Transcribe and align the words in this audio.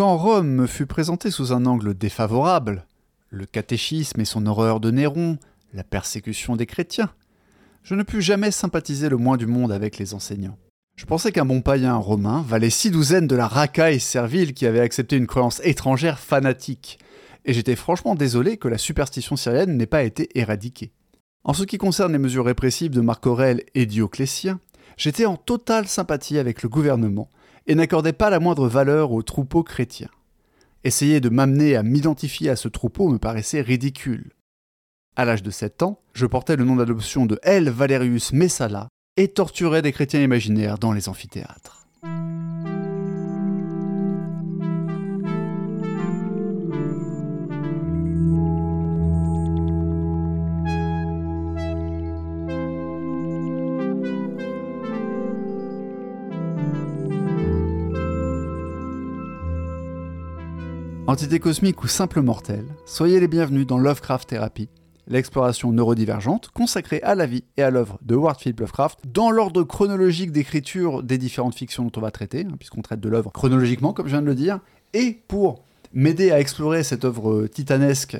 Quand 0.00 0.16
Rome 0.16 0.48
me 0.48 0.66
fut 0.66 0.86
présenté 0.86 1.30
sous 1.30 1.52
un 1.52 1.66
angle 1.66 1.92
défavorable, 1.92 2.86
le 3.28 3.44
catéchisme 3.44 4.18
et 4.22 4.24
son 4.24 4.46
horreur 4.46 4.80
de 4.80 4.90
Néron, 4.90 5.36
la 5.74 5.84
persécution 5.84 6.56
des 6.56 6.64
chrétiens, 6.64 7.10
je 7.82 7.94
ne 7.94 8.02
pus 8.02 8.22
jamais 8.22 8.50
sympathiser 8.50 9.10
le 9.10 9.18
moins 9.18 9.36
du 9.36 9.44
monde 9.44 9.70
avec 9.70 9.98
les 9.98 10.14
enseignants. 10.14 10.56
Je 10.96 11.04
pensais 11.04 11.32
qu'un 11.32 11.44
bon 11.44 11.60
païen 11.60 11.96
romain 11.96 12.42
valait 12.48 12.70
six 12.70 12.90
douzaines 12.90 13.26
de 13.26 13.36
la 13.36 13.46
racaille 13.46 14.00
servile 14.00 14.54
qui 14.54 14.64
avait 14.64 14.80
accepté 14.80 15.16
une 15.16 15.26
croyance 15.26 15.60
étrangère 15.64 16.18
fanatique, 16.18 16.98
et 17.44 17.52
j'étais 17.52 17.76
franchement 17.76 18.14
désolé 18.14 18.56
que 18.56 18.68
la 18.68 18.78
superstition 18.78 19.36
syrienne 19.36 19.76
n'ait 19.76 19.84
pas 19.84 20.02
été 20.02 20.30
éradiquée. 20.34 20.92
En 21.44 21.52
ce 21.52 21.64
qui 21.64 21.76
concerne 21.76 22.12
les 22.12 22.18
mesures 22.18 22.46
répressives 22.46 22.92
de 22.92 23.02
Marc 23.02 23.26
Aurèle 23.26 23.64
et 23.74 23.84
Dioclétien, 23.84 24.60
j'étais 24.96 25.26
en 25.26 25.36
totale 25.36 25.88
sympathie 25.88 26.38
avec 26.38 26.62
le 26.62 26.70
gouvernement 26.70 27.28
et 27.66 27.74
n'accordais 27.74 28.12
pas 28.12 28.30
la 28.30 28.40
moindre 28.40 28.68
valeur 28.68 29.12
aux 29.12 29.22
troupeaux 29.22 29.62
chrétiens. 29.62 30.10
Essayer 30.84 31.20
de 31.20 31.28
m'amener 31.28 31.76
à 31.76 31.82
m'identifier 31.82 32.50
à 32.50 32.56
ce 32.56 32.68
troupeau 32.68 33.08
me 33.08 33.18
paraissait 33.18 33.60
ridicule. 33.60 34.32
À 35.16 35.24
l'âge 35.24 35.42
de 35.42 35.50
7 35.50 35.82
ans, 35.82 36.00
je 36.14 36.26
portais 36.26 36.56
le 36.56 36.64
nom 36.64 36.76
d'adoption 36.76 37.26
de 37.26 37.38
L. 37.42 37.68
Valerius 37.68 38.32
Messala 38.32 38.88
et 39.16 39.28
torturais 39.28 39.82
des 39.82 39.92
chrétiens 39.92 40.22
imaginaires 40.22 40.78
dans 40.78 40.92
les 40.92 41.08
amphithéâtres. 41.08 41.79
Entité 61.10 61.40
cosmique 61.40 61.82
ou 61.82 61.88
simple 61.88 62.22
mortel, 62.22 62.64
soyez 62.86 63.18
les 63.18 63.26
bienvenus 63.26 63.66
dans 63.66 63.78
Lovecraft 63.78 64.28
Therapy, 64.28 64.68
l'exploration 65.08 65.72
neurodivergente 65.72 66.50
consacrée 66.54 67.02
à 67.02 67.16
la 67.16 67.26
vie 67.26 67.42
et 67.56 67.64
à 67.64 67.70
l'œuvre 67.72 67.98
de 68.02 68.14
Howard 68.14 68.38
Philip 68.38 68.60
Lovecraft 68.60 69.00
dans 69.12 69.32
l'ordre 69.32 69.64
chronologique 69.64 70.30
d'écriture 70.30 71.02
des 71.02 71.18
différentes 71.18 71.56
fictions 71.56 71.82
dont 71.82 71.90
on 71.96 72.00
va 72.00 72.12
traiter, 72.12 72.46
hein, 72.48 72.54
puisqu'on 72.56 72.80
traite 72.80 73.00
de 73.00 73.08
l'œuvre 73.08 73.32
chronologiquement, 73.32 73.92
comme 73.92 74.06
je 74.06 74.12
viens 74.12 74.22
de 74.22 74.26
le 74.28 74.36
dire, 74.36 74.60
et 74.94 75.20
pour 75.26 75.64
m'aider 75.92 76.30
à 76.30 76.38
explorer 76.38 76.84
cette 76.84 77.04
œuvre 77.04 77.48
titanesque 77.48 78.16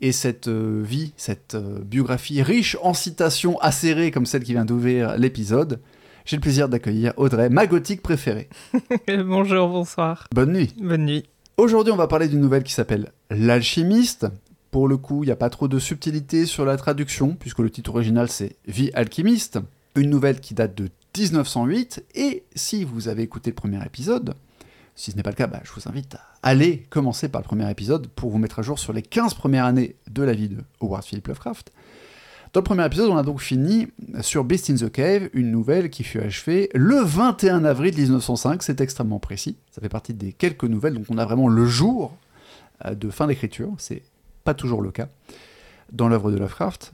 et 0.00 0.12
cette 0.12 0.46
euh, 0.46 0.84
vie, 0.84 1.12
cette 1.16 1.56
euh, 1.56 1.80
biographie 1.80 2.42
riche 2.42 2.76
en 2.80 2.94
citations 2.94 3.58
acérées 3.58 4.12
comme 4.12 4.24
celle 4.24 4.44
qui 4.44 4.52
vient 4.52 4.64
d'ouvrir 4.64 5.18
l'épisode, 5.18 5.80
j'ai 6.24 6.36
le 6.36 6.42
plaisir 6.42 6.68
d'accueillir 6.68 7.12
Audrey, 7.16 7.48
ma 7.48 7.66
gothique 7.66 8.02
préférée. 8.02 8.48
Bonjour, 9.08 9.68
bonsoir. 9.68 10.28
Bonne 10.32 10.52
nuit. 10.52 10.72
Bonne 10.78 11.06
nuit. 11.06 11.24
Aujourd'hui, 11.60 11.92
on 11.92 11.96
va 11.96 12.06
parler 12.06 12.26
d'une 12.26 12.40
nouvelle 12.40 12.62
qui 12.62 12.72
s'appelle 12.72 13.12
L'alchimiste. 13.28 14.26
Pour 14.70 14.88
le 14.88 14.96
coup, 14.96 15.24
il 15.24 15.26
n'y 15.26 15.32
a 15.32 15.36
pas 15.36 15.50
trop 15.50 15.68
de 15.68 15.78
subtilité 15.78 16.46
sur 16.46 16.64
la 16.64 16.78
traduction, 16.78 17.36
puisque 17.38 17.58
le 17.58 17.68
titre 17.68 17.90
original 17.90 18.30
c'est 18.30 18.56
Vie 18.66 18.90
alchimiste. 18.94 19.58
Une 19.94 20.08
nouvelle 20.08 20.40
qui 20.40 20.54
date 20.54 20.74
de 20.74 20.88
1908, 21.18 22.02
et 22.14 22.44
si 22.54 22.84
vous 22.84 23.08
avez 23.08 23.24
écouté 23.24 23.50
le 23.50 23.56
premier 23.56 23.84
épisode, 23.84 24.32
si 24.96 25.10
ce 25.10 25.18
n'est 25.18 25.22
pas 25.22 25.32
le 25.32 25.36
cas, 25.36 25.48
bah, 25.48 25.60
je 25.62 25.70
vous 25.72 25.86
invite 25.86 26.14
à 26.14 26.20
aller 26.42 26.86
commencer 26.88 27.28
par 27.28 27.42
le 27.42 27.46
premier 27.46 27.70
épisode 27.70 28.06
pour 28.06 28.30
vous 28.30 28.38
mettre 28.38 28.60
à 28.60 28.62
jour 28.62 28.78
sur 28.78 28.94
les 28.94 29.02
15 29.02 29.34
premières 29.34 29.66
années 29.66 29.96
de 30.10 30.22
la 30.22 30.32
vie 30.32 30.48
de 30.48 30.64
Howard 30.80 31.04
Philip 31.04 31.28
Lovecraft. 31.28 31.72
Dans 32.52 32.60
le 32.60 32.64
premier 32.64 32.84
épisode, 32.84 33.10
on 33.10 33.16
a 33.16 33.22
donc 33.22 33.40
fini 33.40 33.86
sur 34.22 34.42
Beast 34.42 34.70
in 34.70 34.74
the 34.74 34.90
Cave, 34.90 35.30
une 35.34 35.52
nouvelle 35.52 35.88
qui 35.88 36.02
fut 36.02 36.18
achevée 36.18 36.68
le 36.74 36.96
21 36.96 37.64
avril 37.64 37.96
1905. 37.96 38.64
C'est 38.64 38.80
extrêmement 38.80 39.20
précis. 39.20 39.56
Ça 39.70 39.80
fait 39.80 39.88
partie 39.88 40.14
des 40.14 40.32
quelques 40.32 40.64
nouvelles, 40.64 40.94
donc 40.94 41.04
on 41.10 41.18
a 41.18 41.24
vraiment 41.24 41.46
le 41.46 41.64
jour 41.66 42.16
euh, 42.84 42.96
de 42.96 43.08
fin 43.08 43.28
d'écriture. 43.28 43.72
C'est 43.78 44.02
pas 44.42 44.54
toujours 44.54 44.82
le 44.82 44.90
cas 44.90 45.06
dans 45.92 46.08
l'œuvre 46.08 46.32
de 46.32 46.38
Lovecraft. 46.38 46.92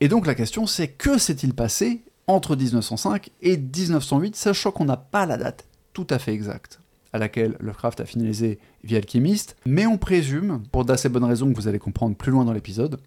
Et 0.00 0.08
donc 0.08 0.26
la 0.26 0.34
question, 0.34 0.66
c'est 0.66 0.88
que 0.88 1.16
s'est-il 1.16 1.54
passé 1.54 2.02
entre 2.26 2.54
1905 2.54 3.30
et 3.40 3.56
1908, 3.56 4.36
sachant 4.36 4.70
qu'on 4.70 4.84
n'a 4.84 4.98
pas 4.98 5.24
la 5.24 5.38
date 5.38 5.64
tout 5.94 6.06
à 6.10 6.18
fait 6.18 6.34
exacte 6.34 6.78
à 7.14 7.18
laquelle 7.18 7.56
Lovecraft 7.58 8.00
a 8.00 8.04
finalisé 8.04 8.58
Vie 8.84 8.96
alchimiste, 8.96 9.56
mais 9.66 9.86
on 9.86 9.98
présume, 9.98 10.62
pour 10.72 10.84
d'assez 10.84 11.08
bonnes 11.08 11.24
raisons 11.24 11.50
que 11.50 11.56
vous 11.56 11.68
allez 11.68 11.78
comprendre 11.78 12.16
plus 12.16 12.30
loin 12.30 12.44
dans 12.44 12.52
l'épisode, 12.52 12.98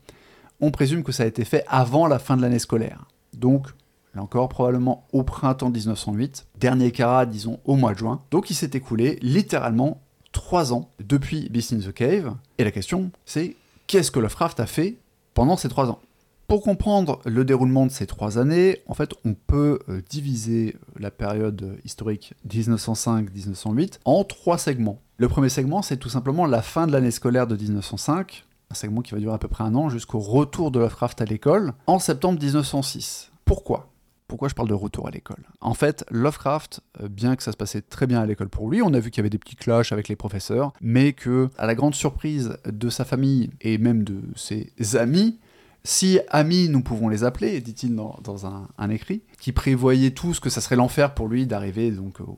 on 0.63 0.71
présume 0.71 1.03
que 1.03 1.11
ça 1.11 1.23
a 1.23 1.25
été 1.25 1.43
fait 1.43 1.65
avant 1.67 2.07
la 2.07 2.19
fin 2.19 2.37
de 2.37 2.41
l'année 2.41 2.57
scolaire. 2.57 3.05
Donc, 3.33 3.67
là 4.15 4.21
encore, 4.23 4.47
probablement 4.47 5.05
au 5.11 5.23
printemps 5.23 5.69
1908, 5.69 6.47
dernier 6.57 6.91
carat, 6.91 7.25
disons, 7.25 7.59
au 7.65 7.75
mois 7.75 7.91
de 7.91 7.97
juin. 7.97 8.21
Donc 8.31 8.49
il 8.49 8.53
s'est 8.53 8.71
écoulé 8.73 9.19
littéralement 9.21 10.01
trois 10.31 10.71
ans 10.71 10.89
depuis 11.05 11.49
Beast 11.49 11.73
in 11.73 11.79
the 11.79 11.91
Cave. 11.91 12.33
Et 12.57 12.63
la 12.63 12.71
question, 12.71 13.11
c'est 13.25 13.57
qu'est-ce 13.87 14.09
que 14.09 14.21
Lovecraft 14.21 14.61
a 14.61 14.65
fait 14.65 14.95
pendant 15.33 15.57
ces 15.57 15.67
trois 15.67 15.89
ans? 15.89 15.99
Pour 16.47 16.61
comprendre 16.61 17.19
le 17.25 17.43
déroulement 17.43 17.85
de 17.85 17.91
ces 17.91 18.05
trois 18.05 18.37
années, 18.37 18.79
en 18.87 18.93
fait, 18.93 19.11
on 19.25 19.33
peut 19.33 19.79
euh, 19.89 20.01
diviser 20.09 20.77
la 20.97 21.11
période 21.11 21.77
historique 21.83 22.35
1905-1908 22.47 23.99
en 24.05 24.23
trois 24.23 24.57
segments. 24.57 24.99
Le 25.17 25.27
premier 25.27 25.49
segment, 25.49 25.81
c'est 25.81 25.97
tout 25.97 26.09
simplement 26.09 26.45
la 26.45 26.61
fin 26.61 26.87
de 26.87 26.93
l'année 26.93 27.11
scolaire 27.11 27.47
de 27.47 27.57
1905, 27.57 28.45
un 28.73 28.75
segment 28.75 29.01
qui 29.01 29.11
va 29.11 29.19
durer 29.19 29.35
à 29.35 29.37
peu 29.37 29.47
près 29.47 29.63
un 29.63 29.75
an 29.75 29.87
jusqu'au 29.89 30.17
retour 30.17 30.71
de 30.71 30.79
Lovecraft 30.79 31.21
à 31.21 31.25
l'école 31.25 31.73
en 31.85 31.99
septembre 31.99 32.41
1906. 32.41 33.31
Pourquoi? 33.45 33.91
Pourquoi 34.27 34.49
je 34.49 34.55
parle 34.55 34.67
de 34.67 34.73
retour 34.73 35.07
à 35.07 35.11
l'école? 35.11 35.43
En 35.61 35.75
fait, 35.75 36.03
Lovecraft, 36.09 36.81
euh, 37.01 37.07
bien 37.07 37.35
que 37.35 37.43
ça 37.43 37.51
se 37.51 37.57
passait 37.57 37.83
très 37.83 38.07
bien 38.07 38.19
à 38.19 38.25
l'école 38.25 38.49
pour 38.49 38.67
lui, 38.71 38.81
on 38.81 38.91
a 38.95 38.99
vu 38.99 39.11
qu'il 39.11 39.19
y 39.19 39.21
avait 39.21 39.29
des 39.29 39.37
petits 39.37 39.55
clashs 39.55 39.91
avec 39.91 40.07
les 40.07 40.15
professeurs, 40.15 40.73
mais 40.81 41.13
que, 41.13 41.49
à 41.59 41.67
la 41.67 41.75
grande 41.75 41.93
surprise 41.93 42.57
de 42.65 42.89
sa 42.89 43.05
famille 43.05 43.51
et 43.61 43.77
même 43.77 44.03
de 44.03 44.21
ses 44.35 44.71
amis, 44.95 45.37
si 45.83 46.19
amis 46.29 46.67
nous 46.67 46.81
pouvons 46.81 47.09
les 47.09 47.23
appeler, 47.23 47.61
dit-il 47.61 47.95
dans, 47.95 48.47
un, 48.47 48.69
un, 48.79 48.89
écrit, 48.89 49.21
qui 49.39 49.51
prévoyait 49.51 50.11
tous 50.11 50.39
que 50.39 50.49
ça 50.49 50.61
serait 50.61 50.77
l'enfer 50.77 51.13
pour 51.13 51.27
lui 51.27 51.45
d'arriver 51.45 51.91
donc 51.91 52.21
au, 52.21 52.37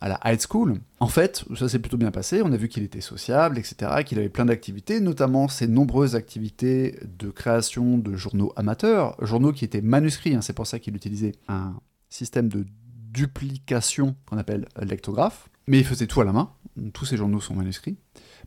à 0.00 0.08
la 0.08 0.20
high 0.24 0.40
school. 0.40 0.80
En 1.00 1.08
fait, 1.08 1.44
ça 1.56 1.68
s'est 1.68 1.78
plutôt 1.78 1.96
bien 1.96 2.10
passé, 2.10 2.42
on 2.42 2.52
a 2.52 2.56
vu 2.56 2.68
qu'il 2.68 2.82
était 2.82 3.00
sociable, 3.00 3.58
etc., 3.58 4.02
qu'il 4.04 4.18
avait 4.18 4.28
plein 4.28 4.46
d'activités, 4.46 5.00
notamment 5.00 5.48
ses 5.48 5.68
nombreuses 5.68 6.14
activités 6.14 6.98
de 7.18 7.30
création 7.30 7.98
de 7.98 8.14
journaux 8.16 8.52
amateurs, 8.56 9.16
journaux 9.24 9.52
qui 9.52 9.64
étaient 9.64 9.82
manuscrits, 9.82 10.34
hein, 10.34 10.40
c'est 10.40 10.52
pour 10.52 10.66
ça 10.66 10.78
qu'il 10.78 10.94
utilisait 10.96 11.32
un 11.48 11.74
système 12.08 12.48
de 12.48 12.64
duplication 13.12 14.16
qu'on 14.26 14.38
appelle 14.38 14.66
lectographe, 14.80 15.48
mais 15.66 15.78
il 15.78 15.84
faisait 15.84 16.06
tout 16.06 16.20
à 16.20 16.24
la 16.24 16.32
main, 16.32 16.50
tous 16.92 17.04
ces 17.04 17.16
journaux 17.16 17.40
sont 17.40 17.54
manuscrits. 17.54 17.96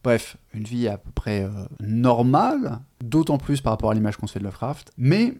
Bref, 0.03 0.37
une 0.53 0.63
vie 0.63 0.87
à 0.87 0.97
peu 0.97 1.11
près 1.11 1.43
euh, 1.43 1.49
normale, 1.79 2.79
d'autant 3.03 3.37
plus 3.37 3.61
par 3.61 3.73
rapport 3.73 3.91
à 3.91 3.93
l'image 3.93 4.17
qu'on 4.17 4.27
se 4.27 4.33
fait 4.33 4.39
de 4.39 4.45
Lovecraft, 4.45 4.91
mais 4.97 5.35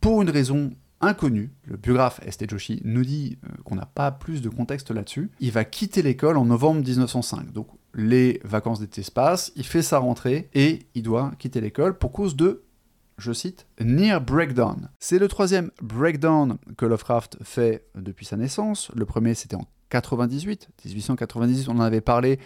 pour 0.00 0.22
une 0.22 0.30
raison 0.30 0.70
inconnu. 1.06 1.52
Le 1.64 1.76
biographe 1.76 2.20
Este 2.24 2.48
Joshi 2.48 2.80
nous 2.84 3.04
dit 3.04 3.38
euh, 3.44 3.62
qu'on 3.64 3.76
n'a 3.76 3.86
pas 3.86 4.10
plus 4.10 4.42
de 4.42 4.48
contexte 4.48 4.90
là-dessus. 4.90 5.30
Il 5.40 5.52
va 5.52 5.64
quitter 5.64 6.02
l'école 6.02 6.36
en 6.36 6.44
novembre 6.44 6.82
1905. 6.82 7.52
Donc 7.52 7.68
les 7.94 8.40
vacances 8.44 8.80
d'été 8.80 9.02
se 9.02 9.10
passent, 9.10 9.52
il 9.56 9.64
fait 9.64 9.82
sa 9.82 9.98
rentrée 9.98 10.50
et 10.54 10.86
il 10.94 11.02
doit 11.02 11.32
quitter 11.38 11.60
l'école 11.60 11.96
pour 11.96 12.12
cause 12.12 12.36
de 12.36 12.62
je 13.18 13.32
cite, 13.32 13.66
Near 13.80 14.20
Breakdown. 14.20 14.90
C'est 14.98 15.18
le 15.18 15.28
troisième 15.28 15.70
breakdown 15.80 16.58
que 16.76 16.84
Lovecraft 16.84 17.38
fait 17.42 17.86
depuis 17.94 18.26
sa 18.26 18.36
naissance. 18.36 18.90
Le 18.94 19.06
premier, 19.06 19.34
c'était 19.34 19.56
en 19.56 19.66
98, 19.88 20.68
1898, 20.84 21.68
on 21.68 21.78
en 21.78 21.80
avait 21.80 22.00
parlé. 22.02 22.38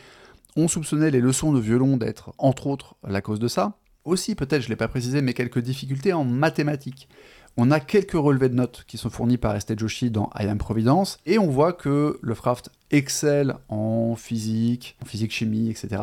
On 0.56 0.68
soupçonnait 0.68 1.10
les 1.10 1.20
leçons 1.20 1.52
de 1.52 1.60
violon 1.60 1.96
d'être, 1.96 2.32
entre 2.38 2.66
autres, 2.66 2.96
la 3.06 3.20
cause 3.20 3.40
de 3.40 3.48
ça. 3.48 3.78
Aussi, 4.04 4.34
peut-être, 4.34 4.62
je 4.62 4.66
ne 4.66 4.70
l'ai 4.70 4.76
pas 4.76 4.88
précisé, 4.88 5.22
mais 5.22 5.34
quelques 5.34 5.58
difficultés 5.58 6.12
en 6.12 6.24
mathématiques. 6.24 7.08
On 7.56 7.70
a 7.70 7.80
quelques 7.80 8.12
relevés 8.12 8.48
de 8.48 8.54
notes 8.54 8.84
qui 8.86 8.96
sont 8.96 9.10
fournis 9.10 9.38
par 9.38 9.54
Estée 9.54 9.74
Joshi 9.76 10.10
dans 10.10 10.30
I 10.38 10.46
Am 10.46 10.58
Providence, 10.58 11.18
et 11.26 11.38
on 11.38 11.48
voit 11.48 11.72
que 11.72 12.18
Lovecraft 12.22 12.70
excelle 12.90 13.56
en 13.68 14.14
physique, 14.16 14.96
en 15.02 15.06
physique-chimie, 15.06 15.68
etc. 15.68 16.02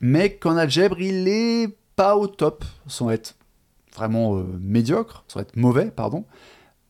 Mais 0.00 0.34
qu'en 0.34 0.56
algèbre, 0.56 1.00
il 1.00 1.28
est 1.28 1.76
pas 1.94 2.16
au 2.16 2.26
top, 2.26 2.64
sans 2.86 3.10
être 3.10 3.36
vraiment 3.94 4.36
euh, 4.36 4.44
médiocre, 4.60 5.24
sans 5.28 5.40
être 5.40 5.56
mauvais, 5.56 5.90
pardon. 5.90 6.24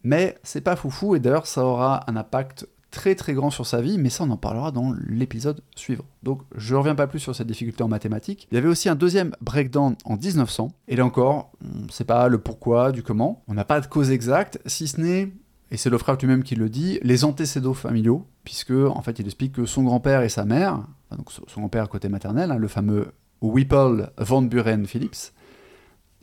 Mais 0.02 0.36
c'est 0.42 0.60
pas 0.60 0.76
foufou, 0.76 1.14
et 1.14 1.20
d'ailleurs 1.20 1.46
ça 1.46 1.64
aura 1.64 2.08
un 2.10 2.16
impact 2.16 2.66
très 2.90 3.14
très 3.14 3.34
grand 3.34 3.50
sur 3.50 3.66
sa 3.66 3.80
vie, 3.80 3.98
mais 3.98 4.10
ça 4.10 4.24
on 4.24 4.30
en 4.30 4.36
parlera 4.36 4.70
dans 4.70 4.94
l'épisode 5.08 5.60
suivant. 5.74 6.04
Donc 6.22 6.42
je 6.56 6.74
reviens 6.74 6.94
pas 6.94 7.06
plus 7.06 7.18
sur 7.18 7.34
cette 7.34 7.46
difficulté 7.46 7.82
en 7.82 7.88
mathématiques. 7.88 8.48
Il 8.50 8.54
y 8.54 8.58
avait 8.58 8.68
aussi 8.68 8.88
un 8.88 8.94
deuxième 8.94 9.32
breakdown 9.40 9.96
en 10.04 10.16
1900, 10.16 10.72
et 10.88 10.96
là 10.96 11.04
encore, 11.04 11.52
on 11.62 11.84
ne 11.86 11.90
sait 11.90 12.04
pas 12.04 12.28
le 12.28 12.38
pourquoi, 12.38 12.92
du 12.92 13.02
comment, 13.02 13.42
on 13.48 13.54
n'a 13.54 13.64
pas 13.64 13.80
de 13.80 13.86
cause 13.86 14.10
exacte, 14.10 14.60
si 14.66 14.88
ce 14.88 15.00
n'est, 15.00 15.32
et 15.70 15.76
c'est 15.76 15.90
Lovecraft 15.90 16.22
lui-même 16.22 16.42
qui 16.42 16.54
le 16.54 16.68
dit, 16.68 16.98
les 17.02 17.24
antécédents 17.24 17.74
familiaux, 17.74 18.26
puisque 18.44 18.72
en 18.72 19.02
fait 19.02 19.18
il 19.18 19.26
explique 19.26 19.52
que 19.52 19.66
son 19.66 19.82
grand-père 19.82 20.22
et 20.22 20.28
sa 20.28 20.44
mère, 20.44 20.80
donc 21.16 21.30
son 21.30 21.60
grand-père 21.60 21.88
côté 21.88 22.08
maternel, 22.08 22.50
hein, 22.52 22.56
le 22.56 22.68
fameux 22.68 23.08
Whipple 23.40 24.10
Van 24.18 24.42
Buren 24.42 24.86
Phillips, 24.86 25.32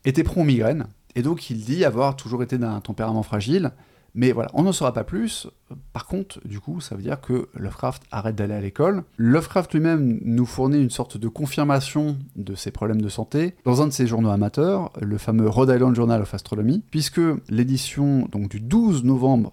étaient 0.05 0.23
prompt 0.23 0.45
migraine, 0.45 0.87
et 1.15 1.21
donc 1.21 1.49
il 1.49 1.63
dit 1.63 1.85
avoir 1.85 2.15
toujours 2.15 2.41
été 2.41 2.57
d'un 2.57 2.79
tempérament 2.79 3.23
fragile, 3.23 3.71
Mais 4.15 4.31
voilà, 4.31 4.49
on 4.53 4.63
n'en 4.63 4.71
saura 4.71 4.93
pas 4.93 5.03
plus. 5.03 5.47
Par 5.91 6.05
contre, 6.05 6.39
du 6.45 6.59
coup, 6.59 6.81
ça 6.81 6.95
veut 6.95 7.01
dire 7.01 7.19
que 7.19 7.47
Lovecraft 7.55 8.03
arrête 8.11 8.35
d'aller 8.35 8.53
à 8.53 8.61
l'école. 8.61 9.03
Lovecraft 9.17 9.73
lui-même 9.73 10.19
nous 10.23 10.45
fournit 10.45 10.81
une 10.81 10.91
sorte 10.91 11.17
de 11.17 11.27
confirmation 11.27 12.17
de 12.35 12.53
ses 12.53 12.69
problèmes 12.71 13.01
de 13.01 13.09
santé 13.09 13.55
dans 13.65 13.81
un 13.81 13.87
de 13.87 13.91
ses 13.91 14.05
journaux 14.05 14.29
amateurs, 14.29 14.91
le 15.01 15.17
fameux 15.17 15.49
Rhode 15.49 15.69
Island 15.69 15.95
Journal 15.95 16.21
of 16.21 16.33
Astronomy, 16.33 16.83
puisque 16.91 17.21
l'édition 17.49 18.27
du 18.33 18.59
12 18.59 19.03
novembre 19.03 19.51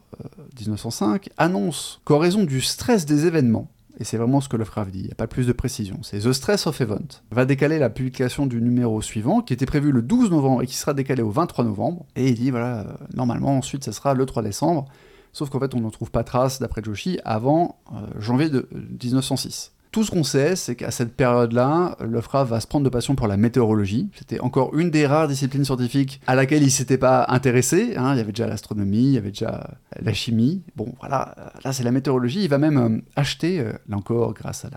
1905 0.58 1.26
euh, 1.26 1.30
annonce 1.38 2.00
qu'en 2.04 2.18
raison 2.18 2.44
du 2.44 2.60
stress 2.60 3.06
des 3.06 3.26
événements, 3.26 3.68
et 4.00 4.04
c'est 4.04 4.16
vraiment 4.16 4.40
ce 4.40 4.48
que 4.48 4.56
Lovecraft 4.56 4.90
dit, 4.90 5.00
il 5.00 5.04
n'y 5.04 5.12
a 5.12 5.14
pas 5.14 5.26
plus 5.26 5.46
de 5.46 5.52
précision, 5.52 5.98
c'est 6.02 6.20
The 6.20 6.32
Stress 6.32 6.66
of 6.66 6.80
Event, 6.80 7.20
va 7.30 7.44
décaler 7.44 7.78
la 7.78 7.90
publication 7.90 8.46
du 8.46 8.60
numéro 8.62 9.02
suivant, 9.02 9.42
qui 9.42 9.52
était 9.52 9.66
prévu 9.66 9.92
le 9.92 10.00
12 10.00 10.30
novembre 10.30 10.62
et 10.62 10.66
qui 10.66 10.76
sera 10.76 10.94
décalé 10.94 11.22
au 11.22 11.30
23 11.30 11.64
novembre, 11.64 12.06
et 12.16 12.28
il 12.28 12.34
dit, 12.34 12.50
voilà, 12.50 12.80
euh, 12.80 12.84
normalement 13.14 13.56
ensuite 13.58 13.84
ça 13.84 13.92
sera 13.92 14.14
le 14.14 14.24
3 14.24 14.42
décembre, 14.42 14.86
sauf 15.32 15.50
qu'en 15.50 15.60
fait 15.60 15.74
on 15.74 15.80
n'en 15.80 15.90
trouve 15.90 16.10
pas 16.10 16.24
trace, 16.24 16.60
d'après 16.60 16.82
Joshi, 16.82 17.20
avant 17.24 17.76
euh, 17.92 18.06
janvier 18.18 18.48
de 18.48 18.68
1906. 18.72 19.72
Tout 19.90 20.04
ce 20.04 20.12
qu'on 20.12 20.22
sait, 20.22 20.54
c'est 20.54 20.76
qu'à 20.76 20.92
cette 20.92 21.16
période-là, 21.16 21.96
Lovecraft 22.00 22.50
va 22.50 22.60
se 22.60 22.68
prendre 22.68 22.84
de 22.84 22.90
passion 22.90 23.16
pour 23.16 23.26
la 23.26 23.36
météorologie. 23.36 24.08
C'était 24.16 24.38
encore 24.38 24.76
une 24.76 24.90
des 24.90 25.04
rares 25.04 25.26
disciplines 25.26 25.64
scientifiques 25.64 26.20
à 26.28 26.36
laquelle 26.36 26.62
il 26.62 26.70
s'était 26.70 26.98
pas 26.98 27.26
intéressé. 27.28 27.96
Hein. 27.96 28.14
Il 28.14 28.18
y 28.18 28.20
avait 28.20 28.30
déjà 28.30 28.46
l'astronomie, 28.46 29.02
il 29.02 29.12
y 29.12 29.18
avait 29.18 29.30
déjà 29.30 29.70
la 30.00 30.12
chimie. 30.12 30.62
Bon, 30.76 30.94
voilà, 31.00 31.34
là 31.64 31.72
c'est 31.72 31.82
la 31.82 31.90
météorologie. 31.90 32.44
Il 32.44 32.48
va 32.48 32.58
même 32.58 32.78
euh, 32.78 33.00
acheter, 33.16 33.58
euh, 33.58 33.72
là 33.88 33.96
encore, 33.96 34.32
grâce 34.32 34.64
à 34.64 34.70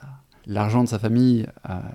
l'argent 0.48 0.84
de 0.84 0.90
sa 0.90 0.98
famille, 0.98 1.46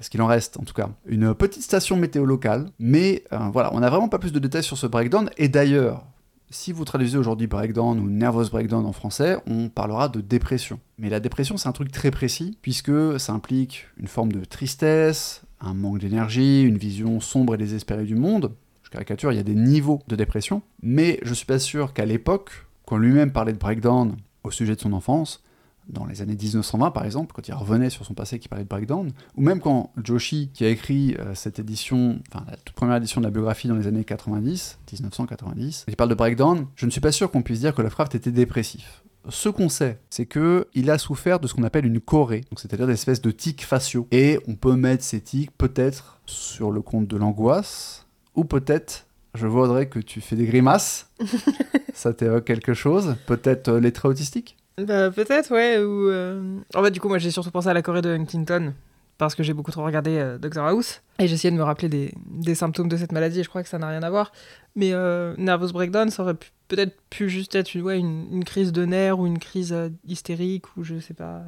ce 0.00 0.08
qu'il 0.08 0.22
en 0.22 0.26
reste 0.26 0.56
en 0.58 0.62
tout 0.62 0.72
cas, 0.72 0.88
une 1.06 1.34
petite 1.34 1.62
station 1.62 1.96
météo 1.96 2.24
locale. 2.24 2.70
Mais 2.78 3.24
euh, 3.32 3.38
voilà, 3.52 3.74
on 3.74 3.80
n'a 3.80 3.90
vraiment 3.90 4.08
pas 4.08 4.18
plus 4.20 4.32
de 4.32 4.38
détails 4.38 4.62
sur 4.62 4.78
ce 4.78 4.86
breakdown. 4.86 5.28
Et 5.38 5.48
d'ailleurs, 5.48 6.06
si 6.50 6.72
vous 6.72 6.84
traduisez 6.84 7.18
aujourd'hui 7.18 7.46
breakdown 7.46 7.98
ou 7.98 8.08
nervous 8.08 8.48
breakdown 8.50 8.86
en 8.86 8.92
français, 8.92 9.36
on 9.46 9.68
parlera 9.68 10.08
de 10.08 10.20
dépression. 10.20 10.80
Mais 10.98 11.10
la 11.10 11.20
dépression, 11.20 11.56
c'est 11.56 11.68
un 11.68 11.72
truc 11.72 11.92
très 11.92 12.10
précis, 12.10 12.58
puisque 12.62 13.18
ça 13.18 13.32
implique 13.32 13.86
une 13.98 14.06
forme 14.08 14.32
de 14.32 14.44
tristesse, 14.44 15.42
un 15.60 15.74
manque 15.74 15.98
d'énergie, 15.98 16.62
une 16.62 16.78
vision 16.78 17.20
sombre 17.20 17.54
et 17.54 17.58
désespérée 17.58 18.04
du 18.04 18.14
monde. 18.14 18.54
Je 18.82 18.90
caricature, 18.90 19.32
il 19.32 19.36
y 19.36 19.40
a 19.40 19.44
des 19.44 19.54
niveaux 19.54 20.00
de 20.08 20.16
dépression, 20.16 20.62
mais 20.82 21.20
je 21.22 21.34
suis 21.34 21.46
pas 21.46 21.58
sûr 21.58 21.92
qu'à 21.92 22.06
l'époque, 22.06 22.66
quand 22.86 22.96
lui-même 22.96 23.32
parlait 23.32 23.52
de 23.52 23.58
breakdown 23.58 24.16
au 24.44 24.50
sujet 24.50 24.74
de 24.74 24.80
son 24.80 24.94
enfance, 24.94 25.42
dans 25.88 26.06
les 26.06 26.22
années 26.22 26.36
1920 26.36 26.90
par 26.90 27.04
exemple, 27.04 27.32
quand 27.34 27.46
il 27.48 27.54
revenait 27.54 27.90
sur 27.90 28.04
son 28.04 28.14
passé 28.14 28.38
qui 28.38 28.48
parlait 28.48 28.64
de 28.64 28.68
breakdown, 28.68 29.10
ou 29.36 29.40
même 29.40 29.60
quand 29.60 29.92
Joshi, 30.02 30.50
qui 30.52 30.64
a 30.64 30.68
écrit 30.68 31.16
euh, 31.18 31.34
cette 31.34 31.58
édition, 31.58 32.20
enfin 32.32 32.44
la 32.50 32.56
toute 32.56 32.74
première 32.74 32.96
édition 32.96 33.20
de 33.20 33.26
la 33.26 33.30
biographie 33.30 33.68
dans 33.68 33.76
les 33.76 33.86
années 33.86 34.04
90, 34.04 34.78
1990, 34.92 35.86
il 35.88 35.96
parle 35.96 36.10
de 36.10 36.14
breakdown, 36.14 36.66
je 36.76 36.86
ne 36.86 36.90
suis 36.90 37.00
pas 37.00 37.12
sûr 37.12 37.30
qu'on 37.30 37.42
puisse 37.42 37.60
dire 37.60 37.74
que 37.74 37.82
Lovecraft 37.82 38.14
était 38.14 38.32
dépressif. 38.32 39.02
Ce 39.30 39.48
qu'on 39.48 39.68
sait, 39.68 39.98
c'est 40.08 40.26
que 40.26 40.68
il 40.74 40.90
a 40.90 40.96
souffert 40.96 41.38
de 41.38 41.46
ce 41.46 41.54
qu'on 41.54 41.64
appelle 41.64 41.84
une 41.84 42.00
chorée, 42.00 42.44
c'est-à-dire 42.56 42.86
des 42.86 42.94
espèces 42.94 43.20
de 43.20 43.30
tics 43.30 43.62
faciaux. 43.62 44.06
Et 44.10 44.38
on 44.46 44.54
peut 44.54 44.74
mettre 44.74 45.04
ces 45.04 45.20
tics 45.20 45.50
peut-être 45.50 46.20
sur 46.24 46.70
le 46.70 46.80
compte 46.80 47.08
de 47.08 47.16
l'angoisse, 47.16 48.06
ou 48.34 48.44
peut-être 48.44 49.06
je 49.34 49.46
voudrais 49.46 49.88
que 49.88 49.98
tu 49.98 50.20
fais 50.20 50.36
des 50.36 50.46
grimaces. 50.46 51.10
ça 51.94 52.14
t'évoque 52.14 52.44
quelque 52.44 52.74
chose? 52.74 53.16
Peut-être 53.26 53.68
euh, 53.68 53.80
les 53.80 53.92
traits 53.92 54.12
autistiques? 54.12 54.56
Bah, 54.78 55.10
peut-être, 55.10 55.50
ouais. 55.52 55.78
Ou, 55.78 56.08
euh, 56.08 56.58
En 56.74 56.82
fait, 56.82 56.90
du 56.90 57.00
coup, 57.00 57.08
moi, 57.08 57.18
j'ai 57.18 57.30
surtout 57.30 57.50
pensé 57.50 57.68
à 57.68 57.74
la 57.74 57.82
Corée 57.82 58.02
de 58.02 58.10
Huntington, 58.10 58.74
parce 59.18 59.34
que 59.34 59.42
j'ai 59.42 59.52
beaucoup 59.52 59.70
trop 59.70 59.84
regardé 59.84 60.18
euh, 60.18 60.38
Doctor 60.38 60.66
House, 60.66 61.02
et 61.18 61.26
j'essayais 61.26 61.50
de 61.50 61.56
me 61.56 61.62
rappeler 61.62 61.88
des, 61.88 62.54
symptômes 62.54 62.88
de 62.88 62.96
cette 62.96 63.12
maladie, 63.12 63.40
et 63.40 63.42
je 63.42 63.48
crois 63.48 63.62
que 63.62 63.68
ça 63.68 63.78
n'a 63.78 63.88
rien 63.88 64.02
à 64.02 64.10
voir. 64.10 64.32
Mais 64.76 64.92
euh, 64.92 65.34
Nervous 65.36 65.72
Breakdown, 65.72 66.10
ça 66.10 66.22
aurait 66.22 66.36
peut-être 66.68 66.96
pu 67.10 67.28
juste 67.28 67.54
être 67.54 67.74
une, 67.74 68.44
crise 68.44 68.72
de 68.72 68.84
nerfs, 68.84 69.18
ou 69.18 69.26
une 69.26 69.38
crise 69.38 69.74
hystérique, 70.06 70.76
ou 70.76 70.84
je 70.84 71.00
sais 71.00 71.14
pas 71.14 71.42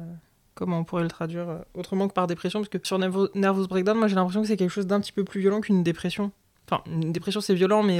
comment 0.53 0.79
on 0.79 0.83
pourrait 0.83 1.03
le 1.03 1.09
traduire 1.09 1.63
autrement 1.73 2.07
que 2.07 2.13
par 2.13 2.27
dépression, 2.27 2.59
parce 2.59 2.69
que 2.69 2.77
sur 2.83 2.99
Nervous 2.99 3.67
Breakdown, 3.67 3.97
moi, 3.97 4.07
j'ai 4.07 4.15
l'impression 4.15 4.41
que 4.41 4.47
c'est 4.47 4.57
quelque 4.57 4.69
chose 4.69 4.87
d'un 4.87 4.99
petit 4.99 5.13
peu 5.13 5.23
plus 5.23 5.39
violent 5.39 5.61
qu'une 5.61 5.83
dépression. 5.83 6.31
Enfin, 6.69 6.83
une 6.87 7.11
dépression, 7.11 7.41
c'est 7.41 7.55
violent, 7.55 7.83
mais 7.83 7.99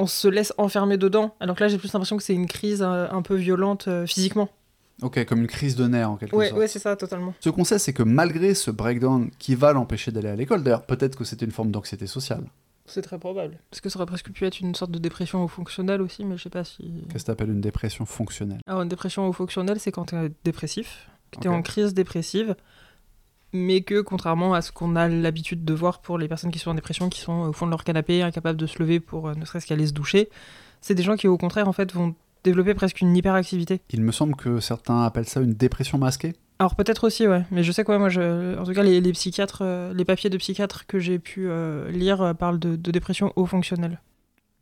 on 0.00 0.06
se 0.06 0.28
laisse 0.28 0.52
enfermer 0.58 0.96
dedans. 0.96 1.34
Alors 1.40 1.54
que 1.54 1.62
là, 1.62 1.68
j'ai 1.68 1.78
plus 1.78 1.92
l'impression 1.92 2.16
que 2.16 2.22
c'est 2.22 2.34
une 2.34 2.46
crise 2.46 2.82
euh, 2.82 3.06
un 3.10 3.22
peu 3.22 3.34
violente 3.34 3.86
euh, 3.86 4.06
physiquement. 4.06 4.48
Ok, 5.02 5.24
comme 5.24 5.40
une 5.40 5.46
crise 5.46 5.76
de 5.76 5.86
nerfs 5.86 6.10
en 6.10 6.16
quelque 6.16 6.36
sorte. 6.36 6.58
Oui, 6.58 6.68
c'est 6.68 6.78
ça, 6.78 6.96
totalement. 6.96 7.34
Ce 7.40 7.48
qu'on 7.48 7.64
sait, 7.64 7.78
c'est 7.78 7.92
que 7.92 8.02
malgré 8.02 8.54
ce 8.54 8.70
breakdown 8.70 9.30
qui 9.38 9.54
va 9.54 9.72
l'empêcher 9.72 10.10
d'aller 10.10 10.28
à 10.28 10.36
l'école, 10.36 10.62
d'ailleurs, 10.62 10.84
peut-être 10.84 11.16
que 11.16 11.24
c'était 11.24 11.46
une 11.46 11.52
forme 11.52 11.70
d'anxiété 11.70 12.06
sociale. 12.06 12.44
C'est 12.86 13.02
très 13.02 13.18
probable. 13.18 13.58
Parce 13.70 13.80
que 13.80 13.88
ça 13.88 13.98
aurait 13.98 14.06
presque 14.06 14.30
pu 14.30 14.44
être 14.44 14.60
une 14.60 14.74
sorte 14.74 14.90
de 14.90 14.98
dépression 14.98 15.46
fonctionnelle 15.48 16.02
aussi, 16.02 16.24
mais 16.24 16.36
je 16.36 16.42
sais 16.42 16.50
pas 16.50 16.64
si. 16.64 16.92
Qu'est-ce 17.10 17.24
que 17.24 17.26
tu 17.26 17.30
appelles 17.30 17.50
une 17.50 17.60
dépression 17.60 18.04
fonctionnelle? 18.04 18.60
Alors, 18.66 18.82
une 18.82 18.88
dépression 18.88 19.30
fonctionnelle, 19.32 19.78
c'est 19.78 19.92
quand 19.92 20.06
tu 20.06 20.16
es 20.16 20.32
dépressif, 20.44 21.08
que 21.30 21.40
tu 21.40 21.46
es 21.46 21.50
en 21.50 21.62
crise 21.62 21.94
dépressive, 21.94 22.56
mais 23.52 23.82
que 23.82 24.00
contrairement 24.00 24.54
à 24.54 24.62
ce 24.62 24.72
qu'on 24.72 24.96
a 24.96 25.08
l'habitude 25.08 25.64
de 25.64 25.74
voir 25.74 26.00
pour 26.00 26.18
les 26.18 26.28
personnes 26.28 26.50
qui 26.50 26.58
sont 26.58 26.70
en 26.70 26.74
dépression, 26.74 27.08
qui 27.08 27.20
sont 27.20 27.32
au 27.32 27.52
fond 27.52 27.66
de 27.66 27.70
leur 27.70 27.84
canapé, 27.84 28.22
incapables 28.22 28.58
de 28.58 28.66
se 28.66 28.78
lever 28.78 29.00
pour 29.00 29.28
euh, 29.28 29.34
ne 29.34 29.44
serait-ce 29.44 29.66
qu'aller 29.66 29.86
se 29.86 29.92
doucher, 29.92 30.28
c'est 30.80 30.94
des 30.94 31.02
gens 31.02 31.16
qui 31.16 31.28
au 31.28 31.36
contraire 31.36 31.68
en 31.68 31.72
fait 31.72 31.92
vont 31.92 32.14
développer 32.44 32.74
presque 32.74 33.00
une 33.00 33.16
hyperactivité. 33.16 33.80
Il 33.90 34.02
me 34.02 34.12
semble 34.12 34.34
que 34.34 34.60
certains 34.60 35.02
appellent 35.02 35.28
ça 35.28 35.40
une 35.40 35.54
dépression 35.54 35.98
masquée. 35.98 36.34
Alors 36.58 36.74
peut-être 36.74 37.04
aussi, 37.04 37.26
ouais. 37.26 37.44
Mais 37.50 37.62
je 37.62 37.72
sais 37.72 37.84
quoi, 37.84 37.98
moi, 37.98 38.10
je... 38.10 38.58
en 38.58 38.64
tout 38.64 38.72
cas, 38.72 38.82
les, 38.82 39.12
psychiatres, 39.12 39.62
euh, 39.62 39.94
les 39.94 40.04
papiers 40.04 40.30
de 40.30 40.36
psychiatres 40.36 40.86
que 40.86 40.98
j'ai 40.98 41.18
pu 41.18 41.48
euh, 41.48 41.90
lire 41.90 42.34
parlent 42.38 42.58
de, 42.58 42.76
de 42.76 42.90
dépression 42.90 43.32
haut 43.36 43.46
fonctionnelle. 43.46 44.00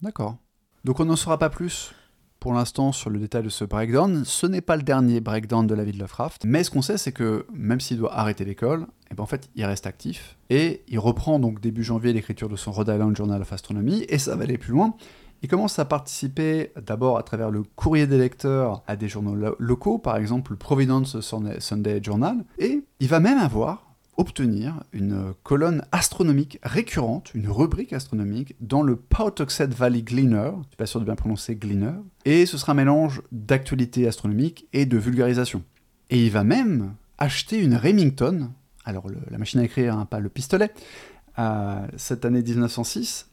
D'accord. 0.02 0.36
Donc 0.84 1.00
on 1.00 1.04
n'en 1.04 1.16
saura 1.16 1.38
pas 1.38 1.50
plus 1.50 1.92
pour 2.40 2.52
l'instant 2.52 2.92
sur 2.92 3.10
le 3.10 3.18
détail 3.18 3.42
de 3.42 3.48
ce 3.48 3.64
breakdown. 3.64 4.24
Ce 4.24 4.46
n'est 4.46 4.60
pas 4.60 4.76
le 4.76 4.82
dernier 4.82 5.20
breakdown 5.20 5.66
de 5.66 5.74
la 5.74 5.84
vie 5.84 5.92
de 5.92 5.98
Lovecraft, 5.98 6.44
mais 6.44 6.64
ce 6.64 6.70
qu'on 6.70 6.82
sait, 6.82 6.98
c'est 6.98 7.12
que 7.12 7.46
même 7.52 7.80
s'il 7.80 7.98
doit 7.98 8.14
arrêter 8.14 8.44
l'école, 8.44 8.82
et 8.82 9.12
eh 9.12 9.14
ben 9.14 9.22
en 9.22 9.26
fait, 9.26 9.48
il 9.56 9.64
reste 9.64 9.86
actif 9.86 10.36
et 10.50 10.82
il 10.86 10.98
reprend 10.98 11.38
donc 11.38 11.60
début 11.60 11.82
janvier 11.82 12.12
l'écriture 12.12 12.48
de 12.48 12.56
son 12.56 12.72
Rhode 12.72 12.88
Island 12.88 13.16
Journal 13.16 13.40
of 13.40 13.52
Astronomy 13.52 14.04
et 14.08 14.18
ça 14.18 14.36
va 14.36 14.44
aller 14.44 14.58
plus 14.58 14.72
loin. 14.72 14.94
Il 15.42 15.48
commence 15.48 15.78
à 15.78 15.84
participer 15.84 16.72
d'abord 16.84 17.16
à 17.16 17.22
travers 17.22 17.50
le 17.50 17.62
courrier 17.62 18.06
des 18.06 18.18
lecteurs 18.18 18.82
à 18.86 18.96
des 18.96 19.08
journaux 19.08 19.54
locaux, 19.58 19.98
par 19.98 20.16
exemple 20.16 20.52
le 20.52 20.58
Providence 20.58 21.20
Sunday 21.20 22.00
Journal, 22.02 22.44
et 22.58 22.82
il 23.00 23.08
va 23.08 23.20
même 23.20 23.38
avoir 23.38 23.87
obtenir 24.18 24.82
une 24.92 25.32
colonne 25.44 25.84
astronomique 25.92 26.58
récurrente, 26.62 27.32
une 27.34 27.48
rubrique 27.48 27.92
astronomique, 27.92 28.56
dans 28.60 28.82
le 28.82 28.96
Pawtuxet 28.96 29.68
Valley 29.68 30.02
Gleaner, 30.02 30.50
je 30.56 30.68
suis 30.68 30.76
pas 30.76 30.86
sûr 30.86 31.00
de 31.00 31.04
bien 31.04 31.14
prononcer 31.14 31.54
Gleaner, 31.54 31.94
et 32.24 32.44
ce 32.44 32.58
sera 32.58 32.72
un 32.72 32.74
mélange 32.74 33.22
d'actualité 33.32 34.06
astronomique 34.06 34.66
et 34.72 34.86
de 34.86 34.98
vulgarisation. 34.98 35.62
Et 36.10 36.24
il 36.24 36.30
va 36.30 36.44
même 36.44 36.94
acheter 37.16 37.58
une 37.58 37.76
Remington, 37.76 38.50
alors 38.84 39.06
la 39.30 39.38
machine 39.38 39.60
à 39.60 39.64
écrire, 39.64 39.96
hein, 39.96 40.04
pas 40.04 40.18
le 40.18 40.28
pistolet, 40.28 40.72
à 41.36 41.86
cette 41.96 42.24
année 42.24 42.42
1906, 42.42 43.30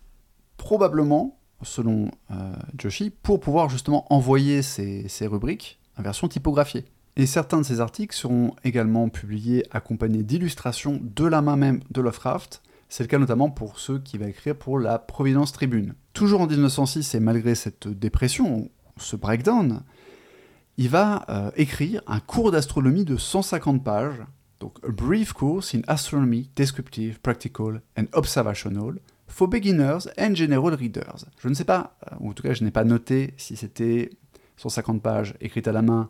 probablement, 0.56 1.40
selon 1.64 2.12
euh, 2.30 2.54
Joshi, 2.78 3.10
pour 3.10 3.40
pouvoir 3.40 3.70
justement 3.70 4.06
envoyer 4.14 4.62
ces 4.62 5.28
rubriques 5.28 5.80
en 5.98 6.04
version 6.04 6.28
typographiée. 6.28 6.86
Et 7.18 7.26
certains 7.26 7.60
de 7.60 7.64
ces 7.64 7.80
articles 7.80 8.16
seront 8.16 8.56
également 8.66 9.08
publiés 9.08 9.64
accompagnés 9.72 10.24
d'illustrations 10.24 11.00
de 11.02 11.26
la 11.26 11.42
main 11.42 11.56
même 11.56 11.80
de 11.92 12.02
Lovecraft. 12.02 12.62
C'est 12.90 13.04
le 13.04 13.08
cas 13.08 13.20
notamment 13.20 13.50
pour 13.50 13.80
ceux 13.80 14.00
qui 14.00 14.18
va 14.18 14.28
écrire 14.28 14.56
pour 14.56 14.80
la 14.80 15.00
Providence 15.00 15.54
Tribune. 15.54 15.96
Toujours 16.14 16.42
en 16.42 16.48
1906 16.48 17.16
et 17.16 17.22
malgré 17.22 17.56
cette 17.56 17.88
dépression, 17.88 18.70
ce 18.98 19.16
breakdown, 19.16 19.82
il 20.78 20.90
va 20.90 21.26
euh, 21.30 21.52
écrire 21.56 22.02
un 22.06 22.20
cours 22.20 22.52
d'astronomie 22.52 23.06
de 23.06 23.16
150 23.16 23.82
pages, 23.82 24.22
donc 24.60 24.78
A 24.86 24.92
Brief 24.92 25.32
Course 25.32 25.74
in 25.74 25.82
Astronomy, 25.88 26.50
Descriptive, 26.58 27.22
Practical 27.22 27.82
and 27.98 28.06
Observational 28.12 29.00
for 29.28 29.48
Beginners 29.48 30.10
and 30.20 30.36
General 30.36 30.74
Readers. 30.74 31.26
Je 31.40 31.48
ne 31.48 31.54
sais 31.54 31.64
pas, 31.64 31.96
euh, 32.12 32.16
ou 32.20 32.30
en 32.30 32.34
tout 32.34 32.44
cas 32.44 32.54
je 32.54 32.64
n'ai 32.66 32.72
pas 32.72 32.84
noté 32.84 33.34
si 33.38 33.56
c'était 33.56 34.10
150 34.58 35.02
pages 35.02 35.34
écrites 35.40 35.70
à 35.70 35.72
la 35.72 35.82
main 35.82 36.10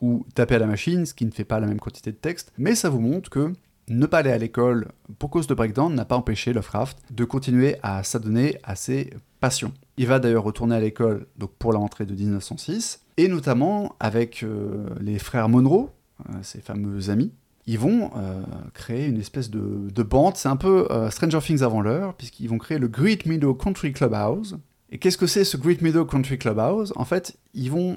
ou 0.00 0.24
taper 0.34 0.56
à 0.56 0.58
la 0.58 0.66
machine, 0.66 1.06
ce 1.06 1.14
qui 1.14 1.26
ne 1.26 1.30
fait 1.30 1.44
pas 1.44 1.60
la 1.60 1.66
même 1.66 1.80
quantité 1.80 2.10
de 2.12 2.16
texte, 2.16 2.52
mais 2.58 2.74
ça 2.74 2.88
vous 2.88 3.00
montre 3.00 3.30
que 3.30 3.52
ne 3.90 4.06
pas 4.06 4.18
aller 4.18 4.30
à 4.30 4.38
l'école 4.38 4.88
pour 5.18 5.30
cause 5.30 5.46
de 5.48 5.54
breakdown 5.54 5.92
n'a 5.92 6.04
pas 6.04 6.16
empêché 6.16 6.52
Lovecraft 6.52 6.98
de 7.10 7.24
continuer 7.24 7.76
à 7.82 8.04
s'adonner 8.04 8.56
à 8.62 8.76
ses 8.76 9.10
passions. 9.40 9.72
Il 9.96 10.06
va 10.06 10.20
d'ailleurs 10.20 10.44
retourner 10.44 10.76
à 10.76 10.80
l'école 10.80 11.26
pour 11.58 11.72
la 11.72 11.80
rentrée 11.80 12.06
de 12.06 12.14
1906, 12.14 13.00
et 13.16 13.28
notamment 13.28 13.96
avec 13.98 14.42
euh, 14.42 14.88
les 15.00 15.18
frères 15.18 15.48
Monroe, 15.48 15.90
euh, 16.28 16.34
ses 16.42 16.60
fameux 16.60 17.10
amis, 17.10 17.32
ils 17.66 17.78
vont 17.78 18.10
euh, 18.16 18.42
créer 18.74 19.06
une 19.06 19.18
espèce 19.18 19.50
de, 19.50 19.90
de 19.92 20.02
bande, 20.02 20.36
c'est 20.36 20.48
un 20.48 20.56
peu 20.56 20.88
Stranger 21.10 21.40
Things 21.40 21.62
avant 21.62 21.82
l'heure, 21.82 22.14
puisqu'ils 22.14 22.48
vont 22.48 22.58
créer 22.58 22.78
le 22.78 22.88
Great 22.88 23.26
Meadow 23.26 23.54
Country 23.54 23.92
Clubhouse. 23.92 24.56
Et 24.90 24.98
qu'est-ce 24.98 25.18
que 25.18 25.26
c'est 25.26 25.44
ce 25.44 25.56
Great 25.56 25.82
Meadow 25.82 26.04
Country 26.04 26.38
Clubhouse? 26.38 26.92
En 26.96 27.04
fait, 27.04 27.36
ils 27.54 27.70
vont 27.70 27.96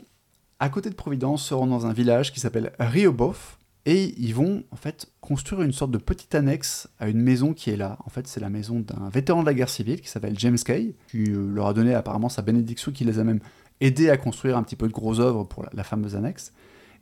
à 0.63 0.69
côté 0.69 0.89
de 0.89 0.95
Providence, 0.95 1.43
se 1.43 1.53
dans 1.53 1.87
un 1.87 1.91
village 1.91 2.31
qui 2.31 2.39
s'appelle 2.39 2.71
Riobof, 2.79 3.59
et 3.85 4.15
ils 4.17 4.33
vont 4.33 4.63
en 4.71 4.77
fait 4.77 5.11
construire 5.19 5.61
une 5.61 5.73
sorte 5.73 5.91
de 5.91 5.97
petite 5.97 6.33
annexe 6.35 6.87
à 7.01 7.09
une 7.09 7.19
maison 7.19 7.53
qui 7.53 7.69
est 7.69 7.75
là. 7.75 7.97
En 8.05 8.09
fait, 8.09 8.27
c'est 8.27 8.39
la 8.39 8.49
maison 8.49 8.79
d'un 8.79 9.09
vétéran 9.09 9.41
de 9.41 9.45
la 9.45 9.53
guerre 9.53 9.67
civile 9.67 9.99
qui 9.99 10.07
s'appelle 10.07 10.39
James 10.39 10.57
Kay, 10.57 10.95
qui 11.09 11.25
euh, 11.25 11.49
leur 11.53 11.67
a 11.67 11.73
donné 11.73 11.93
apparemment 11.93 12.29
sa 12.29 12.43
bénédiction, 12.43 12.93
qui 12.93 13.03
les 13.03 13.19
a 13.19 13.25
même 13.25 13.41
aider 13.81 14.09
à 14.09 14.15
construire 14.15 14.55
un 14.55 14.63
petit 14.63 14.77
peu 14.77 14.87
de 14.87 14.93
gros 14.93 15.19
œuvres 15.19 15.43
pour 15.43 15.65
la, 15.73 15.83
fameuse 15.83 16.15
annexe. 16.15 16.53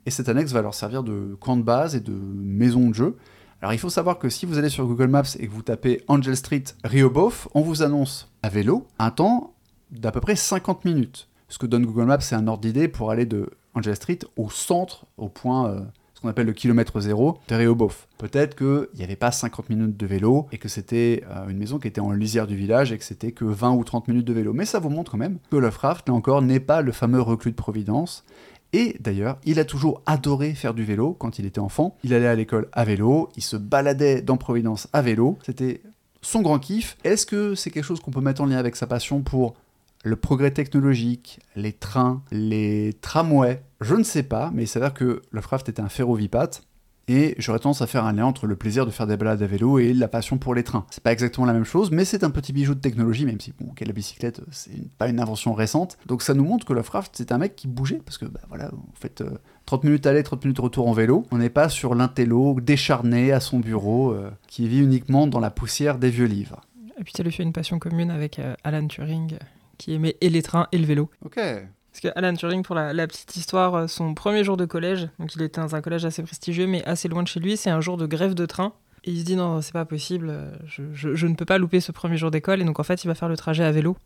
Et 0.06 0.10
cette 0.10 0.28
annexe 0.28 0.50
va 0.50 0.62
leur 0.62 0.74
servir 0.74 1.04
de 1.04 1.36
camp 1.38 1.56
de 1.56 1.62
base 1.62 1.94
et 1.94 2.00
de 2.00 2.10
maison 2.12 2.88
de 2.88 2.94
jeu. 2.94 3.16
Alors 3.60 3.72
il 3.72 3.78
faut 3.78 3.90
savoir 3.90 4.18
que 4.18 4.28
si 4.28 4.44
vous 4.44 4.58
allez 4.58 4.70
sur 4.70 4.88
Google 4.88 5.06
Maps 5.06 5.36
et 5.38 5.46
que 5.46 5.52
vous 5.52 5.62
tapez 5.62 6.02
Angel 6.08 6.36
Street 6.36 6.64
Rehoboth, 6.82 7.46
on 7.54 7.60
vous 7.60 7.84
annonce 7.84 8.28
à 8.42 8.48
vélo 8.48 8.88
un 8.98 9.12
temps 9.12 9.54
d'à 9.92 10.10
peu 10.10 10.20
près 10.20 10.34
50 10.34 10.84
minutes. 10.84 11.28
Ce 11.52 11.58
que 11.58 11.66
donne 11.66 11.84
Google 11.84 12.06
Maps, 12.06 12.20
c'est 12.20 12.34
un 12.34 12.48
ordre 12.48 12.62
d'idée 12.62 12.88
pour 12.88 13.10
aller 13.10 13.26
de 13.26 13.50
Angel 13.74 13.94
Street 13.94 14.20
au 14.38 14.48
centre, 14.48 15.04
au 15.18 15.28
point, 15.28 15.68
euh, 15.68 15.80
ce 16.14 16.22
qu'on 16.22 16.28
appelle 16.28 16.46
le 16.46 16.54
kilomètre 16.54 16.98
zéro 16.98 17.40
de 17.46 17.54
Rehoboth. 17.54 18.08
Peut-être 18.16 18.56
qu'il 18.56 18.88
n'y 18.96 19.04
avait 19.04 19.16
pas 19.16 19.32
50 19.32 19.68
minutes 19.68 19.98
de 19.98 20.06
vélo 20.06 20.46
et 20.50 20.56
que 20.56 20.68
c'était 20.68 21.22
euh, 21.30 21.48
une 21.48 21.58
maison 21.58 21.78
qui 21.78 21.88
était 21.88 22.00
en 22.00 22.10
lisière 22.12 22.46
du 22.46 22.56
village 22.56 22.90
et 22.90 22.96
que 22.96 23.04
c'était 23.04 23.32
que 23.32 23.44
20 23.44 23.72
ou 23.72 23.84
30 23.84 24.08
minutes 24.08 24.24
de 24.24 24.32
vélo. 24.32 24.54
Mais 24.54 24.64
ça 24.64 24.78
vous 24.78 24.88
montre 24.88 25.12
quand 25.12 25.18
même 25.18 25.36
que 25.50 25.56
Lovecraft, 25.56 26.08
là 26.08 26.14
encore, 26.14 26.40
n'est 26.40 26.58
pas 26.58 26.80
le 26.80 26.90
fameux 26.90 27.20
reclus 27.20 27.50
de 27.50 27.56
Providence 27.56 28.24
et 28.72 28.96
d'ailleurs, 29.00 29.36
il 29.44 29.60
a 29.60 29.66
toujours 29.66 30.00
adoré 30.06 30.54
faire 30.54 30.72
du 30.72 30.84
vélo 30.84 31.12
quand 31.12 31.38
il 31.38 31.44
était 31.44 31.60
enfant. 31.60 31.98
Il 32.02 32.14
allait 32.14 32.28
à 32.28 32.34
l'école 32.34 32.68
à 32.72 32.86
vélo, 32.86 33.28
il 33.36 33.42
se 33.42 33.56
baladait 33.58 34.22
dans 34.22 34.38
Providence 34.38 34.88
à 34.94 35.02
vélo. 35.02 35.36
C'était 35.44 35.82
son 36.22 36.40
grand 36.40 36.58
kiff. 36.58 36.96
Est-ce 37.04 37.26
que 37.26 37.54
c'est 37.54 37.70
quelque 37.70 37.84
chose 37.84 38.00
qu'on 38.00 38.10
peut 38.10 38.22
mettre 38.22 38.40
en 38.40 38.46
lien 38.46 38.56
avec 38.56 38.76
sa 38.76 38.86
passion 38.86 39.20
pour 39.20 39.54
le 40.02 40.16
progrès 40.16 40.50
technologique, 40.50 41.40
les 41.56 41.72
trains, 41.72 42.22
les 42.30 42.94
tramways 43.00 43.62
Je 43.80 43.94
ne 43.94 44.02
sais 44.02 44.24
pas, 44.24 44.50
mais 44.52 44.64
il 44.64 44.68
s'avère 44.68 44.94
que 44.94 45.22
Lovecraft 45.30 45.68
était 45.68 45.82
un 45.82 45.88
ferrovipate 45.88 46.64
et 47.08 47.34
j'aurais 47.38 47.58
tendance 47.58 47.82
à 47.82 47.86
faire 47.86 48.04
un 48.04 48.12
lien 48.12 48.26
entre 48.26 48.46
le 48.46 48.54
plaisir 48.54 48.86
de 48.86 48.90
faire 48.90 49.06
des 49.06 49.16
balades 49.16 49.42
à 49.42 49.46
vélo 49.46 49.78
et 49.78 49.92
la 49.92 50.08
passion 50.08 50.38
pour 50.38 50.54
les 50.54 50.62
trains. 50.62 50.86
C'est 50.90 51.02
pas 51.02 51.12
exactement 51.12 51.46
la 51.46 51.52
même 51.52 51.64
chose, 51.64 51.90
mais 51.90 52.04
c'est 52.04 52.22
un 52.22 52.30
petit 52.30 52.52
bijou 52.52 52.74
de 52.74 52.80
technologie, 52.80 53.26
même 53.26 53.40
si, 53.40 53.52
bon, 53.58 53.72
la 53.78 53.92
bicyclette, 53.92 54.40
c'est 54.50 54.88
pas 54.98 55.08
une 55.08 55.18
invention 55.18 55.52
récente. 55.52 55.98
Donc 56.06 56.22
ça 56.22 56.32
nous 56.32 56.44
montre 56.44 56.64
que 56.64 56.72
Lovecraft, 56.72 57.12
c'est 57.16 57.32
un 57.32 57.38
mec 57.38 57.56
qui 57.56 57.66
bougeait, 57.66 58.00
parce 58.04 58.18
que, 58.18 58.24
bah 58.24 58.40
voilà, 58.48 58.70
vous 58.72 58.86
faites 58.94 59.24
30 59.66 59.84
minutes 59.84 60.06
aller, 60.06 60.22
30 60.22 60.44
minutes 60.44 60.60
retour 60.60 60.88
en 60.88 60.92
vélo. 60.92 61.26
On 61.32 61.38
n'est 61.38 61.50
pas 61.50 61.68
sur 61.68 61.94
l'intello 61.94 62.60
décharné 62.60 63.32
à 63.32 63.40
son 63.40 63.58
bureau, 63.58 64.12
euh, 64.12 64.30
qui 64.46 64.68
vit 64.68 64.80
uniquement 64.80 65.26
dans 65.26 65.40
la 65.40 65.50
poussière 65.50 65.98
des 65.98 66.10
vieux 66.10 66.26
livres. 66.26 66.60
Et 67.00 67.04
puis 67.04 67.12
ça 67.16 67.24
lui 67.24 67.32
fait 67.32 67.42
une 67.42 67.52
passion 67.52 67.80
commune 67.80 68.10
avec 68.10 68.38
euh, 68.38 68.54
Alan 68.62 68.86
Turing, 68.86 69.38
qui 69.82 69.94
aimait 69.94 70.16
et 70.20 70.28
les 70.28 70.42
trains 70.42 70.68
et 70.70 70.78
le 70.78 70.86
vélo. 70.86 71.10
Ok. 71.24 71.36
Parce 71.36 72.00
que 72.00 72.08
Alan 72.16 72.32
Turing, 72.34 72.62
pour 72.62 72.74
la, 72.74 73.06
petite 73.06 73.36
histoire, 73.36 73.74
euh, 73.74 73.86
son 73.86 74.14
premier 74.14 74.44
jour 74.44 74.56
de 74.56 74.64
collège, 74.64 75.08
donc 75.18 75.34
il 75.34 75.42
était 75.42 75.60
dans 75.60 75.74
un 75.74 75.80
collège 75.82 76.04
assez 76.04 76.22
prestigieux, 76.22 76.66
mais 76.66 76.84
assez 76.84 77.08
loin 77.08 77.22
de 77.22 77.28
chez 77.28 77.40
lui, 77.40 77.56
c'est 77.56 77.68
un 77.68 77.80
jour 77.80 77.96
de 77.96 78.06
grève 78.06 78.34
de 78.34 78.46
train. 78.46 78.72
Et 79.04 79.10
il 79.10 79.20
se 79.20 79.24
dit 79.24 79.34
non, 79.34 79.60
c'est 79.60 79.72
pas 79.72 79.84
possible, 79.84 80.28
euh, 80.30 80.52
je, 80.64 81.26
ne 81.26 81.34
peux 81.34 81.44
pas 81.44 81.58
louper 81.58 81.80
ce 81.80 81.90
premier 81.90 82.16
jour 82.16 82.30
d'école. 82.30 82.60
Et 82.60 82.64
donc 82.64 82.78
en 82.78 82.84
fait, 82.84 83.02
il 83.02 83.08
va 83.08 83.14
faire 83.14 83.28
le 83.28 83.36
trajet 83.36 83.64
à 83.64 83.72
vélo. 83.72 83.96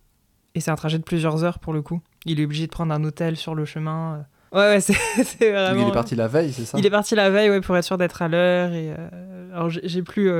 Et 0.54 0.61
c'est 0.61 0.71
un 0.71 0.76
trajet 0.76 0.99
de 0.99 1.04
plusieurs 1.04 1.45
heures 1.45 1.59
pour 1.59 1.75
le 1.75 1.83
coup. 1.83 2.00
Il 2.25 2.40
est 2.40 2.45
obligé 2.45 2.66
de 2.66 2.73
prendre 2.73 2.95
un 2.95 3.04
hôtel 3.04 3.37
sur 3.37 3.54
le 3.54 3.66
chemin. 3.66 4.26
Euh. 4.52 4.59
Ouais, 4.59 4.76
ouais, 4.76 4.80
c'est 5.25 5.50
vraiment. 5.50 5.83
il 5.83 5.88
est 5.88 5.92
parti 5.92 6.16
la 6.16 6.28
veille, 6.28 6.52
c'est 6.52 6.64
ça? 6.64 6.78
Il 6.78 6.87
est 6.87 6.90
parti 6.90 7.14
la 7.14 7.28
veille, 7.28 7.50
ouais, 7.50 7.61
pour 7.61 7.76
être 7.76 7.85
sûr 7.85 7.99
d'être 7.99 8.23
à 8.23 8.28
l'heure. 8.28 8.73
Et 8.73 8.90
alors 9.52 9.68
j'ai 9.68 10.02
plus 10.02 10.30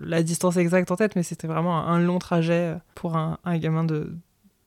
la 0.00 0.22
distance 0.22 0.56
exacte 0.56 0.90
en 0.90 0.96
tête, 0.96 1.14
mais 1.14 1.22
c'était 1.22 1.46
vraiment 1.46 1.86
un, 1.86 2.00
long 2.00 2.18
trajet 2.18 2.74
pour 2.94 3.16
un 3.16 3.58
gamin 3.58 3.84
de, 3.84 4.10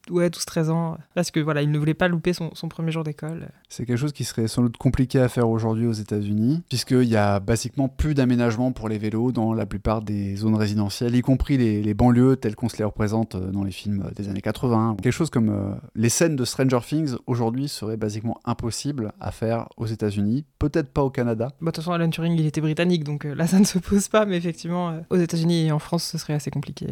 ouais, 0.09 0.29
12-13 0.29 0.69
ans, 0.69 0.97
parce 1.13 1.31
que 1.31 1.39
voilà, 1.39 1.61
il 1.61 1.71
ne 1.71 1.77
voulait 1.77 1.93
pas 1.93 2.07
louper 2.07 2.33
son, 2.33 2.49
premier 2.69 2.91
jour 2.91 3.03
d'école. 3.03 3.49
C'est 3.69 3.85
quelque 3.85 3.97
chose 3.97 4.13
qui 4.13 4.23
serait 4.23 4.47
sans 4.47 4.63
doute 4.63 4.77
compliqué 4.77 5.19
à 5.19 5.29
faire 5.29 5.49
aujourd'hui 5.49 5.85
aux 5.85 5.93
États-Unis, 5.93 6.63
puisqu'il 6.69 7.07
y 7.07 7.15
a 7.15 7.39
basiquement 7.39 7.87
plus 7.87 8.13
d'aménagement 8.13 8.71
pour 8.71 8.89
les 8.89 8.97
vélos 8.97 9.31
dans 9.31 9.53
la 9.53 9.65
plupart 9.65 10.01
des 10.01 10.35
zones 10.35 10.55
résidentielles, 10.55 11.15
y 11.15 11.21
compris 11.21 11.57
les, 11.57 11.93
banlieues 11.93 12.37
telles 12.37 12.55
qu'on 12.55 12.69
se 12.69 12.77
les 12.77 12.83
représente 12.83 13.35
euh, 13.35 13.51
dans 13.51 13.63
les 13.63 13.71
films 13.71 14.09
des 14.15 14.29
années 14.29 14.41
80. 14.41 14.97
Quelque 15.01 15.11
chose 15.11 15.29
comme 15.29 15.49
euh, 15.49 15.75
les 15.95 16.09
scènes 16.09 16.35
de 16.35 16.45
Stranger 16.45 16.79
Things 16.85 17.15
aujourd'hui 17.27 17.67
seraient 17.67 17.97
basiquement 17.97 18.39
impossibles 18.45 19.11
à 19.19 19.31
faire 19.31 19.67
aux 19.75 19.87
États-Unis, 19.87 20.45
peut-être 20.59 20.89
pas 20.89 21.03
au 21.03 21.09
Canada. 21.09 21.47
Bah, 21.47 21.55
de 21.59 21.65
toute 21.65 21.77
façon, 21.77 21.91
Alan 21.91 22.09
Turing, 22.09 22.39
il 22.39 22.45
était 22.45 22.61
britannique, 22.61 23.03
donc 23.03 23.25
euh, 23.25 23.33
là, 23.33 23.47
ça 23.47 23.59
ne 23.59 23.65
se 23.65 23.79
pose 23.79 24.07
pas, 24.07 24.25
mais 24.25 24.37
effectivement, 24.37 25.01
aux 25.09 25.17
États-Unis 25.17 25.67
et 25.67 25.71
en 25.71 25.79
France, 25.79 26.03
ce 26.03 26.17
serait 26.17 26.33
assez 26.33 26.51
compliqué 26.51 26.87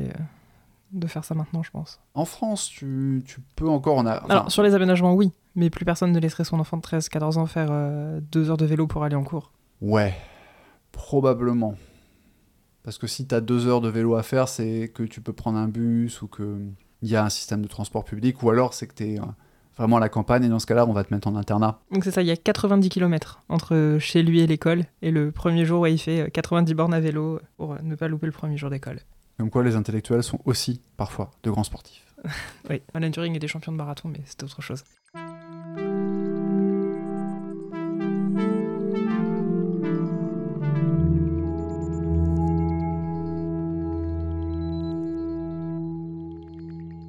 de 0.91 1.07
faire 1.07 1.23
ça 1.23 1.35
maintenant, 1.35 1.63
je 1.63 1.71
pense. 1.71 1.99
En 2.13 2.25
France, 2.25 2.67
tu, 2.67 3.23
peux 3.55 3.67
encore... 3.67 3.97
En 3.97 4.05
Alors, 4.05 4.51
sur 4.51 4.63
les 4.63 4.73
aménagements, 4.73 5.13
oui, 5.13 5.31
mais 5.55 5.69
plus 5.69 5.85
personne 5.85 6.11
ne 6.11 6.19
laisserait 6.19 6.43
son 6.43 6.59
enfant 6.59 6.77
de 6.77 6.81
13-14 6.81 7.37
ans 7.37 7.45
faire 7.45 7.69
euh, 7.71 8.19
deux 8.31 8.49
heures 8.49 8.57
de 8.57 8.65
vélo 8.65 8.87
pour 8.87 9.03
aller 9.03 9.15
en 9.15 9.23
cours. 9.23 9.51
Ouais, 9.81 10.15
probablement. 10.91 11.75
Parce 12.83 12.97
que 12.97 13.07
si 13.07 13.27
tu 13.27 13.35
as 13.35 13.41
deux 13.41 13.67
heures 13.67 13.81
de 13.81 13.89
vélo 13.89 14.15
à 14.15 14.23
faire, 14.23 14.47
c'est 14.47 14.91
que 14.93 15.03
tu 15.03 15.19
peux 15.19 15.33
prendre 15.33 15.57
un 15.57 15.67
bus 15.67 16.21
ou 16.21 16.27
qu'il 16.27 16.73
y 17.01 17.15
a 17.15 17.23
un 17.23 17.29
système 17.29 17.61
de 17.61 17.67
transport 17.67 18.05
public, 18.05 18.41
ou 18.43 18.49
alors 18.49 18.73
c'est 18.73 18.87
que 18.87 18.93
tu 18.93 19.03
es 19.03 19.19
euh, 19.19 19.25
vraiment 19.75 19.97
à 19.97 19.99
la 19.99 20.09
campagne, 20.09 20.45
et 20.45 20.49
dans 20.49 20.59
ce 20.59 20.65
cas-là, 20.65 20.85
on 20.87 20.93
va 20.93 21.03
te 21.03 21.13
mettre 21.13 21.27
en 21.27 21.35
internat. 21.35 21.81
Donc 21.91 22.03
c'est 22.03 22.11
ça, 22.11 22.21
il 22.21 22.27
y 22.27 22.31
a 22.31 22.37
90 22.37 22.87
km 22.89 23.43
entre 23.49 23.97
chez 23.99 24.23
lui 24.23 24.39
et 24.39 24.47
l'école, 24.47 24.85
et 25.01 25.11
le 25.11 25.31
premier 25.31 25.65
jour, 25.65 25.87
il 25.87 25.97
fait 25.97 26.31
90 26.31 26.71
euh, 26.71 26.75
bornes 26.75 26.93
à 26.93 26.99
vélo 26.99 27.39
pour 27.57 27.75
ne 27.81 27.95
pas 27.95 28.07
louper 28.07 28.25
le 28.25 28.31
premier 28.31 28.57
jour 28.57 28.69
d'école. 28.69 29.01
Comme 29.37 29.51
quoi 29.51 29.63
les 29.63 29.75
intellectuels 29.75 30.23
sont 30.23 30.39
aussi 30.45 30.81
parfois 30.97 31.29
de 31.43 31.51
grands 31.51 31.63
sportifs. 31.63 32.15
oui, 32.71 32.81
Alan 32.95 33.11
Turing 33.11 33.35
était 33.35 33.47
champion 33.47 33.71
de 33.71 33.77
marathon, 33.77 34.09
mais 34.09 34.21
c'est 34.25 34.41
autre 34.41 34.63
chose. 34.63 34.83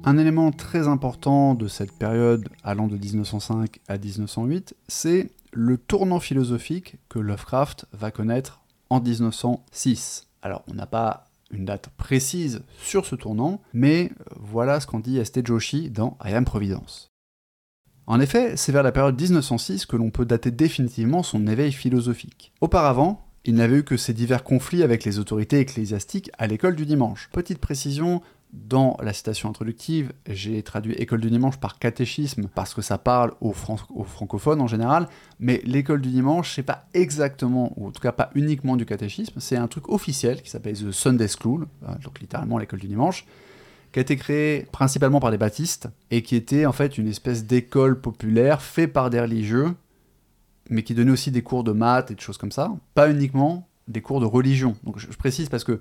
Un 0.05 0.17
élément 0.17 0.51
très 0.51 0.87
important 0.87 1.55
de 1.55 1.67
cette 1.67 1.91
période 1.91 2.47
allant 2.63 2.87
de 2.87 2.97
1905 2.97 3.79
à 3.87 3.97
1908, 3.97 4.75
c'est 4.87 5.31
le 5.51 5.77
tournant 5.77 6.19
philosophique 6.19 6.97
que 7.09 7.17
Lovecraft 7.17 7.87
va 7.91 8.11
connaître 8.11 8.61
en 8.91 9.01
1906. 9.01 10.27
Alors, 10.41 10.63
on 10.67 10.75
n'a 10.75 10.85
pas 10.85 11.25
une 11.51 11.65
date 11.65 11.89
précise 11.97 12.61
sur 12.81 13.05
ce 13.05 13.15
tournant, 13.15 13.61
mais 13.73 14.11
euh, 14.11 14.23
voilà 14.39 14.79
ce 14.79 14.87
qu'en 14.87 14.99
dit 14.99 15.17
Esté 15.17 15.41
Joshi 15.43 15.89
dans 15.89 16.17
I 16.23 16.33
Am 16.33 16.45
Providence. 16.45 17.11
En 18.07 18.19
effet, 18.19 18.57
c'est 18.57 18.71
vers 18.71 18.83
la 18.83 18.91
période 18.91 19.19
1906 19.19 19.85
que 19.85 19.95
l'on 19.95 20.09
peut 20.09 20.25
dater 20.25 20.49
définitivement 20.49 21.21
son 21.21 21.45
éveil 21.45 21.71
philosophique. 21.71 22.51
Auparavant, 22.59 23.23
il 23.45 23.55
n'avait 23.55 23.77
eu 23.77 23.83
que 23.83 23.97
ses 23.97 24.13
divers 24.13 24.43
conflits 24.43 24.83
avec 24.83 25.05
les 25.05 25.19
autorités 25.19 25.59
ecclésiastiques 25.59 26.31
à 26.37 26.47
l'école 26.47 26.75
du 26.75 26.85
dimanche. 26.85 27.29
Petite 27.31 27.59
précision, 27.59 28.21
dans 28.51 28.97
la 29.01 29.13
citation 29.13 29.49
introductive, 29.49 30.11
j'ai 30.27 30.63
traduit 30.63 30.93
école 30.93 31.21
du 31.21 31.29
dimanche 31.29 31.57
par 31.57 31.77
catéchisme 31.77 32.47
parce 32.55 32.73
que 32.73 32.81
ça 32.81 32.97
parle 32.97 33.33
aux, 33.41 33.53
francophones 33.53 34.59
en 34.59 34.67
général, 34.67 35.07
mais 35.39 35.61
l'école 35.65 36.01
du 36.01 36.09
dimanche, 36.09 36.55
c'est 36.55 36.63
pas 36.63 36.87
exactement, 36.95 37.73
ou 37.75 37.87
en 37.87 37.91
tout 37.91 38.01
cas 38.01 38.11
pas 38.11 38.31
uniquement 38.33 38.75
du 38.75 38.85
catéchisme, 38.85 39.39
c'est 39.39 39.55
un 39.55 39.67
truc 39.67 39.89
officiel 39.89 40.41
qui 40.41 40.49
s'appelle 40.49 40.75
The 40.75 40.91
Sunday 40.91 41.27
School, 41.27 41.67
euh, 41.83 41.93
donc 42.03 42.19
littéralement 42.19 42.57
l'école 42.57 42.79
du 42.79 42.87
dimanche, 42.87 43.25
qui 43.91 43.99
a 43.99 44.01
été 44.01 44.15
créé 44.15 44.67
principalement 44.71 45.19
par 45.19 45.29
des 45.29 45.37
baptistes 45.37 45.87
et 46.09 46.23
qui 46.23 46.35
était 46.35 46.65
en 46.65 46.71
fait 46.71 46.97
une 46.97 47.07
espèce 47.07 47.45
d'école 47.45 48.01
populaire 48.01 48.63
faite 48.63 48.93
par 48.93 49.11
des 49.11 49.19
religieux, 49.19 49.75
mais 50.71 50.81
qui 50.81 50.95
donnait 50.95 51.11
aussi 51.11 51.29
des 51.29 51.43
cours 51.43 51.63
de 51.63 51.71
maths 51.71 52.09
et 52.09 52.15
de 52.15 52.19
choses 52.19 52.37
comme 52.37 52.51
ça, 52.51 52.71
pas 52.95 53.11
uniquement 53.11 53.67
des 53.87 54.01
cours 54.01 54.19
de 54.19 54.25
religion. 54.25 54.75
Donc 54.83 54.97
je 54.97 55.07
précise 55.17 55.49
parce 55.49 55.63
que 55.63 55.79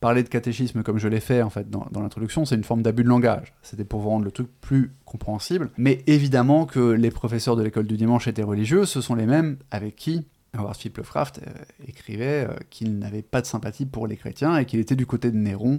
parler 0.00 0.22
de 0.22 0.28
catéchisme 0.28 0.82
comme 0.82 0.98
je 0.98 1.08
l'ai 1.08 1.20
fait 1.20 1.42
en 1.42 1.50
fait 1.50 1.68
dans, 1.70 1.88
l'introduction, 2.00 2.44
c'est 2.44 2.54
une 2.54 2.64
forme 2.64 2.82
d'abus 2.82 3.02
de 3.02 3.08
langage. 3.08 3.54
C'était 3.62 3.84
pour 3.84 4.00
vous 4.00 4.10
rendre 4.10 4.24
le 4.24 4.30
truc 4.30 4.48
plus 4.60 4.92
compréhensible. 5.04 5.70
Mais 5.76 6.02
évidemment 6.06 6.66
que 6.66 6.80
les 6.80 7.10
professeurs 7.10 7.56
de 7.56 7.62
l'école 7.62 7.86
du 7.86 7.96
dimanche 7.96 8.28
étaient 8.28 8.42
religieux, 8.42 8.84
ce 8.84 9.00
sont 9.00 9.14
les 9.14 9.26
mêmêmes 9.26 9.56
avec 9.70 9.96
qui 9.96 10.24
Howard 10.56 10.76
Philip 10.76 10.96
Lovecraft 10.96 11.40
euh, 11.46 11.50
écrivait 11.86 12.46
euh, 12.48 12.54
qu'il 12.70 12.98
n'avait 12.98 13.22
pas 13.22 13.40
de 13.40 13.46
sympathie 13.46 13.86
pour 13.86 14.06
les 14.06 14.16
chrétiens 14.16 14.56
et 14.56 14.64
qu'il 14.64 14.80
était 14.80 14.96
du 14.96 15.06
côté 15.06 15.30
de 15.30 15.36
Néron 15.36 15.78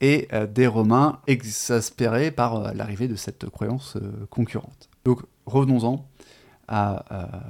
et 0.00 0.28
euh, 0.32 0.46
des 0.46 0.66
Romains 0.66 1.20
exaspérés 1.26 2.30
par 2.30 2.74
l'arrivée 2.74 3.08
de 3.08 3.16
cette 3.16 3.48
croyance 3.48 3.96
concurrente. 4.30 4.88
Donc 5.04 5.22
revenons-en 5.46 6.06
à, 6.68 7.04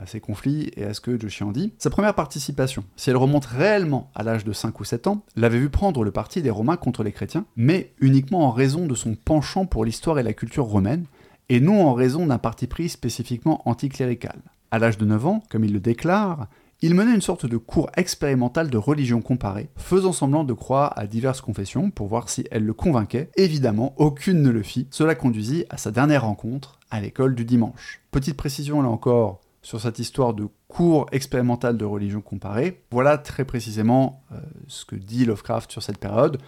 ces 0.07 0.21
conflits 0.21 0.71
et 0.77 0.85
à 0.85 0.95
ce 0.95 1.01
que 1.01 1.19
Joshi 1.19 1.43
en 1.43 1.53
dit. 1.53 1.73
Sa 1.79 1.91
première 1.91 2.15
participation, 2.15 2.85
si 2.97 3.11
elle 3.11 3.17
remonte 3.17 3.47
réellement 3.47 4.11
à 4.15 4.23
l'âge 4.23 4.45
de 4.45 4.53
5 4.53 4.79
ou 4.81 4.85
7 4.85 5.09
ans, 5.09 5.23
l'avait 5.37 5.59
vu 5.59 5.71
prendre 5.71 6.05
le 6.05 6.11
parti 6.11 6.41
des 6.41 6.51
Romains 6.51 6.77
contre 6.77 7.03
les 7.03 7.13
chrétiens, 7.13 7.45
mais 7.57 7.93
uniquement 8.01 8.47
en 8.47 8.53
raison 8.53 8.87
de 8.87 8.95
son 8.95 9.15
penchant 9.15 9.67
pour 9.67 9.85
l'histoire 9.85 10.19
et 10.19 10.23
la 10.23 10.33
culture 10.33 10.67
romaine, 10.67 11.05
et 11.49 11.61
non 11.61 11.87
en 11.87 11.95
raison 11.95 12.27
d'un 12.27 12.39
parti 12.39 12.67
pris 12.67 12.89
spécifiquement 12.89 13.69
anticlérical. 13.69 14.39
À 14.71 14.79
l'âge 14.79 14.99
de 14.99 15.07
9 15.07 15.27
ans, 15.27 15.43
comme 15.51 15.65
il 15.65 15.73
le 15.73 15.81
déclare, 15.81 16.49
il 16.81 16.95
menait 16.95 17.15
une 17.15 17.21
sorte 17.21 17.45
de 17.45 17.57
cours 17.57 17.91
expérimental 17.97 18.71
de 18.71 18.79
religion 18.79 19.21
comparée, 19.21 19.69
faisant 19.77 20.13
semblant 20.13 20.45
de 20.45 20.53
croire 20.53 20.93
à 20.97 21.09
diverses 21.09 21.41
confessions 21.41 21.91
pour 21.91 22.07
voir 22.07 22.29
si 22.29 22.47
elles 22.53 22.65
le 22.65 22.73
convainquaient. 22.73 23.31
Évidemment, 23.37 23.95
aucune 23.97 24.43
ne 24.43 24.51
le 24.51 24.63
fit. 24.63 24.87
Cela 24.91 25.17
conduisit 25.17 25.65
à 25.71 25.77
sa 25.77 25.91
dernière 25.91 26.23
rencontre 26.23 26.79
à 26.91 27.01
l'école 27.01 27.35
du 27.35 27.45
dimanche. 27.45 28.01
Petite 28.13 28.37
précision 28.37 28.81
là 28.81 28.89
encore 28.89 29.41
sur 29.61 29.81
cette 29.81 29.99
histoire 29.99 30.35
de 30.35 30.47
cours 30.69 31.07
expérimental 31.11 31.77
de 31.77 31.85
religion 31.85 32.21
comparée. 32.21 32.85
Voilà 32.93 33.19
très 33.19 33.45
précisément 33.45 34.23
euh, 34.31 34.37
ce 34.69 34.85
que 34.85 34.95
dit 34.95 35.25
Lovecraft 35.25 35.73
sur 35.73 35.83
cette 35.83 35.99
période, 35.99 36.39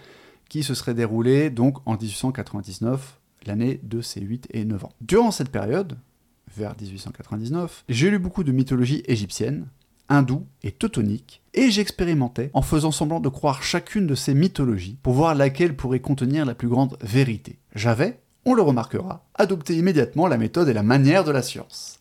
qui 0.47 0.63
se 0.63 0.73
serait 0.73 0.93
déroulée 0.93 1.49
donc 1.49 1.77
en 1.85 1.97
1899, 1.97 3.19
l'année 3.45 3.81
de 3.83 4.01
ses 4.01 4.21
8 4.21 4.47
et 4.51 4.63
9 4.63 4.85
ans. 4.85 4.93
Durant 5.01 5.31
cette 5.31 5.49
période, 5.49 5.97
vers 6.55 6.73
1899, 6.79 7.83
j'ai 7.89 8.09
lu 8.09 8.17
beaucoup 8.17 8.43
de 8.43 8.51
mythologie 8.51 9.03
égyptienne, 9.05 9.67
hindoue 10.11 10.45
et 10.61 10.71
teutonique, 10.71 11.41
et 11.53 11.71
j'expérimentais 11.71 12.51
en 12.53 12.61
faisant 12.61 12.91
semblant 12.91 13.21
de 13.21 13.29
croire 13.29 13.63
chacune 13.63 14.07
de 14.07 14.15
ces 14.15 14.33
mythologies 14.33 14.97
pour 15.01 15.13
voir 15.13 15.35
laquelle 15.35 15.75
pourrait 15.75 16.01
contenir 16.01 16.45
la 16.45 16.53
plus 16.53 16.67
grande 16.67 16.97
vérité. 17.01 17.59
J'avais, 17.75 18.19
on 18.45 18.53
le 18.53 18.61
remarquera, 18.61 19.25
adopté 19.35 19.75
immédiatement 19.77 20.27
la 20.27 20.37
méthode 20.37 20.67
et 20.67 20.73
la 20.73 20.83
manière 20.83 21.23
de 21.23 21.31
la 21.31 21.41
science. 21.41 21.99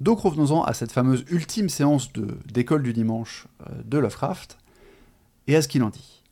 Donc 0.00 0.20
revenons-en 0.20 0.64
à 0.64 0.74
cette 0.74 0.92
fameuse 0.92 1.24
ultime 1.30 1.68
séance 1.68 2.12
d'école 2.52 2.82
du 2.82 2.92
dimanche 2.92 3.46
euh, 3.62 3.82
de 3.84 3.98
Lovecraft, 3.98 4.58
et 5.46 5.54
à 5.54 5.62
ce 5.62 5.68
qu'il 5.68 5.84
en 5.84 5.90
dit. 5.90 6.24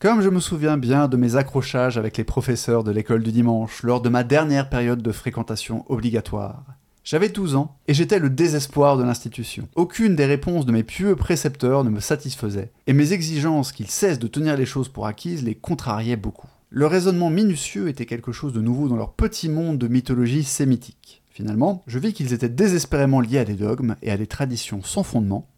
Comme 0.00 0.22
je 0.22 0.28
me 0.28 0.40
souviens 0.40 0.76
bien 0.76 1.08
de 1.08 1.16
mes 1.16 1.36
accrochages 1.36 1.98
avec 1.98 2.16
les 2.16 2.24
professeurs 2.24 2.84
de 2.84 2.90
l'école 2.90 3.22
du 3.22 3.32
dimanche 3.32 3.82
lors 3.82 4.00
de 4.00 4.08
ma 4.08 4.22
dernière 4.22 4.68
période 4.68 5.02
de 5.02 5.12
fréquentation 5.12 5.84
obligatoire, 5.90 6.64
j'avais 7.10 7.28
12 7.28 7.56
ans 7.56 7.76
et 7.88 7.92
j'étais 7.92 8.20
le 8.20 8.30
désespoir 8.30 8.96
de 8.96 9.02
l'institution. 9.02 9.66
Aucune 9.74 10.14
des 10.14 10.26
réponses 10.26 10.64
de 10.64 10.70
mes 10.70 10.84
pieux 10.84 11.16
précepteurs 11.16 11.82
ne 11.82 11.90
me 11.90 11.98
satisfaisait, 11.98 12.70
et 12.86 12.92
mes 12.92 13.12
exigences 13.12 13.72
qu'ils 13.72 13.90
cessent 13.90 14.20
de 14.20 14.28
tenir 14.28 14.56
les 14.56 14.64
choses 14.64 14.88
pour 14.88 15.08
acquises 15.08 15.42
les 15.42 15.56
contrariaient 15.56 16.14
beaucoup. 16.14 16.46
Le 16.68 16.86
raisonnement 16.86 17.28
minutieux 17.28 17.88
était 17.88 18.06
quelque 18.06 18.30
chose 18.30 18.52
de 18.52 18.60
nouveau 18.60 18.86
dans 18.86 18.94
leur 18.94 19.14
petit 19.14 19.48
monde 19.48 19.76
de 19.76 19.88
mythologie 19.88 20.44
sémitique. 20.44 21.24
Finalement, 21.32 21.82
je 21.88 21.98
vis 21.98 22.12
qu'ils 22.12 22.32
étaient 22.32 22.48
désespérément 22.48 23.20
liés 23.20 23.38
à 23.38 23.44
des 23.44 23.54
dogmes 23.54 23.96
et 24.02 24.12
à 24.12 24.16
des 24.16 24.28
traditions 24.28 24.84
sans 24.84 25.02
fondement, 25.02 25.48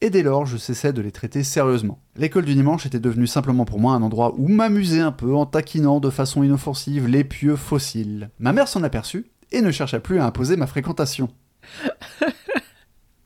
et 0.00 0.10
dès 0.10 0.22
lors 0.22 0.44
je 0.44 0.58
cessais 0.58 0.92
de 0.92 1.00
les 1.00 1.12
traiter 1.12 1.42
sérieusement. 1.42 1.98
L'école 2.16 2.44
du 2.44 2.54
dimanche 2.54 2.84
était 2.84 3.00
devenue 3.00 3.26
simplement 3.26 3.64
pour 3.64 3.80
moi 3.80 3.94
un 3.94 4.02
endroit 4.02 4.34
où 4.36 4.48
m'amuser 4.48 5.00
un 5.00 5.12
peu 5.12 5.34
en 5.34 5.46
taquinant 5.46 5.98
de 5.98 6.10
façon 6.10 6.42
inoffensive 6.42 7.08
les 7.08 7.24
pieux 7.24 7.56
fossiles. 7.56 8.30
Ma 8.38 8.52
mère 8.52 8.68
s'en 8.68 8.82
aperçut 8.82 9.26
et 9.54 9.62
ne 9.62 9.70
chercha 9.70 10.00
plus 10.00 10.18
à 10.18 10.26
imposer 10.26 10.56
ma 10.56 10.66
fréquentation. 10.66 11.30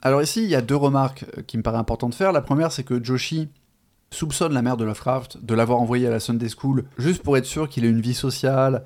Alors 0.02 0.22
ici, 0.22 0.44
il 0.44 0.48
y 0.48 0.54
a 0.54 0.62
deux 0.62 0.76
remarques 0.76 1.24
euh, 1.36 1.42
qui 1.42 1.56
me 1.58 1.62
paraissent 1.62 1.80
importantes 1.80 2.10
de 2.10 2.16
faire. 2.16 2.32
La 2.32 2.40
première, 2.40 2.70
c'est 2.70 2.84
que 2.84 3.02
Joshi 3.02 3.48
soupçonne 4.10 4.52
la 4.52 4.62
mère 4.62 4.76
de 4.76 4.84
Lovecraft 4.84 5.44
de 5.44 5.54
l'avoir 5.54 5.80
envoyé 5.80 6.06
à 6.06 6.10
la 6.10 6.20
Sunday 6.20 6.48
School 6.48 6.84
juste 6.98 7.22
pour 7.22 7.36
être 7.36 7.44
sûr 7.44 7.68
qu'il 7.68 7.84
ait 7.84 7.90
une 7.90 8.00
vie 8.00 8.14
sociale 8.14 8.84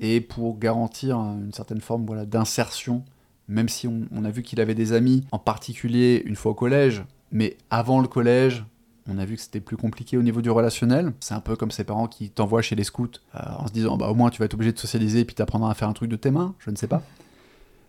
et 0.00 0.20
pour 0.20 0.58
garantir 0.58 1.16
une 1.16 1.52
certaine 1.52 1.80
forme 1.80 2.24
d'insertion, 2.26 3.04
même 3.48 3.68
si 3.68 3.88
on, 3.88 4.24
a 4.24 4.30
vu 4.30 4.42
qu'il 4.42 4.60
avait 4.60 4.74
des 4.74 4.92
amis, 4.92 5.24
en 5.32 5.38
particulier 5.38 6.22
une 6.24 6.36
fois 6.36 6.52
au 6.52 6.54
collège, 6.54 7.04
mais 7.32 7.58
avant 7.68 8.00
le 8.00 8.08
collège, 8.08 8.64
on 9.08 9.18
a 9.18 9.24
vu 9.24 9.36
que 9.36 9.42
c'était 9.42 9.60
plus 9.60 9.76
compliqué 9.76 10.16
au 10.16 10.22
niveau 10.22 10.40
du 10.42 10.50
relationnel. 10.50 11.12
C'est 11.20 11.34
un 11.34 11.40
peu 11.40 11.56
comme 11.56 11.70
ses 11.70 11.84
parents 11.84 12.08
qui 12.08 12.30
t'envoient 12.30 12.62
chez 12.62 12.76
les 12.76 12.84
scouts 12.84 13.08
euh, 13.34 13.40
en 13.58 13.66
se 13.66 13.72
disant 13.72 13.96
bah, 13.96 14.08
au 14.08 14.14
moins 14.14 14.30
tu 14.30 14.38
vas 14.38 14.44
être 14.44 14.54
obligé 14.54 14.72
de 14.72 14.78
socialiser 14.78 15.20
et 15.20 15.24
puis 15.24 15.34
t'apprendras 15.34 15.70
à 15.70 15.74
faire 15.74 15.88
un 15.88 15.92
truc 15.92 16.10
de 16.10 16.16
tes 16.16 16.30
mains, 16.30 16.54
je 16.58 16.70
ne 16.70 16.76
sais 16.76 16.86
pas. 16.86 17.02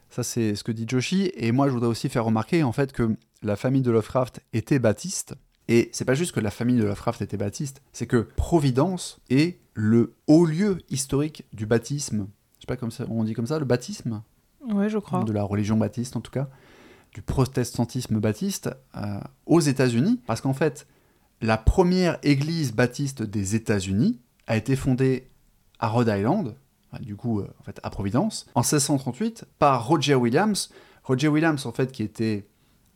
Ça, 0.10 0.24
c'est 0.24 0.56
ce 0.56 0.64
que 0.64 0.72
dit 0.72 0.86
Joshi. 0.88 1.32
Et 1.36 1.52
moi, 1.54 1.68
je 1.68 1.74
voudrais 1.74 1.90
aussi 1.90 2.10
faire 2.10 2.26
remarquer 2.26 2.64
en 2.64 2.74
fait 2.74 2.92
que 2.92 3.16
la 3.42 3.56
famille 3.56 3.82
de 3.82 3.92
Lovecraft 3.92 4.42
était 4.54 4.80
baptiste. 4.80 5.36
Et 5.68 5.90
c'est 5.94 6.06
pas 6.06 6.16
juste 6.16 6.34
que 6.34 6.42
la 6.42 6.52
famille 6.52 6.76
de 6.76 6.84
Lovecraft 6.84 7.22
était 7.22 7.38
baptiste, 7.38 7.82
c'est 7.94 8.08
que 8.08 8.28
Providence 8.36 9.20
est 9.30 9.60
le 9.74 10.16
haut 10.28 10.46
lieu 10.46 10.80
historique 10.90 11.46
du 11.54 11.66
baptisme. 11.66 12.28
Je 12.58 12.62
sais 12.64 12.68
pas 12.68 12.76
comme 12.76 12.92
ça, 12.92 13.06
on 13.10 13.24
dit 13.24 13.34
comme 13.34 13.48
ça, 13.48 13.58
le 13.58 13.66
baptisme? 13.66 14.22
Ouais, 14.70 14.90
je 14.90 14.98
crois. 14.98 15.24
De 15.24 15.32
la 15.32 15.44
religion 15.44 15.78
baptiste 15.78 16.16
en 16.18 16.22
tout 16.22 16.32
cas, 16.32 16.50
du 17.14 17.22
protestantisme 17.22 18.20
baptiste 18.20 18.70
euh, 18.98 19.20
aux 19.46 19.62
États-Unis. 19.62 20.20
Parce 20.28 20.42
qu'en 20.42 20.54
fait, 20.54 20.88
la 21.42 21.58
première 21.58 22.20
église 22.24 22.74
baptiste 22.74 23.24
des 23.24 23.56
États-Unis 23.56 24.20
a 24.48 24.56
été 24.58 24.76
fondée 24.76 25.28
à 25.80 25.88
Rhode 25.88 26.08
Island, 26.16 26.56
du 27.00 27.16
coup, 27.16 27.40
euh, 27.40 27.48
en 27.60 27.64
fait, 27.64 27.80
à 27.84 27.90
Providence, 27.90 28.46
en 28.54 28.62
1638 28.62 29.46
par 29.58 29.88
Roger 29.88 30.16
Williams. 30.16 30.70
Roger 31.04 31.30
Williams, 31.30 31.66
en 31.66 31.72
fait, 31.72 31.92
qui 31.92 32.04
était 32.04 32.48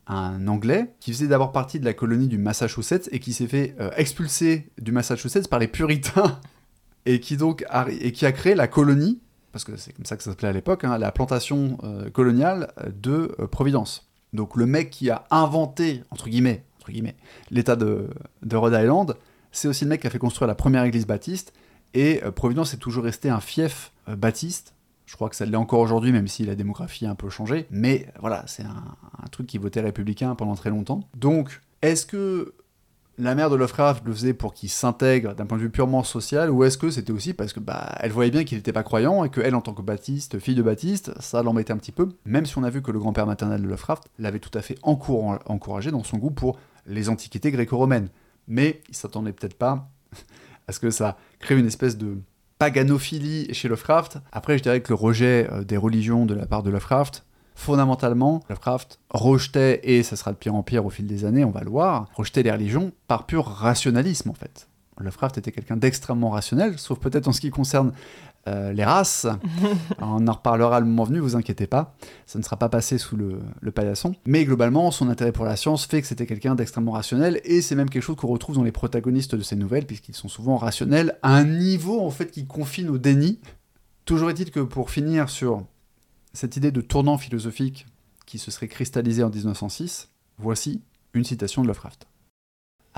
un 0.06 0.46
Anglais 0.46 0.94
qui 1.00 1.12
faisait 1.12 1.26
d'abord 1.26 1.50
partie 1.50 1.80
de 1.80 1.84
la 1.84 1.92
colonie 1.92 2.28
du 2.28 2.38
Massachusetts 2.38 3.08
et 3.10 3.18
qui 3.18 3.32
s'est 3.32 3.48
fait 3.48 3.74
euh, 3.80 3.90
expulser 3.96 4.70
du 4.78 4.92
Massachusetts 4.92 5.48
par 5.48 5.58
les 5.58 5.66
puritains 5.66 6.38
et 7.06 7.18
qui 7.18 7.36
donc 7.36 7.64
a, 7.68 7.86
et 7.90 8.12
qui 8.12 8.24
a 8.24 8.30
créé 8.30 8.54
la 8.54 8.68
colonie, 8.68 9.20
parce 9.50 9.64
que 9.64 9.76
c'est 9.76 9.92
comme 9.92 10.04
ça 10.04 10.16
que 10.16 10.22
ça 10.22 10.30
s'appelait 10.30 10.48
à 10.48 10.52
l'époque, 10.52 10.84
hein, 10.84 10.98
la 10.98 11.10
plantation 11.10 11.78
euh, 11.82 12.10
coloniale 12.10 12.72
de 12.86 13.34
Providence. 13.50 14.08
Donc 14.32 14.54
le 14.54 14.66
mec 14.66 14.90
qui 14.90 15.10
a 15.10 15.24
inventé, 15.30 16.04
entre 16.10 16.28
guillemets, 16.28 16.64
entre 16.86 16.92
guillemets 16.92 17.16
l'état 17.50 17.74
de, 17.74 18.08
de, 18.42 18.56
Rhode 18.56 18.74
Island, 18.74 19.16
c'est 19.50 19.66
aussi 19.66 19.84
le 19.84 19.90
mec 19.90 20.02
qui 20.02 20.06
a 20.06 20.10
fait 20.10 20.18
construire 20.18 20.46
la 20.46 20.54
première 20.54 20.84
église 20.84 21.06
baptiste, 21.06 21.52
et 21.94 22.20
Providence 22.34 22.74
est 22.74 22.78
toujours 22.78 23.04
resté 23.04 23.28
un 23.28 23.40
fief 23.40 23.92
baptiste, 24.06 24.76
je 25.06 25.14
crois 25.14 25.30
que 25.30 25.36
ça 25.36 25.46
l'est 25.46 25.56
encore 25.56 25.80
aujourd'hui, 25.80 26.12
même 26.12 26.28
si 26.28 26.44
la 26.44 26.54
démographie 26.54 27.06
a 27.06 27.10
un 27.10 27.14
peu 27.14 27.30
changé. 27.30 27.66
Mais 27.70 28.08
voilà, 28.20 28.44
c'est 28.46 28.64
un, 28.64 28.96
truc 29.30 29.46
qui 29.46 29.58
votait 29.58 29.80
républicain 29.80 30.34
pendant 30.34 30.54
très 30.54 30.70
longtemps. 30.70 31.00
Donc, 31.16 31.60
est-ce 31.82 32.06
que 32.06 32.54
la 33.18 33.34
mère 33.34 33.50
de 33.50 33.56
Lovecraft 33.56 34.04
le 34.04 34.12
faisait 34.12 34.34
pour 34.34 34.52
qu'il 34.52 34.68
s'intègre 34.68 35.34
d'un 35.34 35.46
point 35.46 35.58
de 35.58 35.62
vue 35.62 35.70
purement 35.70 36.02
social, 36.02 36.50
ou 36.50 36.64
est-ce 36.64 36.76
que 36.76 36.90
c'était 36.90 37.12
aussi 37.12 37.32
parce 37.32 37.52
que 37.52 37.60
bah 37.60 37.96
elle 38.00 38.12
voyait 38.12 38.30
bien 38.30 38.44
qu'il 38.44 38.58
n'était 38.58 38.72
pas 38.72 38.82
croyant 38.82 39.24
et 39.24 39.30
qu'elle, 39.30 39.54
en 39.54 39.60
tant 39.60 39.72
que 39.72 39.82
baptiste, 39.82 40.38
fille 40.38 40.54
de 40.54 40.62
baptiste, 40.62 41.12
ça 41.20 41.42
l'embêtait 41.42 41.72
un 41.72 41.78
petit 41.78 41.92
peu, 41.92 42.08
même 42.24 42.44
si 42.46 42.58
on 42.58 42.62
a 42.62 42.70
vu 42.70 42.82
que 42.82 42.90
le 42.90 42.98
grand-père 42.98 43.26
maternel 43.26 43.62
de 43.62 43.68
Lovecraft 43.68 44.04
l'avait 44.18 44.38
tout 44.38 44.56
à 44.56 44.62
fait 44.62 44.76
encouragé 44.82 45.90
dans 45.90 46.04
son 46.04 46.18
goût 46.18 46.30
pour 46.30 46.58
les 46.86 47.08
antiquités 47.08 47.50
gréco-romaines. 47.50 48.08
Mais 48.48 48.80
il 48.88 48.94
s'attendait 48.94 49.32
peut-être 49.32 49.58
pas 49.58 49.88
à 50.68 50.72
ce 50.72 50.80
que 50.80 50.90
ça 50.90 51.16
crée 51.38 51.58
une 51.58 51.66
espèce 51.66 51.96
de 51.96 52.18
paganophilie 52.58 53.52
chez 53.52 53.68
Lovecraft. 53.68 54.18
Après, 54.32 54.58
je 54.58 54.62
dirais 54.62 54.80
que 54.80 54.88
le 54.90 54.94
rejet 54.94 55.48
euh, 55.52 55.64
des 55.64 55.76
religions 55.76 56.26
de 56.26 56.34
la 56.34 56.46
part 56.46 56.62
de 56.62 56.70
Lovecraft, 56.70 57.26
fondamentalement, 57.54 58.42
Lovecraft 58.48 59.00
rejetait, 59.10 59.80
et 59.82 60.02
ça 60.02 60.16
sera 60.16 60.32
de 60.32 60.36
pire 60.36 60.54
en 60.54 60.62
pire 60.62 60.84
au 60.86 60.90
fil 60.90 61.06
des 61.06 61.24
années, 61.24 61.44
on 61.44 61.50
va 61.50 61.62
le 61.62 61.70
voir, 61.70 62.06
rejetait 62.14 62.42
les 62.42 62.50
religions 62.50 62.92
par 63.08 63.26
pur 63.26 63.46
rationalisme 63.46 64.30
en 64.30 64.34
fait. 64.34 64.68
Lovecraft 64.98 65.38
était 65.38 65.52
quelqu'un 65.52 65.76
d'extrêmement 65.76 66.30
rationnel, 66.30 66.78
sauf 66.78 66.98
peut-être 66.98 67.28
en 67.28 67.32
ce 67.32 67.40
qui 67.40 67.50
concerne 67.50 67.92
euh, 68.48 68.72
les 68.72 68.84
races. 68.84 69.26
on 70.00 70.26
en 70.26 70.32
reparlera 70.32 70.80
le 70.80 70.86
moment 70.86 71.04
venu, 71.04 71.18
vous 71.18 71.36
inquiétez 71.36 71.66
pas. 71.66 71.96
Ça 72.26 72.38
ne 72.38 72.44
sera 72.44 72.56
pas 72.56 72.68
passé 72.68 72.98
sous 72.98 73.16
le, 73.16 73.40
paillasson. 73.72 74.14
Mais 74.26 74.44
globalement, 74.44 74.90
son 74.90 75.08
intérêt 75.08 75.32
pour 75.32 75.44
la 75.44 75.56
science 75.56 75.86
fait 75.86 76.00
que 76.00 76.06
c'était 76.06 76.26
quelqu'un 76.26 76.54
d'extrêmement 76.54 76.92
rationnel, 76.92 77.40
et 77.44 77.60
c'est 77.60 77.74
même 77.74 77.90
quelque 77.90 78.02
chose 78.02 78.16
qu'on 78.16 78.28
retrouve 78.28 78.56
dans 78.56 78.62
les 78.62 78.72
protagonistes 78.72 79.34
de 79.34 79.42
ces 79.42 79.56
nouvelles, 79.56 79.86
puisqu'ils 79.86 80.14
sont 80.14 80.28
souvent 80.28 80.56
rationnels, 80.56 81.18
à 81.22 81.34
un 81.34 81.44
niveau 81.44 82.00
en 82.00 82.10
fait 82.10 82.30
qui 82.30 82.46
confine 82.46 82.88
au 82.88 82.98
déni. 82.98 83.40
Toujours 84.04 84.30
est-il 84.30 84.50
que 84.50 84.60
pour 84.60 84.90
finir 84.90 85.28
sur 85.28 85.64
cette 86.32 86.56
idée 86.56 86.70
de 86.70 86.80
tournant 86.80 87.18
philosophique 87.18 87.86
qui 88.26 88.38
se 88.38 88.50
serait 88.50 88.68
cristallisée 88.68 89.22
en 89.22 89.30
1906, 89.30 90.10
voici 90.38 90.82
une 91.14 91.24
citation 91.24 91.62
de 91.62 91.68
Lovecraft. 91.68 92.06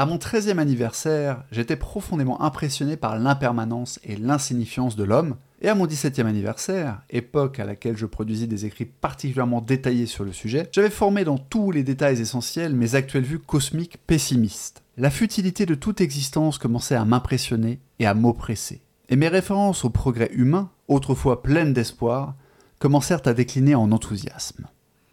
À 0.00 0.06
mon 0.06 0.16
13e 0.16 0.58
anniversaire, 0.58 1.42
j'étais 1.50 1.74
profondément 1.74 2.40
impressionné 2.40 2.96
par 2.96 3.18
l'impermanence 3.18 3.98
et 4.04 4.14
l'insignifiance 4.14 4.94
de 4.94 5.02
l'homme, 5.02 5.34
et 5.60 5.68
à 5.68 5.74
mon 5.74 5.88
17e 5.88 6.26
anniversaire, 6.26 7.02
époque 7.10 7.58
à 7.58 7.64
laquelle 7.64 7.96
je 7.96 8.06
produisis 8.06 8.46
des 8.46 8.64
écrits 8.64 8.84
particulièrement 8.84 9.60
détaillés 9.60 10.06
sur 10.06 10.22
le 10.22 10.32
sujet, 10.32 10.68
j'avais 10.70 10.88
formé 10.88 11.24
dans 11.24 11.36
tous 11.36 11.72
les 11.72 11.82
détails 11.82 12.20
essentiels 12.20 12.76
mes 12.76 12.94
actuelles 12.94 13.24
vues 13.24 13.40
cosmiques 13.40 13.98
pessimistes. 14.06 14.84
La 14.98 15.10
futilité 15.10 15.66
de 15.66 15.74
toute 15.74 16.00
existence 16.00 16.58
commençait 16.58 16.94
à 16.94 17.04
m'impressionner 17.04 17.80
et 17.98 18.06
à 18.06 18.14
m'oppresser. 18.14 18.82
Et 19.08 19.16
mes 19.16 19.26
références 19.26 19.84
au 19.84 19.90
progrès 19.90 20.30
humain, 20.32 20.70
autrefois 20.86 21.42
pleines 21.42 21.72
d'espoir, 21.72 22.36
commencèrent 22.78 23.26
à 23.26 23.34
décliner 23.34 23.74
en 23.74 23.90
enthousiasme. 23.90 24.68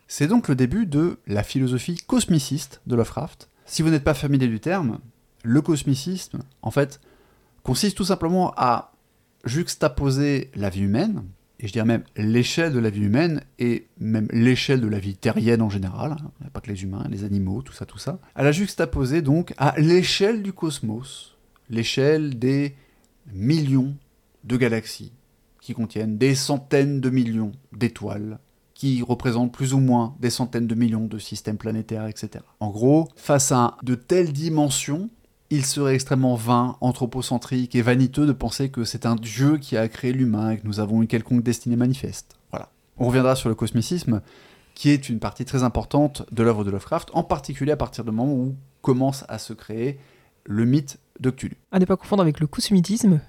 C'est 0.08 0.28
donc 0.28 0.48
le 0.48 0.54
début 0.54 0.86
de 0.86 1.18
la 1.26 1.42
philosophie 1.42 1.98
cosmiciste 2.06 2.82
de 2.86 2.96
Lovecraft, 2.96 3.50
si 3.66 3.82
vous 3.82 3.90
n'êtes 3.90 4.04
pas 4.04 4.14
familier 4.14 4.48
du 4.48 4.60
terme, 4.60 5.00
le 5.44 5.62
cosmicisme, 5.62 6.40
en 6.62 6.72
fait, 6.72 7.00
consiste 7.64 7.98
tout 7.98 8.06
simplement 8.06 8.54
à 8.58 8.94
juxtaposer 9.44 10.52
la 10.56 10.70
vie 10.70 10.82
humaine, 10.82 11.24
et 11.60 11.68
je 11.68 11.74
dirais 11.74 11.86
même 11.86 12.04
l'échelle 12.18 12.74
de 12.74 12.80
la 12.80 12.90
vie 12.90 13.04
humaine, 13.04 13.42
et 13.60 13.88
même 14.00 14.28
l'échelle 14.32 14.82
de 14.82 14.88
la 14.88 15.00
vie 15.00 15.16
terrienne 15.16 15.62
en 15.62 15.70
général, 15.70 16.14
hein, 16.14 16.50
pas 16.54 16.62
que 16.62 16.72
les 16.72 16.84
humains, 16.84 17.06
les 17.10 17.24
animaux, 17.24 17.62
tout 17.62 17.74
ça, 17.74 17.86
tout 17.86 17.98
ça, 17.98 18.20
à 18.36 18.44
la 18.44 18.52
juxtaposer 18.52 19.22
donc 19.22 19.54
à 19.58 19.74
l'échelle 19.78 20.44
du 20.44 20.54
cosmos, 20.54 21.38
l'échelle 21.70 22.38
des 22.38 22.76
millions 23.34 23.96
de 24.44 24.58
galaxies 24.58 25.14
qui 25.62 25.74
contiennent 25.74 26.18
des 26.18 26.36
centaines 26.36 27.02
de 27.02 27.10
millions 27.10 27.54
d'étoiles, 27.72 28.40
qui 28.76 29.02
représentent 29.02 29.54
plus 29.54 29.74
ou 29.74 29.80
moins 29.80 30.16
des 30.20 30.30
centaines 30.30 30.68
de 30.68 30.76
millions 30.76 31.08
de 31.08 31.18
systèmes 31.18 31.58
planétaires, 31.58 32.06
etc. 32.06 32.44
En 32.60 32.70
gros, 32.70 33.08
face 33.16 33.52
à 33.52 33.78
de 33.82 33.96
telles 33.96 34.34
dimensions, 34.34 35.10
il 35.50 35.66
serait 35.66 35.96
extrêmement 35.96 36.36
vain, 36.36 36.76
anthropocentrique 36.82 37.74
et 37.76 37.82
vaniteux 37.82 38.26
de 38.26 38.34
penser 38.34 38.70
que 38.70 38.84
c'est 38.84 39.06
un 39.06 39.16
dieu 39.16 39.58
qui 39.58 39.78
a 39.78 39.88
créé 39.88 40.12
l'humain 40.12 40.52
et 40.52 40.58
que 40.58 40.68
nous 40.68 40.80
avons 40.80 41.02
une 41.02 41.08
quelconque 41.08 41.42
destinée 41.42 41.78
manifeste. 41.78 42.36
Voilà. 42.52 42.70
On 42.98 43.08
reviendra 43.08 43.36
sur 43.36 43.50
le 43.50 43.56
cosmicisme, 43.56 44.22
qui 44.74 44.90
est 44.90 45.08
une 45.08 45.20
partie 45.20 45.46
très 45.46 45.64
importante 45.64 46.26
de 46.32 46.44
l'œuvre 46.44 46.66
de 46.66 46.72
Lovecraft, 46.72 47.10
en 47.14 47.24
particulier 47.24 47.72
à 47.72 47.78
partir 47.78 48.04
du 48.04 48.12
moment 48.12 48.32
où 48.32 48.56
commence 48.82 49.24
à 49.30 49.40
se 49.40 49.54
créer 49.54 50.00
le 50.44 50.66
mythe 50.66 51.00
de 51.22 51.30
Cthulhu. 51.30 51.58
À 51.72 51.80
ne 51.80 51.86
pas 51.86 51.96
confondre 51.96 52.22
avec 52.22 52.42
le 52.42 52.48
cosmitisme, 52.48 53.22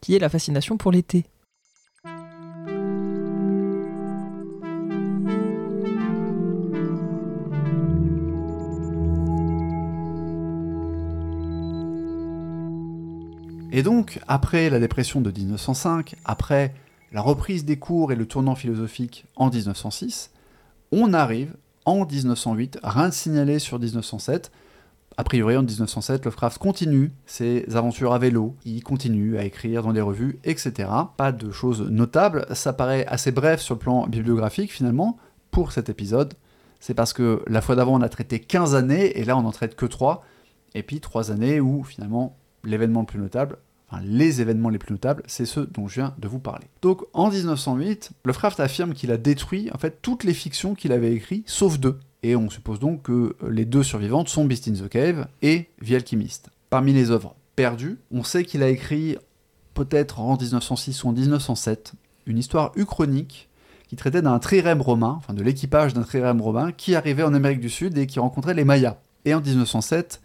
qui 0.00 0.16
est 0.16 0.18
la 0.18 0.28
fascination 0.28 0.76
pour 0.76 0.90
l'été. 0.90 1.24
Et 13.78 13.84
donc, 13.84 14.18
après 14.26 14.70
la 14.70 14.80
dépression 14.80 15.20
de 15.20 15.30
1905, 15.30 16.16
après 16.24 16.74
la 17.12 17.20
reprise 17.20 17.64
des 17.64 17.78
cours 17.78 18.10
et 18.10 18.16
le 18.16 18.26
tournant 18.26 18.56
philosophique 18.56 19.24
en 19.36 19.50
1906, 19.50 20.32
on 20.90 21.12
arrive 21.12 21.54
en 21.84 22.04
1908, 22.04 22.80
rien 22.82 23.08
de 23.08 23.14
signalé 23.14 23.60
sur 23.60 23.78
1907. 23.78 24.50
A 25.16 25.22
priori, 25.22 25.56
en 25.56 25.62
1907, 25.62 26.24
Lovecraft 26.24 26.58
continue 26.58 27.12
ses 27.24 27.66
aventures 27.76 28.12
à 28.12 28.18
vélo, 28.18 28.56
il 28.64 28.82
continue 28.82 29.38
à 29.38 29.44
écrire 29.44 29.84
dans 29.84 29.92
les 29.92 30.00
revues, 30.00 30.40
etc. 30.42 30.90
Pas 31.16 31.30
de 31.30 31.52
choses 31.52 31.82
notables, 31.82 32.46
ça 32.56 32.72
paraît 32.72 33.06
assez 33.06 33.30
bref 33.30 33.60
sur 33.60 33.76
le 33.76 33.78
plan 33.78 34.08
bibliographique 34.08 34.72
finalement, 34.72 35.18
pour 35.52 35.70
cet 35.70 35.88
épisode. 35.88 36.34
C'est 36.80 36.94
parce 36.94 37.12
que 37.12 37.44
la 37.46 37.60
fois 37.60 37.76
d'avant, 37.76 37.94
on 37.94 38.02
a 38.02 38.08
traité 38.08 38.40
15 38.40 38.74
années, 38.74 39.16
et 39.20 39.24
là, 39.24 39.38
on 39.38 39.42
n'en 39.42 39.52
traite 39.52 39.76
que 39.76 39.86
3. 39.86 40.24
Et 40.74 40.82
puis 40.82 40.98
3 40.98 41.30
années 41.30 41.60
où 41.60 41.84
finalement, 41.84 42.36
l'événement 42.64 43.02
le 43.02 43.06
plus 43.06 43.20
notable, 43.20 43.58
les 44.02 44.40
événements 44.40 44.68
les 44.68 44.78
plus 44.78 44.92
notables, 44.92 45.22
c'est 45.26 45.46
ceux 45.46 45.66
dont 45.66 45.88
je 45.88 45.94
viens 46.00 46.14
de 46.18 46.28
vous 46.28 46.38
parler. 46.38 46.66
Donc 46.82 47.02
en 47.12 47.30
1908, 47.30 48.10
Lovecraft 48.24 48.60
affirme 48.60 48.92
qu'il 48.92 49.10
a 49.10 49.16
détruit 49.16 49.70
en 49.72 49.78
fait 49.78 49.98
toutes 50.02 50.24
les 50.24 50.34
fictions 50.34 50.74
qu'il 50.74 50.92
avait 50.92 51.12
écrites, 51.12 51.48
sauf 51.48 51.78
deux. 51.78 51.98
Et 52.22 52.36
on 52.36 52.50
suppose 52.50 52.80
donc 52.80 53.02
que 53.02 53.36
les 53.48 53.64
deux 53.64 53.82
survivantes 53.82 54.28
sont 54.28 54.44
Beast 54.44 54.68
in 54.68 54.72
the 54.72 54.88
Cave 54.88 55.28
et 55.40 55.68
The 55.86 55.92
Alchemist. 55.92 56.50
Parmi 56.68 56.92
les 56.92 57.10
œuvres 57.10 57.34
perdues, 57.56 57.98
on 58.10 58.24
sait 58.24 58.44
qu'il 58.44 58.62
a 58.62 58.68
écrit, 58.68 59.16
peut-être 59.74 60.20
en 60.20 60.36
1906 60.36 61.04
ou 61.04 61.08
en 61.08 61.12
1907, 61.12 61.92
une 62.26 62.38
histoire 62.38 62.72
uchronique 62.76 63.48
qui 63.88 63.96
traitait 63.96 64.20
d'un 64.20 64.38
trirème 64.38 64.82
romain, 64.82 65.14
enfin 65.16 65.32
de 65.32 65.42
l'équipage 65.42 65.94
d'un 65.94 66.02
trirème 66.02 66.42
romain, 66.42 66.72
qui 66.72 66.94
arrivait 66.94 67.22
en 67.22 67.32
Amérique 67.32 67.60
du 67.60 67.70
Sud 67.70 67.96
et 67.96 68.06
qui 68.06 68.20
rencontrait 68.20 68.54
les 68.54 68.64
Mayas. 68.64 68.98
Et 69.24 69.34
en 69.34 69.40
1907, 69.40 70.20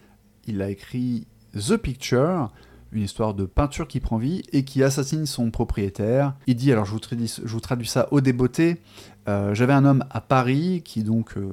il 0.46 0.60
a 0.60 0.68
écrit 0.68 1.26
The 1.54 1.76
Picture, 1.76 2.50
une 2.94 3.02
histoire 3.02 3.34
de 3.34 3.44
peinture 3.44 3.88
qui 3.88 4.00
prend 4.00 4.16
vie 4.16 4.42
et 4.52 4.64
qui 4.64 4.82
assassine 4.82 5.26
son 5.26 5.50
propriétaire. 5.50 6.34
Il 6.46 6.56
dit, 6.56 6.72
alors 6.72 6.84
je 6.84 6.92
vous 6.92 7.60
traduis, 7.60 7.88
ça 7.88 8.08
au 8.12 8.20
débeauté, 8.20 8.80
euh, 9.28 9.54
j'avais 9.54 9.72
un 9.72 9.84
homme 9.84 10.04
à 10.10 10.20
Paris 10.20 10.82
qui 10.84 11.02
donc 11.02 11.36
euh, 11.36 11.50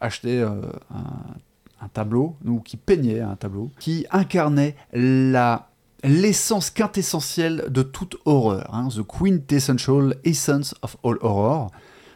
achetait 0.00 0.40
euh, 0.40 0.60
un, 0.92 1.84
un, 1.84 1.88
tableau, 1.88 2.36
ou 2.44 2.60
qui 2.60 2.76
peignait 2.76 3.20
un 3.20 3.36
tableau, 3.36 3.70
qui 3.78 4.06
incarnait 4.10 4.76
la 4.92 5.68
l'essence 6.04 6.70
quintessentielle 6.70 7.66
de 7.68 7.82
toute 7.82 8.16
horreur, 8.24 8.74
hein, 8.74 8.88
the 8.88 9.02
quintessential 9.02 10.16
essence 10.24 10.74
of 10.82 10.96
all 11.04 11.16
horror. 11.20 11.70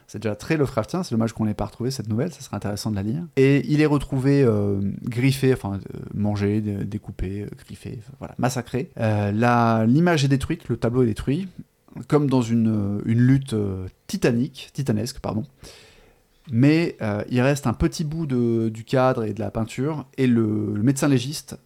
C'est 0.06 0.22
déjà 0.22 0.36
très 0.36 0.56
Lovecraftien, 0.56 1.02
c'est 1.02 1.14
dommage 1.14 1.32
qu'on 1.32 1.46
n'ait 1.46 1.54
pas 1.54 1.64
retrouvé 1.64 1.90
cette 1.90 2.08
nouvelle, 2.08 2.32
ça 2.32 2.40
serait 2.40 2.56
intéressant 2.56 2.90
de 2.90 2.96
la 2.96 3.02
lire. 3.02 3.24
Et 3.36 3.66
il 3.68 3.80
est 3.80 3.86
retrouvé 3.86 4.44
euh, 4.44 4.80
griffé, 5.02 5.52
enfin 5.52 5.74
euh, 5.74 5.98
mangé, 6.14 6.60
découpé, 6.60 7.42
euh, 7.42 7.48
griffé, 7.64 7.98
voilà, 8.18 8.34
massacré. 8.38 8.90
L'image 8.96 10.24
est 10.24 10.28
détruite, 10.28 10.68
le 10.68 10.76
tableau 10.76 11.02
est 11.02 11.06
détruit, 11.06 11.48
comme 12.06 12.28
dans 12.28 12.42
une, 12.42 13.02
une 13.04 13.20
lutte 13.20 13.56
titanique, 14.06 14.70
titanesque, 14.72 15.18
pardon. 15.18 15.44
Mais 16.52 16.96
il 17.28 17.40
reste 17.40 17.66
un 17.66 17.72
petit 17.72 18.04
bout 18.04 18.26
de, 18.26 18.68
du 18.68 18.84
cadre 18.84 19.24
et 19.24 19.32
de 19.32 19.40
la 19.40 19.50
peinture, 19.50 20.06
et 20.16 20.28
le 20.28 20.44
médecin 20.80 21.08
légiste 21.08 21.58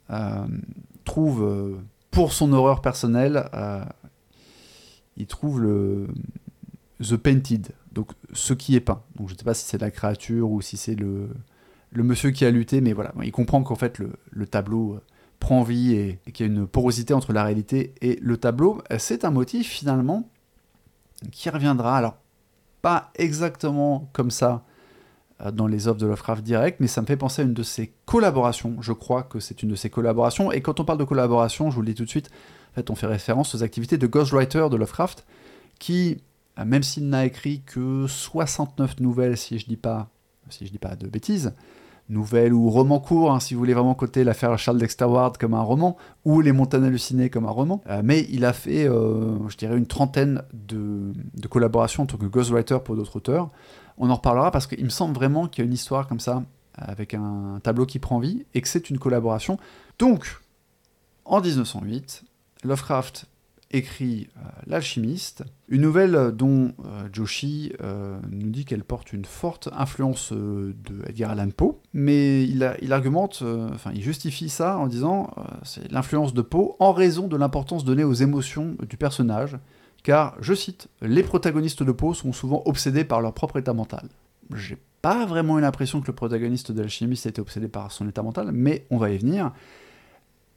trouve, 1.05 1.76
pour 2.11 2.33
son 2.33 2.55
horreur 2.55 2.81
personnelle, 2.81 3.44
il 5.18 5.26
trouve 5.26 5.61
le 5.61 6.07
The 7.03 7.16
Painted, 7.16 7.68
donc 7.92 8.12
ce 8.33 8.53
qui 8.53 8.76
est 8.76 8.81
peint. 8.81 9.03
Je 9.18 9.24
ne 9.24 9.29
sais 9.38 9.44
pas 9.44 9.55
si 9.55 9.66
c'est 9.66 9.81
la 9.81 9.90
créature 9.90 10.50
ou 10.50 10.61
si 10.61 10.76
c'est 10.76 10.94
le, 10.94 11.31
monsieur 11.94 12.31
qui 12.31 12.44
a 12.44 12.50
lutté, 12.50 12.81
mais 12.81 12.92
voilà, 12.92 13.12
il 13.22 13.33
comprend 13.33 13.62
qu'en 13.62 13.74
fait 13.74 13.98
le, 13.98 14.12
le, 14.31 14.46
tableau 14.46 14.94
euh, 14.94 15.00
prend 15.38 15.62
vie 15.62 15.94
et, 15.94 16.20
qu'il 16.33 16.46
y 16.46 16.48
a 16.48 16.53
une 16.53 16.66
porosité 16.66 17.14
entre 17.14 17.33
la 17.33 17.44
réalité 17.44 17.94
et 18.00 18.18
le 18.22 18.37
tableau. 18.37 18.83
Euh, 18.92 18.96
c'est 18.98 19.24
un 19.24 19.31
motif 19.31 19.68
finalement 19.68 20.29
qui 21.33 21.50
reviendra, 21.50 21.96
alors 21.96 22.16
pas 22.83 23.11
exactement 23.16 24.09
comme 24.12 24.31
ça 24.31 24.64
euh, 25.42 25.50
dans 25.50 25.66
les 25.66 25.88
œuvres 25.88 25.98
de 25.98 26.07
Lovecraft 26.07 26.42
direct, 26.42 26.81
mais 26.81 26.87
ça 26.87 27.00
me 27.00 27.07
fait 27.07 27.16
penser 27.16 27.42
à 27.42 27.44
une 27.44 27.55
de 27.55 27.62
ses 27.62 27.92
collaborations. 28.07 28.76
Je 28.81 28.92
crois 28.92 29.22
que 29.22 29.40
c'est 29.40 29.62
une 29.62 29.70
de 29.70 29.74
ses 29.74 29.90
collaborations. 29.90 30.53
Et 30.53 30.61
quand 30.61 30.81
on 30.81 30.85
parle 30.85 30.98
de 30.98 31.05
collaboration, 31.05 31.70
je 31.70 31.76
vous 31.76 31.83
le 31.83 31.88
dis 31.88 31.94
tout 31.94 32.05
de 32.05 32.11
suite, 32.11 32.31
en 32.72 32.74
fait, 32.74 32.90
on 32.90 32.94
fait 32.94 33.07
référence 33.07 33.55
aux 33.55 33.62
activités 33.62 33.98
de 33.98 34.07
Ghostwriter 34.07 34.68
de 34.70 34.76
Lovecraft, 34.76 35.26
qui 35.79 36.22
même 36.65 36.83
s'il 36.83 37.09
n'a 37.09 37.25
écrit 37.25 37.63
que 37.63 38.07
69 38.07 39.01
nouvelles, 39.01 39.37
si 39.37 39.59
je 39.59 39.67
dis 39.67 39.77
pas, 39.77 40.09
si 40.51 40.67
je 40.67 40.71
dis 40.71 40.79
pas 40.79 40.97
de 40.97 41.07
bêtises, 41.07 41.55
nouvelles 42.11 42.53
ou 42.53 42.69
romans 42.69 43.01
courts, 43.01 43.33
hein, 43.33 43.41
si 43.41 43.55
vous 43.55 43.61
voulez 43.61 43.73
vraiment 43.73 43.95
coter 43.95 44.25
l'affaire 44.25 44.59
Charles 44.59 44.79
Dexter 44.79 45.05
Ward 45.05 45.39
comme 45.39 45.55
un 45.55 45.63
roman, 45.63 45.97
ou 46.25 46.41
Les 46.41 46.53
Montagnes 46.53 46.85
hallucinées 46.85 47.31
comme 47.31 47.47
un 47.47 47.51
roman. 47.51 47.83
Euh, 47.89 48.03
mais 48.05 48.27
il 48.31 48.45
a 48.45 48.53
fait, 48.53 48.89
euh, 48.89 49.49
je 49.49 49.57
dirais, 49.57 49.77
une 49.77 49.87
trentaine 49.87 50.43
de, 50.53 51.13
de, 51.35 51.49
collaborations 51.49 52.03
en 52.03 52.07
tant 52.07 52.17
que 52.17 52.27
ghostwriter 52.27 52.79
pour 52.85 52.97
d'autres 52.97 53.17
auteurs. 53.17 53.51
On 53.97 54.11
en 54.11 54.17
reparlera 54.17 54.51
parce 54.51 54.67
qu'il 54.67 54.85
me 54.85 54.91
semble 54.91 55.15
vraiment 55.15 55.47
qu'il 55.47 55.65
y 55.65 55.67
a 55.67 55.69
une 55.69 55.75
histoire 55.75 56.07
comme 56.09 56.21
ça, 56.21 56.43
avec 56.75 57.15
un 57.15 57.61
tableau 57.63 57.87
qui 57.87 57.99
prend 57.99 58.19
vie, 58.19 58.45
et 58.55 58.61
que 58.61 58.69
c'est 58.69 58.91
une 58.91 58.99
collaboration. 58.99 59.59
Donc, 59.99 60.41
en 61.25 61.41
1908, 61.41 62.25
Lovecraft 62.65 63.27
écrit 63.70 64.28
euh, 64.37 64.40
L'Alchimiste, 64.66 65.44
une 65.68 65.83
nouvelle 65.83 66.33
dont 66.35 66.72
euh, 66.85 67.09
Joshi 67.12 67.72
euh, 67.83 68.18
nous 68.30 68.50
dit 68.50 68.64
qu'elle 68.64 68.85
porte 68.85 69.12
une 69.12 69.24
forte 69.24 69.68
influence 69.72 70.33
de 70.33 70.74
Edgar 71.06 71.30
Allan 71.30 71.50
Poe, 71.50 71.78
mais 71.92 72.44
il, 72.44 72.76
il 72.83 72.92
argumente, 72.92 73.42
enfin 73.72 73.92
il 73.94 74.02
justifie 74.02 74.48
ça 74.48 74.78
en 74.78 74.87
disant 74.87 75.30
c'est 75.62 75.90
l'influence 75.90 76.35
de 76.35 76.42
Poe 76.42 76.76
en 76.78 76.92
raison 76.92 77.28
de 77.28 77.37
l'importance 77.37 77.85
donnée 77.85 78.04
aux 78.04 78.12
émotions 78.12 78.76
du 78.88 78.96
personnage, 78.96 79.56
car, 80.02 80.37
je 80.40 80.54
cite, 80.54 80.88
les 81.02 81.22
protagonistes 81.22 81.83
de 81.83 81.92
Poe 81.92 82.14
sont 82.14 82.33
souvent 82.33 82.62
obsédés 82.64 83.04
par 83.04 83.20
leur 83.20 83.35
propre 83.35 83.59
état 83.59 83.74
mental. 83.74 84.09
J'ai 84.54 84.78
pas 85.02 85.26
vraiment 85.26 85.59
eu 85.59 85.62
l'impression 85.62 86.00
que 86.00 86.06
le 86.09 86.14
protagoniste 86.14 86.72
de 86.72 86.80
l'alchimiste 86.80 87.26
était 87.26 87.40
obsédé 87.40 87.68
par 87.68 87.92
son 87.92 88.09
état 88.09 88.22
mental, 88.22 88.50
mais 88.52 88.87
on 88.90 88.98
va 88.98 89.11
y 89.11 89.18
venir. 89.18 89.52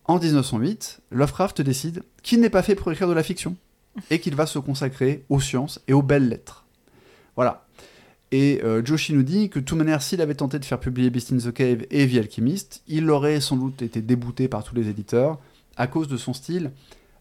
En 0.05 0.19
1908, 0.19 1.01
Lovecraft 1.11 1.61
décide 1.61 2.03
qu'il 2.23 2.41
n'est 2.41 2.49
pas 2.49 2.63
fait 2.63 2.75
pour 2.75 2.91
écrire 2.91 3.07
de 3.07 3.13
la 3.13 3.23
fiction 3.23 3.55
et 4.09 4.19
qu'il 4.19 4.35
va 4.35 4.45
se 4.45 4.59
consacrer 4.59 5.23
aux 5.29 5.39
sciences 5.39 5.81
et 5.87 5.93
aux 5.93 6.01
belles 6.01 6.27
lettres. 6.27 6.65
Voilà. 7.35 7.65
Et 8.31 8.61
euh, 8.63 8.83
Joshi 8.83 9.13
nous 9.13 9.23
dit 9.23 9.49
que 9.49 9.59
de 9.59 9.65
toute 9.65 9.77
manière, 9.77 10.01
s'il 10.01 10.19
avait 10.19 10.33
tenté 10.33 10.59
de 10.59 10.65
faire 10.65 10.79
publier 10.79 11.09
Beast 11.09 11.31
in 11.31 11.37
the 11.37 11.53
Cave 11.53 11.85
et 11.91 12.07
The 12.07 12.17
Alchemist, 12.17 12.81
il 12.87 13.09
aurait 13.09 13.39
sans 13.39 13.55
doute 13.55 13.81
été 13.81 14.01
débouté 14.01 14.47
par 14.47 14.63
tous 14.63 14.75
les 14.75 14.89
éditeurs 14.89 15.39
à 15.77 15.87
cause 15.87 16.07
de 16.07 16.17
son 16.17 16.33
style 16.33 16.71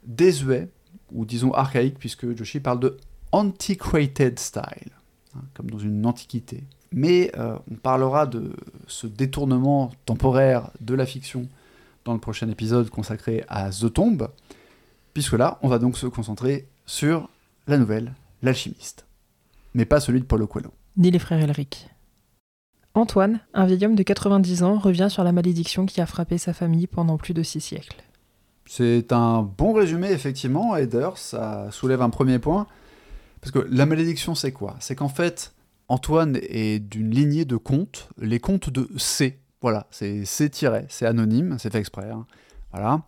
désuet, 0.04 0.68
ou 1.12 1.24
disons 1.24 1.52
archaïque, 1.52 1.98
puisque 1.98 2.36
Joshi 2.36 2.60
parle 2.60 2.80
de 2.80 2.96
antiquated 3.30 4.38
style, 4.38 4.90
hein, 5.36 5.42
comme 5.54 5.70
dans 5.70 5.78
une 5.78 6.04
antiquité. 6.06 6.64
Mais 6.92 7.30
euh, 7.38 7.56
on 7.70 7.76
parlera 7.76 8.26
de 8.26 8.52
ce 8.86 9.06
détournement 9.06 9.92
temporaire 10.04 10.70
de 10.80 10.94
la 10.94 11.06
fiction 11.06 11.48
dans 12.04 12.14
le 12.14 12.20
prochain 12.20 12.48
épisode 12.48 12.90
consacré 12.90 13.44
à 13.48 13.70
The 13.70 13.92
Tomb, 13.92 14.28
puisque 15.14 15.34
là, 15.34 15.58
on 15.62 15.68
va 15.68 15.78
donc 15.78 15.96
se 15.96 16.06
concentrer 16.06 16.66
sur 16.86 17.28
la 17.66 17.78
nouvelle 17.78 18.14
L'Alchimiste. 18.42 19.06
Mais 19.74 19.84
pas 19.84 20.00
celui 20.00 20.20
de 20.20 20.24
Paulo 20.24 20.46
Coelho. 20.46 20.72
Ni 20.96 21.10
les 21.10 21.18
frères 21.18 21.40
Elric. 21.40 21.88
Antoine, 22.94 23.40
un 23.54 23.64
vieil 23.64 23.86
homme 23.86 23.94
de 23.94 24.02
90 24.02 24.62
ans, 24.64 24.78
revient 24.78 25.08
sur 25.08 25.24
la 25.24 25.32
malédiction 25.32 25.86
qui 25.86 26.00
a 26.00 26.06
frappé 26.06 26.36
sa 26.36 26.52
famille 26.52 26.86
pendant 26.86 27.16
plus 27.16 27.32
de 27.32 27.42
six 27.42 27.60
siècles. 27.60 28.02
C'est 28.66 29.12
un 29.12 29.42
bon 29.42 29.72
résumé, 29.72 30.10
effectivement, 30.10 30.76
et 30.76 30.86
d'ailleurs, 30.86 31.18
ça 31.18 31.68
soulève 31.70 32.02
un 32.02 32.10
premier 32.10 32.38
point. 32.38 32.66
Parce 33.40 33.50
que 33.50 33.66
la 33.70 33.86
malédiction, 33.86 34.34
c'est 34.34 34.52
quoi? 34.52 34.76
C'est 34.78 34.94
qu'en 34.94 35.08
fait, 35.08 35.52
Antoine 35.88 36.38
est 36.42 36.78
d'une 36.78 37.10
lignée 37.10 37.44
de 37.44 37.56
contes, 37.56 38.08
les 38.18 38.40
contes 38.40 38.70
de 38.70 38.88
C, 38.98 39.38
voilà, 39.62 39.86
c'est 39.90 40.50
tiré, 40.50 40.84
c'est 40.88 41.06
anonyme, 41.06 41.56
c'est 41.58 41.72
fait 41.72 41.78
exprès. 41.78 42.10
Hein. 42.74 43.02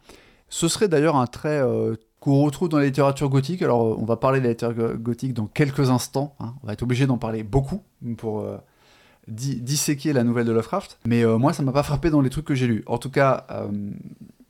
Ce 0.48 0.68
serait 0.68 0.88
d'ailleurs 0.88 1.16
un 1.16 1.26
trait 1.26 1.60
euh, 1.60 1.96
qu'on 2.20 2.42
retrouve 2.42 2.68
dans 2.68 2.78
la 2.78 2.84
littérature 2.84 3.28
gothique. 3.28 3.60
Alors, 3.62 3.82
euh, 3.82 3.96
on 3.98 4.04
va 4.04 4.16
parler 4.16 4.38
de 4.38 4.44
la 4.44 4.50
littérature 4.50 4.96
gothique 4.96 5.34
dans 5.34 5.46
quelques 5.46 5.90
instants. 5.90 6.36
Hein. 6.38 6.54
On 6.62 6.66
va 6.68 6.74
être 6.74 6.82
obligé 6.82 7.06
d'en 7.06 7.18
parler 7.18 7.42
beaucoup 7.42 7.82
pour 8.16 8.40
euh, 8.40 8.56
disséquer 9.26 10.12
la 10.12 10.22
nouvelle 10.22 10.46
de 10.46 10.52
Lovecraft. 10.52 11.00
Mais 11.06 11.24
moi, 11.24 11.52
ça 11.52 11.62
m'a 11.64 11.72
pas 11.72 11.82
frappé 11.82 12.10
dans 12.10 12.20
les 12.20 12.30
trucs 12.30 12.44
que 12.44 12.54
j'ai 12.54 12.66
lus. 12.66 12.84
En 12.86 12.98
tout 12.98 13.10
cas, 13.10 13.46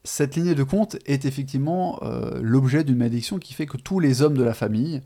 cette 0.03 0.35
lignée 0.35 0.57
de 0.57 0.65
contes 0.65 0.97
est 1.07 1.25
effectivement 1.25 2.01
l'objet 2.41 2.83
d'une 2.83 2.97
malédiction 2.97 3.39
qui 3.39 3.55
fait 3.55 3.67
que 3.67 3.77
tous 3.77 4.01
les 4.01 4.21
hommes 4.21 4.37
de 4.37 4.43
la 4.43 4.53
famille 4.53 5.01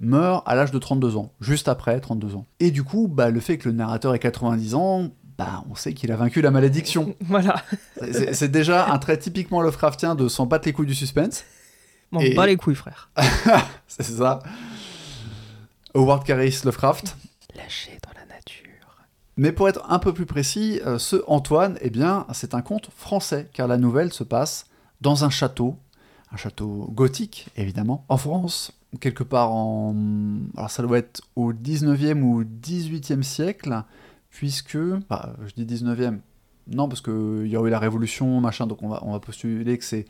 meurent 0.00 0.42
à 0.46 0.54
l'âge 0.54 0.70
de 0.70 0.78
32 0.78 1.16
ans, 1.16 1.32
juste 1.40 1.68
après 1.68 2.00
32 2.00 2.34
ans. 2.34 2.46
Et 2.58 2.70
du 2.70 2.82
coup, 2.82 3.08
bah, 3.08 3.30
le 3.30 3.40
fait 3.40 3.58
que 3.58 3.68
le 3.68 3.74
narrateur 3.74 4.14
ait 4.14 4.18
90 4.18 4.74
ans, 4.74 5.10
bah, 5.40 5.64
on 5.70 5.74
sait 5.74 5.94
qu'il 5.94 6.12
a 6.12 6.16
vaincu 6.16 6.42
la 6.42 6.50
malédiction. 6.50 7.16
Voilà. 7.24 7.62
c'est 8.12 8.50
déjà 8.50 8.92
un 8.92 8.98
trait 8.98 9.18
typiquement 9.18 9.62
Lovecraftien 9.62 10.14
de 10.14 10.28
s'en 10.28 10.44
battre 10.44 10.66
les 10.66 10.74
couilles 10.74 10.86
du 10.86 10.94
suspense. 10.94 11.44
M'en 12.10 12.20
Et- 12.20 12.34
bats 12.34 12.46
les 12.46 12.58
couilles, 12.58 12.74
frère. 12.74 13.08
C'est 13.88 14.02
ça. 14.02 14.40
Howard 15.94 16.24
Carris 16.24 16.60
Lovecraft. 16.64 17.16
Lâché 17.56 17.98
dans 18.04 18.12
la 18.20 18.26
nature. 18.26 19.06
Mais 19.38 19.52
pour 19.52 19.66
être 19.68 19.82
un 19.90 19.98
peu 19.98 20.12
plus 20.12 20.26
précis, 20.26 20.78
euh, 20.84 20.98
ce 20.98 21.24
Antoine, 21.26 21.78
eh 21.80 21.88
bien, 21.88 22.26
c'est 22.34 22.54
un 22.54 22.60
conte 22.60 22.90
français, 22.94 23.48
car 23.54 23.66
la 23.66 23.78
nouvelle 23.78 24.12
se 24.12 24.24
passe 24.24 24.66
dans 25.00 25.24
un 25.24 25.30
château, 25.30 25.78
un 26.32 26.36
château 26.36 26.90
gothique, 26.92 27.48
évidemment, 27.56 28.04
en 28.10 28.18
France, 28.18 28.72
quelque 29.00 29.24
part 29.24 29.52
en... 29.52 29.94
Alors 30.56 30.70
ça 30.70 30.82
doit 30.82 30.98
être 30.98 31.22
au 31.34 31.54
19e 31.54 32.20
ou 32.20 32.44
18e 32.44 33.22
siècle, 33.22 33.82
puisque... 34.30 34.78
Bah, 35.08 35.34
je 35.46 35.62
dis 35.62 35.66
19e, 35.82 36.18
non, 36.68 36.88
parce 36.88 37.00
qu'il 37.00 37.46
y 37.48 37.56
a 37.56 37.60
eu 37.60 37.68
la 37.70 37.78
Révolution, 37.78 38.40
machin, 38.40 38.66
donc 38.66 38.82
on 38.82 38.88
va, 38.88 39.00
on 39.04 39.12
va 39.12 39.20
postuler 39.20 39.76
que 39.78 39.84
c'est 39.84 40.04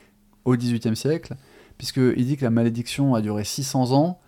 au 0.44 0.56
18e 0.56 0.94
siècle, 0.94 1.34
puisqu'il 1.78 2.26
dit 2.26 2.36
que 2.36 2.44
la 2.44 2.50
malédiction 2.50 3.14
a 3.14 3.20
duré 3.22 3.44
600 3.44 3.92
ans, 3.92 4.20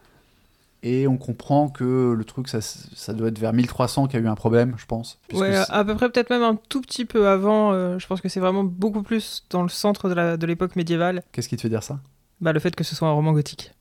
et 0.85 1.07
on 1.07 1.16
comprend 1.16 1.68
que 1.68 2.12
le 2.16 2.24
truc, 2.24 2.48
ça, 2.48 2.61
ça 2.61 3.12
doit 3.12 3.28
être 3.28 3.38
vers 3.38 3.52
1300 3.52 4.09
qu'il 4.09 4.18
y 4.18 4.22
a 4.22 4.26
eu 4.26 4.28
un 4.28 4.35
problème, 4.35 4.74
je 4.78 4.87
pense. 4.87 5.20
Ouais, 5.33 5.55
à 5.68 5.85
peu 5.85 5.94
près 5.94 6.11
peut-être 6.11 6.31
même 6.31 6.42
un 6.42 6.57
tout 6.68 6.81
petit 6.81 7.05
peu 7.05 7.28
avant. 7.28 7.72
euh, 7.72 7.98
je 8.00 8.07
pense 8.09 8.20
que 8.20 8.28
c'est 8.28 8.40
vraiment 8.40 8.64
beaucoup 8.64 9.02
plus 9.05 9.44
dans 9.50 9.62
le 9.62 9.68
centre 9.68 10.09
de 10.09 10.14
la- 10.14 10.37
de 10.37 10.44
l'époque 10.46 10.74
médiévale. 10.74 11.22
Qu'est-ce 11.31 11.48
qui 11.48 11.57
te 11.57 11.62
fait 11.62 11.68
dire 11.68 11.85
ça? 11.85 12.00
Bah, 12.40 12.52
le 12.52 12.59
fait 12.59 12.74
que 12.74 12.83
ce 12.83 12.96
soit 12.96 13.07
un 13.07 13.12
roman 13.12 13.33
gothique. 13.33 13.72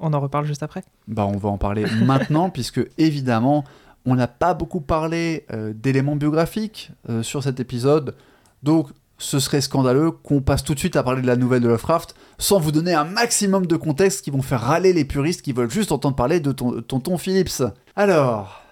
On 0.00 0.12
en 0.14 0.18
reparle 0.20 0.44
juste 0.46 0.64
après. 0.64 0.82
Bah, 1.06 1.26
on 1.26 1.36
va 1.36 1.48
en 1.48 1.58
parler 1.58 1.84
maintenant, 2.04 2.50
puisque 2.50 2.80
évidemment, 2.98 3.62
on 4.06 4.14
n'a 4.14 4.26
pas 4.28 4.54
beaucoup 4.54 4.80
parlé 4.80 5.46
euh, 5.52 5.72
d'éléments 5.74 6.16
biographiques 6.16 6.90
euh, 7.08 7.22
sur 7.22 7.42
cet 7.42 7.60
épisode. 7.60 8.14
Donc, 8.62 8.88
ce 9.18 9.38
serait 9.38 9.60
scandaleux 9.60 10.10
qu'on 10.10 10.40
passe 10.40 10.64
tout 10.64 10.74
de 10.74 10.78
suite 10.80 10.96
à 10.96 11.02
parler 11.04 11.22
de 11.22 11.26
la 11.28 11.36
nouvelle 11.36 11.62
de 11.62 11.68
Lovecraft 11.68 12.14
sans 12.38 12.58
vous 12.58 12.72
donner 12.72 12.92
un 12.94 13.04
maximum 13.04 13.66
de 13.66 13.76
contexte 13.76 14.24
qui 14.24 14.30
vont 14.32 14.42
faire 14.42 14.60
râler 14.60 14.92
les 14.92 15.04
puristes 15.04 15.42
qui 15.42 15.52
veulent 15.52 15.70
juste 15.70 15.92
entendre 15.92 16.16
parler 16.16 16.40
de 16.40 16.50
ton, 16.50 16.80
tonton 16.82 17.16
Phillips. 17.18 17.62
Alors, 17.94 18.62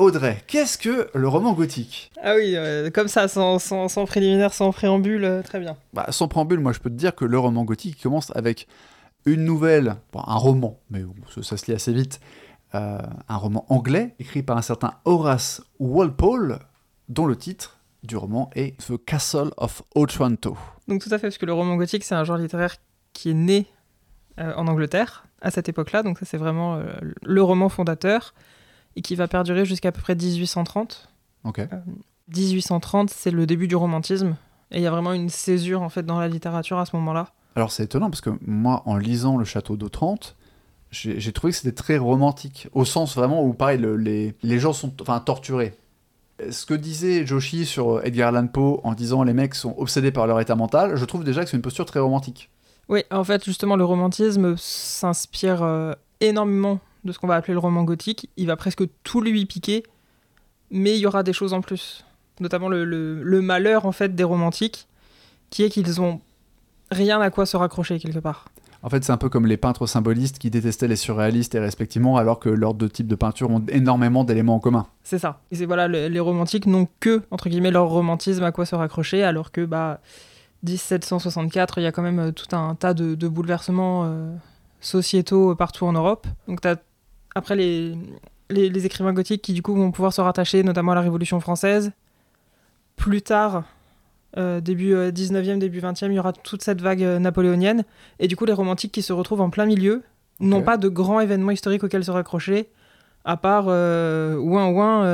Audrey, 0.00 0.42
qu'est-ce 0.48 0.78
que 0.78 1.08
le 1.14 1.28
roman 1.28 1.52
gothique? 1.52 2.10
Ah 2.22 2.34
oui, 2.34 2.56
euh, 2.56 2.90
comme 2.90 3.06
ça, 3.06 3.28
sans, 3.28 3.60
sans, 3.60 3.88
sans 3.88 4.04
préliminaire, 4.06 4.52
sans 4.52 4.72
préambule, 4.72 5.42
très 5.44 5.60
bien. 5.60 5.76
bah, 5.92 6.06
Sans 6.10 6.26
préambule, 6.26 6.58
moi 6.58 6.72
je 6.72 6.80
peux 6.80 6.90
te 6.90 6.96
dire 6.96 7.14
que 7.14 7.24
le 7.24 7.38
roman 7.38 7.62
gothique 7.64 8.02
commence 8.02 8.32
avec 8.34 8.66
une 9.26 9.44
nouvelle, 9.44 9.94
bon, 10.12 10.22
un 10.26 10.36
roman, 10.36 10.78
mais 10.90 11.02
bon, 11.02 11.14
ça, 11.32 11.42
ça 11.42 11.56
se 11.56 11.66
lit 11.66 11.74
assez 11.74 11.92
vite, 11.92 12.20
euh, 12.74 12.98
un 13.28 13.36
roman 13.36 13.64
anglais 13.68 14.14
écrit 14.18 14.42
par 14.42 14.56
un 14.56 14.62
certain 14.62 14.94
Horace 15.04 15.62
Walpole, 15.78 16.60
dont 17.08 17.26
le 17.26 17.36
titre 17.36 17.78
du 18.02 18.16
roman 18.16 18.50
est 18.54 18.76
The 18.86 19.04
Castle 19.04 19.50
of 19.56 19.82
Otranto. 19.94 20.56
Donc 20.88 21.02
tout 21.02 21.12
à 21.12 21.18
fait, 21.18 21.26
parce 21.28 21.38
que 21.38 21.46
le 21.46 21.52
roman 21.52 21.76
gothique, 21.76 22.04
c'est 22.04 22.14
un 22.14 22.24
genre 22.24 22.36
littéraire 22.36 22.76
qui 23.12 23.30
est 23.30 23.34
né 23.34 23.66
euh, 24.38 24.54
en 24.56 24.68
Angleterre 24.68 25.26
à 25.42 25.50
cette 25.50 25.68
époque-là. 25.68 26.02
Donc 26.02 26.18
ça, 26.18 26.24
c'est 26.24 26.36
vraiment 26.36 26.76
euh, 26.76 26.86
le 27.22 27.42
roman 27.42 27.68
fondateur 27.68 28.34
et 28.96 29.02
qui 29.02 29.14
va 29.16 29.28
perdurer 29.28 29.64
jusqu'à 29.64 29.88
à 29.88 29.92
peu 29.92 30.00
près 30.00 30.14
1830. 30.14 31.08
Ok. 31.44 31.60
1830, 32.28 33.10
c'est 33.10 33.30
le 33.30 33.46
début 33.46 33.66
du 33.66 33.76
romantisme. 33.76 34.36
Et 34.70 34.78
il 34.78 34.82
y 34.82 34.86
a 34.86 34.90
vraiment 34.90 35.12
une 35.12 35.28
césure 35.28 35.82
en 35.82 35.88
fait 35.88 36.04
dans 36.04 36.20
la 36.20 36.28
littérature 36.28 36.78
à 36.78 36.86
ce 36.86 36.94
moment-là. 36.96 37.28
Alors 37.56 37.72
c'est 37.72 37.84
étonnant 37.84 38.10
parce 38.10 38.20
que 38.20 38.30
moi, 38.46 38.82
en 38.86 38.96
lisant 38.96 39.36
Le 39.36 39.44
Château 39.44 39.76
d'Otrante, 39.76 40.36
j'ai 40.90 41.32
trouvé 41.32 41.52
que 41.52 41.56
c'était 41.58 41.74
très 41.74 41.98
romantique, 41.98 42.68
au 42.72 42.84
sens 42.84 43.14
vraiment 43.14 43.44
où, 43.44 43.52
pareil, 43.54 43.78
le- 43.78 43.96
les, 43.96 44.34
les 44.42 44.58
gens 44.58 44.72
sont 44.72 44.90
torturés. 44.90 45.74
Ce 46.50 46.64
que 46.66 46.74
disait 46.74 47.26
Joshi 47.26 47.66
sur 47.66 48.04
Edgar 48.04 48.28
Allan 48.34 48.46
Poe 48.46 48.80
en 48.82 48.94
disant 48.94 49.22
les 49.22 49.34
mecs 49.34 49.54
sont 49.54 49.74
obsédés 49.78 50.10
par 50.10 50.26
leur 50.26 50.40
état 50.40 50.56
mental, 50.56 50.96
je 50.96 51.04
trouve 51.04 51.22
déjà 51.22 51.44
que 51.44 51.50
c'est 51.50 51.56
une 51.56 51.62
posture 51.62 51.84
très 51.84 52.00
romantique. 52.00 52.50
Oui, 52.88 53.04
en 53.10 53.22
fait, 53.24 53.44
justement, 53.44 53.76
le 53.76 53.84
romantisme 53.84 54.56
s'inspire 54.56 55.62
euh, 55.62 55.92
énormément 56.20 56.80
de 57.04 57.12
ce 57.12 57.18
qu'on 57.18 57.28
va 57.28 57.36
appeler 57.36 57.52
le 57.52 57.60
roman 57.60 57.84
gothique. 57.84 58.28
Il 58.36 58.46
va 58.48 58.56
presque 58.56 58.82
tout 59.04 59.20
lui 59.20 59.46
piquer, 59.46 59.84
mais 60.70 60.96
il 60.96 61.00
y 61.00 61.06
aura 61.06 61.22
des 61.22 61.32
choses 61.32 61.52
en 61.52 61.60
plus. 61.60 62.04
Notamment 62.40 62.68
le, 62.68 62.84
le- 62.84 63.22
le 63.22 63.40
malheur, 63.42 63.86
en 63.86 63.92
fait, 63.92 64.14
des 64.16 64.24
romantiques, 64.24 64.88
qui 65.50 65.62
est 65.62 65.68
qu'ils 65.68 66.00
ont 66.00 66.20
rien 66.90 67.20
à 67.20 67.30
quoi 67.30 67.44
se 67.46 67.56
raccrocher, 67.56 67.98
quelque 68.00 68.18
part. 68.18 68.46
En 68.82 68.88
fait, 68.88 69.04
c'est 69.04 69.12
un 69.12 69.18
peu 69.18 69.28
comme 69.28 69.46
les 69.46 69.58
peintres 69.58 69.86
symbolistes 69.86 70.38
qui 70.38 70.48
détestaient 70.48 70.88
les 70.88 70.96
surréalistes 70.96 71.54
et 71.54 71.58
respectivement, 71.58 72.16
alors 72.16 72.40
que 72.40 72.48
leurs 72.48 72.72
deux 72.72 72.88
types 72.88 73.06
de 73.08 73.14
peinture 73.14 73.50
ont 73.50 73.62
énormément 73.68 74.24
d'éléments 74.24 74.54
en 74.54 74.58
commun. 74.60 74.86
C'est 75.02 75.18
ça. 75.18 75.40
Et 75.50 75.66
voilà, 75.66 75.86
le- 75.86 76.08
les 76.08 76.20
romantiques 76.20 76.64
n'ont 76.66 76.88
que, 76.98 77.22
entre 77.30 77.50
guillemets, 77.50 77.70
leur 77.70 77.88
romantisme 77.88 78.42
à 78.42 78.52
quoi 78.52 78.64
se 78.64 78.74
raccrocher, 78.74 79.22
alors 79.22 79.52
que, 79.52 79.66
bah, 79.66 80.00
1764, 80.62 81.78
il 81.78 81.82
y 81.84 81.86
a 81.86 81.92
quand 81.92 82.02
même 82.02 82.18
euh, 82.18 82.32
tout 82.32 82.54
un 82.56 82.74
tas 82.74 82.94
de, 82.94 83.28
bouleversements 83.28 84.04
euh, 84.06 84.34
sociétaux 84.80 85.54
partout 85.54 85.84
en 85.84 85.92
Europe. 85.92 86.26
Donc, 86.48 86.60
après 87.34 87.56
les, 87.56 87.96
les, 88.48 88.68
les 88.70 88.86
écrivains 88.86 89.12
gothiques 89.12 89.42
qui, 89.42 89.52
du 89.52 89.62
coup, 89.62 89.74
vont 89.74 89.90
pouvoir 89.90 90.12
se 90.12 90.20
rattacher 90.22 90.62
notamment 90.62 90.92
à 90.92 90.94
la 90.94 91.00
Révolution 91.02 91.38
française. 91.40 91.92
Plus 92.96 93.22
tard, 93.22 93.64
euh, 94.36 94.60
début 94.60 94.94
euh, 94.94 95.10
19e, 95.10 95.58
début 95.58 95.80
20e, 95.80 96.06
il 96.06 96.14
y 96.14 96.18
aura 96.18 96.32
toute 96.32 96.62
cette 96.62 96.80
vague 96.80 97.02
euh, 97.02 97.18
napoléonienne. 97.18 97.84
Et 98.18 98.28
du 98.28 98.36
coup, 98.36 98.44
les 98.44 98.52
romantiques 98.52 98.92
qui 98.92 99.02
se 99.02 99.12
retrouvent 99.12 99.40
en 99.40 99.50
plein 99.50 99.66
milieu 99.66 100.02
n'ont 100.38 100.62
pas 100.62 100.76
de 100.76 100.88
grands 100.88 101.20
événements 101.20 101.50
historiques 101.50 101.84
auxquels 101.84 102.04
se 102.04 102.10
raccrocher 102.10 102.68
à 103.26 103.36
part 103.36 103.66
euh, 103.68 104.36
ouin 104.36 104.68
ouin, 104.68 105.04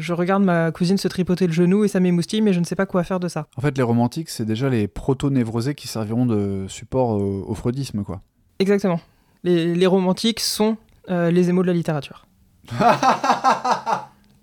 je 0.00 0.12
regarde 0.12 0.42
ma 0.42 0.72
cousine 0.72 0.98
se 0.98 1.06
tripoter 1.06 1.46
le 1.46 1.52
genou 1.52 1.84
et 1.84 1.88
ça 1.88 2.00
m'émoustille, 2.00 2.40
mais 2.40 2.52
je 2.52 2.58
ne 2.58 2.64
sais 2.64 2.74
pas 2.74 2.86
quoi 2.86 3.04
faire 3.04 3.20
de 3.20 3.28
ça. 3.28 3.46
En 3.56 3.60
fait, 3.60 3.76
les 3.78 3.84
romantiques, 3.84 4.30
c'est 4.30 4.44
déjà 4.44 4.68
les 4.68 4.88
proto-névrosés 4.88 5.76
qui 5.76 5.86
serviront 5.86 6.26
de 6.26 6.64
support 6.66 7.10
au, 7.10 7.44
au 7.46 7.54
freudisme, 7.54 8.02
quoi. 8.02 8.20
Exactement. 8.58 9.00
Les, 9.44 9.76
les 9.76 9.86
romantiques 9.86 10.40
sont 10.40 10.76
les 11.08 11.48
émaux 11.48 11.62
de 11.62 11.68
la 11.68 11.72
littérature. 11.72 12.26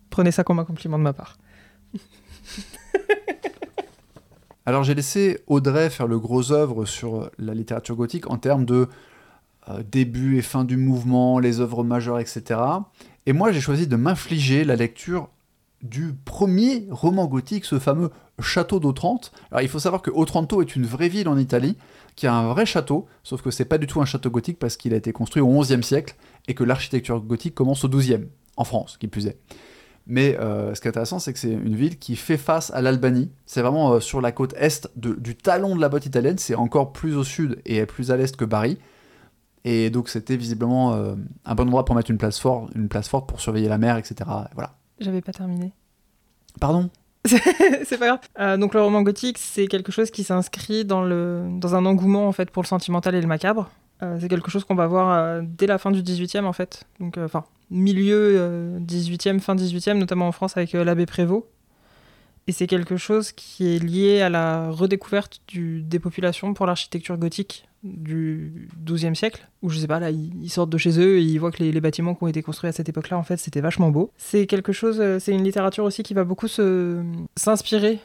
Prenez 0.09 0.31
ça 0.31 0.45
comme 0.45 0.59
un 0.59 0.65
compliment 0.65 0.97
de 0.97 1.03
ma 1.03 1.11
part. 1.11 1.37
Alors 4.65 4.83
j'ai 4.83 4.95
laissé 4.95 5.41
Audrey 5.47 5.89
faire 5.89 6.07
le 6.07 6.19
gros 6.19 6.51
œuvre 6.51 6.85
sur 6.85 7.29
la 7.37 7.53
littérature 7.53 7.95
gothique 7.95 8.29
en 8.29 8.37
termes 8.37 8.65
de 8.65 8.87
euh, 9.69 9.83
début 9.89 10.37
et 10.37 10.41
fin 10.41 10.63
du 10.63 10.77
mouvement, 10.77 11.39
les 11.39 11.59
œuvres 11.59 11.83
majeures, 11.83 12.19
etc. 12.19 12.59
Et 13.25 13.33
moi 13.33 13.51
j'ai 13.51 13.59
choisi 13.59 13.87
de 13.87 13.95
m'infliger 13.97 14.63
la 14.63 14.75
lecture 14.75 15.29
du 15.81 16.13
premier 16.13 16.87
roman 16.89 17.27
gothique, 17.27 17.65
ce 17.65 17.77
fameux 17.77 18.09
château 18.39 18.79
d'Otrante. 18.79 19.33
Alors 19.51 19.61
il 19.61 19.67
faut 19.67 19.79
savoir 19.79 20.01
que 20.01 20.11
Otranto 20.11 20.61
est 20.61 20.77
une 20.77 20.85
vraie 20.85 21.09
ville 21.09 21.27
en 21.27 21.37
Italie, 21.37 21.77
qui 22.15 22.25
a 22.25 22.33
un 22.33 22.47
vrai 22.47 22.65
château, 22.65 23.05
sauf 23.23 23.41
que 23.41 23.51
c'est 23.51 23.65
pas 23.65 23.77
du 23.77 23.85
tout 23.85 24.01
un 24.01 24.05
château 24.05 24.29
gothique 24.29 24.59
parce 24.59 24.77
qu'il 24.77 24.93
a 24.93 24.97
été 24.97 25.11
construit 25.11 25.41
au 25.41 25.59
XIe 25.59 25.83
siècle 25.83 26.15
et 26.47 26.53
que 26.53 26.63
l'architecture 26.63 27.19
gothique 27.19 27.53
commence 27.53 27.83
au 27.83 27.89
XIIe, 27.89 28.27
en 28.55 28.63
France, 28.63 28.95
qui 28.97 29.07
plus 29.07 29.27
est. 29.27 29.37
Mais 30.05 30.37
euh, 30.39 30.75
ce 30.75 30.81
qui 30.81 30.87
est 30.87 30.89
intéressant, 30.89 31.19
c'est 31.19 31.31
que 31.31 31.39
c'est 31.39 31.51
une 31.51 31.75
ville 31.75 31.97
qui 31.97 32.15
fait 32.17 32.37
face 32.37 32.71
à 32.73 32.81
l'Albanie. 32.81 33.31
C'est 33.45 33.61
vraiment 33.61 33.93
euh, 33.93 33.99
sur 34.01 34.19
la 34.19 34.31
côte 34.33 34.53
est 34.57 34.89
de- 34.97 35.13
du 35.13 35.35
talon 35.35 35.75
de 35.75 35.81
la 35.81 35.87
botte 35.89 36.05
italienne. 36.05 36.37
C'est 36.37 36.55
encore 36.55 36.91
plus 36.91 37.15
au 37.15 37.23
sud 37.23 37.61
et 37.65 37.85
plus 37.85 38.11
à 38.11 38.17
l'est 38.17 38.35
que 38.35 38.43
Bari. 38.45 38.77
Et 39.65 39.89
donc 39.89 40.09
c'était 40.09 40.35
visiblement 40.35 40.93
euh, 40.93 41.15
un 41.45 41.55
bon 41.55 41.63
endroit 41.63 41.85
pour 41.85 41.95
mettre 41.95 42.11
une 42.11 42.17
place, 42.17 42.37
forte, 42.37 42.71
une 42.75 42.89
place 42.89 43.07
forte 43.07 43.29
pour 43.29 43.39
surveiller 43.39 43.69
la 43.69 43.77
mer, 43.77 43.95
etc. 43.97 44.15
Et 44.19 44.53
voilà. 44.55 44.75
J'avais 44.99 45.21
pas 45.21 45.31
terminé. 45.31 45.71
Pardon? 46.59 46.89
C'est 47.25 47.97
pas 47.97 48.07
grave. 48.07 48.19
Euh, 48.39 48.57
donc 48.57 48.73
le 48.73 48.81
roman 48.81 49.01
gothique, 49.01 49.37
c'est 49.37 49.67
quelque 49.67 49.93
chose 49.93 50.11
qui 50.11 50.25
s'inscrit 50.25 50.83
dans, 50.83 51.01
le, 51.03 51.45
dans 51.57 51.73
un 51.75 51.85
engouement 51.85 52.27
en 52.27 52.33
fait 52.33 52.51
pour 52.51 52.61
le 52.63 52.67
sentimental 52.67 53.15
et 53.15 53.21
le 53.21 53.27
macabre. 53.27 53.71
Euh, 54.01 54.17
c'est 54.19 54.27
quelque 54.27 54.51
chose 54.51 54.63
qu'on 54.63 54.75
va 54.75 54.87
voir 54.87 55.11
euh, 55.11 55.41
dès 55.43 55.67
la 55.67 55.77
fin 55.77 55.91
du 55.91 56.01
18e 56.01 56.45
en 56.45 56.53
fait. 56.53 56.85
Donc 56.99 57.17
euh, 57.17 57.25
enfin 57.25 57.45
milieu 57.69 58.35
euh, 58.37 58.79
18e, 58.79 59.39
fin 59.39 59.55
18e, 59.55 59.93
notamment 59.93 60.27
en 60.27 60.31
France 60.31 60.57
avec 60.57 60.73
l'abbé 60.73 61.05
Prévost. 61.05 61.45
Et 62.45 62.51
c'est 62.51 62.67
quelque 62.67 62.97
chose 62.97 63.31
qui 63.31 63.73
est 63.73 63.79
lié 63.79 64.21
à 64.21 64.27
la 64.27 64.69
redécouverte 64.69 65.39
du, 65.47 65.81
des 65.81 65.99
populations 65.99 66.53
pour 66.53 66.65
l'architecture 66.65 67.17
gothique 67.17 67.69
du 67.83 68.67
XIIe 68.83 69.15
siècle, 69.15 69.47
où 69.61 69.69
je 69.69 69.79
sais 69.79 69.87
pas, 69.87 70.01
là, 70.01 70.11
ils, 70.11 70.49
sortent 70.49 70.69
de 70.69 70.77
chez 70.77 70.99
eux 70.99 71.19
et 71.19 71.23
ils 71.23 71.37
voient 71.37 71.51
que 71.51 71.63
les, 71.63 71.81
bâtiments 71.81 72.15
qui 72.15 72.23
ont 72.23 72.27
été 72.27 72.41
construits 72.41 72.67
à 72.69 72.73
cette 72.73 72.89
époque-là, 72.89 73.17
en 73.17 73.23
fait, 73.23 73.37
c'était 73.37 73.61
vachement 73.61 73.91
beau. 73.91 74.11
C'est 74.17 74.45
quelque 74.45 74.73
chose, 74.73 75.01
c'est 75.19 75.31
une 75.31 75.43
littérature 75.43 75.85
aussi 75.85 76.03
qui 76.03 76.13
va 76.13 76.25
beaucoup 76.25 76.47
s'inspirer 76.49 77.99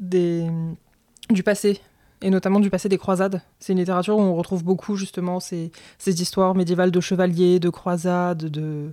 du 0.00 1.42
passé, 1.44 1.80
et 2.22 2.30
notamment 2.30 2.60
du 2.60 2.70
passé 2.70 2.88
des 2.88 2.98
croisades. 2.98 3.42
C'est 3.58 3.72
une 3.72 3.78
littérature 3.78 4.16
où 4.16 4.20
on 4.20 4.34
retrouve 4.34 4.64
beaucoup, 4.64 4.96
justement, 4.96 5.40
ces, 5.40 5.70
ces 5.98 6.20
histoires 6.22 6.54
médiévales 6.54 6.90
de 6.90 7.00
chevaliers, 7.00 7.60
de 7.60 7.70
croisades, 7.70 8.44
de, 8.44 8.92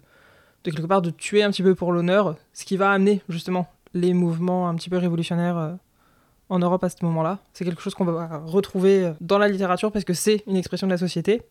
quelque 0.64 0.88
part 0.88 1.02
de 1.02 1.10
tuer 1.10 1.44
un 1.44 1.52
petit 1.52 1.64
peu 1.64 1.76
pour 1.76 1.92
l'honneur, 1.92 2.36
ce 2.54 2.66
qui 2.66 2.78
va 2.78 2.92
amener, 2.92 3.22
justement, 3.30 3.68
les 3.94 4.14
mouvements 4.14 4.68
un 4.68 4.76
petit 4.76 4.90
peu 4.90 4.98
révolutionnaires 4.98 5.58
euh, 5.58 5.74
en 6.50 6.60
Europe 6.60 6.84
à 6.84 6.90
ce 6.90 6.98
moment-là. 7.04 7.40
C'est 7.54 7.66
quelque 7.66 7.82
chose 7.82 7.96
qu'on 7.96 8.06
va 8.06 8.42
retrouver 8.46 9.06
euh, 9.06 9.12
dans 9.22 9.38
la 9.38 9.48
littérature 9.48 9.92
parce 9.92 10.06
que 10.06 10.14
c'est 10.14 10.44
une 10.48 10.58
expression 10.58 10.88
de 10.88 10.92
la 10.92 10.98
société. 10.98 11.44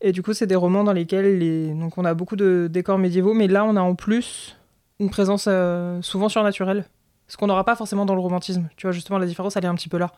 Et 0.00 0.12
du 0.12 0.22
coup, 0.22 0.34
c'est 0.34 0.46
des 0.46 0.56
romans 0.56 0.84
dans 0.84 0.92
lesquels 0.92 1.38
les... 1.38 1.72
Donc, 1.72 1.96
on 1.96 2.04
a 2.04 2.14
beaucoup 2.14 2.36
de 2.36 2.68
décors 2.70 2.98
médiévaux, 2.98 3.32
mais 3.32 3.46
là, 3.46 3.64
on 3.64 3.76
a 3.76 3.80
en 3.80 3.94
plus 3.94 4.56
une 5.00 5.08
présence 5.08 5.46
euh, 5.48 6.02
souvent 6.02 6.28
surnaturelle. 6.28 6.84
Ce 7.26 7.36
qu'on 7.36 7.46
n'aura 7.46 7.64
pas 7.64 7.74
forcément 7.74 8.04
dans 8.04 8.14
le 8.14 8.20
romantisme. 8.20 8.68
Tu 8.76 8.86
vois, 8.86 8.92
justement, 8.92 9.18
la 9.18 9.26
différence, 9.26 9.56
elle 9.56 9.64
est 9.64 9.68
un 9.68 9.74
petit 9.74 9.88
peu 9.88 9.96
là. 9.96 10.12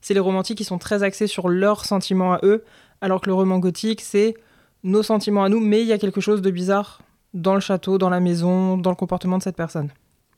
C'est 0.00 0.14
les 0.14 0.20
romantiques 0.20 0.58
qui 0.58 0.64
sont 0.64 0.78
très 0.78 1.02
axés 1.02 1.26
sur 1.26 1.48
leurs 1.48 1.84
sentiments 1.84 2.34
à 2.34 2.40
eux, 2.42 2.64
alors 3.00 3.20
que 3.20 3.26
le 3.26 3.34
roman 3.34 3.58
gothique, 3.58 4.00
c'est 4.00 4.34
nos 4.82 5.02
sentiments 5.02 5.44
à 5.44 5.48
nous, 5.48 5.60
mais 5.60 5.82
il 5.82 5.88
y 5.88 5.92
a 5.92 5.98
quelque 5.98 6.20
chose 6.20 6.42
de 6.42 6.50
bizarre 6.50 7.02
dans 7.34 7.54
le 7.54 7.60
château, 7.60 7.98
dans 7.98 8.10
la 8.10 8.20
maison, 8.20 8.78
dans 8.78 8.90
le 8.90 8.96
comportement 8.96 9.38
de 9.38 9.42
cette 9.42 9.56
personne. 9.56 9.90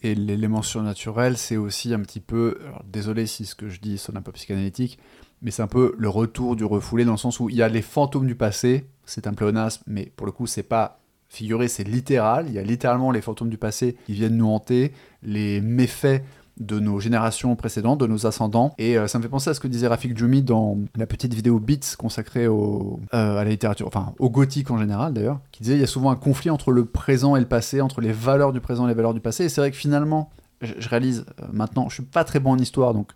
Et 0.02 0.14
l'élément 0.14 0.62
surnaturel, 0.62 1.36
c'est 1.36 1.56
aussi 1.56 1.92
un 1.92 2.00
petit 2.00 2.20
peu, 2.20 2.58
alors, 2.66 2.82
désolé 2.84 3.26
si 3.26 3.44
ce 3.44 3.54
que 3.54 3.68
je 3.68 3.80
dis 3.80 3.98
sonne 3.98 4.16
un 4.16 4.22
peu 4.22 4.32
psychanalytique, 4.32 4.98
mais 5.42 5.50
c'est 5.50 5.62
un 5.62 5.68
peu 5.68 5.94
le 5.98 6.08
retour 6.08 6.56
du 6.56 6.64
refoulé 6.64 7.04
dans 7.04 7.12
le 7.12 7.18
sens 7.18 7.40
où 7.40 7.48
il 7.48 7.56
y 7.56 7.62
a 7.62 7.68
les 7.68 7.82
fantômes 7.82 8.26
du 8.26 8.34
passé, 8.34 8.88
c'est 9.04 9.26
un 9.26 9.34
pléonasme, 9.34 9.82
mais 9.86 10.12
pour 10.16 10.26
le 10.26 10.32
coup, 10.32 10.46
c'est 10.46 10.62
pas 10.62 11.00
figuré, 11.28 11.68
c'est 11.68 11.84
littéral. 11.84 12.46
Il 12.48 12.54
y 12.54 12.58
a 12.58 12.62
littéralement 12.62 13.10
les 13.10 13.20
fantômes 13.20 13.50
du 13.50 13.58
passé 13.58 13.96
qui 14.06 14.14
viennent 14.14 14.36
nous 14.36 14.48
hanter, 14.48 14.92
les 15.22 15.60
méfaits 15.60 16.24
de 16.60 16.78
nos 16.80 17.00
générations 17.00 17.54
précédentes, 17.56 18.00
de 18.00 18.06
nos 18.06 18.26
ascendants. 18.26 18.74
Et 18.78 18.98
euh, 18.98 19.06
ça 19.06 19.18
me 19.18 19.22
fait 19.22 19.28
penser 19.28 19.50
à 19.50 19.54
ce 19.54 19.60
que 19.60 19.68
disait 19.68 19.86
Rafik 19.86 20.16
Djoumi 20.16 20.42
dans 20.42 20.78
la 20.96 21.06
petite 21.06 21.34
vidéo 21.34 21.58
Beats 21.58 21.96
consacrée 21.96 22.46
euh, 22.46 22.96
à 23.12 23.44
la 23.44 23.50
littérature, 23.50 23.86
enfin 23.86 24.14
au 24.18 24.30
gothique 24.30 24.70
en 24.70 24.78
général 24.78 25.12
d'ailleurs, 25.12 25.40
qui 25.52 25.62
disait 25.62 25.74
il 25.74 25.80
y 25.80 25.84
a 25.84 25.88
souvent 25.88 26.10
un 26.10 26.16
conflit 26.16 26.50
entre 26.50 26.72
le 26.72 26.84
présent 26.84 27.36
et 27.36 27.40
le 27.40 27.46
passé, 27.46 27.80
entre 27.80 28.00
les 28.00 28.12
valeurs 28.12 28.52
du 28.52 28.60
présent 28.60 28.86
et 28.86 28.88
les 28.88 28.94
valeurs 28.94 29.14
du 29.14 29.20
passé. 29.20 29.44
Et 29.44 29.48
c'est 29.48 29.60
vrai 29.60 29.70
que 29.70 29.76
finalement, 29.76 30.30
je, 30.60 30.88
réalise 30.88 31.24
euh, 31.42 31.46
maintenant, 31.52 31.88
je 31.88 31.94
suis 31.94 32.02
pas 32.02 32.24
très 32.24 32.40
bon 32.40 32.52
en 32.52 32.58
histoire, 32.58 32.94
donc 32.94 33.12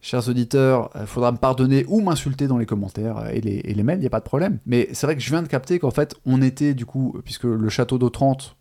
chers 0.00 0.28
auditeurs, 0.28 0.90
il 1.00 1.06
faudra 1.06 1.32
me 1.32 1.38
pardonner 1.38 1.86
ou 1.88 2.02
m'insulter 2.02 2.46
dans 2.46 2.58
les 2.58 2.66
commentaires 2.66 3.30
et 3.32 3.40
les, 3.40 3.62
et 3.64 3.72
les 3.72 3.82
mails, 3.82 3.98
il 3.98 4.02
n'y 4.02 4.06
a 4.06 4.10
pas 4.10 4.20
de 4.20 4.24
problème. 4.24 4.58
Mais 4.66 4.88
c'est 4.92 5.06
vrai 5.06 5.16
que 5.16 5.22
je 5.22 5.30
viens 5.30 5.42
de 5.42 5.48
capter 5.48 5.78
qu'en 5.78 5.90
fait, 5.90 6.14
on 6.26 6.42
était 6.42 6.74
du 6.74 6.84
coup, 6.84 7.16
puisque 7.24 7.44
le 7.44 7.68
château 7.70 7.96
d'Otrante, 7.96 8.56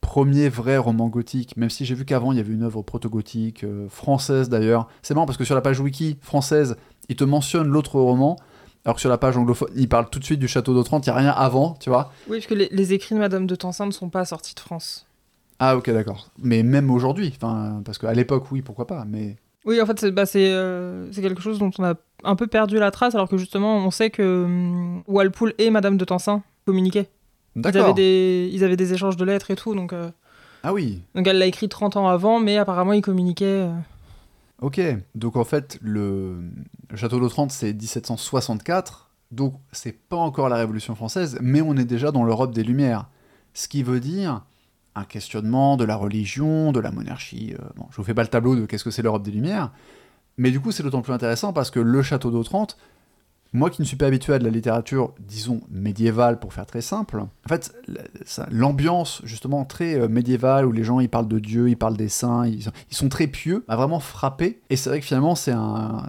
premier 0.00 0.48
vrai 0.48 0.76
roman 0.76 1.08
gothique, 1.08 1.56
même 1.56 1.70
si 1.70 1.84
j'ai 1.84 1.94
vu 1.94 2.04
qu'avant 2.04 2.32
il 2.32 2.38
y 2.38 2.40
avait 2.40 2.52
une 2.52 2.62
œuvre 2.62 2.82
proto-gothique, 2.82 3.64
euh, 3.64 3.88
française 3.88 4.48
d'ailleurs. 4.48 4.88
C'est 5.02 5.14
marrant 5.14 5.26
parce 5.26 5.38
que 5.38 5.44
sur 5.44 5.54
la 5.54 5.60
page 5.60 5.80
wiki 5.80 6.18
française, 6.20 6.76
il 7.08 7.16
te 7.16 7.24
mentionne 7.24 7.68
l'autre 7.68 8.00
roman, 8.00 8.36
alors 8.84 8.94
que 8.96 9.00
sur 9.00 9.10
la 9.10 9.18
page 9.18 9.36
anglophone, 9.36 9.70
il 9.76 9.88
parle 9.88 10.08
tout 10.10 10.18
de 10.18 10.24
suite 10.24 10.40
du 10.40 10.48
château 10.48 10.74
d'Otrante, 10.74 11.06
il 11.06 11.10
n'y 11.10 11.16
a 11.16 11.18
rien 11.18 11.30
avant, 11.30 11.74
tu 11.80 11.90
vois. 11.90 12.12
Oui, 12.28 12.38
parce 12.38 12.46
que 12.46 12.54
les, 12.54 12.68
les 12.72 12.92
écrits 12.92 13.14
de 13.14 13.20
Madame 13.20 13.46
de 13.46 13.54
Tencin 13.54 13.86
ne 13.86 13.90
sont 13.90 14.08
pas 14.08 14.24
sortis 14.24 14.54
de 14.54 14.60
France. 14.60 15.06
Ah 15.58 15.76
ok 15.76 15.90
d'accord. 15.90 16.30
Mais 16.38 16.62
même 16.62 16.90
aujourd'hui, 16.90 17.34
parce 17.84 17.98
qu'à 17.98 18.14
l'époque 18.14 18.50
oui, 18.50 18.62
pourquoi 18.62 18.86
pas, 18.86 19.04
mais... 19.06 19.36
Oui, 19.66 19.78
en 19.80 19.84
fait, 19.84 20.00
c'est 20.00 20.10
bah, 20.10 20.24
euh, 20.34 21.08
c'est 21.12 21.20
quelque 21.20 21.42
chose 21.42 21.58
dont 21.58 21.70
on 21.78 21.84
a 21.84 21.94
un 22.24 22.34
peu 22.34 22.46
perdu 22.46 22.78
la 22.78 22.90
trace, 22.90 23.14
alors 23.14 23.28
que 23.28 23.36
justement, 23.36 23.76
on 23.76 23.90
sait 23.90 24.08
que 24.08 24.44
hum, 24.44 25.02
Walpole 25.06 25.52
et 25.58 25.68
Madame 25.68 25.98
de 25.98 26.04
Tencin 26.06 26.42
communiquaient. 26.64 27.10
Ils 27.56 27.62
avaient, 27.66 27.94
des, 27.94 28.50
ils 28.52 28.64
avaient 28.64 28.76
des 28.76 28.92
échanges 28.92 29.16
de 29.16 29.24
lettres 29.24 29.50
et 29.50 29.56
tout, 29.56 29.74
donc, 29.74 29.92
euh, 29.92 30.10
Ah 30.62 30.72
oui, 30.72 31.02
donc 31.14 31.26
elle 31.26 31.38
l'a 31.38 31.46
écrit 31.46 31.68
30 31.68 31.96
ans 31.96 32.08
avant, 32.08 32.38
mais 32.40 32.56
apparemment, 32.58 32.92
ils 32.92 33.02
communiquaient. 33.02 33.44
euh. 33.68 33.72
Ok, 34.62 34.80
donc 35.14 35.36
en 35.36 35.44
fait, 35.44 35.78
le, 35.82 36.36
le 36.90 36.96
château 36.96 37.18
d'Otrante, 37.18 37.50
c'est 37.50 37.72
1764, 37.72 39.10
donc 39.30 39.54
c'est 39.72 39.92
pas 39.92 40.16
encore 40.16 40.48
la 40.48 40.56
Révolution 40.56 40.94
française, 40.94 41.38
mais 41.40 41.60
on 41.60 41.76
est 41.76 41.84
déjà 41.84 42.10
dans 42.12 42.24
l'Europe 42.24 42.52
des 42.52 42.62
Lumières. 42.62 43.08
Ce 43.54 43.68
qui 43.68 43.82
veut 43.82 44.00
dire 44.00 44.42
un 44.94 45.04
questionnement 45.04 45.76
de 45.76 45.84
la 45.84 45.96
religion, 45.96 46.72
de 46.72 46.80
la 46.80 46.90
monarchie. 46.90 47.54
euh, 47.58 47.62
bon, 47.76 47.86
je 47.90 47.96
vous 47.96 48.04
fais 48.04 48.14
pas 48.14 48.22
le 48.22 48.28
tableau 48.28 48.54
de 48.56 48.66
qu'est-ce 48.66 48.84
que 48.84 48.90
c'est 48.90 49.02
l'Europe 49.02 49.22
des 49.22 49.30
Lumières, 49.30 49.72
mais 50.36 50.50
du 50.50 50.60
coup, 50.60 50.72
c'est 50.72 50.82
d'autant 50.82 51.02
plus 51.02 51.12
intéressant 51.12 51.52
parce 51.52 51.70
que 51.70 51.80
le 51.80 52.02
château 52.02 52.30
d'Otrante, 52.30 52.76
moi 53.52 53.70
qui 53.70 53.82
ne 53.82 53.86
suis 53.86 53.96
pas 53.96 54.06
habitué 54.06 54.34
à 54.34 54.38
de 54.38 54.44
la 54.44 54.50
littérature, 54.50 55.12
disons, 55.18 55.60
médiévale 55.70 56.38
pour 56.38 56.52
faire 56.52 56.66
très 56.66 56.82
simple, 56.82 57.18
en 57.18 57.48
fait, 57.48 57.74
l'ambiance 58.50 59.22
justement 59.24 59.64
très 59.64 59.96
euh, 59.96 60.08
médiévale 60.08 60.66
où 60.66 60.72
les 60.72 60.84
gens 60.84 61.00
ils 61.00 61.08
parlent 61.08 61.28
de 61.28 61.38
Dieu, 61.38 61.68
ils 61.68 61.76
parlent 61.76 61.96
des 61.96 62.08
saints, 62.08 62.46
ils, 62.46 62.62
sont 62.90 63.08
très 63.08 63.26
pieux, 63.26 63.64
m'a 63.68 63.76
vraiment 63.76 64.00
frappé. 64.00 64.60
Et 64.70 64.76
c'est 64.76 64.90
vrai 64.90 65.00
que 65.00 65.06
finalement, 65.06 65.34
c'est 65.34 65.52
un. 65.52 66.08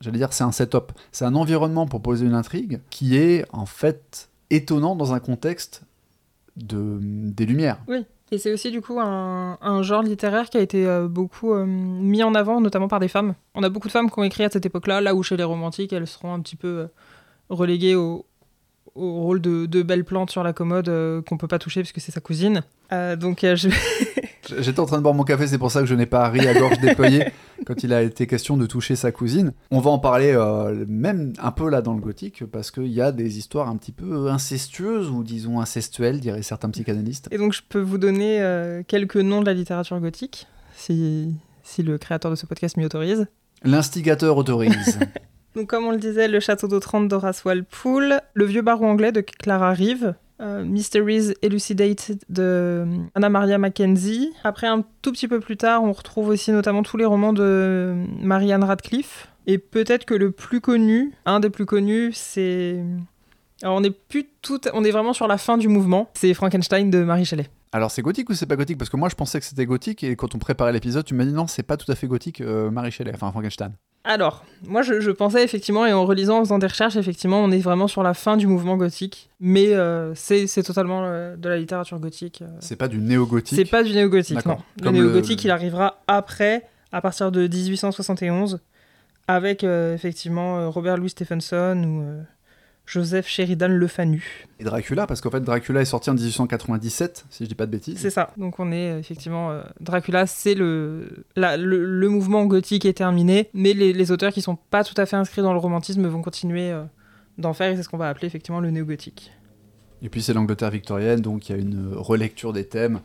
J'allais 0.00 0.18
dire, 0.18 0.32
c'est 0.32 0.44
un 0.44 0.52
setup. 0.52 0.92
C'est 1.10 1.24
un 1.24 1.34
environnement 1.34 1.86
pour 1.86 2.02
poser 2.02 2.26
une 2.26 2.34
intrigue 2.34 2.80
qui 2.90 3.16
est 3.16 3.44
en 3.52 3.66
fait 3.66 4.28
étonnant 4.50 4.94
dans 4.94 5.14
un 5.14 5.20
contexte 5.20 5.82
de, 6.56 6.98
des 7.00 7.46
Lumières. 7.46 7.78
Et 8.32 8.38
c'est 8.38 8.52
aussi, 8.52 8.72
du 8.72 8.80
coup, 8.80 8.98
un, 8.98 9.56
un 9.60 9.82
genre 9.82 10.02
littéraire 10.02 10.50
qui 10.50 10.58
a 10.58 10.60
été 10.60 10.84
euh, 10.84 11.06
beaucoup 11.06 11.52
euh, 11.52 11.64
mis 11.64 12.24
en 12.24 12.34
avant, 12.34 12.60
notamment 12.60 12.88
par 12.88 12.98
des 12.98 13.06
femmes. 13.06 13.34
On 13.54 13.62
a 13.62 13.68
beaucoup 13.68 13.86
de 13.86 13.92
femmes 13.92 14.10
qui 14.10 14.18
ont 14.18 14.24
écrit 14.24 14.44
à 14.44 14.50
cette 14.50 14.66
époque-là, 14.66 15.00
là 15.00 15.14
où 15.14 15.22
chez 15.22 15.36
les 15.36 15.44
romantiques, 15.44 15.92
elles 15.92 16.08
seront 16.08 16.34
un 16.34 16.40
petit 16.40 16.56
peu 16.56 16.66
euh, 16.66 16.86
reléguées 17.50 17.94
au, 17.94 18.26
au 18.96 19.22
rôle 19.22 19.40
de, 19.40 19.66
de 19.66 19.82
belle 19.82 20.04
plante 20.04 20.30
sur 20.30 20.42
la 20.42 20.52
commode 20.52 20.90
qu'on 21.28 21.36
peut 21.36 21.46
pas 21.46 21.60
toucher 21.60 21.82
puisque 21.82 22.00
c'est 22.00 22.12
sa 22.12 22.20
cousine. 22.20 22.62
Donc, 22.90 23.40
je... 23.42 23.68
J'étais 24.58 24.80
en 24.80 24.86
train 24.86 24.96
de 24.98 25.02
boire 25.02 25.14
mon 25.14 25.24
café, 25.24 25.46
c'est 25.46 25.58
pour 25.58 25.70
ça 25.70 25.80
que 25.80 25.86
je 25.86 25.94
n'ai 25.94 26.06
pas 26.06 26.28
ri 26.28 26.46
à 26.46 26.54
gorge 26.54 26.78
déployée 26.78 27.26
quand 27.66 27.82
il 27.82 27.92
a 27.92 28.02
été 28.02 28.26
question 28.26 28.56
de 28.56 28.64
toucher 28.64 28.96
sa 28.96 29.12
cousine. 29.12 29.52
On 29.70 29.80
va 29.80 29.90
en 29.90 29.98
parler 29.98 30.32
euh, 30.32 30.84
même 30.88 31.32
un 31.38 31.50
peu 31.50 31.68
là 31.68 31.82
dans 31.82 31.94
le 31.94 32.00
gothique, 32.00 32.44
parce 32.46 32.70
qu'il 32.70 32.86
y 32.86 33.00
a 33.00 33.12
des 33.12 33.38
histoires 33.38 33.68
un 33.68 33.76
petit 33.76 33.92
peu 33.92 34.30
incestueuses, 34.30 35.10
ou 35.10 35.24
disons 35.24 35.60
incestuelles, 35.60 36.20
diraient 36.20 36.42
certains 36.42 36.70
psychanalystes. 36.70 37.28
Et 37.32 37.38
donc, 37.38 37.52
je 37.52 37.62
peux 37.68 37.80
vous 37.80 37.98
donner 37.98 38.40
euh, 38.40 38.82
quelques 38.86 39.16
noms 39.16 39.40
de 39.40 39.46
la 39.46 39.54
littérature 39.54 39.98
gothique, 40.00 40.46
si, 40.76 41.34
si 41.62 41.82
le 41.82 41.98
créateur 41.98 42.30
de 42.30 42.36
ce 42.36 42.46
podcast 42.46 42.76
m'y 42.76 42.84
autorise. 42.84 43.26
L'instigateur 43.64 44.36
autorise. 44.36 44.98
Donc, 45.56 45.68
comme 45.68 45.86
on 45.86 45.90
le 45.90 45.96
disait, 45.96 46.28
le 46.28 46.38
château 46.38 46.68
d'Otrante 46.68 47.08
d'Horace 47.08 47.42
Walpole, 47.44 48.20
le 48.34 48.44
vieux 48.44 48.60
baron 48.60 48.90
anglais 48.90 49.10
de 49.10 49.22
Clara 49.22 49.72
Reeve, 49.72 50.14
euh, 50.40 50.64
Mysteries 50.64 51.34
Elucidated 51.42 52.20
de 52.28 52.86
Anna 53.14 53.28
Maria 53.28 53.58
Mackenzie. 53.58 54.32
Après, 54.44 54.66
un 54.66 54.84
tout 55.02 55.12
petit 55.12 55.28
peu 55.28 55.40
plus 55.40 55.56
tard, 55.56 55.82
on 55.82 55.92
retrouve 55.92 56.28
aussi 56.28 56.52
notamment 56.52 56.82
tous 56.82 56.96
les 56.96 57.04
romans 57.04 57.32
de 57.32 57.94
Marianne 58.20 58.64
Radcliffe. 58.64 59.28
Et 59.46 59.58
peut-être 59.58 60.04
que 60.04 60.14
le 60.14 60.32
plus 60.32 60.60
connu, 60.60 61.12
un 61.24 61.40
des 61.40 61.50
plus 61.50 61.66
connus, 61.66 62.12
c'est. 62.12 62.82
Alors, 63.62 63.76
on 63.76 63.84
est 63.84 63.96
plus 64.08 64.26
tout. 64.42 64.60
On 64.74 64.84
est 64.84 64.90
vraiment 64.90 65.12
sur 65.12 65.28
la 65.28 65.38
fin 65.38 65.56
du 65.56 65.68
mouvement. 65.68 66.10
C'est 66.14 66.34
Frankenstein 66.34 66.90
de 66.90 67.02
Marie 67.04 67.24
Shelley. 67.24 67.48
Alors 67.72 67.90
c'est 67.90 68.00
gothique 68.00 68.30
ou 68.30 68.34
c'est 68.34 68.46
pas 68.46 68.56
gothique? 68.56 68.78
Parce 68.78 68.88
que 68.88 68.96
moi 68.96 69.10
je 69.10 69.14
pensais 69.14 69.38
que 69.38 69.44
c'était 69.44 69.66
gothique, 69.66 70.02
et 70.02 70.16
quand 70.16 70.34
on 70.34 70.38
préparait 70.38 70.72
l'épisode, 70.72 71.04
tu 71.04 71.12
m'as 71.12 71.26
dit 71.26 71.32
non, 71.32 71.46
c'est 71.46 71.62
pas 71.62 71.76
tout 71.76 71.90
à 71.92 71.94
fait 71.94 72.06
gothique, 72.06 72.40
euh, 72.40 72.70
Marie 72.70 72.90
Shelley, 72.90 73.12
enfin 73.14 73.30
Frankenstein. 73.30 73.72
Alors, 74.06 74.44
moi 74.64 74.82
je, 74.82 75.00
je 75.00 75.10
pensais 75.10 75.42
effectivement, 75.42 75.84
et 75.84 75.92
en 75.92 76.06
relisant, 76.06 76.38
en 76.38 76.40
faisant 76.44 76.58
des 76.58 76.68
recherches, 76.68 76.94
effectivement, 76.96 77.42
on 77.42 77.50
est 77.50 77.58
vraiment 77.58 77.88
sur 77.88 78.02
la 78.04 78.14
fin 78.14 78.36
du 78.36 78.46
mouvement 78.46 78.76
gothique. 78.76 79.28
Mais 79.40 79.74
euh, 79.74 80.14
c'est 80.14 80.46
totalement 80.62 81.02
euh, 81.04 81.36
de 81.36 81.48
la 81.48 81.56
littérature 81.58 81.98
gothique. 81.98 82.40
euh. 82.42 82.46
C'est 82.60 82.76
pas 82.76 82.86
du 82.88 82.98
néo-gothique. 83.00 83.58
C'est 83.58 83.64
pas 83.70 83.82
du 83.82 83.92
néo-gothique, 83.92 84.46
non. 84.46 84.58
Le 84.82 84.90
néo-gothique, 84.92 85.42
le- 85.42 85.48
il 85.48 85.50
arrivera 85.50 86.02
après, 86.06 86.62
à 86.92 87.00
partir 87.00 87.32
de 87.32 87.48
1871, 87.48 88.60
avec 89.28 89.64
effectivement 89.64 90.70
Robert 90.70 90.96
Louis 90.98 91.10
Stevenson 91.10 91.82
ou 91.84 92.22
Joseph 92.86 93.26
Sheridan 93.26 93.68
Le 93.68 93.86
Fanu. 93.88 94.46
Et 94.60 94.64
Dracula, 94.64 95.06
parce 95.06 95.20
qu'en 95.20 95.30
fait 95.30 95.40
Dracula 95.40 95.80
est 95.82 95.84
sorti 95.86 96.08
en 96.08 96.14
1897, 96.14 97.26
si 97.30 97.44
je 97.44 97.48
dis 97.48 97.54
pas 97.54 97.66
de 97.66 97.72
bêtises. 97.72 97.98
C'est 97.98 98.10
ça. 98.10 98.30
Donc 98.36 98.58
on 98.60 98.70
est 98.72 98.92
euh, 98.92 98.98
effectivement 98.98 99.50
euh, 99.50 99.62
Dracula, 99.80 100.26
c'est 100.26 100.54
le, 100.54 101.24
la- 101.34 101.56
le 101.56 101.84
le 101.84 102.08
mouvement 102.08 102.44
gothique 102.46 102.84
est 102.84 102.92
terminé, 102.96 103.48
mais 103.54 103.72
les, 103.72 103.92
les 103.92 104.12
auteurs 104.12 104.32
qui 104.32 104.40
sont 104.42 104.56
pas 104.56 104.84
tout 104.84 104.94
à 105.00 105.04
fait 105.06 105.16
inscrits 105.16 105.42
dans 105.42 105.52
le 105.52 105.58
romantisme 105.58 106.06
vont 106.06 106.22
continuer 106.22 106.70
euh, 106.70 106.82
d'en 107.38 107.52
faire 107.52 107.70
et 107.72 107.76
c'est 107.76 107.82
ce 107.82 107.88
qu'on 107.88 107.98
va 107.98 108.08
appeler 108.08 108.26
effectivement 108.28 108.60
le 108.60 108.70
néo-gothique. 108.70 109.32
Et 110.02 110.08
puis 110.08 110.22
c'est 110.22 110.32
l'Angleterre 110.32 110.70
victorienne, 110.70 111.20
donc 111.20 111.48
il 111.48 111.52
y 111.52 111.58
a 111.58 111.58
une 111.60 111.92
relecture 111.94 112.52
des 112.52 112.66
thèmes. 112.66 113.00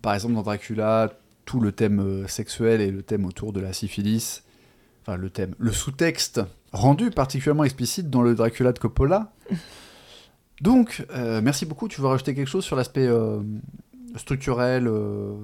Par 0.00 0.14
exemple, 0.14 0.34
dans 0.34 0.42
Dracula, 0.42 1.12
tout 1.44 1.60
le 1.60 1.72
thème 1.72 2.24
sexuel 2.28 2.80
et 2.80 2.90
le 2.90 3.02
thème 3.02 3.24
autour 3.26 3.52
de 3.52 3.60
la 3.60 3.72
syphilis, 3.72 4.42
enfin 5.02 5.16
le 5.16 5.30
thème, 5.30 5.54
le 5.58 5.72
sous-texte, 5.72 6.40
rendu 6.72 7.10
particulièrement 7.10 7.64
explicite 7.64 8.10
dans 8.10 8.22
le 8.22 8.34
Dracula 8.34 8.72
de 8.72 8.78
Coppola. 8.78 9.32
Donc, 10.60 11.06
euh, 11.14 11.40
merci 11.42 11.64
beaucoup. 11.64 11.88
Tu 11.88 12.00
veux 12.00 12.06
rajouter 12.06 12.34
quelque 12.34 12.48
chose 12.48 12.64
sur 12.64 12.76
l'aspect 12.76 13.06
euh, 13.06 13.40
structurel, 14.16 14.86
euh, 14.86 15.34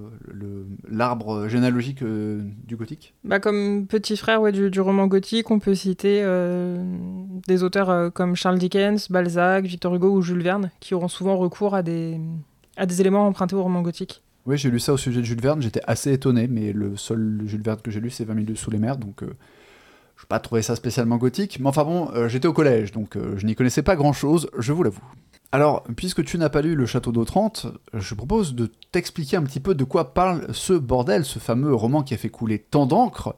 l'arbre 0.90 1.48
généalogique 1.48 2.04
du 2.04 2.76
gothique? 2.76 3.14
Bah, 3.24 3.40
comme 3.40 3.86
petit 3.86 4.16
frère 4.16 4.42
ouais, 4.42 4.52
du, 4.52 4.70
du 4.70 4.80
roman 4.80 5.06
gothique, 5.06 5.50
on 5.50 5.58
peut 5.58 5.74
citer 5.74 6.22
des 7.48 7.62
auteurs 7.62 8.12
comme 8.12 8.36
Charles 8.36 8.58
Dickens, 8.58 9.10
Balzac, 9.10 9.64
Victor 9.64 9.94
Hugo 9.94 10.10
ou 10.10 10.22
Jules 10.22 10.42
Verne, 10.42 10.70
qui 10.80 10.94
auront 10.94 11.08
souvent 11.08 11.36
recours 11.36 11.74
à 11.74 11.82
des, 11.82 12.20
à 12.76 12.84
des 12.84 13.00
éléments 13.00 13.26
empruntés 13.26 13.56
au 13.56 13.62
roman 13.62 13.80
gothique. 13.80 14.22
Oui, 14.46 14.56
j'ai 14.56 14.70
lu 14.70 14.78
ça 14.78 14.92
au 14.92 14.96
sujet 14.96 15.20
de 15.20 15.26
Jules 15.26 15.40
Verne, 15.40 15.60
j'étais 15.60 15.82
assez 15.88 16.12
étonné, 16.12 16.46
mais 16.46 16.72
le 16.72 16.96
seul 16.96 17.42
Jules 17.46 17.62
Verne 17.62 17.80
que 17.82 17.90
j'ai 17.90 17.98
lu, 17.98 18.10
c'est 18.10 18.24
20 18.24 18.46
000 18.46 18.56
sous 18.56 18.70
les 18.70 18.78
mers, 18.78 18.96
donc 18.96 19.24
euh, 19.24 19.36
je 20.16 20.22
n'ai 20.22 20.28
pas 20.28 20.38
trouvé 20.38 20.62
ça 20.62 20.76
spécialement 20.76 21.16
gothique. 21.16 21.58
Mais 21.58 21.66
enfin 21.66 21.82
bon, 21.82 22.10
euh, 22.14 22.28
j'étais 22.28 22.46
au 22.46 22.52
collège, 22.52 22.92
donc 22.92 23.16
euh, 23.16 23.34
je 23.36 23.44
n'y 23.44 23.56
connaissais 23.56 23.82
pas 23.82 23.96
grand-chose, 23.96 24.48
je 24.56 24.72
vous 24.72 24.84
l'avoue. 24.84 25.02
Alors, 25.50 25.82
puisque 25.96 26.24
tu 26.24 26.38
n'as 26.38 26.48
pas 26.48 26.62
lu 26.62 26.76
Le 26.76 26.86
Château 26.86 27.10
d'Otrante, 27.10 27.66
je 27.92 28.14
propose 28.14 28.54
de 28.54 28.70
t'expliquer 28.92 29.36
un 29.36 29.42
petit 29.42 29.58
peu 29.58 29.74
de 29.74 29.82
quoi 29.82 30.14
parle 30.14 30.46
ce 30.52 30.74
bordel, 30.74 31.24
ce 31.24 31.40
fameux 31.40 31.74
roman 31.74 32.04
qui 32.04 32.14
a 32.14 32.16
fait 32.16 32.28
couler 32.28 32.60
tant 32.60 32.86
d'encre, 32.86 33.34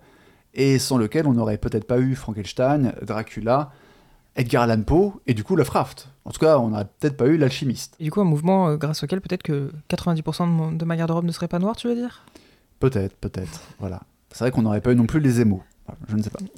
et 0.53 0.79
sans 0.79 0.99
lequel 0.99 1.27
on 1.27 1.33
n'aurait 1.33 1.59
peut-être 1.59 1.87
pas 1.87 2.01
eu 2.01 2.17
Frankenstein, 2.17 2.93
Dracula, 3.01 3.73
Edgar 4.39 4.62
Allan 4.62 4.82
Poe, 4.82 5.12
et 5.26 5.34
du 5.34 5.45
coup 5.45 5.55
Lovecraft. 5.57 6.09
En 6.24 6.30
tout 6.30 6.41
cas, 6.41 6.59
on 6.59 6.68
n'aurait 6.68 6.86
peut-être 6.99 7.16
pas 7.16 7.26
eu 7.26 7.36
L'Alchimiste. 7.36 7.95
Et 8.01 8.05
du 8.05 8.11
coup, 8.11 8.20
un 8.22 8.24
mouvement 8.24 8.68
euh, 8.68 8.76
grâce 8.76 9.03
auquel 9.03 9.20
peut-être 9.20 9.43
que 9.43 9.70
90% 9.91 10.45
de, 10.47 10.51
mon- 10.51 10.72
de 10.72 10.84
ma 10.86 10.97
garde-robe 10.97 11.24
ne 11.26 11.32
serait 11.32 11.49
pas 11.49 11.59
noire, 11.59 11.76
tu 11.76 11.89
veux 11.89 11.95
dire? 11.95 12.24
Peut-être, 12.80 13.14
peut-être, 13.16 13.61
voilà. 13.78 14.01
C'est 14.30 14.45
vrai 14.45 14.51
qu'on 14.51 14.62
n'aurait 14.62 14.80
pas 14.80 14.93
eu 14.93 14.97
non 14.97 15.07
plus 15.07 15.20
les 15.20 15.41
émaux. 15.41 15.62
Enfin, 15.86 15.99
je 16.09 16.16
ne 16.16 16.22
sais 16.22 16.30
pas. 16.30 16.39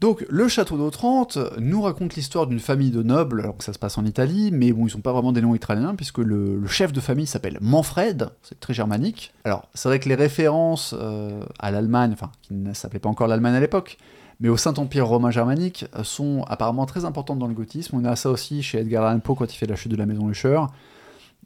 Donc, 0.00 0.24
le 0.30 0.48
château 0.48 0.78
d'Otrante 0.78 1.36
nous 1.58 1.82
raconte 1.82 2.14
l'histoire 2.14 2.46
d'une 2.46 2.58
famille 2.60 2.90
de 2.90 3.02
nobles, 3.02 3.40
alors 3.42 3.58
que 3.58 3.64
ça 3.64 3.74
se 3.74 3.78
passe 3.78 3.98
en 3.98 4.06
Italie, 4.06 4.48
mais 4.50 4.72
bon, 4.72 4.86
ils 4.86 4.90
sont 4.90 5.02
pas 5.02 5.12
vraiment 5.12 5.30
des 5.32 5.42
noms 5.42 5.54
italiens, 5.54 5.94
puisque 5.94 6.16
le, 6.18 6.56
le 6.56 6.66
chef 6.68 6.90
de 6.94 7.00
famille 7.00 7.26
s'appelle 7.26 7.58
Manfred, 7.60 8.30
c'est 8.40 8.58
très 8.58 8.72
germanique. 8.72 9.34
Alors, 9.44 9.68
c'est 9.74 9.90
vrai 9.90 10.00
que 10.00 10.08
les 10.08 10.14
références 10.14 10.94
euh, 10.98 11.44
à 11.58 11.70
l'Allemagne, 11.70 12.12
enfin, 12.14 12.30
qui 12.40 12.54
ne 12.54 12.72
s'appelait 12.72 12.98
pas 12.98 13.10
encore 13.10 13.26
l'Allemagne 13.28 13.56
à 13.56 13.60
l'époque, 13.60 13.98
mais 14.40 14.48
au 14.48 14.56
Saint-Empire 14.56 15.06
romain 15.06 15.30
germanique, 15.30 15.86
euh, 15.96 16.02
sont 16.04 16.44
apparemment 16.48 16.86
très 16.86 17.04
importantes 17.04 17.38
dans 17.38 17.46
le 17.48 17.54
gothisme. 17.54 17.96
On 17.96 18.04
a 18.04 18.16
ça 18.16 18.30
aussi 18.30 18.62
chez 18.62 18.78
Edgar 18.78 19.04
Allan 19.04 19.20
Poe 19.20 19.34
quand 19.34 19.52
il 19.52 19.56
fait 19.56 19.66
la 19.66 19.76
chute 19.76 19.92
de 19.92 19.96
la 19.96 20.06
maison 20.06 20.28
Usher. 20.30 20.60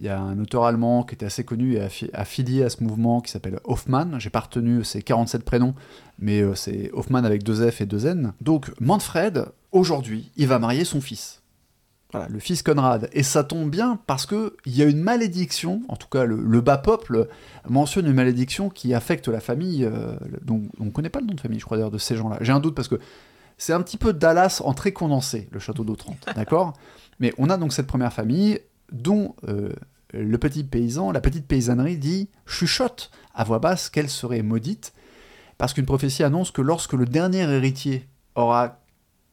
Il 0.00 0.06
y 0.06 0.08
a 0.08 0.20
un 0.20 0.40
auteur 0.40 0.64
allemand 0.64 1.04
qui 1.04 1.14
était 1.14 1.26
assez 1.26 1.44
connu 1.44 1.74
et 1.74 1.80
affi- 1.80 2.10
affilié 2.12 2.64
à 2.64 2.70
ce 2.70 2.82
mouvement 2.82 3.20
qui 3.20 3.30
s'appelle 3.30 3.60
Hoffmann. 3.62 4.16
J'ai 4.18 4.28
pas 4.30 4.40
retenu 4.40 4.82
ses 4.82 5.02
47 5.02 5.44
prénoms, 5.44 5.74
mais 6.18 6.40
euh, 6.42 6.56
c'est 6.56 6.90
Hoffmann 6.94 7.24
avec 7.24 7.44
deux 7.44 7.70
F 7.70 7.80
et 7.80 7.86
deux 7.86 8.06
N. 8.06 8.32
Donc 8.40 8.72
Manfred, 8.80 9.46
aujourd'hui, 9.70 10.32
il 10.36 10.48
va 10.48 10.58
marier 10.58 10.84
son 10.84 11.00
fils. 11.00 11.42
Voilà, 12.14 12.28
le 12.28 12.38
fils 12.38 12.62
Conrad. 12.62 13.08
Et 13.12 13.24
ça 13.24 13.42
tombe 13.42 13.70
bien 13.70 13.98
parce 14.06 14.24
que 14.24 14.56
il 14.66 14.76
y 14.76 14.82
a 14.82 14.84
une 14.84 15.00
malédiction, 15.00 15.82
en 15.88 15.96
tout 15.96 16.06
cas 16.06 16.24
le, 16.24 16.36
le 16.36 16.60
bas 16.60 16.78
peuple 16.78 17.26
mentionne 17.68 18.06
une 18.06 18.14
malédiction 18.14 18.70
qui 18.70 18.94
affecte 18.94 19.26
la 19.26 19.40
famille, 19.40 19.84
euh, 19.84 20.14
dont 20.42 20.62
on 20.78 20.84
ne 20.84 20.90
connaît 20.90 21.08
pas 21.08 21.20
le 21.20 21.26
nom 21.26 21.34
de 21.34 21.40
famille, 21.40 21.58
je 21.58 21.64
crois 21.64 21.76
d'ailleurs, 21.76 21.90
de 21.90 21.98
ces 21.98 22.14
gens-là. 22.14 22.38
J'ai 22.40 22.52
un 22.52 22.60
doute 22.60 22.76
parce 22.76 22.86
que 22.86 23.00
c'est 23.58 23.72
un 23.72 23.82
petit 23.82 23.96
peu 23.96 24.12
Dallas 24.12 24.62
en 24.64 24.74
très 24.74 24.92
condensé, 24.92 25.48
le 25.50 25.58
château 25.58 25.82
d'Otrante, 25.82 26.24
d'accord? 26.36 26.74
Mais 27.18 27.34
on 27.36 27.50
a 27.50 27.56
donc 27.56 27.72
cette 27.72 27.88
première 27.88 28.12
famille 28.12 28.60
dont 28.92 29.34
euh, 29.48 29.72
le 30.12 30.38
petit 30.38 30.62
paysan, 30.62 31.10
la 31.10 31.20
petite 31.20 31.48
paysannerie 31.48 31.98
dit 31.98 32.28
chuchote 32.46 33.10
à 33.34 33.42
voix 33.42 33.58
basse 33.58 33.90
qu'elle 33.90 34.08
serait 34.08 34.42
maudite, 34.42 34.92
parce 35.58 35.74
qu'une 35.74 35.86
prophétie 35.86 36.22
annonce 36.22 36.52
que 36.52 36.62
lorsque 36.62 36.92
le 36.92 37.06
dernier 37.06 37.40
héritier 37.40 38.08
aura 38.36 38.83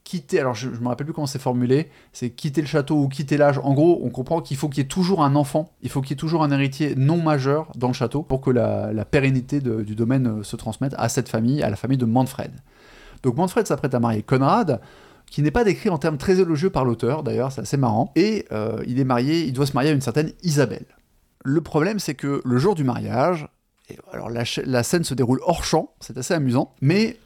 quitté, 0.03 0.39
alors 0.39 0.55
je 0.55 0.69
ne 0.69 0.77
me 0.77 0.87
rappelle 0.87 1.05
plus 1.05 1.13
comment 1.13 1.27
c'est 1.27 1.39
formulé, 1.39 1.89
c'est 2.11 2.31
quitter 2.31 2.61
le 2.61 2.67
château 2.67 2.95
ou 2.95 3.07
quitter 3.07 3.37
l'âge, 3.37 3.59
en 3.63 3.73
gros 3.73 4.01
on 4.03 4.09
comprend 4.09 4.41
qu'il 4.41 4.57
faut 4.57 4.67
qu'il 4.67 4.79
y 4.79 4.85
ait 4.85 4.87
toujours 4.87 5.23
un 5.23 5.35
enfant, 5.35 5.71
il 5.81 5.89
faut 5.89 6.01
qu'il 6.01 6.11
y 6.11 6.13
ait 6.13 6.17
toujours 6.17 6.43
un 6.43 6.51
héritier 6.51 6.95
non 6.95 7.21
majeur 7.21 7.71
dans 7.75 7.87
le 7.87 7.93
château 7.93 8.23
pour 8.23 8.41
que 8.41 8.49
la, 8.49 9.05
pérennité 9.05 9.59
du 9.59 9.95
domaine 9.95 10.39
euh, 10.39 10.43
se 10.43 10.55
transmette 10.55 10.95
à 10.97 11.09
cette 11.09 11.29
famille, 11.29 11.61
à 11.63 11.69
la 11.69 11.75
famille 11.75 11.97
de 11.97 12.05
Manfred. 12.05 12.51
Donc 13.23 13.35
Manfred 13.37 13.67
s'apprête 13.67 13.93
à 13.93 13.99
marier 13.99 14.23
Conrad, 14.23 14.81
qui 15.31 15.41
n'est 15.41 15.51
pas 15.51 15.63
décrit 15.63 15.89
en 15.89 15.97
termes 15.97 16.17
très 16.17 16.39
élogieux 16.39 16.69
par 16.69 16.83
l'auteur, 16.83 17.23
d'ailleurs, 17.23 17.51
c'est 17.51 17.61
assez 17.61 17.77
marrant. 17.77 18.11
Et 18.15 18.45
euh, 18.51 18.83
il 18.85 18.99
est 18.99 19.05
marié, 19.05 19.45
il 19.45 19.53
doit 19.53 19.65
se 19.65 19.73
marier 19.73 19.89
à 19.89 19.93
une 19.93 20.01
certaine 20.01 20.33
Isabelle. 20.43 20.85
Le 21.43 21.61
problème, 21.61 21.99
c'est 21.99 22.15
que 22.15 22.41
le 22.43 22.57
jour 22.57 22.75
du 22.75 22.83
mariage, 22.83 23.47
alors 24.11 24.29
la, 24.29 24.83
scène 24.83 25.03
se 25.03 25.13
déroule 25.13 25.39
hors 25.43 25.63
champ, 25.63 25.93
c'est 26.01 26.17
assez 26.17 26.33
amusant, 26.33 26.73
mais 26.81 27.17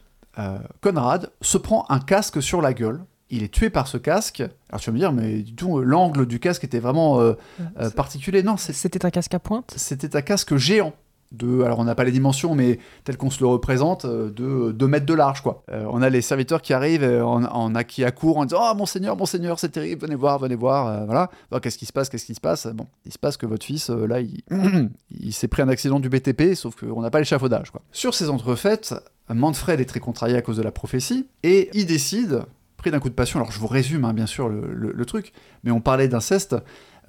Conrad 0.82 1.32
se 1.42 1.58
prend 1.58 1.86
un 1.90 2.00
casque 2.00 2.42
sur 2.42 2.62
la 2.62 2.74
gueule. 2.74 3.04
Il 3.32 3.42
est 3.42 3.52
tué 3.54 3.70
par 3.72 3.88
ce 3.88 3.98
casque. 3.98 4.44
Alors 4.70 4.80
tu 4.82 4.90
vas 4.90 4.94
me 4.94 5.00
dire, 5.00 5.12
mais 5.12 5.40
du 5.42 5.56
tout, 5.56 5.80
l'angle 5.82 6.26
du 6.28 6.40
casque 6.40 6.64
était 6.64 6.80
vraiment 6.80 7.20
euh, 7.22 7.34
euh, 7.80 7.90
particulier. 7.90 8.44
Non, 8.44 8.56
C'était 8.58 9.04
un 9.06 9.10
casque 9.10 9.34
à 9.34 9.40
pointe 9.40 9.74
c'était 9.76 10.16
un 10.16 10.22
casque 10.22 10.56
géant. 10.58 10.94
De, 11.32 11.64
alors 11.64 11.80
on 11.80 11.84
n'a 11.86 11.96
pas 11.96 12.04
les 12.04 12.12
dimensions, 12.12 12.54
mais 12.54 12.80
tel 13.04 13.18
qu'on 13.18 13.32
se 13.32 13.40
le 13.42 13.48
représente, 13.48 14.06
euh, 14.06 14.30
de 14.30 14.72
2 14.72 14.88
mètres 14.88 15.08
de 15.08 15.14
large. 15.16 15.42
quoi. 15.42 15.64
Euh, 15.72 15.86
on 15.90 16.04
a 16.04 16.10
les 16.10 16.22
serviteurs 16.22 16.62
qui 16.62 16.72
arrivent 16.72 17.04
euh, 17.04 17.26
en, 17.26 17.44
en 17.46 17.84
qui 17.84 18.06
accourent 18.06 18.38
en 18.38 18.46
disant 18.46 18.62
Oh 18.62 18.76
monseigneur, 18.76 19.18
monseigneur, 19.18 19.60
c'est 19.60 19.70
terrible, 19.70 20.02
venez 20.04 20.16
voir, 20.16 20.38
venez 20.38 20.56
voir. 20.56 20.88
euh, 20.88 21.06
voilà. 21.06 21.32
Bon, 21.52 21.60
qu'est-ce 21.60 21.80
qui 21.80 21.88
se 21.88 21.92
passe, 21.94 22.10
qu'est-ce 22.10 22.26
qui 22.28 22.36
se 22.36 22.40
passe? 22.40 22.68
Bon, 22.68 22.86
il 23.06 23.12
se 23.12 23.18
passe 23.18 23.38
que 23.38 23.48
votre 23.48 23.66
fils, 23.66 23.90
euh, 23.90 24.06
là, 24.06 24.22
il, 24.22 24.44
il 25.20 25.34
s'est 25.34 25.48
pris 25.48 25.64
un 25.64 25.68
accident 25.68 26.00
du 26.00 26.10
BTP, 26.10 26.54
sauf 26.54 26.76
qu'on 26.76 27.02
n'a 27.02 27.10
pas 27.10 27.20
l'échafaudage. 27.20 27.72
quoi. 27.72 27.82
Sur 27.92 28.14
ces 28.14 28.30
entrefaites, 28.30 28.94
Manfred 29.34 29.80
est 29.80 29.86
très 29.86 30.00
contrarié 30.00 30.36
à 30.36 30.42
cause 30.42 30.58
de 30.58 30.62
la 30.62 30.72
prophétie, 30.72 31.28
et 31.44 31.70
il 31.74 31.86
décide, 31.86 32.44
pris 32.78 32.92
d'un 32.92 33.00
coup 33.00 33.10
de 33.10 33.16
passion, 33.16 33.40
alors 33.40 33.52
je 33.52 33.60
vous 33.60 33.68
résume 33.68 34.06
hein, 34.06 34.14
bien 34.14 34.28
sûr 34.28 34.50
le, 34.50 35.06
truc, 35.06 35.34
mais 35.64 35.72
on 35.72 35.82
parlait 35.82 36.08
d'inceste, 36.08 36.56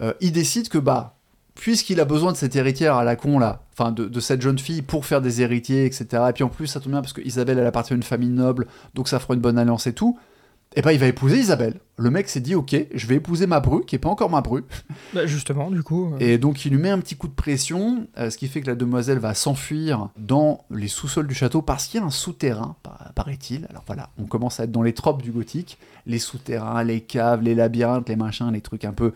euh, 0.00 0.12
il 0.20 0.32
décide 0.32 0.68
que 0.68 0.78
bah 0.78 1.14
puisqu'il 1.54 2.00
a 2.00 2.04
besoin 2.04 2.32
de 2.32 2.36
cette 2.36 2.54
héritière 2.54 2.96
à 2.96 3.04
la 3.04 3.16
con 3.16 3.38
là, 3.38 3.64
enfin 3.72 3.90
de, 3.90 4.06
de 4.06 4.20
cette 4.20 4.42
jeune 4.42 4.58
fille 4.58 4.82
pour 4.82 5.06
faire 5.06 5.22
des 5.22 5.40
héritiers, 5.40 5.86
etc. 5.86 6.24
Et 6.28 6.32
puis 6.32 6.44
en 6.44 6.48
plus 6.48 6.66
ça 6.66 6.80
tombe 6.80 6.92
bien 6.92 7.00
parce 7.00 7.14
que 7.14 7.22
Isabelle 7.22 7.58
elle 7.58 7.66
appartient 7.66 7.94
à 7.94 7.96
une 7.96 8.02
famille 8.02 8.28
noble, 8.28 8.66
donc 8.94 9.08
ça 9.08 9.18
fera 9.18 9.34
une 9.34 9.40
bonne 9.40 9.58
alliance 9.58 9.86
et 9.86 9.94
tout. 9.94 10.18
Et 10.78 10.82
ben 10.82 10.92
il 10.92 10.98
va 10.98 11.06
épouser 11.06 11.38
Isabelle. 11.38 11.80
Le 11.98 12.10
mec 12.10 12.28
s'est 12.28 12.40
dit 12.40 12.54
ok, 12.54 12.76
je 12.94 13.06
vais 13.06 13.14
épouser 13.16 13.46
ma 13.46 13.60
bru, 13.60 13.84
qui 13.86 13.96
est 13.96 13.98
pas 13.98 14.10
encore 14.10 14.28
ma 14.30 14.42
bru. 14.42 14.62
Bah, 15.14 15.24
Justement, 15.26 15.70
du 15.70 15.82
coup. 15.82 16.12
euh, 16.12 16.16
Et 16.20 16.36
donc 16.38 16.64
il 16.66 16.72
lui 16.72 16.78
met 16.78 16.90
un 16.90 16.98
petit 16.98 17.16
coup 17.16 17.28
de 17.28 17.32
pression, 17.34 18.06
euh, 18.18 18.28
ce 18.30 18.36
qui 18.36 18.46
fait 18.48 18.60
que 18.60 18.66
la 18.66 18.74
demoiselle 18.74 19.18
va 19.18 19.32
s'enfuir 19.34 20.10
dans 20.18 20.64
les 20.70 20.88
sous-sols 20.88 21.26
du 21.26 21.34
château 21.34 21.62
parce 21.62 21.86
qu'il 21.86 21.98
y 22.00 22.02
a 22.02 22.06
un 22.06 22.10
souterrain, 22.10 22.76
pa- 22.82 23.10
paraît-il. 23.14 23.66
Alors 23.70 23.84
voilà, 23.86 24.10
on 24.18 24.24
commence 24.26 24.60
à 24.60 24.64
être 24.64 24.72
dans 24.72 24.82
les 24.82 24.92
tropes 24.92 25.22
du 25.22 25.32
gothique, 25.32 25.78
les 26.06 26.18
souterrains, 26.18 26.84
les 26.84 27.00
caves, 27.00 27.42
les 27.42 27.54
labyrinthes, 27.54 28.08
les 28.10 28.16
machins, 28.16 28.50
les 28.52 28.60
trucs 28.60 28.84
un 28.84 28.92
peu 28.92 29.12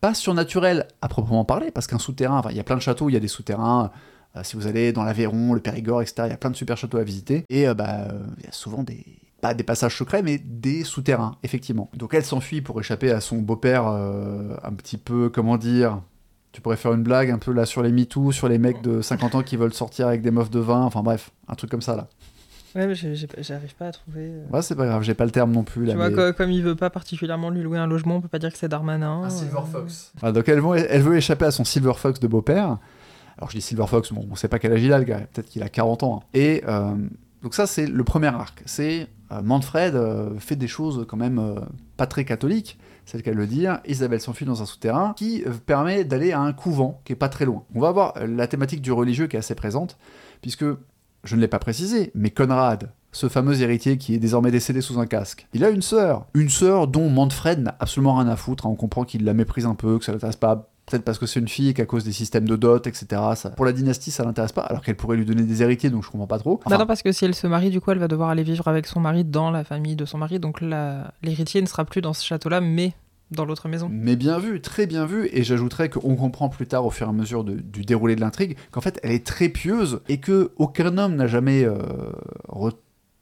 pas 0.00 0.14
surnaturels 0.14 0.86
à 1.02 1.08
proprement 1.08 1.44
parler, 1.44 1.70
parce 1.72 1.86
qu'un 1.88 1.98
souterrain, 1.98 2.38
enfin, 2.38 2.50
il 2.52 2.56
y 2.56 2.60
a 2.60 2.64
plein 2.64 2.76
de 2.76 2.80
châteaux, 2.82 3.10
il 3.10 3.12
y 3.14 3.16
a 3.16 3.20
des 3.20 3.28
souterrains. 3.28 3.90
euh, 4.36 4.40
si 4.44 4.54
vous 4.56 4.66
allez 4.68 4.92
dans 4.92 5.02
l'Aveyron, 5.02 5.52
le 5.54 5.60
Périgord, 5.60 6.00
etc., 6.02 6.22
il 6.26 6.30
y 6.30 6.32
a 6.32 6.36
plein 6.36 6.50
de 6.50 6.56
super 6.56 6.76
châteaux 6.76 6.98
à 6.98 7.02
visiter. 7.02 7.44
Et 7.50 7.66
bah, 7.74 8.06
il 8.38 8.44
y 8.44 8.48
a 8.48 8.52
souvent 8.52 8.82
des. 8.84 9.04
Pas 9.40 9.54
des 9.54 9.64
passages 9.64 9.96
secrets, 9.96 10.22
mais 10.22 10.38
des 10.38 10.84
souterrains, 10.84 11.36
effectivement. 11.42 11.90
Donc 11.94 12.12
elle 12.14 12.24
s'enfuit 12.24 12.60
pour 12.60 12.78
échapper 12.80 13.10
à 13.10 13.20
son 13.20 13.38
beau-père, 13.38 13.86
euh, 13.88 14.54
un 14.62 14.72
petit 14.72 14.98
peu, 14.98 15.30
comment 15.30 15.56
dire, 15.56 16.00
tu 16.52 16.60
pourrais 16.60 16.76
faire 16.76 16.92
une 16.92 17.02
blague 17.02 17.30
un 17.30 17.38
peu 17.38 17.52
là 17.52 17.64
sur 17.64 17.82
les 17.82 17.90
MeToo, 17.92 18.32
sur 18.32 18.48
les 18.48 18.58
mecs 18.58 18.82
de 18.82 19.00
50 19.00 19.34
ans 19.36 19.42
qui 19.42 19.56
veulent 19.56 19.72
sortir 19.72 20.08
avec 20.08 20.20
des 20.20 20.30
meufs 20.30 20.50
de 20.50 20.58
20, 20.60 20.82
enfin 20.82 21.02
bref, 21.02 21.30
un 21.48 21.54
truc 21.54 21.70
comme 21.70 21.80
ça 21.82 21.96
là. 21.96 22.08
Ouais, 22.76 22.86
mais 22.86 22.94
j'arrive 22.94 23.74
pas 23.76 23.86
à 23.88 23.92
trouver. 23.92 24.30
euh. 24.30 24.44
Ouais, 24.52 24.62
c'est 24.62 24.76
pas 24.76 24.86
grave, 24.86 25.02
j'ai 25.02 25.14
pas 25.14 25.24
le 25.24 25.30
terme 25.32 25.50
non 25.52 25.64
plus 25.64 25.84
là. 25.86 25.92
Tu 25.92 25.96
vois, 25.98 26.10
mais- 26.10 26.14
co- 26.14 26.32
comme 26.34 26.50
il 26.52 26.62
veut 26.62 26.76
pas 26.76 26.90
particulièrement 26.90 27.50
lui 27.50 27.62
louer 27.62 27.78
un 27.78 27.86
logement, 27.88 28.16
on 28.16 28.20
peut 28.20 28.28
pas 28.28 28.38
dire 28.38 28.52
que 28.52 28.58
c'est 28.58 28.68
Darmanin. 28.68 29.24
euh. 29.24 29.28
Voilà, 30.20 30.32
donc 30.32 30.48
elle, 30.48 30.60
veut- 30.60 30.86
elle 30.88 31.02
veut 31.02 31.16
échapper 31.16 31.46
à 31.46 31.50
son 31.50 31.64
Silver 31.64 31.94
Fox 31.96 32.20
de 32.20 32.28
beau-père. 32.28 32.78
Alors 33.38 33.50
je 33.50 33.56
dis 33.56 33.62
Silver 33.62 33.86
Fox, 33.88 34.12
bon, 34.12 34.24
on 34.30 34.34
sait 34.36 34.48
pas 34.48 34.58
quel 34.58 34.72
âge 34.72 34.82
il 34.82 34.92
a 34.92 34.98
le 34.98 35.04
gars, 35.04 35.20
peut-être 35.32 35.48
qu'il 35.48 35.62
a 35.62 35.68
40 35.68 36.02
ans. 36.02 36.20
hein. 36.22 36.26
Et 36.34 36.62
euh, 36.68 36.94
donc 37.42 37.54
ça 37.54 37.66
c'est 37.66 37.86
le 37.86 38.04
premier 38.04 38.26
arc. 38.28 38.62
C'est 38.66 39.08
Manfred 39.42 39.94
euh, 39.94 40.38
fait 40.38 40.56
des 40.56 40.68
choses 40.68 41.04
quand 41.08 41.16
même 41.16 41.38
euh, 41.38 41.54
pas 41.96 42.06
très 42.06 42.24
catholiques, 42.24 42.78
c'est 43.06 43.16
le 43.16 43.22
cas 43.22 43.30
de 43.32 43.36
le 43.36 43.46
dire. 43.46 43.80
Isabelle 43.86 44.20
s'enfuit 44.20 44.46
dans 44.46 44.62
un 44.62 44.66
souterrain 44.66 45.14
qui 45.16 45.44
euh, 45.46 45.50
permet 45.64 46.04
d'aller 46.04 46.32
à 46.32 46.40
un 46.40 46.52
couvent 46.52 47.00
qui 47.04 47.12
est 47.12 47.16
pas 47.16 47.28
très 47.28 47.44
loin. 47.44 47.62
On 47.74 47.80
va 47.80 47.88
avoir 47.88 48.16
euh, 48.16 48.26
la 48.26 48.46
thématique 48.46 48.82
du 48.82 48.92
religieux 48.92 49.26
qui 49.26 49.36
est 49.36 49.38
assez 49.38 49.54
présente, 49.54 49.96
puisque 50.42 50.64
je 51.24 51.36
ne 51.36 51.40
l'ai 51.40 51.48
pas 51.48 51.58
précisé, 51.58 52.10
mais 52.14 52.30
Conrad, 52.30 52.90
ce 53.12 53.28
fameux 53.28 53.60
héritier 53.60 53.98
qui 53.98 54.14
est 54.14 54.18
désormais 54.18 54.50
décédé 54.50 54.80
sous 54.80 54.98
un 54.98 55.06
casque, 55.06 55.46
il 55.52 55.64
a 55.64 55.70
une 55.70 55.82
sœur. 55.82 56.26
Une 56.34 56.48
sœur 56.48 56.86
dont 56.88 57.08
Manfred 57.10 57.60
n'a 57.60 57.76
absolument 57.78 58.14
rien 58.16 58.28
à 58.28 58.36
foutre. 58.36 58.66
hein. 58.66 58.70
On 58.70 58.76
comprend 58.76 59.04
qu'il 59.04 59.24
la 59.24 59.34
méprise 59.34 59.66
un 59.66 59.74
peu, 59.74 59.98
que 59.98 60.04
ça 60.04 60.12
l'intéresse 60.12 60.36
pas. 60.36 60.70
Peut-être 60.90 61.04
parce 61.04 61.18
que 61.18 61.26
c'est 61.26 61.38
une 61.40 61.48
fille 61.48 61.68
et 61.68 61.74
qu'à 61.74 61.86
cause 61.86 62.02
des 62.04 62.12
systèmes 62.12 62.48
de 62.48 62.56
dot, 62.56 62.86
etc. 62.86 63.06
Ça, 63.36 63.50
pour 63.50 63.64
la 63.64 63.72
dynastie, 63.72 64.10
ça 64.10 64.24
l'intéresse 64.24 64.52
pas, 64.52 64.62
alors 64.62 64.82
qu'elle 64.82 64.96
pourrait 64.96 65.16
lui 65.16 65.24
donner 65.24 65.42
des 65.42 65.62
héritiers, 65.62 65.88
donc 65.88 66.04
je 66.04 66.10
comprends 66.10 66.26
pas 66.26 66.38
trop. 66.38 66.56
Bah 66.56 66.62
Enfin, 66.66 66.78
non, 66.78 66.86
parce 66.86 67.02
que 67.02 67.12
si 67.12 67.24
elle 67.24 67.34
se 67.34 67.46
marie, 67.46 67.70
du 67.70 67.80
coup, 67.80 67.92
elle 67.92 67.98
va 67.98 68.08
devoir 68.08 68.28
aller 68.30 68.42
vivre 68.42 68.66
avec 68.68 68.86
son 68.86 68.98
mari 69.00 69.24
dans 69.24 69.50
la 69.50 69.62
famille 69.64 69.94
de 69.96 70.04
son 70.04 70.18
mari. 70.18 70.38
Donc 70.40 70.60
la- 70.60 71.12
l'héritier 71.22 71.62
ne 71.62 71.66
sera 71.66 71.84
plus 71.84 72.00
dans 72.00 72.12
ce 72.12 72.24
château-là, 72.26 72.60
mais 72.60 72.92
dans 73.30 73.44
l'autre 73.44 73.68
maison. 73.68 73.88
Mais 73.88 74.16
bien 74.16 74.40
vu, 74.40 74.60
très 74.60 74.88
bien 74.88 75.06
vu, 75.06 75.28
et 75.32 75.44
j'ajouterais 75.44 75.88
qu'on 75.88 76.16
comprend 76.16 76.48
plus 76.48 76.66
tard, 76.66 76.84
au 76.84 76.90
fur 76.90 77.06
et 77.06 77.10
à 77.10 77.12
mesure 77.12 77.44
de- 77.44 77.54
du 77.54 77.82
déroulé 77.82 78.16
de 78.16 78.20
l'intrigue, 78.20 78.56
qu'en 78.72 78.80
fait 78.80 78.98
elle 79.04 79.12
est 79.12 79.24
très 79.24 79.48
pieuse 79.48 80.00
et 80.08 80.18
que 80.18 80.50
aucun 80.56 80.98
homme 80.98 81.14
n'a 81.14 81.28
jamais 81.28 81.62
euh, 81.64 81.76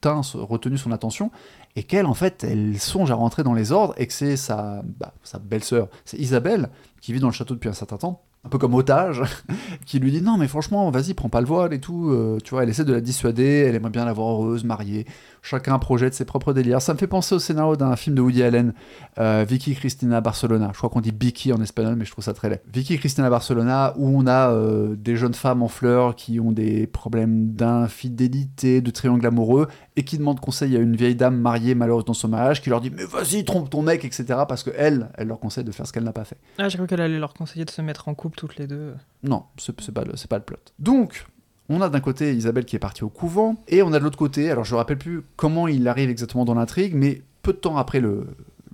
retenu 0.06 0.78
son 0.78 0.92
attention, 0.92 1.30
et 1.76 1.82
qu'elle 1.82 2.06
en 2.06 2.14
fait 2.14 2.44
elle 2.44 2.78
songe 2.78 3.10
à 3.10 3.14
rentrer 3.14 3.42
dans 3.42 3.54
les 3.54 3.72
ordres 3.72 3.94
et 3.96 4.06
que 4.06 4.12
c'est 4.12 4.36
sa, 4.36 4.82
bah, 4.98 5.12
belle-sœur, 5.42 5.88
c'est 6.04 6.18
Isabelle, 6.18 6.68
qui 7.00 7.12
vit 7.12 7.20
dans 7.20 7.28
le 7.28 7.32
château 7.32 7.54
depuis 7.54 7.68
un 7.68 7.74
certain 7.74 7.96
temps, 7.96 8.22
un 8.44 8.48
peu 8.48 8.58
comme 8.58 8.74
otage, 8.74 9.22
qui 9.86 9.98
lui 9.98 10.10
dit 10.10 10.22
non 10.22 10.38
mais 10.38 10.48
franchement 10.48 10.90
vas-y 10.90 11.14
prends 11.14 11.28
pas 11.28 11.40
le 11.40 11.46
voile 11.46 11.72
et 11.72 11.80
tout, 11.80 12.10
euh, 12.10 12.38
tu 12.42 12.50
vois, 12.50 12.62
elle 12.62 12.68
essaie 12.68 12.84
de 12.84 12.92
la 12.92 13.00
dissuader, 13.00 13.66
elle 13.68 13.74
aimerait 13.74 13.90
bien 13.90 14.04
la 14.04 14.12
voir 14.12 14.34
heureuse, 14.34 14.64
mariée, 14.64 15.06
chacun 15.42 15.78
projette 15.78 16.14
ses 16.14 16.24
propres 16.24 16.52
délires. 16.52 16.80
Ça 16.82 16.92
me 16.94 16.98
fait 16.98 17.06
penser 17.06 17.34
au 17.34 17.38
scénario 17.38 17.76
d'un 17.76 17.94
film 17.96 18.16
de 18.16 18.20
Woody 18.22 18.42
Allen, 18.42 18.72
euh, 19.18 19.44
Vicky 19.48 19.74
Cristina 19.74 20.20
Barcelona. 20.20 20.70
Je 20.72 20.78
crois 20.78 20.90
qu'on 20.90 21.00
dit 21.00 21.12
Vicky 21.18 21.52
en 21.52 21.60
espagnol, 21.60 21.96
mais 21.96 22.04
je 22.04 22.10
trouve 22.12 22.24
ça 22.24 22.34
très 22.34 22.48
laid. 22.48 22.60
Vicky 22.72 22.98
Cristina 22.98 23.28
Barcelona, 23.30 23.94
où 23.96 24.08
on 24.08 24.26
a 24.26 24.50
euh, 24.52 24.94
des 24.96 25.16
jeunes 25.16 25.34
femmes 25.34 25.62
en 25.62 25.68
fleurs 25.68 26.14
qui 26.16 26.40
ont 26.40 26.52
des 26.52 26.86
problèmes 26.86 27.52
d'infidélité, 27.52 28.80
de 28.80 28.90
triangle 28.90 29.26
amoureux, 29.26 29.68
et 29.96 30.04
qui 30.04 30.18
demandent 30.18 30.40
conseil 30.40 30.76
à 30.76 30.80
une 30.80 30.96
vieille 30.96 31.14
dame 31.16 31.36
mariée 31.38 31.74
malheureuse 31.74 32.04
dans 32.04 32.12
son 32.14 32.28
mariage, 32.28 32.62
qui 32.62 32.70
leur 32.70 32.80
dit 32.80 32.90
mais 32.90 33.04
vas-y 33.04 33.44
trompe 33.44 33.70
ton 33.70 33.82
mec, 33.82 34.04
etc. 34.04 34.24
Parce 34.48 34.62
que 34.62 34.70
elle, 34.76 35.10
elle 35.16 35.28
leur 35.28 35.40
conseille 35.40 35.64
de 35.64 35.72
faire 35.72 35.86
ce 35.86 35.92
qu'elle 35.92 36.04
n'a 36.04 36.12
pas 36.12 36.24
fait. 36.24 36.36
Ah, 36.58 36.68
j'ai 36.68 36.78
cru 36.78 36.86
qu'elle 36.86 37.00
allait 37.00 37.18
leur 37.18 37.34
conseiller 37.34 37.64
de 37.64 37.70
se 37.70 37.82
mettre 37.82 38.08
en 38.08 38.14
couple 38.14 38.36
toutes 38.38 38.56
les 38.56 38.66
deux. 38.66 38.94
Non, 39.22 39.44
c'est 39.56 39.74
pas, 39.92 40.04
le- 40.04 40.12
pas 40.28 40.36
le 40.38 40.44
plot. 40.44 40.56
Donc, 40.78 41.26
on 41.68 41.80
a 41.80 41.88
d'un 41.88 42.00
côté 42.00 42.34
Isabelle 42.34 42.64
qui 42.64 42.76
est 42.76 42.80
partie 42.80 43.04
au 43.04 43.08
couvent, 43.08 43.56
et 43.68 43.82
on 43.82 43.92
a 43.92 43.98
de 43.98 44.04
l'autre 44.04 44.18
côté, 44.18 44.50
alors 44.50 44.64
je 44.64 44.74
ne 44.74 44.78
rappelle 44.78 44.98
plus 44.98 45.22
comment 45.36 45.68
il 45.68 45.86
arrive 45.88 46.10
exactement 46.10 46.44
dans 46.44 46.54
l'intrigue, 46.54 46.94
mais 46.94 47.22
peu 47.42 47.52
de 47.52 47.58
temps 47.58 47.76
après 47.76 48.00
le, 48.00 48.26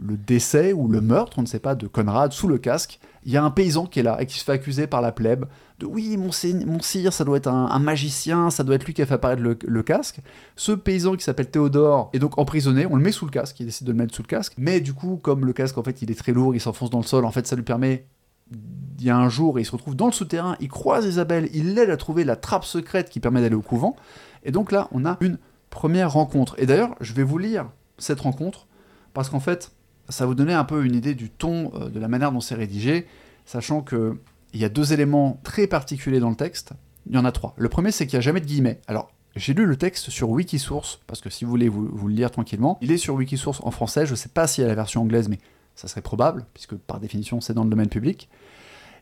le 0.03 0.16
décès 0.16 0.72
ou 0.72 0.88
le 0.88 1.01
meurtre, 1.01 1.38
on 1.38 1.42
ne 1.42 1.47
sait 1.47 1.59
pas, 1.59 1.74
de 1.74 1.86
Conrad 1.86 2.32
sous 2.32 2.49
le 2.49 2.59
casque, 2.59 2.99
il 3.24 3.32
y 3.32 3.36
a 3.36 3.45
un 3.45 3.51
paysan 3.51 3.86
qui 3.86 4.01
est 4.01 4.03
là 4.03 4.20
et 4.20 4.26
qui 4.26 4.38
se 4.38 4.45
fait 4.45 4.53
accuser 4.53 4.86
par 4.86 5.01
la 5.01 5.12
plèbe 5.12 5.47
de 5.78 5.86
oui, 5.86 6.16
mon, 6.16 6.30
sire, 6.30 7.12
ça 7.12 7.24
doit 7.24 7.36
être 7.36 7.49
un, 7.49 7.78
magicien, 7.80 8.51
ça 8.51 8.62
doit 8.62 8.76
être 8.76 8.84
lui 8.84 8.95
qui 8.95 9.03
a 9.03 9.07
fait 9.07 9.14
apparaître 9.14 9.42
le, 9.42 9.82
casque. 9.82 10.20
Ce 10.55 10.70
paysan 10.70 11.16
qui 11.16 11.24
s'appelle 11.24 11.51
Théodore 11.51 12.11
est 12.12 12.20
donc 12.20 12.38
emprisonné, 12.38 12.86
on 12.86 12.97
le 12.97 13.03
met 13.03 13.11
sous 13.11 13.24
le 13.24 13.32
casque, 13.32 13.59
il 13.59 13.66
décide 13.66 13.86
de 13.86 13.92
le 13.92 13.99
mettre 13.99 14.14
sous 14.14 14.22
le 14.22 14.28
casque, 14.28 14.55
mais 14.57 14.80
du 14.80 14.95
coup, 14.95 15.18
comme 15.20 15.45
le 15.45 15.53
casque 15.53 15.76
en 15.76 15.82
fait 15.82 16.01
il 16.03 16.11
est 16.11 16.18
très 16.18 16.32
lourd, 16.32 16.55
il 16.55 16.61
s'enfonce 16.61 16.90
dans 16.90 17.01
le 17.01 17.05
sol, 17.05 17.24
en 17.24 17.32
fait 17.32 17.47
ça 17.47 17.57
lui 17.57 17.64
permet 17.64 18.07
il 18.51 19.05
y 19.05 19.11
a 19.11 19.16
un 19.16 19.28
jour, 19.28 19.59
il 19.59 19.64
se 19.64 19.72
retrouve 19.72 19.97
dans 19.97 20.07
le 20.07 20.12
souterrain, 20.12 20.57
il 20.61 20.68
croise 20.68 21.07
Isabelle, 21.07 21.49
il 21.53 21.74
l'aide 21.74 21.90
à 21.90 21.97
trouver 21.97 22.24
la 22.24 22.36
trappe 22.36 22.64
secrète 22.64 23.11
qui 23.11 23.20
permet 23.20 23.40
d'aller 23.40 23.55
au 23.55 23.62
couvent. 23.62 23.97
Et 24.45 24.53
donc 24.53 24.72
là, 24.72 24.88
on 24.92 25.05
a 25.05 25.16
une 25.20 25.38
première 25.70 26.12
rencontre. 26.12 26.55
Et 26.59 26.66
d'ailleurs, 26.66 26.95
je 27.01 27.12
vais 27.14 27.22
vous 27.22 27.38
lire 27.38 27.70
cette 27.99 28.20
rencontre, 28.20 28.66
parce 29.12 29.28
qu'en 29.28 29.40
fait, 29.40 29.72
ça 30.09 30.26
vous 30.26 30.34
donner 30.34 30.53
un 30.53 30.64
peu 30.64 30.84
une 30.84 30.95
idée 30.95 31.14
du 31.14 31.30
ton, 31.30 31.72
euh, 31.74 31.88
de 31.88 31.99
la 31.99 32.09
manière 32.09 32.32
dont 32.32 32.40
c'est 32.40 32.55
rédigé, 32.55 33.07
sachant 33.45 33.82
que 33.82 34.18
il 34.53 34.61
y 34.61 34.64
a 34.64 34.68
deux 34.68 34.92
éléments 34.92 35.40
très 35.42 35.66
particuliers 35.66 36.20
dans 36.20 36.30
le 36.30 36.36
texte. 36.36 36.74
Il 37.07 37.14
y 37.14 37.18
en 37.18 37.24
a 37.24 37.32
trois. 37.32 37.55
Le 37.57 37.68
premier, 37.68 37.90
c'est 37.90 38.07
qu'il 38.07 38.16
n'y 38.16 38.18
a 38.18 38.22
jamais 38.22 38.40
de 38.40 38.47
guillemets. 38.47 38.80
Alors, 38.86 39.11
j'ai 39.34 39.53
lu 39.53 39.66
le 39.66 39.76
texte 39.76 40.11
sur 40.11 40.30
Wikisource, 40.30 41.01
parce 41.09 41.20
que 41.20 41.28
si 41.28 41.45
vous 41.45 41.51
voulez 41.51 41.68
vous, 41.68 41.88
vous, 41.92 42.07
le 42.07 42.14
lire 42.14 42.30
tranquillement, 42.30 42.78
il 42.80 42.92
est 42.92 42.97
sur 42.97 43.14
Wikisource 43.14 43.61
en 43.64 43.72
français. 43.72 44.07
Je 44.07 44.12
ne 44.12 44.16
sais 44.16 44.28
pas 44.28 44.47
s'il 44.47 44.62
y 44.62 44.64
a 44.64 44.68
la 44.68 44.76
version 44.76 45.03
anglaise, 45.03 45.28
mais 45.28 45.40
ça 45.75 45.89
serait 45.89 46.03
probable, 46.03 46.47
puisque 46.55 46.77
par 46.77 47.01
définition, 47.01 47.41
c'est 47.41 47.55
dans 47.55 47.64
le 47.64 47.70
domaine 47.70 47.89
public. 47.89 48.29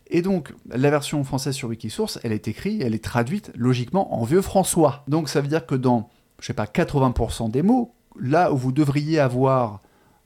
Et 0.09 0.23
donc, 0.23 0.53
la 0.69 0.91
version 0.91 1.23
française 1.25 1.55
sur 1.55 1.69
Wikisource, 1.69 2.19
elle 2.23 2.33
est 2.33 2.49
écrite, 2.49 2.83
elle 2.83 2.95
est 2.95 3.05
traduite 3.05 3.51
logiquement 3.57 4.15
en 4.15 4.25
vieux 4.25 4.43
François. 4.43 5.05
Donc, 5.09 5.29
ça 5.29 5.41
veut 5.41 5.49
dire 5.49 5.67
que 5.67 5.75
dans, 5.75 6.11
je 6.41 6.47
sais 6.47 6.53
pas, 6.53 6.67
80% 6.67 7.51
des 7.51 7.63
mots, 7.63 7.95
là 8.21 8.53
où 8.53 8.57
vous 8.57 8.73
devriez 8.73 9.19
avoir 9.19 9.81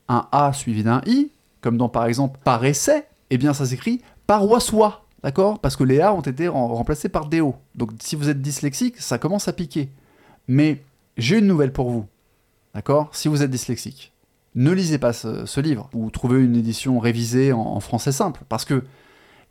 un 0.09 0.29
A 0.33 0.53
suivi 0.53 0.83
d'un 0.83 1.03
I, 1.07 1.31
comme 1.61 1.77
dans 1.77 1.89
par 1.89 2.07
exemple 2.07 2.39
paraissait, 2.45 3.09
eh 3.31 3.39
bien 3.39 3.55
ça 3.55 3.67
s'écrit 3.67 4.03
paroissois, 4.27 5.05
d'accord? 5.23 5.59
Parce 5.59 5.77
que 5.77 5.85
les 5.85 6.01
A 6.01 6.15
ont 6.15 6.21
été 6.21 6.49
remplacés 6.49 7.09
par 7.09 7.27
des 7.27 7.41
O. 7.41 7.57
Donc 7.75 7.91
si 8.01 8.17
vous 8.17 8.29
êtes 8.29 8.41
dyslexique, 8.41 9.01
ça 9.01 9.19
commence 9.19 9.49
à 9.49 9.53
piquer. 9.53 9.91
Mais 10.49 10.83
j'ai 11.17 11.39
une 11.39 11.47
nouvelle 11.47 11.73
pour 11.73 11.91
vous, 11.91 12.07
d'accord? 12.75 13.11
Si 13.13 13.29
vous 13.29 13.43
êtes 13.43 13.51
dyslexique, 13.51 14.13
ne 14.57 14.73
lisez 14.73 14.99
pas 14.99 15.13
ce, 15.13 15.61
livre, 15.61 15.89
ou 15.95 16.11
trouvez 16.11 16.43
une 16.43 16.57
édition 16.57 16.99
révisée 16.99 17.53
en 17.53 17.79
français 17.81 18.13
simple, 18.13 18.43
parce 18.49 18.65
que 18.65 18.83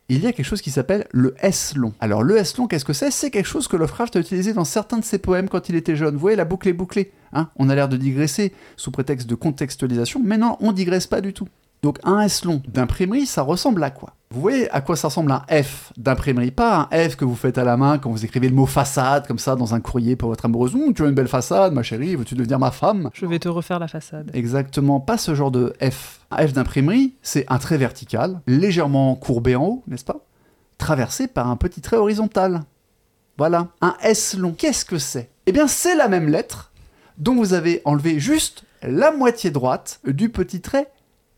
il 0.08 0.22
y 0.22 0.26
a 0.26 0.32
quelque 0.32 0.46
chose 0.46 0.62
qui 0.62 0.70
s'appelle 0.70 1.06
le 1.10 1.34
S-long. 1.40 1.92
Alors 1.98 2.22
le 2.22 2.36
S-long, 2.36 2.68
qu'est-ce 2.68 2.84
que 2.84 2.92
c'est? 2.92 3.10
C'est 3.10 3.30
quelque 3.30 3.48
chose 3.48 3.66
que 3.66 3.76
Lovecraft 3.76 4.14
a 4.14 4.20
utilisé 4.20 4.52
dans 4.52 4.64
certains 4.64 4.98
de 4.98 5.04
ses 5.04 5.18
poèmes 5.18 5.48
quand 5.48 5.68
il 5.68 5.74
était 5.74 5.96
jeune. 5.96 6.14
Vous 6.14 6.20
voyez, 6.20 6.36
la 6.36 6.44
boucle 6.44 6.68
est 6.68 6.72
bouclée. 6.72 7.10
Hein? 7.32 7.48
On 7.56 7.68
a 7.68 7.74
l'air 7.74 7.88
de 7.88 7.96
digresser 7.96 8.52
sous 8.76 8.92
prétexte 8.92 9.28
de 9.28 9.34
contextualisation, 9.34 10.20
mais 10.24 10.38
non, 10.38 10.56
on 10.60 10.70
digresse 10.70 11.08
pas 11.08 11.20
du 11.20 11.32
tout. 11.32 11.48
Donc 11.82 11.98
un 12.04 12.20
S 12.20 12.44
long 12.44 12.62
d'imprimerie, 12.68 13.26
ça 13.26 13.42
ressemble 13.42 13.82
à 13.82 13.90
quoi? 13.90 14.14
Vous 14.30 14.40
voyez 14.40 14.68
à 14.72 14.80
quoi 14.80 14.96
ça 14.96 15.08
ressemble 15.08 15.30
un 15.30 15.44
F 15.62 15.92
d'imprimerie 15.96 16.50
Pas 16.50 16.88
un 16.90 17.08
F 17.08 17.14
que 17.14 17.24
vous 17.24 17.36
faites 17.36 17.58
à 17.58 17.64
la 17.64 17.76
main 17.76 17.98
quand 17.98 18.10
vous 18.10 18.24
écrivez 18.24 18.48
le 18.48 18.54
mot 18.54 18.66
façade 18.66 19.26
comme 19.26 19.38
ça 19.38 19.54
dans 19.54 19.74
un 19.74 19.80
courrier 19.80 20.16
pour 20.16 20.30
votre 20.30 20.44
amoureuse. 20.44 20.74
Hum, 20.74 20.92
tu 20.94 21.04
as 21.04 21.06
une 21.06 21.14
belle 21.14 21.28
façade, 21.28 21.72
ma 21.72 21.84
chérie, 21.84 22.16
veux-tu 22.16 22.34
devenir 22.34 22.58
ma 22.58 22.72
femme? 22.72 23.10
Je 23.14 23.24
vais 23.24 23.38
te 23.38 23.48
refaire 23.48 23.78
la 23.78 23.86
façade. 23.86 24.30
Exactement, 24.34 24.98
pas 24.98 25.16
ce 25.16 25.34
genre 25.36 25.52
de 25.52 25.74
F. 25.80 26.20
Un 26.32 26.46
F 26.48 26.52
d'imprimerie, 26.52 27.14
c'est 27.22 27.46
un 27.48 27.58
trait 27.58 27.78
vertical, 27.78 28.40
légèrement 28.48 29.14
courbé 29.14 29.54
en 29.54 29.64
haut, 29.64 29.82
n'est-ce 29.86 30.04
pas? 30.04 30.20
Traversé 30.76 31.28
par 31.28 31.48
un 31.48 31.56
petit 31.56 31.80
trait 31.80 31.96
horizontal. 31.96 32.64
Voilà, 33.38 33.68
un 33.80 33.94
S 34.02 34.36
long. 34.36 34.52
Qu'est-ce 34.52 34.84
que 34.84 34.98
c'est? 34.98 35.30
Eh 35.46 35.52
bien, 35.52 35.68
c'est 35.68 35.94
la 35.94 36.08
même 36.08 36.28
lettre 36.28 36.72
dont 37.18 37.36
vous 37.36 37.54
avez 37.54 37.80
enlevé 37.84 38.18
juste 38.18 38.64
la 38.82 39.12
moitié 39.12 39.50
droite 39.50 40.00
du 40.04 40.30
petit 40.30 40.60
trait 40.60 40.88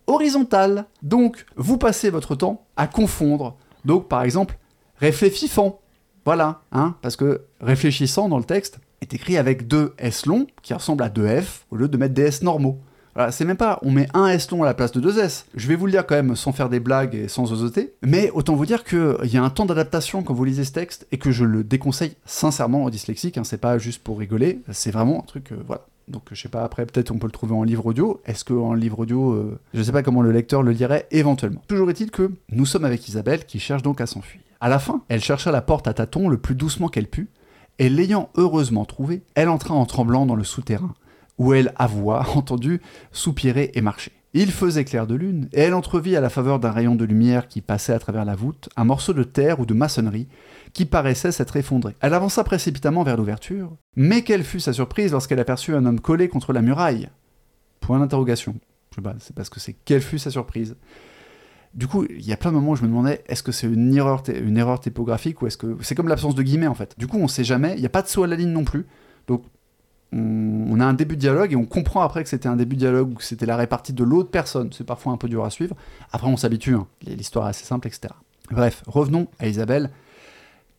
horizontale. 0.09 0.87
Donc, 1.03 1.47
vous 1.57 1.79
passez 1.79 2.11
votre 2.11 2.35
temps 2.35 2.67
à 2.77 2.89
confondre. 2.89 3.57
Donc, 3.85 4.09
par 4.09 4.23
exemple, 4.23 4.59
réfléchissant. 4.97 5.79
Voilà, 6.25 6.63
hein, 6.73 6.97
parce 7.01 7.17
que 7.17 7.43
réfléchissant 7.61 8.29
dans 8.29 8.39
le 8.39 8.45
texte 8.45 8.81
est 9.01 9.15
écrit 9.15 9.39
avec 9.39 9.69
deux 9.69 9.95
S 9.99 10.27
longs 10.27 10.47
qui 10.63 10.75
ressemblent 10.75 11.05
à 11.05 11.09
deux 11.09 11.41
F 11.41 11.65
au 11.71 11.77
lieu 11.77 11.89
de 11.89 11.97
mettre 11.97 12.15
des 12.15 12.23
S 12.25 12.43
normaux. 12.43 12.81
Voilà, 13.15 13.33
c'est 13.33 13.45
même 13.45 13.57
pas, 13.57 13.79
on 13.83 13.91
met 13.91 14.09
un 14.15 14.29
S 14.29 14.51
long 14.51 14.63
à 14.63 14.67
la 14.67 14.75
place 14.75 14.93
de 14.93 15.01
deux 15.01 15.19
S. 15.19 15.47
Je 15.55 15.67
vais 15.67 15.75
vous 15.75 15.87
le 15.87 15.93
dire 15.93 16.07
quand 16.07 16.15
même 16.15 16.37
sans 16.37 16.53
faire 16.53 16.69
des 16.69 16.81
blagues 16.81 17.15
et 17.15 17.29
sans 17.29 17.51
osoter, 17.51 17.95
mais 18.03 18.31
autant 18.31 18.55
vous 18.55 18.67
dire 18.67 18.85
qu'il 18.85 19.17
y 19.25 19.37
a 19.37 19.43
un 19.43 19.51
temps 19.51 19.67
d'adaptation 19.67 20.23
quand 20.23 20.35
vous 20.35 20.45
lisez 20.45 20.65
ce 20.65 20.73
texte 20.73 21.07
et 21.11 21.19
que 21.19 21.33
je 21.33 21.45
le 21.45 21.65
déconseille 21.65 22.15
sincèrement 22.27 22.85
aux 22.85 22.91
dyslexiques. 22.91 23.39
Hein, 23.39 23.45
c'est 23.45 23.59
pas 23.59 23.79
juste 23.79 24.05
pour 24.05 24.19
rigoler, 24.19 24.61
c'est 24.71 24.91
vraiment 24.91 25.21
un 25.21 25.27
truc, 25.27 25.53
euh, 25.53 25.57
voilà. 25.67 25.87
Donc 26.09 26.23
je 26.33 26.41
sais 26.41 26.49
pas, 26.49 26.65
après 26.65 26.87
peut-être 26.87 27.11
on 27.11 27.19
peut 27.19 27.27
le 27.27 27.33
trouver 27.33 27.55
en 27.55 27.63
livre 27.63 27.87
audio. 27.87 28.21
Est-ce 28.25 28.45
qu'en 28.45 28.75
livre 28.75 29.01
audio, 29.01 29.33
euh, 29.33 29.59
je 29.75 29.83
sais 29.83 29.93
pas 29.93 30.03
comment 30.03 30.23
le 30.23 30.33
lecteur 30.33 30.63
le 30.63 30.73
lirait 30.73 31.07
éventuellement. 31.11 31.63
Toujours 31.69 31.91
est-il 31.91 32.11
que 32.11 32.31
nous 32.51 32.67
sommes 32.67 32.85
avec 32.85 33.07
Isabelle 33.09 33.45
qui 33.45 33.59
cherche 33.61 33.83
donc 33.83 34.01
à 34.01 34.07
s'enfuir. 34.07 34.41
À 34.61 34.69
la 34.69 34.79
fin, 34.79 35.03
elle 35.09 35.23
chercha 35.23 35.53
la 35.53 35.63
porte 35.63 35.87
à 35.87 35.95
tâtons 35.95 36.29
le 36.29 36.39
plus 36.39 36.55
doucement 36.55 36.89
qu'elle 36.89 37.07
put, 37.07 37.29
et 37.79 37.89
l'ayant 37.89 38.31
heureusement 38.37 38.85
trouvée, 38.85 39.23
elle 39.35 39.49
entra 39.49 39.75
en 39.75 39.87
tremblant 39.87 40.27
dans 40.27 40.35
le 40.35 40.45
souterrain, 40.45 40.95
où 41.39 41.55
elle 41.55 41.73
avoua 41.77 42.27
entendu 42.35 42.81
soupirer 43.13 43.71
et 43.75 43.81
marcher. 43.81 44.13
Il 44.35 44.53
faisait 44.53 44.85
clair 44.85 45.07
de 45.07 45.15
lune, 45.15 45.49
et 45.53 45.61
elle 45.61 45.73
entrevit 45.73 46.15
à 46.15 46.21
la 46.21 46.29
faveur 46.29 46.59
d'un 46.59 46.71
rayon 46.71 46.95
de 46.95 47.05
lumière 47.05 47.49
qui 47.49 47.63
passait 47.63 47.95
à 47.95 47.99
travers 47.99 48.27
la 48.27 48.37
voûte 48.37 48.69
un 48.77 48.85
morceau 48.85 49.15
de 49.15 49.23
terre 49.23 49.59
ou 49.59 49.65
de 49.65 49.73
maçonnerie 49.73 50.29
qui 50.75 50.85
paraissait 50.85 51.33
s'être 51.33 51.57
effondré. 51.57 51.97
Elle 52.01 52.13
avança 52.13 52.45
précipitamment 52.45 53.05
vers 53.05 53.17
l'ouverture, 53.17 53.75
mais 53.97 54.23
quelle 54.23 54.45
fut 54.45 54.61
sa 54.61 54.75
surprise 54.75 55.13
lorsqu'elle 55.13 55.41
aperçut 55.41 55.75
un 55.75 55.87
homme 55.87 56.01
collé 56.01 56.29
contre 56.29 56.53
la 56.53 56.61
muraille? 56.61 57.09
Point 57.81 58.01
d'interrogation. 58.01 58.55
Je 58.91 58.97
sais 58.97 59.03
pas, 59.03 59.15
c'est 59.19 59.35
parce 59.35 59.49
que 59.49 59.61
c'est 59.61 59.77
quelle 59.85 60.03
fut 60.03 60.19
sa 60.19 60.31
surprise. 60.31 60.77
Du 61.73 61.87
coup, 61.87 62.05
il 62.11 62.27
y 62.27 62.33
a 62.33 62.37
plein 62.37 62.51
de 62.51 62.57
moments 62.57 62.73
où 62.73 62.77
je 62.77 62.83
me 62.83 62.89
demandais 62.89 63.23
est-ce 63.29 63.43
que 63.43 63.53
c'est 63.53 63.67
une 63.67 63.95
erreur, 63.97 64.23
typographique 64.81 65.41
ou 65.41 65.47
est-ce 65.47 65.57
que 65.57 65.77
c'est 65.81 65.95
comme 65.95 66.09
l'absence 66.09 66.35
de 66.35 66.43
guillemets 66.43 66.67
en 66.67 66.75
fait. 66.75 66.95
Du 66.99 67.07
coup, 67.07 67.19
on 67.19 67.29
sait 67.29 67.45
jamais, 67.45 67.75
il 67.77 67.81
n'y 67.81 67.87
a 67.87 67.91
pas 67.91 68.03
de 68.03 68.09
saut 68.09 68.25
à 68.25 68.27
la 68.27 68.37
ligne 68.37 68.51
non 68.51 68.65
plus. 68.65 68.87
Donc 69.27 69.45
on, 70.13 70.81
a 70.81 70.85
un 70.85 70.95
début 70.95 71.17
de 71.17 71.21
dialogue 71.21 71.53
et 71.53 71.57
on 71.57 71.67
comprend 71.67 72.01
après 72.03 72.23
que 72.23 72.31
c'était 72.31 72.49
un 72.49 72.57
début 72.57 72.77
de 72.77 72.81
dialogue 72.81 73.11
ou 73.13 73.15
que 73.15 73.25
c'était 73.25 73.47
la 73.47 73.57
répartie 73.57 73.93
de 73.93 74.05
l'autre 74.05 74.31
personne. 74.31 74.71
C'est 74.73 74.85
parfois 74.87 75.13
un 75.13 75.17
peu 75.17 75.29
dur 75.29 75.45
à 75.45 75.51
suivre. 75.51 75.77
Après, 76.13 76.29
on 76.29 76.37
s'habitue, 76.37 76.75
hein. 76.75 76.87
l'histoire 77.07 77.47
est 77.47 77.51
assez 77.51 77.65
simple, 77.65 77.89
etc. 77.89 78.15
Bref, 78.51 78.83
revenons 78.87 79.29
à 79.39 79.47
Isabelle 79.47 79.91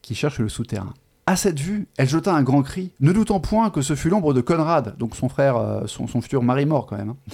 qui 0.02 0.16
cherche 0.16 0.40
le 0.40 0.50
souterrain. 0.50 0.94
À 1.28 1.36
cette 1.36 1.60
vue, 1.60 1.88
elle 1.98 2.10
jeta 2.10 2.34
un 2.34 2.42
grand 2.42 2.64
cri, 2.64 2.92
ne 3.02 3.12
doutant 3.12 3.40
point 3.40 3.70
que 3.70 3.84
ce 3.84 3.94
fut 3.94 4.10
l'ombre 4.10 4.34
de 4.34 4.42
Conrad, 4.42 4.98
donc 4.98 5.16
son 5.16 5.30
frère, 5.30 5.58
euh, 5.58 5.86
son, 5.86 6.08
futur 6.08 6.42
mari 6.42 6.66
mort 6.66 6.88
quand 6.88 6.98
même. 6.98 7.10
Hein. 7.10 7.34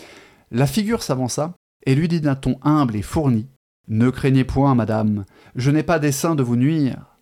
La 0.51 0.67
figure 0.67 1.01
s'avança 1.01 1.53
et 1.85 1.95
lui 1.95 2.09
dit 2.09 2.19
d'un 2.19 2.35
ton 2.35 2.57
humble 2.61 2.97
et 2.97 3.01
fourni 3.01 3.47
Ne 3.87 4.09
craignez 4.09 4.43
point, 4.43 4.75
madame, 4.75 5.23
je 5.55 5.71
n'ai 5.71 5.83
pas 5.83 5.99
dessein 5.99 6.35
de 6.35 6.43
vous 6.43 6.57
nuire. 6.57 7.14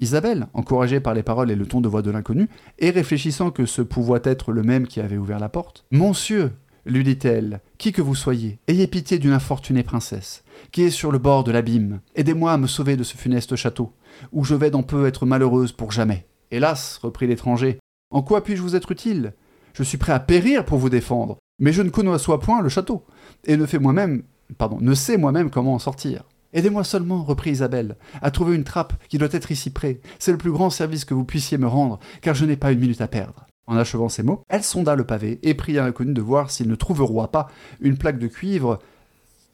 Isabelle, 0.00 0.46
encouragée 0.54 1.00
par 1.00 1.14
les 1.14 1.22
paroles 1.22 1.50
et 1.50 1.56
le 1.56 1.66
ton 1.66 1.80
de 1.80 1.88
voix 1.88 2.02
de 2.02 2.10
l'inconnu, 2.10 2.48
et 2.78 2.90
réfléchissant 2.90 3.50
que 3.50 3.66
ce 3.66 3.82
pouvait 3.82 4.20
être 4.24 4.52
le 4.52 4.62
même 4.62 4.86
qui 4.86 5.00
avait 5.00 5.16
ouvert 5.16 5.40
la 5.40 5.48
porte, 5.48 5.84
Monsieur, 5.90 6.52
lui 6.86 7.04
dit-elle, 7.04 7.60
qui 7.78 7.92
que 7.92 8.02
vous 8.02 8.14
soyez, 8.14 8.58
ayez 8.68 8.86
pitié 8.86 9.18
d'une 9.18 9.32
infortunée 9.32 9.82
princesse, 9.82 10.44
qui 10.72 10.82
est 10.82 10.90
sur 10.90 11.12
le 11.12 11.18
bord 11.18 11.44
de 11.44 11.52
l'abîme. 11.52 12.00
Aidez-moi 12.14 12.52
à 12.52 12.58
me 12.58 12.66
sauver 12.66 12.96
de 12.96 13.02
ce 13.02 13.16
funeste 13.16 13.56
château, 13.56 13.92
où 14.32 14.44
je 14.44 14.54
vais 14.54 14.70
d'en 14.70 14.82
peu 14.82 15.06
être 15.06 15.26
malheureuse 15.26 15.72
pour 15.72 15.92
jamais. 15.92 16.26
Hélas, 16.50 16.98
reprit 17.02 17.26
l'étranger, 17.26 17.78
en 18.10 18.22
quoi 18.22 18.42
puis-je 18.42 18.62
vous 18.62 18.76
être 18.76 18.92
utile? 18.92 19.34
Je 19.74 19.82
suis 19.82 19.98
prêt 19.98 20.12
à 20.12 20.20
périr 20.20 20.64
pour 20.64 20.78
vous 20.78 20.90
défendre, 20.90 21.38
mais 21.58 21.72
je 21.72 21.82
ne 21.82 21.90
conçois 21.90 22.40
point 22.40 22.62
le 22.62 22.68
château, 22.68 23.04
et 23.44 23.56
ne 23.56 23.66
fais 23.66 23.78
moi-même, 23.78 24.22
pardon, 24.56 24.78
ne 24.80 24.94
sais 24.94 25.18
moi-même 25.18 25.50
comment 25.50 25.74
en 25.74 25.78
sortir. 25.78 26.24
Aidez-moi 26.52 26.82
seulement, 26.82 27.22
reprit 27.22 27.50
Isabelle, 27.50 27.96
à 28.22 28.30
trouver 28.30 28.56
une 28.56 28.64
trappe 28.64 28.94
qui 29.08 29.18
doit 29.18 29.28
être 29.32 29.50
ici 29.50 29.70
près. 29.70 30.00
C'est 30.18 30.32
le 30.32 30.38
plus 30.38 30.52
grand 30.52 30.70
service 30.70 31.04
que 31.04 31.12
vous 31.12 31.24
puissiez 31.24 31.58
me 31.58 31.66
rendre, 31.66 31.98
car 32.22 32.34
je 32.34 32.46
n'ai 32.46 32.56
pas 32.56 32.72
une 32.72 32.80
minute 32.80 33.00
à 33.00 33.08
perdre. 33.08 33.46
En 33.66 33.76
achevant 33.76 34.08
ces 34.08 34.22
mots, 34.22 34.42
elle 34.48 34.64
sonda 34.64 34.96
le 34.96 35.04
pavé 35.04 35.40
et 35.42 35.52
pria 35.52 35.84
l'inconnu 35.84 36.14
de 36.14 36.22
voir 36.22 36.50
s'il 36.50 36.68
ne 36.68 36.74
trouverait 36.74 37.28
pas 37.30 37.48
une 37.80 37.98
plaque 37.98 38.18
de 38.18 38.26
cuivre 38.26 38.78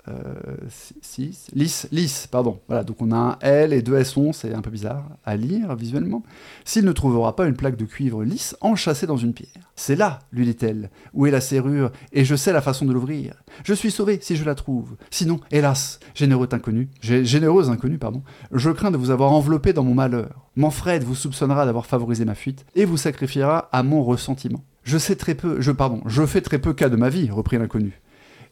6, 0.06 0.10
euh, 0.10 1.54
lisse, 1.54 1.88
lisse, 1.90 2.26
pardon. 2.26 2.60
Voilà, 2.68 2.84
donc 2.84 3.00
on 3.00 3.10
a 3.10 3.16
un 3.16 3.38
L 3.40 3.72
et 3.72 3.82
deux 3.82 3.98
S11, 3.98 4.32
c'est 4.34 4.52
un 4.52 4.60
peu 4.60 4.70
bizarre 4.70 5.08
à 5.24 5.36
lire 5.36 5.74
visuellement. 5.76 6.22
S'il 6.64 6.84
ne 6.84 6.92
trouvera 6.92 7.34
pas 7.36 7.46
une 7.46 7.56
plaque 7.56 7.76
de 7.76 7.84
cuivre 7.84 8.22
lisse 8.22 8.56
enchâssée 8.60 9.06
dans 9.06 9.16
une 9.16 9.32
pierre. 9.32 9.48
C'est 9.76 9.96
là, 9.96 10.20
lui 10.30 10.44
dit-elle, 10.44 10.90
où 11.14 11.26
est 11.26 11.30
la 11.30 11.40
serrure, 11.40 11.90
et 12.12 12.24
je 12.24 12.36
sais 12.36 12.52
la 12.52 12.60
façon 12.60 12.84
de 12.84 12.92
l'ouvrir. 12.92 13.34
Je 13.64 13.74
suis 13.74 13.90
sauvé 13.90 14.18
si 14.20 14.36
je 14.36 14.44
la 14.44 14.54
trouve. 14.54 14.96
Sinon, 15.10 15.40
hélas, 15.50 16.00
généreux 16.14 16.48
inconnu, 16.52 16.88
généreuse 17.00 17.70
inconnue, 17.70 17.98
pardon, 17.98 18.22
je 18.52 18.70
crains 18.70 18.90
de 18.90 18.98
vous 18.98 19.10
avoir 19.10 19.32
enveloppé 19.32 19.72
dans 19.72 19.84
mon 19.84 19.94
malheur. 19.94 20.48
Manfred 20.56 21.02
vous 21.02 21.14
soupçonnera 21.14 21.64
d'avoir 21.64 21.86
favorisé 21.86 22.24
ma 22.24 22.34
fuite, 22.34 22.66
et 22.74 22.84
vous 22.84 22.98
sacrifiera 22.98 23.68
à 23.72 23.82
mon 23.82 24.04
ressentiment. 24.04 24.64
Je 24.82 24.98
sais 24.98 25.16
très 25.16 25.34
peu, 25.34 25.62
je 25.62 25.72
pardon, 25.72 26.02
je 26.04 26.26
fais 26.26 26.42
très 26.42 26.58
peu 26.58 26.74
cas 26.74 26.90
de 26.90 26.96
ma 26.96 27.08
vie, 27.08 27.30
reprit 27.30 27.56
l'inconnu 27.56 28.02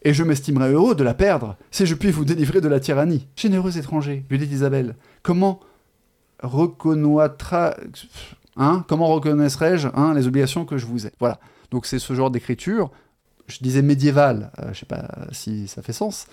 et 0.04 0.14
je 0.14 0.24
m'estimerais 0.24 0.72
heureux 0.72 0.94
de 0.94 1.04
la 1.04 1.14
perdre, 1.14 1.56
si 1.70 1.86
je 1.86 1.94
puis 1.94 2.10
vous 2.10 2.24
délivrer 2.24 2.60
de 2.60 2.68
la 2.68 2.80
tyrannie. 2.80 3.26
Généreux 3.36 3.78
étranger, 3.78 4.24
lui 4.30 4.38
dit 4.38 4.52
Isabelle, 4.52 4.96
comment 5.22 5.60
reconnaîtra... 6.42 7.74
Hein 8.56 8.84
Comment 8.86 9.06
reconnaîtrai-je 9.06 9.88
hein, 9.94 10.12
les 10.14 10.26
obligations 10.26 10.66
que 10.66 10.76
je 10.76 10.84
vous 10.84 11.06
ai? 11.06 11.12
Voilà. 11.18 11.40
Donc 11.70 11.86
c'est 11.86 11.98
ce 11.98 12.12
genre 12.12 12.30
d'écriture. 12.30 12.90
Je 13.46 13.58
disais 13.60 13.80
médiéval, 13.80 14.52
euh, 14.58 14.72
je 14.72 14.80
sais 14.80 14.86
pas 14.86 15.08
si 15.32 15.68
ça 15.68 15.82
fait 15.82 15.94
sens, 15.94 16.26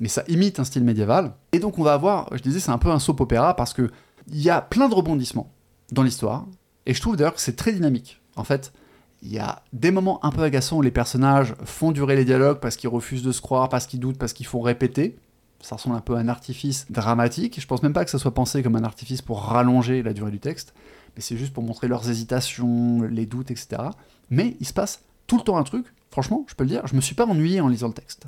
mais 0.00 0.08
ça 0.08 0.24
imite 0.28 0.58
un 0.58 0.64
style 0.64 0.84
médiéval. 0.84 1.32
Et 1.52 1.58
donc 1.58 1.78
on 1.78 1.82
va 1.82 1.92
avoir, 1.92 2.28
je 2.34 2.42
disais, 2.42 2.60
c'est 2.60 2.70
un 2.70 2.78
peu 2.78 2.90
un 2.90 2.98
soap 2.98 3.20
opéra 3.20 3.54
parce 3.54 3.74
que 3.74 3.90
il 4.28 4.40
y 4.40 4.50
a 4.50 4.60
plein 4.60 4.88
de 4.88 4.94
rebondissements 4.94 5.52
dans 5.92 6.02
l'histoire, 6.02 6.46
et 6.86 6.94
je 6.94 7.00
trouve 7.00 7.16
d'ailleurs 7.16 7.34
que 7.34 7.40
c'est 7.40 7.56
très 7.56 7.72
dynamique. 7.72 8.20
En 8.34 8.44
fait, 8.44 8.72
il 9.22 9.32
y 9.32 9.38
a 9.38 9.62
des 9.72 9.90
moments 9.90 10.24
un 10.24 10.30
peu 10.30 10.42
agaçants 10.42 10.78
où 10.78 10.82
les 10.82 10.90
personnages 10.90 11.54
font 11.64 11.92
durer 11.92 12.16
les 12.16 12.24
dialogues 12.24 12.60
parce 12.60 12.76
qu'ils 12.76 12.90
refusent 12.90 13.22
de 13.22 13.32
se 13.32 13.40
croire, 13.40 13.68
parce 13.68 13.86
qu'ils 13.86 14.00
doutent, 14.00 14.18
parce 14.18 14.32
qu'ils 14.32 14.46
font 14.46 14.60
répéter. 14.60 15.18
Ça 15.60 15.76
ressemble 15.76 15.96
un 15.96 16.00
peu 16.00 16.14
à 16.14 16.18
un 16.18 16.28
artifice 16.28 16.86
dramatique. 16.90 17.60
Je 17.60 17.66
pense 17.66 17.82
même 17.82 17.92
pas 17.92 18.04
que 18.04 18.10
ça 18.10 18.18
soit 18.18 18.34
pensé 18.34 18.62
comme 18.62 18.76
un 18.76 18.84
artifice 18.84 19.22
pour 19.22 19.40
rallonger 19.40 20.02
la 20.02 20.12
durée 20.12 20.30
du 20.30 20.38
texte, 20.38 20.74
mais 21.16 21.22
c'est 21.22 21.36
juste 21.36 21.52
pour 21.52 21.62
montrer 21.62 21.88
leurs 21.88 22.08
hésitations, 22.10 23.02
les 23.02 23.26
doutes, 23.26 23.50
etc. 23.50 23.82
Mais 24.30 24.56
il 24.60 24.66
se 24.66 24.74
passe 24.74 25.02
tout 25.26 25.38
le 25.38 25.42
temps 25.42 25.56
un 25.56 25.64
truc, 25.64 25.86
franchement, 26.10 26.44
je 26.46 26.54
peux 26.54 26.64
le 26.64 26.70
dire, 26.70 26.86
je 26.86 26.94
me 26.94 27.00
suis 27.00 27.14
pas 27.14 27.26
ennuyé 27.26 27.60
en 27.60 27.68
lisant 27.68 27.88
le 27.88 27.94
texte. 27.94 28.26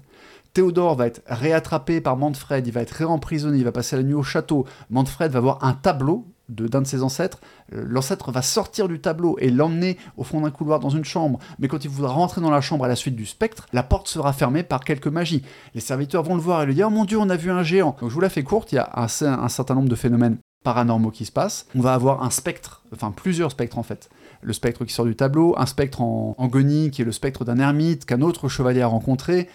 Théodore 0.53 0.97
va 0.97 1.07
être 1.07 1.23
réattrapé 1.27 2.01
par 2.01 2.17
Manfred, 2.17 2.67
il 2.67 2.73
va 2.73 2.81
être 2.81 2.93
réemprisonné, 2.93 3.59
il 3.59 3.65
va 3.65 3.73
passer 3.73 3.97
la 3.97 4.03
nuit 4.03 4.15
au 4.15 4.23
château. 4.23 4.67
Manfred 4.91 5.31
va 5.31 5.41
voir 5.41 5.63
un 5.63 5.75
tableau 5.75 6.27
d'un 6.49 6.83
de, 6.83 6.87
ses 6.87 7.03
ancêtres. 7.03 7.39
Euh, 7.75 7.85
l'ancêtre 7.87 8.31
va 8.31 8.43
sortir 8.43 8.89
du 8.89 9.01
tableau 9.01 9.37
et 9.41 9.51
l'emmener 9.51 9.99
au 10.17 10.25
fond 10.25 10.41
d'un 10.41 10.51
couloir 10.51 10.81
dans 10.81 10.91
une 10.91 11.05
chambre. 11.05 11.39
Mais 11.59 11.69
quand 11.69 11.85
il 11.85 11.91
voudra 11.91 12.13
rentrer 12.13 12.41
dans 12.41 12.51
la 12.51 12.61
chambre 12.61 12.85
à 12.85 12.89
la 12.89 12.97
suite 12.97 13.17
du 13.17 13.27
spectre, 13.27 13.67
la 13.73 13.83
porte 13.83 14.09
sera 14.09 14.33
fermée 14.33 14.63
par 14.63 14.85
quelque 14.85 15.09
magie. 15.09 15.43
Les 15.75 15.81
serviteurs 15.81 16.23
vont 16.23 16.35
le 16.35 16.41
voir 16.41 16.63
et 16.63 16.67
lui 16.67 16.75
dire 16.75 16.89
Oh 16.89 16.91
mon 16.91 17.05
dieu, 17.05 17.19
on 17.19 17.31
a 17.31 17.37
vu 17.37 17.51
un 17.51 17.63
géant. 17.63 17.97
Donc 18.01 18.11
je 18.11 18.15
vous 18.15 18.21
la 18.21 18.31
fais 18.31 18.43
courte, 18.43 18.73
il 18.73 18.77
y 18.77 18.79
a 18.79 18.91
un, 18.95 19.07
un 19.27 19.49
certain 19.49 19.75
nombre 19.75 19.89
de 19.89 19.95
phénomènes 19.95 20.39
paranormaux 20.65 21.11
qui 21.11 21.25
se 21.25 21.33
passent. 21.33 21.67
On 21.75 21.81
va 21.81 21.95
avoir 21.95 22.23
un 22.23 22.31
spectre, 22.31 22.83
enfin 22.93 23.13
plusieurs 23.13 23.51
spectres 23.51 23.79
en 23.79 23.83
fait. 23.83 24.11
Le 24.41 24.53
spectre 24.53 24.85
qui 24.85 24.93
sort 24.93 25.05
du 25.05 25.17
tableau, 25.17 25.55
un 25.59 25.67
spectre 25.67 26.01
en, 26.01 26.35
en 26.39 26.49
qui 26.49 27.03
est 27.03 27.05
le 27.05 27.13
spectre 27.13 27.45
d'un 27.45 27.59
ermite 27.59 28.05
qu'un 28.05 28.21
autre 28.21 28.49
chevalier 28.49 28.83
a 28.83 28.87
rencontré, 28.87 29.49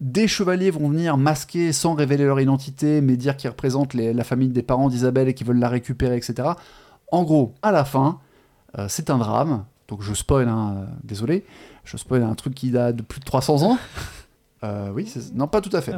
des 0.00 0.28
chevaliers 0.28 0.70
vont 0.70 0.88
venir 0.90 1.16
masquer 1.16 1.72
sans 1.72 1.94
révéler 1.94 2.24
leur 2.24 2.40
identité, 2.40 3.00
mais 3.00 3.16
dire 3.16 3.36
qu'ils 3.36 3.50
représentent 3.50 3.94
la 3.94 4.24
famille 4.24 4.48
des 4.48 4.62
parents 4.62 4.88
d'Isabelle 4.88 5.28
et 5.28 5.34
qu'ils 5.34 5.46
veulent 5.46 5.58
la 5.58 5.68
récupérer, 5.68 6.16
etc. 6.16 6.50
En 7.10 7.22
gros, 7.24 7.54
à 7.62 7.72
la 7.72 7.84
fin, 7.84 8.20
euh, 8.78 8.86
c'est 8.88 9.10
un 9.10 9.18
drame. 9.18 9.64
Donc 9.88 10.02
je 10.02 10.12
spoil, 10.12 10.48
hein, 10.48 10.74
euh, 10.76 10.84
désolé, 11.04 11.44
je 11.84 11.96
spoil 11.96 12.22
un 12.22 12.34
truc 12.34 12.54
qui 12.54 12.70
date 12.70 12.96
de 12.96 13.02
plus 13.02 13.20
de 13.20 13.24
300 13.24 13.62
ans. 13.62 13.78
Euh, 14.66 14.90
oui, 14.92 15.12
non, 15.34 15.46
pas 15.46 15.60
tout 15.60 15.74
à 15.74 15.80
fait. 15.80 15.94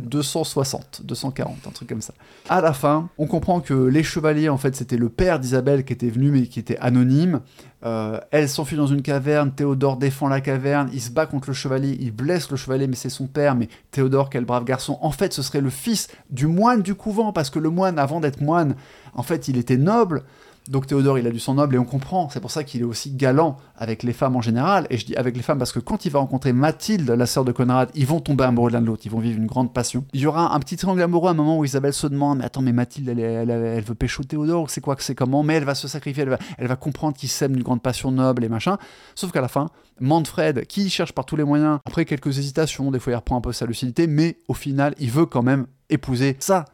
260, 0.00 1.02
240, 1.04 1.56
un 1.66 1.70
truc 1.70 1.88
comme 1.88 2.00
ça. 2.00 2.14
À 2.48 2.60
la 2.60 2.72
fin, 2.72 3.08
on 3.18 3.26
comprend 3.26 3.60
que 3.60 3.74
les 3.74 4.02
chevaliers, 4.02 4.48
en 4.48 4.56
fait, 4.56 4.74
c'était 4.74 4.96
le 4.96 5.08
père 5.08 5.38
d'Isabelle 5.38 5.84
qui 5.84 5.92
était 5.92 6.08
venu, 6.08 6.30
mais 6.30 6.46
qui 6.46 6.58
était 6.58 6.78
anonyme. 6.78 7.40
Euh, 7.84 8.18
elle 8.30 8.48
s'enfuit 8.48 8.76
dans 8.76 8.86
une 8.86 9.02
caverne, 9.02 9.52
Théodore 9.52 9.98
défend 9.98 10.28
la 10.28 10.40
caverne, 10.40 10.90
il 10.92 11.00
se 11.00 11.10
bat 11.10 11.26
contre 11.26 11.48
le 11.48 11.54
chevalier, 11.54 11.96
il 12.00 12.10
blesse 12.10 12.50
le 12.50 12.56
chevalier, 12.56 12.86
mais 12.86 12.96
c'est 12.96 13.10
son 13.10 13.26
père, 13.26 13.54
mais 13.54 13.68
Théodore, 13.90 14.30
quel 14.30 14.44
brave 14.44 14.64
garçon. 14.64 14.98
En 15.00 15.10
fait, 15.10 15.32
ce 15.32 15.42
serait 15.42 15.60
le 15.60 15.70
fils 15.70 16.08
du 16.30 16.46
moine 16.46 16.82
du 16.82 16.94
couvent, 16.94 17.32
parce 17.32 17.50
que 17.50 17.58
le 17.58 17.70
moine, 17.70 17.98
avant 17.98 18.20
d'être 18.20 18.40
moine, 18.40 18.74
en 19.14 19.22
fait, 19.22 19.48
il 19.48 19.58
était 19.58 19.76
noble. 19.76 20.24
Donc 20.68 20.86
Théodore, 20.86 21.18
il 21.18 21.26
a 21.26 21.30
du 21.30 21.38
sang 21.40 21.54
noble 21.54 21.74
et 21.74 21.78
on 21.78 21.84
comprend. 21.84 22.28
C'est 22.28 22.40
pour 22.40 22.50
ça 22.50 22.62
qu'il 22.62 22.82
est 22.82 22.84
aussi 22.84 23.10
galant 23.10 23.56
avec 23.74 24.02
les 24.02 24.12
femmes 24.12 24.36
en 24.36 24.42
général. 24.42 24.86
Et 24.90 24.98
je 24.98 25.06
dis 25.06 25.16
avec 25.16 25.34
les 25.34 25.42
femmes 25.42 25.58
parce 25.58 25.72
que 25.72 25.78
quand 25.78 26.04
il 26.04 26.12
va 26.12 26.18
rencontrer 26.18 26.52
Mathilde, 26.52 27.08
la 27.10 27.24
sœur 27.24 27.44
de 27.46 27.52
Conrad, 27.52 27.90
ils 27.94 28.06
vont 28.06 28.20
tomber 28.20 28.44
amoureux 28.44 28.70
l'un 28.70 28.82
de 28.82 28.86
l'autre. 28.86 29.02
Ils 29.06 29.10
vont 29.10 29.18
vivre 29.18 29.38
une 29.38 29.46
grande 29.46 29.72
passion. 29.72 30.04
Il 30.12 30.20
y 30.20 30.26
aura 30.26 30.54
un 30.54 30.60
petit 30.60 30.76
triangle 30.76 31.00
amoureux 31.00 31.28
à 31.28 31.30
un 31.32 31.34
moment 31.34 31.58
où 31.58 31.64
Isabelle 31.64 31.94
se 31.94 32.06
demande 32.06 32.38
Mais 32.38 32.44
attends, 32.44 32.60
mais 32.60 32.72
Mathilde, 32.72 33.08
elle, 33.08 33.82
veut 33.82 33.94
pécho 33.94 34.22
Théodore, 34.22 34.68
c'est 34.68 34.82
quoi 34.82 34.94
que 34.94 35.02
c'est 35.02 35.14
comment? 35.14 35.42
Mais 35.42 35.54
elle 35.54 35.64
va 35.64 35.74
se 35.74 35.88
sacrifier, 35.88 36.26
elle 36.58 36.66
va, 36.66 36.76
comprendre 36.76 37.16
qu'il 37.16 37.30
s'aime 37.30 37.52
d'une 37.52 37.62
grande 37.62 37.82
passion 37.82 38.10
noble 38.10 38.44
et 38.44 38.48
machin. 38.50 38.76
Sauf 39.14 39.32
qu'à 39.32 39.40
la 39.40 39.48
fin, 39.48 39.70
Manfred, 40.00 40.66
qui 40.66 40.90
cherche 40.90 41.12
par 41.12 41.24
tous 41.24 41.36
les 41.36 41.44
moyens, 41.44 41.78
après 41.86 42.04
quelques 42.04 42.38
hésitations, 42.38 42.90
des 42.90 42.98
fois 42.98 43.14
il 43.14 43.16
reprend 43.16 43.36
un 43.36 43.40
peu 43.40 43.52
sa 43.52 43.64
lucidité, 43.64 44.06
mais 44.06 44.36
au 44.48 44.54
final, 44.54 44.94
il 44.98 45.10
veut 45.10 45.26
quand 45.26 45.42
même 45.42 45.66
épouser 45.88 46.36
sa 46.40 46.66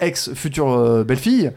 ex-future 0.00 0.70
euh, 0.70 1.04
belle-fille. 1.04 1.52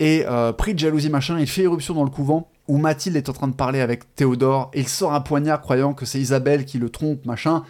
Et 0.00 0.24
euh, 0.26 0.52
pris 0.52 0.74
de 0.74 0.78
jalousie 0.78 1.10
machin, 1.10 1.38
il 1.40 1.48
fait 1.48 1.62
éruption 1.62 1.94
dans 1.94 2.04
le 2.04 2.10
couvent 2.10 2.50
où 2.68 2.78
Mathilde 2.78 3.16
est 3.16 3.28
en 3.28 3.32
train 3.32 3.48
de 3.48 3.54
parler 3.54 3.80
avec 3.80 4.14
Théodore 4.14 4.70
et 4.74 4.80
il 4.80 4.88
sort 4.88 5.14
un 5.14 5.20
poignard 5.20 5.60
croyant 5.60 5.94
que 5.94 6.04
c'est 6.04 6.20
Isabelle 6.20 6.64
qui 6.64 6.78
le 6.78 6.90
trompe 6.90 7.24
machin. 7.24 7.64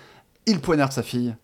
Il 0.46 0.60
poignarde 0.60 0.92
sa 0.92 1.02
fille, 1.02 1.36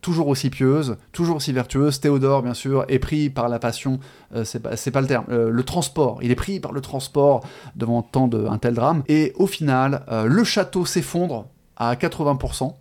toujours 0.00 0.28
aussi 0.28 0.50
pieuse, 0.50 0.96
toujours 1.12 1.36
aussi 1.36 1.52
vertueuse. 1.52 2.00
Théodore, 2.00 2.42
bien 2.42 2.54
sûr, 2.54 2.84
est 2.88 2.98
pris 2.98 3.28
par 3.30 3.48
la 3.48 3.58
passion, 3.58 4.00
euh, 4.34 4.44
c'est 4.44 4.60
pas, 4.60 5.00
le 5.00 5.06
terme, 5.06 5.26
euh, 5.30 5.50
le 5.50 5.62
transport. 5.62 6.18
Il 6.22 6.30
est 6.30 6.36
pris 6.36 6.58
par 6.58 6.72
le 6.72 6.80
transport 6.80 7.44
devant 7.76 8.02
tant 8.02 8.28
d'un 8.28 8.58
tel 8.58 8.74
drame. 8.74 9.02
Et 9.08 9.32
au 9.36 9.46
final, 9.46 10.04
le 10.26 10.44
château 10.44 10.86
s'effondre 10.86 11.46
à 11.76 11.94
80%. 11.94 12.74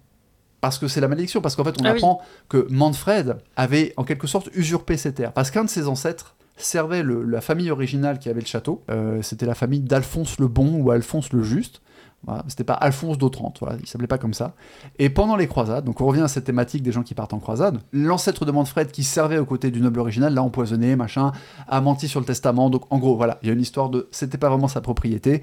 Parce 0.62 0.78
que 0.78 0.88
c'est 0.88 1.02
la 1.02 1.08
malédiction, 1.08 1.42
parce 1.42 1.56
qu'en 1.56 1.64
fait 1.64 1.76
on 1.82 1.86
ah 1.86 1.90
apprend 1.90 2.22
que 2.48 2.68
Manfred 2.70 3.38
avait 3.56 3.94
en 3.98 4.04
quelque 4.04 4.28
sorte 4.28 4.50
usurpé 4.54 4.96
ses 4.96 5.12
terres. 5.12 5.34
Parce 5.34 5.50
qu'un 5.50 5.64
de 5.64 5.70
ses 5.70 5.88
ancêtres 5.88 6.36
servait 6.64 7.04
la 7.04 7.42
famille 7.42 7.72
originale 7.72 8.20
qui 8.20 8.30
avait 8.30 8.42
le 8.42 8.46
château. 8.46 8.84
Euh, 8.90 9.22
c'était 9.22 9.46
la 9.46 9.56
famille 9.56 9.82
d'Alphonse 9.82 10.40
le 10.40 10.48
Bon 10.48 10.82
ou 10.82 10.92
Alphonse 10.92 11.34
le 11.34 11.44
Juste. 11.44 11.82
Voilà, 12.24 12.46
c'était 12.48 12.64
pas 12.64 12.76
Alphonse 12.76 13.18
d'Otrante, 13.18 13.58
voilà, 13.62 13.78
il 13.80 13.88
s'appelait 13.88 14.06
pas 14.06 14.20
comme 14.20 14.36
ça. 14.36 14.54
Et 15.00 15.10
pendant 15.10 15.36
les 15.36 15.48
croisades, 15.48 15.86
donc 15.86 16.02
on 16.02 16.06
revient 16.06 16.22
à 16.22 16.28
cette 16.28 16.44
thématique 16.44 16.84
des 16.84 16.92
gens 16.92 17.02
qui 17.02 17.16
partent 17.16 17.34
en 17.34 17.40
croisade, 17.40 17.80
l'ancêtre 17.94 18.46
de 18.46 18.52
Manfred 18.52 18.92
qui 18.92 19.04
servait 19.04 19.40
aux 19.40 19.46
côtés 19.46 19.72
du 19.72 19.82
noble 19.82 20.00
original 20.00 20.32
l'a 20.32 20.44
empoisonné, 20.44 20.96
machin, 20.96 21.32
a 21.68 21.82
menti 21.82 22.08
sur 22.08 22.20
le 22.20 22.28
testament, 22.28 22.70
donc 22.70 22.84
en 22.92 23.00
gros, 23.00 23.16
voilà, 23.16 23.40
il 23.42 23.48
y 23.48 23.50
a 23.50 23.54
une 23.54 23.62
histoire 23.62 23.90
de 23.90 24.08
c'était 24.12 24.38
pas 24.38 24.50
vraiment 24.50 24.68
sa 24.68 24.82
propriété. 24.82 25.42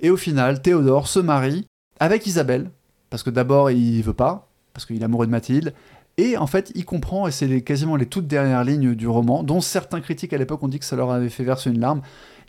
Et 0.00 0.10
au 0.10 0.18
final, 0.18 0.60
Théodore 0.60 1.08
se 1.08 1.18
marie 1.18 1.66
avec 1.98 2.26
Isabelle, 2.26 2.70
parce 3.08 3.22
que 3.22 3.30
d'abord 3.30 3.70
il 3.70 4.02
veut 4.02 4.12
pas, 4.12 4.50
parce 4.74 4.84
qu'il 4.84 5.00
est 5.00 5.04
amoureux 5.04 5.26
de 5.26 5.30
Mathilde, 5.30 5.72
et 6.18 6.36
en 6.36 6.46
fait, 6.46 6.72
il 6.74 6.84
comprend, 6.84 7.26
et 7.26 7.30
c'est 7.30 7.62
quasiment 7.62 7.96
les 7.96 8.06
toutes 8.06 8.26
dernières 8.26 8.64
lignes 8.64 8.94
du 8.94 9.08
roman, 9.08 9.42
dont 9.42 9.60
certains 9.60 10.00
critiques 10.00 10.32
à 10.32 10.38
l'époque 10.38 10.62
ont 10.62 10.68
dit 10.68 10.78
que 10.78 10.84
ça 10.84 10.96
leur 10.96 11.10
avait 11.10 11.30
fait 11.30 11.44
verser 11.44 11.70
une 11.70 11.80
larme. 11.80 12.02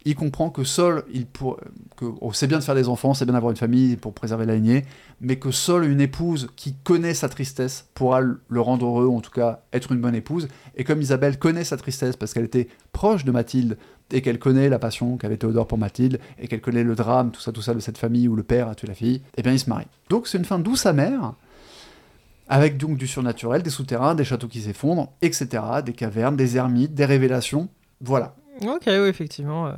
Il 0.05 0.15
comprend 0.15 0.49
que 0.49 0.65
seul, 0.65 1.03
il 1.13 1.25
pour... 1.25 1.61
oh, 2.01 2.33
c'est 2.33 2.47
bien 2.47 2.59
de 2.59 2.63
faire 2.63 2.75
des 2.75 2.89
enfants, 2.89 3.13
c'est 3.13 3.23
bien 3.23 3.35
d'avoir 3.35 3.51
une 3.51 3.57
famille 3.57 3.95
pour 3.95 4.13
préserver 4.13 4.45
la 4.45 4.55
lignée, 4.55 4.83
mais 5.21 5.37
que 5.37 5.49
seule 5.51 5.85
une 5.85 6.01
épouse 6.01 6.49
qui 6.57 6.75
connaît 6.83 7.13
sa 7.13 7.29
tristesse 7.29 7.87
pourra 7.93 8.19
le 8.19 8.61
rendre 8.61 8.85
heureux, 8.85 9.07
en 9.07 9.21
tout 9.21 9.31
cas 9.31 9.61
être 9.71 9.93
une 9.93 10.01
bonne 10.01 10.15
épouse. 10.15 10.49
Et 10.75 10.83
comme 10.83 11.01
Isabelle 11.01 11.39
connaît 11.39 11.63
sa 11.63 11.77
tristesse 11.77 12.17
parce 12.17 12.33
qu'elle 12.33 12.43
était 12.43 12.67
proche 12.91 13.23
de 13.23 13.31
Mathilde 13.31 13.77
et 14.11 14.21
qu'elle 14.21 14.39
connaît 14.39 14.67
la 14.67 14.77
passion 14.77 15.15
qu'avait 15.15 15.37
Théodore 15.37 15.67
pour 15.67 15.77
Mathilde 15.77 16.19
et 16.37 16.49
qu'elle 16.49 16.59
connaît 16.59 16.83
le 16.83 16.95
drame, 16.95 17.31
tout 17.31 17.39
ça, 17.39 17.53
tout 17.53 17.61
ça 17.61 17.73
de 17.73 17.79
cette 17.79 17.97
famille 17.97 18.27
où 18.27 18.35
le 18.35 18.43
père 18.43 18.67
a 18.67 18.75
tué 18.75 18.87
la 18.87 18.95
fille, 18.95 19.21
eh 19.37 19.41
bien 19.41 19.53
ils 19.53 19.59
se 19.59 19.69
marient. 19.69 19.87
Donc 20.09 20.27
c'est 20.27 20.37
une 20.37 20.43
fin 20.43 20.59
douce 20.59 20.85
amère 20.85 21.33
avec 22.53 22.77
donc 22.77 22.97
du 22.97 23.07
surnaturel, 23.07 23.63
des 23.63 23.71
souterrains, 23.71 24.13
des 24.13 24.23
châteaux 24.23 24.47
qui 24.47 24.61
s'effondrent, 24.61 25.11
etc., 25.23 25.63
des 25.83 25.93
cavernes, 25.93 26.35
des 26.35 26.55
ermites, 26.55 26.93
des 26.93 27.05
révélations, 27.05 27.67
voilà. 27.99 28.35
Ok, 28.61 28.83
oui, 28.85 29.07
effectivement. 29.07 29.65
Euh, 29.65 29.73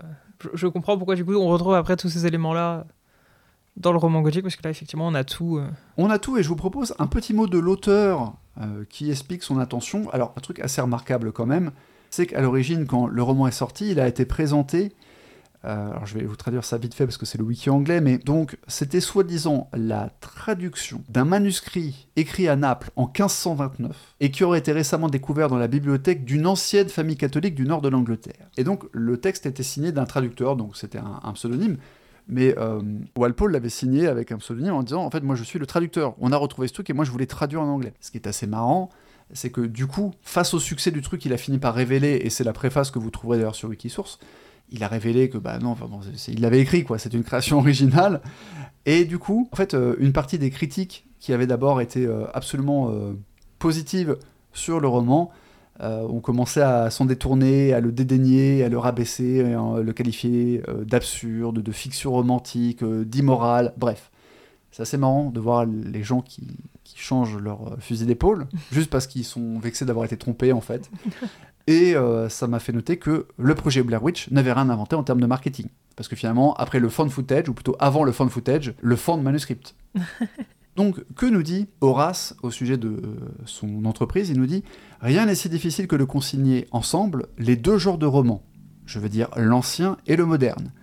je, 0.54 0.68
comprends 0.68 0.98
pourquoi 0.98 1.16
du 1.16 1.24
coup 1.24 1.36
on 1.36 1.48
retrouve 1.48 1.74
après 1.74 1.96
tous 1.96 2.10
ces 2.10 2.28
éléments-là 2.28 2.86
dans 3.78 3.94
le 3.94 3.98
roman 3.98 4.22
gothique, 4.22 4.42
parce 4.42 4.58
que 4.58 4.64
là, 4.64 4.72
effectivement, 4.72 5.08
on 5.08 5.14
a 5.14 5.24
tout. 5.24 5.58
Euh. 5.58 5.70
On 5.96 6.10
a 6.10 6.20
tout, 6.20 6.38
et 6.38 6.44
je 6.44 6.50
vous 6.50 6.58
propose 6.58 6.94
un 7.00 7.08
petit 7.08 7.34
mot 7.34 7.48
de 7.48 7.58
l'auteur 7.58 8.34
euh, 8.60 8.84
qui 8.90 9.10
explique 9.10 9.44
son 9.44 9.58
intention. 9.58 10.10
Alors, 10.12 10.34
un 10.36 10.42
truc 10.42 10.60
assez 10.60 10.82
remarquable 10.82 11.32
quand 11.32 11.46
même, 11.46 11.72
c'est 12.10 12.26
qu'à 12.26 12.42
l'origine, 12.42 12.88
quand 12.88 13.08
le 13.08 13.24
roman 13.24 13.48
est 13.48 13.52
sorti, 13.52 13.92
il 13.92 14.02
a 14.02 14.08
été 14.10 14.26
présenté 14.26 14.92
euh, 15.66 15.90
alors 15.90 16.06
je 16.06 16.18
vais 16.18 16.26
vous 16.26 16.36
traduire 16.36 16.64
ça 16.64 16.78
vite 16.78 16.94
fait 16.94 17.06
parce 17.06 17.18
que 17.18 17.26
c'est 17.26 17.38
le 17.38 17.44
wiki 17.44 17.70
anglais, 17.70 18.00
mais 18.00 18.18
donc 18.18 18.58
c'était 18.68 19.00
soi-disant 19.00 19.70
la 19.74 20.12
traduction 20.22 21.04
d'un 21.10 21.26
manuscrit 21.26 22.08
écrit 22.16 22.48
à 22.48 22.56
Naples 22.56 22.92
en 22.96 23.06
1529 23.08 24.16
et 24.20 24.30
qui 24.30 24.44
aurait 24.44 24.60
été 24.60 24.72
récemment 24.72 25.08
découvert 25.08 25.50
dans 25.50 25.58
la 25.58 25.68
bibliothèque 25.68 26.24
d'une 26.24 26.46
ancienne 26.46 26.90
famille 26.90 27.18
catholique 27.18 27.56
du 27.56 27.66
nord 27.66 27.82
de 27.82 27.90
l'Angleterre. 27.90 28.50
Et 28.58 28.64
donc 28.64 28.84
le 28.92 29.18
texte 29.18 29.46
était 29.48 29.64
signé 29.64 29.92
d'un 29.92 30.06
traducteur, 30.06 30.56
donc 30.56 30.78
c'était 30.78 31.00
un, 31.00 31.34
pseudonyme, 31.34 31.78
mais 32.28 32.56
euh, 32.60 32.82
Walpole 33.18 33.52
l'avait 33.52 33.70
signé 33.70 34.08
avec 34.08 34.32
un 34.32 34.38
pseudonyme 34.38 34.74
en 34.74 34.84
disant 34.84 35.04
en 35.04 35.10
fait 35.10 35.22
moi 35.22 35.36
je 35.36 35.44
suis 35.44 35.58
le 35.58 35.66
traducteur, 35.66 36.16
on 36.20 36.32
a 36.32 36.38
retrouvé 36.38 36.68
ce 36.68 36.74
truc 36.74 36.90
et 36.92 36.94
moi 36.94 37.06
je 37.06 37.12
voulais 37.12 37.26
traduire 37.26 37.62
en 37.62 37.68
anglais. 37.68 37.94
Ce 38.02 38.12
qui 38.12 38.18
est 38.18 38.28
assez 38.28 38.46
marrant, 38.46 38.92
c'est 39.34 39.50
que 39.50 39.62
du 39.62 39.88
coup, 39.88 40.14
face 40.22 40.54
au 40.54 40.60
succès 40.60 40.92
du 40.92 41.02
truc, 41.02 41.26
il 41.26 41.34
a 41.34 41.38
fini 41.38 41.58
par 41.58 41.74
révéler, 41.74 42.22
et 42.24 42.30
c'est 42.30 42.44
la 42.44 42.54
préface 42.54 42.92
que 42.92 43.00
vous 43.00 43.10
trouverez 43.10 43.38
d'ailleurs 43.38 43.56
sur 43.56 43.70
Wikisource, 43.70 44.20
il 44.72 44.84
a 44.84 44.88
révélé 44.88 45.30
que 45.30 45.38
bah 45.38 45.60
non, 45.60 45.72
enfin 45.72 45.88
il 46.28 46.42
l'avait 46.42 46.60
écrit 46.60 46.84
quoi, 46.84 46.98
c'est 46.98 47.14
une 47.14 47.24
création 47.24 47.58
originale. 47.60 48.22
Et 48.86 49.06
du 49.06 49.18
coup, 49.18 49.50
en 49.52 49.56
fait, 49.56 49.74
euh, 49.74 49.96
une 50.00 50.14
partie 50.14 50.38
des 50.38 50.50
critiques 50.50 51.08
qui 51.20 51.34
avaient 51.34 51.48
d'abord 51.48 51.82
été 51.82 52.06
euh, 52.06 52.26
absolument 52.34 52.92
euh, 52.92 53.14
positives 53.60 54.18
sur 54.54 54.80
le 54.80 54.88
roman 54.88 55.32
ont 55.82 56.22
commencé 56.22 56.62
à 56.62 56.90
s'en 56.90 57.04
détourner, 57.04 57.74
à 57.74 57.82
le 57.82 57.92
dédaigner, 57.92 58.64
à 58.64 58.70
le 58.70 58.78
rabaisser, 58.78 59.42
à 59.42 59.82
le 59.82 59.92
qualifier 59.92 60.64
d'absurde, 60.84 61.60
de 61.60 61.72
fiction 61.74 62.14
romantique, 62.14 62.82
d'immoral, 62.82 63.74
bref. 63.76 64.10
C'est 64.72 64.84
assez 64.84 64.96
marrant 64.96 65.32
de 65.32 65.40
voir 65.42 65.66
les 65.66 66.02
gens 66.02 66.22
qui, 66.22 66.48
qui 66.86 66.98
changent 66.98 67.38
leur 67.40 67.76
fusil 67.80 68.06
d'épaule, 68.06 68.48
juste 68.72 68.90
parce 68.90 69.06
qu'ils 69.06 69.26
sont 69.26 69.60
vexés 69.60 69.84
d'avoir 69.84 70.06
été 70.06 70.16
trompés 70.16 70.54
en 70.54 70.62
fait. 70.62 70.90
Et 71.68 71.96
euh, 71.96 72.30
ça 72.30 72.48
m'a 72.48 72.60
fait 72.60 72.72
noter 72.72 72.98
que 72.98 73.28
le 73.38 73.56
projet 73.56 73.82
Blair 73.82 74.04
Witch 74.04 74.30
n'avait 74.30 74.54
rien 74.54 74.70
inventé 74.70 74.96
en 74.96 75.04
termes 75.04 75.22
de 75.22 75.26
marketing. 75.26 75.68
Parce 75.96 76.08
que 76.08 76.16
finalement, 76.16 76.54
après 76.56 76.80
le 76.80 76.90
fan 76.90 77.10
footage, 77.10 77.50
ou 77.50 77.54
plutôt 77.54 77.76
avant 77.80 78.04
le 78.04 78.12
fan 78.12 78.30
footage, 78.30 78.74
le 78.82 78.96
fan 78.96 79.22
manuscript. 79.22 79.76
Donc, 80.76 81.04
que 81.16 81.26
nous 81.26 81.42
dit 81.42 81.68
Horace 81.80 82.36
au 82.44 82.52
sujet 82.52 82.78
de 82.78 83.02
son 83.46 83.86
entreprise? 83.86 84.30
Il 84.30 84.38
nous 84.38 84.46
dit 84.46 84.64
Rien 85.00 85.26
n'est 85.26 85.36
si 85.36 85.48
difficile 85.48 85.88
que 85.88 85.96
de 85.96 86.04
consigner 86.04 86.68
ensemble 86.72 87.28
les 87.38 87.56
deux 87.56 87.78
genres 87.78 87.98
de 87.98 88.06
romans, 88.06 88.44
je 88.86 89.00
veux 89.00 89.08
dire 89.08 89.30
l'ancien 89.38 89.96
et 90.06 90.18
le 90.18 90.26
moderne. 90.26 90.74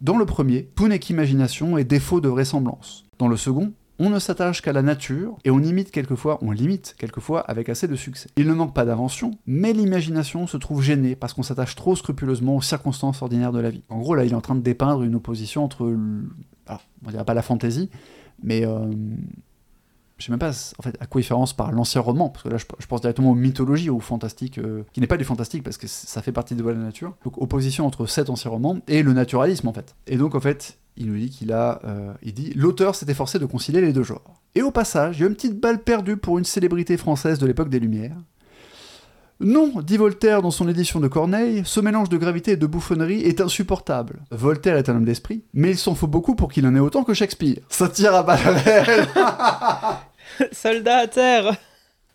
Dans 0.00 0.16
le 0.16 0.26
premier, 0.26 0.70
tout 0.74 0.88
n'est 0.88 0.98
qu'imagination 0.98 1.76
et 1.76 1.84
défaut 1.84 2.20
de 2.20 2.28
vraisemblance. 2.28 3.04
Dans 3.18 3.28
le 3.28 3.36
second, 3.36 3.72
on 4.02 4.10
ne 4.10 4.18
s'attache 4.18 4.62
qu'à 4.62 4.72
la 4.72 4.82
nature 4.82 5.36
et 5.44 5.50
on 5.52 5.60
imite 5.60 5.92
quelquefois, 5.92 6.40
on 6.42 6.50
limite 6.50 6.96
quelquefois 6.98 7.40
avec 7.40 7.68
assez 7.68 7.86
de 7.86 7.94
succès. 7.94 8.28
Il 8.36 8.48
ne 8.48 8.52
manque 8.52 8.74
pas 8.74 8.84
d'invention, 8.84 9.38
mais 9.46 9.72
l'imagination 9.72 10.48
se 10.48 10.56
trouve 10.56 10.82
gênée 10.82 11.14
parce 11.14 11.34
qu'on 11.34 11.44
s'attache 11.44 11.76
trop 11.76 11.94
scrupuleusement 11.94 12.56
aux 12.56 12.62
circonstances 12.62 13.22
ordinaires 13.22 13.52
de 13.52 13.60
la 13.60 13.70
vie. 13.70 13.84
En 13.88 14.00
gros, 14.00 14.16
là, 14.16 14.24
il 14.24 14.32
est 14.32 14.34
en 14.34 14.40
train 14.40 14.56
de 14.56 14.60
dépeindre 14.60 15.04
une 15.04 15.14
opposition 15.14 15.62
entre, 15.62 15.96
alors, 16.66 16.82
on 17.06 17.10
dirait 17.12 17.24
pas 17.24 17.34
la 17.34 17.42
fantaisie, 17.42 17.90
mais 18.42 18.66
euh, 18.66 18.90
je 20.18 20.24
sais 20.26 20.32
même 20.32 20.40
pas 20.40 20.50
en 20.78 20.82
fait, 20.82 20.96
à 20.98 21.06
quoi 21.06 21.20
il 21.20 21.24
fait 21.24 21.34
par 21.56 21.70
l'ancien 21.70 22.00
roman, 22.00 22.28
parce 22.28 22.42
que 22.42 22.48
là 22.48 22.56
je, 22.56 22.86
pense 22.86 23.00
directement 23.02 23.30
aux 23.30 23.36
mythologies, 23.36 23.88
au 23.88 24.00
fantastique, 24.00 24.58
euh, 24.58 24.82
qui 24.92 25.00
n'est 25.00 25.06
pas 25.06 25.16
du 25.16 25.24
fantastique 25.24 25.62
parce 25.62 25.76
que 25.76 25.86
ça 25.86 26.22
fait 26.22 26.32
partie 26.32 26.56
de 26.56 26.64
la 26.64 26.74
nature. 26.74 27.14
Donc 27.24 27.40
opposition 27.40 27.86
entre 27.86 28.06
cet 28.06 28.30
ancien 28.30 28.50
roman 28.50 28.78
et 28.88 29.04
le 29.04 29.12
naturalisme 29.12 29.68
en 29.68 29.72
fait. 29.72 29.94
Et 30.08 30.16
donc 30.16 30.34
en 30.34 30.40
fait, 30.40 30.78
il 30.96 31.06
nous 31.06 31.18
dit 31.18 31.30
qu'il 31.30 31.52
a, 31.52 31.80
euh, 31.84 32.12
il 32.22 32.34
dit, 32.34 32.52
l'auteur 32.54 32.94
s'est 32.94 33.06
efforcé 33.08 33.38
de 33.38 33.46
concilier 33.46 33.80
les 33.80 33.92
deux 33.92 34.02
genres. 34.02 34.42
Et 34.54 34.62
au 34.62 34.70
passage, 34.70 35.18
il 35.18 35.22
y 35.22 35.24
a 35.24 35.28
une 35.28 35.34
petite 35.34 35.58
balle 35.58 35.82
perdue 35.82 36.16
pour 36.16 36.38
une 36.38 36.44
célébrité 36.44 36.96
française 36.96 37.38
de 37.38 37.46
l'époque 37.46 37.70
des 37.70 37.80
Lumières. 37.80 38.16
Non, 39.40 39.72
dit 39.82 39.96
Voltaire 39.96 40.40
dans 40.40 40.52
son 40.52 40.68
édition 40.68 41.00
de 41.00 41.08
Corneille, 41.08 41.62
ce 41.64 41.80
mélange 41.80 42.08
de 42.08 42.16
gravité 42.16 42.52
et 42.52 42.56
de 42.56 42.66
bouffonnerie 42.66 43.22
est 43.22 43.40
insupportable. 43.40 44.20
Voltaire 44.30 44.76
est 44.76 44.88
un 44.88 44.94
homme 44.94 45.04
d'esprit, 45.04 45.42
mais 45.52 45.70
il 45.70 45.78
s'en 45.78 45.96
faut 45.96 46.06
beaucoup 46.06 46.36
pour 46.36 46.52
qu'il 46.52 46.64
en 46.64 46.76
ait 46.76 46.80
autant 46.80 47.02
que 47.02 47.12
Shakespeare. 47.12 47.58
Ça 47.68 47.88
tire 47.88 48.14
à 48.14 48.22
balles 48.22 49.08
Soldat 50.52 50.98
à 50.98 51.06
terre 51.08 51.56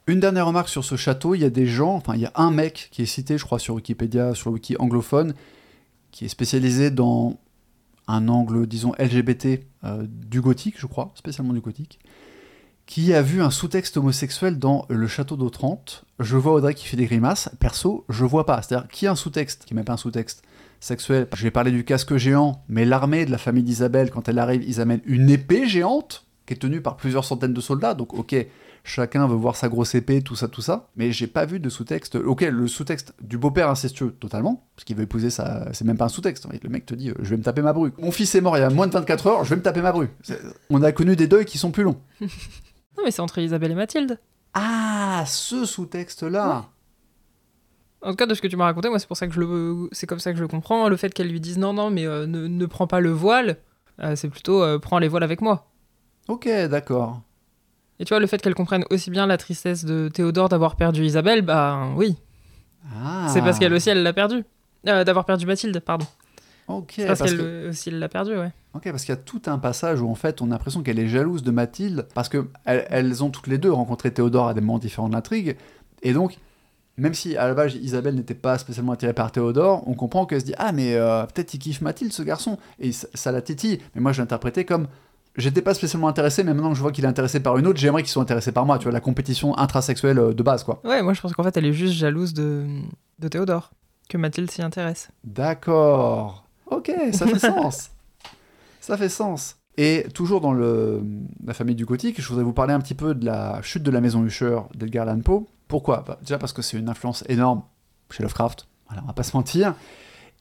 Une 0.08 0.22
dernière 0.22 0.48
remarque 0.48 0.70
sur 0.70 0.86
ce 0.86 0.96
château, 0.96 1.36
il 1.36 1.42
y 1.42 1.46
a 1.46 1.50
des 1.50 1.66
gens, 1.66 1.96
enfin 1.96 2.14
il 2.16 2.22
y 2.22 2.26
a 2.26 2.32
un 2.36 2.52
mec 2.52 2.88
qui 2.92 3.02
est 3.02 3.08
cité, 3.08 3.38
je 3.38 3.44
crois, 3.44 3.60
sur 3.60 3.76
Wikipédia, 3.76 4.34
sur 4.34 4.50
le 4.50 4.54
wiki 4.54 4.78
anglophone, 4.80 5.34
qui 6.12 6.26
est 6.26 6.30
spécialisé 6.30 6.92
dans 6.92 7.38
un 8.08 8.28
angle, 8.28 8.68
disons, 8.68 8.94
LGBT 9.00 9.62
euh, 9.84 10.06
du 10.08 10.42
gothique, 10.42 10.76
je 10.78 10.88
crois, 10.88 11.12
spécialement 11.16 11.54
du 11.54 11.60
gothique, 11.60 12.00
qui 12.86 13.14
a 13.14 13.22
vu 13.22 13.42
un 13.42 13.52
sous-texte 13.52 13.98
homosexuel 13.98 14.60
dans 14.60 14.86
Le 14.90 15.08
Château 15.08 15.36
d'Autrante. 15.36 16.06
Je 16.20 16.38
vois 16.38 16.54
Audrey 16.54 16.74
qui 16.74 16.88
fait 16.88 16.98
des 16.98 17.06
grimaces. 17.06 17.50
Perso, 17.60 18.06
je 18.08 18.24
vois 18.24 18.46
pas. 18.46 18.62
C'est-à-dire, 18.62 18.88
qui 18.88 19.08
a 19.08 19.12
un 19.12 19.16
sous-texte, 19.16 19.66
qui 19.66 19.74
n'est 19.74 19.80
même 19.80 19.86
pas 19.86 19.94
un 19.94 19.98
sous-texte 19.98 20.44
sexuel? 20.80 21.28
Je 21.36 21.44
vais 21.44 21.52
parler 21.52 21.72
du 21.72 21.84
casque 21.84 22.16
géant, 22.16 22.64
mais 22.70 22.86
l'armée 22.86 23.26
de 23.26 23.32
la 23.32 23.38
famille 23.38 23.64
d'Isabelle, 23.64 24.10
quand 24.10 24.30
elle 24.30 24.40
arrive, 24.40 24.64
ils 24.66 24.80
amènent 24.80 25.02
une 25.06 25.30
épée 25.30 25.68
géante 25.68 26.26
qui 26.46 26.54
est 26.54 26.58
tenue 26.58 26.82
par 26.82 26.96
plusieurs 26.96 27.26
centaines 27.26 27.54
de 27.54 27.62
soldats. 27.62 27.94
Donc, 27.94 28.14
ok, 28.14 28.36
chacun 28.88 29.28
veut 29.28 29.36
voir 29.36 29.56
sa 29.56 29.70
grosse 29.70 29.94
épée, 29.96 30.22
tout 30.22 30.36
ça, 30.36 30.48
tout 30.48 30.62
ça. 30.62 30.88
Mais 30.96 31.12
j'ai 31.12 31.28
pas 31.28 31.46
vu 31.46 31.60
de 31.60 31.70
sous-texte. 31.70 32.16
Ok, 32.16 32.42
le 32.42 32.68
sous-texte 32.68 33.14
du 33.22 33.38
beau-père 33.38 33.70
incestueux, 33.70 34.12
totalement, 34.12 34.68
parce 34.76 34.86
qu'il 34.86 34.96
veut 34.96 35.04
épouser 35.04 35.30
ça, 35.30 35.68
c'est 35.74 35.86
même 35.86 35.98
pas 35.98 36.06
un 36.06 36.10
sous-texte. 36.10 36.48
Le 36.64 36.70
mec 36.70 36.86
te 36.86 36.96
dit, 36.96 37.10
euh, 37.10 37.16
je 37.20 37.30
vais 37.30 37.38
me 37.38 37.44
taper 37.44 37.62
ma 37.62 37.74
bru. 37.74 37.92
Mon 38.00 38.12
fils 38.12 38.34
est 38.36 38.42
mort 38.42 38.58
il 38.58 38.62
y 38.62 38.64
a 38.64 38.70
moins 38.70 38.88
de 38.88 38.94
24 38.94 39.28
heures, 39.28 39.44
je 39.44 39.50
vais 39.52 39.58
me 39.58 39.62
taper 39.62 39.82
ma 39.82 39.92
bru. 39.92 40.10
On 40.70 40.82
a 40.82 40.92
connu 40.92 41.16
des 41.16 41.28
deuils 41.28 41.46
qui 41.46 41.58
sont 41.58 41.72
plus 41.72 41.84
longs. 41.84 42.00
non, 42.22 43.04
mais 43.04 43.12
c'est 43.12 43.22
entre 43.22 43.40
Isabelle 43.40 43.72
et 43.72 43.76
Mathilde. 43.76 44.20
Ah, 44.54 45.24
ce 45.28 45.66
sous-texte-là. 45.66 46.66
En 48.02 48.12
tout 48.12 48.16
cas, 48.16 48.26
de 48.26 48.34
ce 48.34 48.42
que 48.42 48.48
tu 48.48 48.56
m'as 48.56 48.66
raconté, 48.66 48.90
moi, 48.90 49.00
c'est 49.00 49.08
pour 49.08 49.18
ça 49.18 49.28
que 49.28 49.34
je 49.34 49.40
le, 49.40 49.90
c'est 49.92 50.08
comme 50.08 50.20
ça 50.20 50.32
que 50.32 50.38
je 50.38 50.44
le 50.44 50.48
comprends. 50.48 50.88
Le 50.88 50.96
fait 50.98 51.14
qu'elle 51.14 51.30
lui 51.30 51.42
dise 51.42 51.58
non, 51.58 51.74
non, 51.74 51.90
mais 51.90 52.06
euh, 52.06 52.26
ne, 52.26 52.66
prends 52.66 52.88
pas 52.88 53.00
le 53.00 53.12
voile, 53.12 53.58
euh, 54.00 54.16
c'est 54.16 54.30
plutôt 54.30 54.64
prends 54.80 55.00
les 55.00 55.08
voiles 55.08 55.24
avec 55.24 55.42
moi. 55.42 55.68
Ok, 56.28 56.48
d'accord. 56.70 57.22
Et 58.00 58.06
tu 58.06 58.10
vois, 58.10 58.20
le 58.20 58.28
fait 58.28 58.42
qu'elle 58.42 58.56
comprenne 58.56 58.86
aussi 58.90 59.10
bien 59.10 59.26
la 59.26 59.38
tristesse 59.38 59.84
de 59.84 60.10
Théodore 60.14 60.50
d'avoir 60.50 60.76
perdu 60.76 61.04
Isabelle, 61.04 61.42
bah 61.42 61.90
oui. 61.96 62.16
Ah. 62.96 63.28
C'est 63.30 63.42
parce 63.42 63.60
qu'elle 63.60 63.74
aussi, 63.74 63.90
elle 63.90 64.04
l'a 64.04 64.14
perdu. 64.14 64.44
Euh, 64.88 65.04
d'avoir 65.04 65.26
perdu 65.26 65.46
Mathilde, 65.46 65.80
pardon. 65.80 66.06
Ok. 66.68 67.02
parce, 67.08 67.22
qu'elle 67.22 67.68
aussi, 67.70 67.90
elle 67.90 68.00
l'a 68.00 68.10
perdu, 68.10 68.38
ouais. 68.38 68.52
Ok, 68.74 68.84
parce 68.92 69.04
qu'il 69.04 69.16
y 69.16 69.18
a 69.18 69.22
tout 69.22 69.42
un 69.48 69.58
passage 69.58 70.02
où 70.02 70.10
en 70.10 70.16
fait, 70.16 70.42
on 70.42 70.48
a 70.48 70.50
l'impression 70.50 70.84
qu'elle 70.84 71.00
est 71.00 71.08
jalouse 71.08 71.42
de 71.42 71.52
Mathilde, 71.52 72.08
parce 72.14 72.30
que 72.30 72.48
elles, 72.66 73.24
ont 73.24 73.30
toutes 73.30 73.48
les 73.48 73.58
deux 73.58 73.72
rencontré 73.72 74.12
Théodore 74.12 74.50
à 74.50 74.54
des 74.54 74.62
moments 74.62 74.78
différents 74.78 75.10
de 75.10 75.14
l'intrigue, 75.14 75.58
et 76.04 76.14
donc, 76.14 76.38
même 76.98 77.14
si 77.14 77.38
à 77.38 77.48
la 77.48 77.54
base 77.54 77.76
Isabelle 77.76 78.16
n'était 78.16 78.36
pas 78.36 78.58
spécialement 78.58 78.92
attirée 78.92 79.14
par 79.14 79.32
Théodore, 79.32 79.84
on 79.88 79.94
comprend 79.94 80.26
qu'elle 80.26 80.42
se 80.42 80.46
dit 80.46 80.54
ah 80.58 80.72
mais 80.72 80.96
euh, 80.96 81.24
peut-être 81.26 81.54
il 81.54 81.60
kiffe 81.60 81.82
Mathilde 81.82 82.14
ce 82.14 82.22
garçon, 82.22 82.58
et 82.80 82.92
ça, 82.92 83.08
ça 83.14 83.32
la 83.32 83.42
titille. 83.42 83.80
Mais 83.96 84.02
moi, 84.02 84.12
je 84.12 84.22
l'interprétais 84.22 84.66
comme 84.66 84.88
j'étais 85.38 85.62
pas 85.62 85.74
spécialement 85.74 86.08
intéressé, 86.08 86.44
mais 86.44 86.54
maintenant 86.54 86.70
que 86.72 86.76
je 86.76 86.82
vois 86.82 86.92
qu'il 86.92 87.06
est 87.06 87.08
intéressé 87.08 87.40
par 87.40 87.58
une 87.58 87.68
autre, 87.68 87.80
j'aimerais 87.80 88.04
qu'il 88.04 88.12
soit 88.12 88.22
intéressé 88.22 88.52
par 88.52 88.66
moi, 88.66 88.78
tu 88.78 88.84
vois, 88.84 88.92
la 88.92 89.00
compétition 89.00 89.58
intrasexuelle 89.58 90.20
euh, 90.20 90.34
de 90.34 90.44
base, 90.44 90.64
quoi. 90.64 90.82
Ouais, 90.84 91.02
moi 91.02 91.14
je 91.14 91.22
pense 91.22 91.34
qu'en 91.34 91.44
fait, 91.44 91.56
elle 91.58 91.66
est 91.66 91.74
juste 91.74 91.94
jalouse 91.94 92.34
de, 92.34 92.66
de 93.20 93.28
Théodore, 93.28 93.72
que 94.10 94.18
Mathilde 94.18 94.50
s'y 94.52 94.62
intéresse. 94.62 95.10
D'accord. 95.24 96.44
Ok, 96.66 96.92
ça 97.14 97.28
fait 97.28 97.40
sens. 97.54 97.92
Ça 98.82 98.98
fait 98.98 99.10
sens. 99.10 99.56
Et 99.78 100.08
toujours 100.14 100.42
dans 100.42 100.54
le, 100.54 101.04
la 101.46 101.54
famille 101.54 101.76
du 101.76 101.86
gothique, 101.86 102.20
je 102.20 102.28
voudrais 102.28 102.44
vous 102.44 102.54
parler 102.54 102.74
un 102.74 102.80
petit 102.80 102.96
peu 102.96 103.14
de 103.14 103.26
la 103.26 103.62
chute 103.62 103.84
de 103.84 103.92
la 103.92 104.02
maison 104.02 104.24
Usher 104.24 104.60
d'Edgar 104.76 105.08
Allan 105.08 105.20
Poe. 105.22 105.46
Pourquoi? 105.68 106.04
Bah, 106.08 106.18
Déjà 106.22 106.40
parce 106.40 106.52
que 106.52 106.62
c'est 106.64 106.78
une 106.78 106.90
influence 106.90 107.24
énorme 107.30 107.62
chez 108.10 108.24
Lovecraft, 108.24 108.68
voilà, 108.88 109.04
on 109.04 109.08
va 109.08 109.14
pas 109.14 109.24
se 109.24 109.36
mentir 109.36 109.76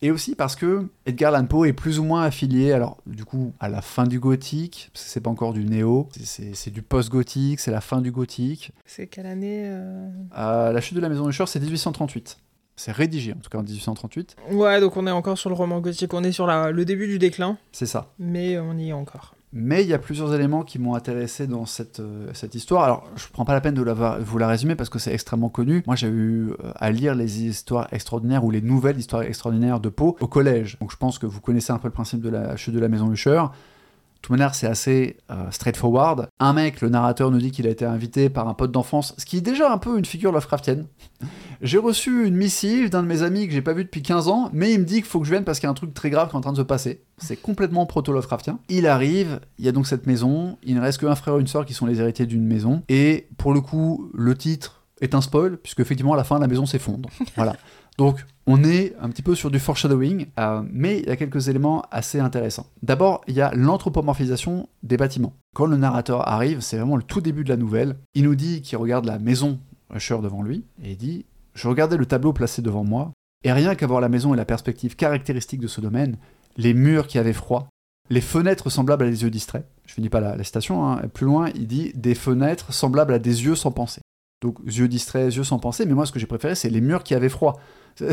et 0.02 0.10
aussi 0.10 0.34
parce 0.34 0.56
que 0.56 0.86
Edgar 1.06 1.34
Allan 1.34 1.46
Poe 1.46 1.66
est 1.66 1.72
plus 1.72 1.98
ou 1.98 2.04
moins 2.04 2.22
affilié, 2.22 2.72
alors 2.72 2.98
du 3.06 3.24
coup, 3.24 3.52
à 3.60 3.68
la 3.68 3.80
fin 3.80 4.04
du 4.04 4.20
gothique, 4.20 4.90
parce 4.92 5.04
que 5.04 5.10
c'est 5.10 5.20
pas 5.20 5.30
encore 5.30 5.52
du 5.52 5.64
néo, 5.64 6.08
c'est 6.22 6.70
du 6.70 6.82
post-gothique, 6.82 7.60
c'est 7.60 7.70
la 7.70 7.80
fin 7.80 8.00
du 8.00 8.10
gothique. 8.10 8.72
C'est 8.84 9.06
quelle 9.06 9.26
année 9.26 9.62
euh 9.66 10.08
euh, 10.36 10.72
La 10.72 10.80
chute 10.80 10.96
de 10.96 11.00
la 11.00 11.08
maison 11.08 11.28
Usher, 11.28 11.46
c'est 11.46 11.60
1838. 11.60 12.38
C'est 12.78 12.92
rédigé 12.92 13.32
en 13.32 13.38
tout 13.38 13.48
cas 13.48 13.58
en 13.58 13.62
1838. 13.62 14.36
Ouais, 14.50 14.80
donc 14.80 14.98
on 14.98 15.06
est 15.06 15.10
encore 15.10 15.38
sur 15.38 15.48
le 15.48 15.56
roman 15.56 15.80
gothique, 15.80 16.12
on 16.12 16.22
est 16.22 16.32
sur 16.32 16.46
la, 16.46 16.70
le 16.70 16.84
début 16.84 17.06
du 17.06 17.18
déclin. 17.18 17.56
C'est 17.72 17.86
ça. 17.86 18.12
Mais 18.18 18.58
on 18.58 18.76
y 18.76 18.90
est 18.90 18.92
encore. 18.92 19.35
Mais 19.52 19.82
il 19.82 19.88
y 19.88 19.94
a 19.94 19.98
plusieurs 19.98 20.34
éléments 20.34 20.64
qui 20.64 20.78
m'ont 20.78 20.94
intéressé 20.94 21.46
dans 21.46 21.66
cette, 21.66 22.00
euh, 22.00 22.32
histoire. 22.52 22.84
Alors, 22.84 23.08
je 23.16 23.24
prends 23.32 23.44
pas 23.44 23.54
la 23.54 23.60
peine 23.60 23.74
de 23.74 23.82
vous 24.20 24.38
la 24.38 24.48
résumer 24.48 24.74
parce 24.74 24.90
que 24.90 24.98
c'est 24.98 25.14
extrêmement 25.14 25.48
connu. 25.48 25.82
Moi, 25.86 25.96
j'ai 25.96 26.08
eu 26.08 26.50
euh, 26.50 26.72
à 26.74 26.90
lire 26.90 27.14
les 27.14 27.44
histoires 27.44 27.88
extraordinaires 27.92 28.44
ou 28.44 28.50
les 28.50 28.60
nouvelles 28.60 28.98
histoires 28.98 29.22
extraordinaires 29.22 29.80
de 29.80 29.88
Poe 29.88 30.16
au 30.20 30.26
collège. 30.26 30.76
Donc, 30.80 30.90
je 30.90 30.96
pense 30.96 31.18
que 31.18 31.26
vous 31.26 31.40
connaissez 31.40 31.72
un 31.72 31.78
peu 31.78 31.88
le 31.88 31.92
principe 31.92 32.20
de 32.20 32.28
la 32.28 32.56
chute 32.56 32.74
de 32.74 32.80
la 32.80 32.88
maison 32.88 33.10
Usher. 33.10 33.44
C'est 34.52 34.66
assez 34.66 35.16
euh, 35.30 35.50
straightforward. 35.50 36.28
Un 36.40 36.52
mec, 36.52 36.80
le 36.80 36.88
narrateur, 36.88 37.30
nous 37.30 37.38
dit 37.38 37.50
qu'il 37.50 37.66
a 37.66 37.70
été 37.70 37.84
invité 37.84 38.28
par 38.28 38.48
un 38.48 38.54
pote 38.54 38.72
d'enfance, 38.72 39.14
ce 39.18 39.24
qui 39.24 39.38
est 39.38 39.42
déjà 39.42 39.72
un 39.72 39.78
peu 39.78 39.98
une 39.98 40.04
figure 40.04 40.32
Lovecraftienne. 40.32 40.86
J'ai 41.62 41.78
reçu 41.78 42.26
une 42.26 42.36
missive 42.36 42.90
d'un 42.90 43.02
de 43.02 43.08
mes 43.08 43.22
amis 43.22 43.46
que 43.46 43.54
j'ai 43.54 43.62
pas 43.62 43.72
vu 43.72 43.84
depuis 43.84 44.02
15 44.02 44.28
ans, 44.28 44.50
mais 44.52 44.74
il 44.74 44.80
me 44.80 44.84
dit 44.84 44.96
qu'il 44.96 45.04
faut 45.04 45.20
que 45.20 45.24
je 45.24 45.30
vienne 45.30 45.44
parce 45.44 45.58
qu'il 45.58 45.66
y 45.66 45.68
a 45.68 45.70
un 45.70 45.74
truc 45.74 45.94
très 45.94 46.10
grave 46.10 46.28
qui 46.28 46.34
est 46.34 46.38
en 46.38 46.42
train 46.42 46.52
de 46.52 46.58
se 46.58 46.62
passer. 46.62 47.00
C'est 47.16 47.36
complètement 47.36 47.86
proto-Lovecraftien. 47.86 48.58
Il 48.68 48.86
arrive, 48.86 49.40
il 49.58 49.64
y 49.64 49.68
a 49.68 49.72
donc 49.72 49.86
cette 49.86 50.06
maison, 50.06 50.58
il 50.62 50.74
ne 50.74 50.82
reste 50.82 51.00
qu'un 51.00 51.14
frère 51.14 51.36
et 51.36 51.40
une 51.40 51.46
sœur 51.46 51.64
qui 51.64 51.72
sont 51.72 51.86
les 51.86 52.00
héritiers 52.00 52.26
d'une 52.26 52.44
maison, 52.44 52.82
et 52.90 53.26
pour 53.38 53.54
le 53.54 53.62
coup, 53.62 54.10
le 54.12 54.36
titre 54.36 54.82
est 55.00 55.14
un 55.14 55.22
spoil, 55.22 55.56
puisque 55.56 55.80
effectivement 55.80 56.12
à 56.12 56.16
la 56.16 56.24
fin 56.24 56.38
la 56.38 56.46
maison 56.46 56.66
s'effondre. 56.66 57.08
voilà. 57.36 57.56
Donc 57.98 58.24
on 58.46 58.62
est 58.62 58.94
un 59.00 59.08
petit 59.08 59.22
peu 59.22 59.34
sur 59.34 59.50
du 59.50 59.58
foreshadowing, 59.58 60.26
euh, 60.38 60.62
mais 60.70 61.00
il 61.00 61.06
y 61.06 61.10
a 61.10 61.16
quelques 61.16 61.48
éléments 61.48 61.82
assez 61.90 62.20
intéressants. 62.20 62.66
D'abord, 62.82 63.22
il 63.26 63.34
y 63.34 63.40
a 63.40 63.52
l'anthropomorphisation 63.54 64.68
des 64.82 64.96
bâtiments. 64.96 65.34
Quand 65.54 65.66
le 65.66 65.76
narrateur 65.76 66.28
arrive, 66.28 66.60
c'est 66.60 66.76
vraiment 66.76 66.96
le 66.96 67.02
tout 67.02 67.20
début 67.20 67.42
de 67.42 67.48
la 67.48 67.56
nouvelle, 67.56 67.96
il 68.14 68.24
nous 68.24 68.36
dit 68.36 68.62
qu'il 68.62 68.78
regarde 68.78 69.04
la 69.04 69.18
maison 69.18 69.58
Usher 69.94 70.18
devant 70.22 70.42
lui, 70.42 70.64
et 70.82 70.92
il 70.92 70.96
dit 70.96 71.26
Je 71.54 71.68
regardais 71.68 71.96
le 71.96 72.06
tableau 72.06 72.32
placé 72.32 72.62
devant 72.62 72.84
moi, 72.84 73.12
et 73.42 73.52
rien 73.52 73.74
qu'à 73.74 73.86
voir 73.86 74.00
la 74.00 74.08
maison 74.08 74.34
et 74.34 74.36
la 74.36 74.44
perspective 74.44 74.96
caractéristique 74.96 75.60
de 75.60 75.66
ce 75.66 75.80
domaine, 75.80 76.16
les 76.56 76.74
murs 76.74 77.06
qui 77.06 77.18
avaient 77.18 77.32
froid, 77.32 77.68
les 78.10 78.20
fenêtres 78.20 78.70
semblables 78.70 79.04
à 79.04 79.10
des 79.10 79.22
yeux 79.22 79.30
distraits. 79.30 79.66
Je 79.86 79.94
finis 79.94 80.08
pas 80.08 80.20
la, 80.20 80.42
citation, 80.44 80.88
hein. 80.88 81.02
plus 81.12 81.26
loin, 81.26 81.50
il 81.54 81.66
dit 81.66 81.92
des 81.94 82.14
fenêtres 82.14 82.72
semblables 82.72 83.14
à 83.14 83.18
des 83.18 83.44
yeux 83.44 83.56
sans 83.56 83.72
pensée. 83.72 84.00
Donc 84.42 84.58
yeux 84.66 84.88
distraits, 84.88 85.34
yeux 85.34 85.44
sans 85.44 85.58
pensée, 85.58 85.86
mais 85.86 85.94
moi 85.94 86.06
ce 86.06 86.12
que 86.12 86.18
j'ai 86.18 86.26
préféré, 86.26 86.54
c'est 86.54 86.68
les 86.68 86.80
murs 86.80 87.02
qui 87.02 87.14
avaient 87.14 87.28
froid. 87.28 87.60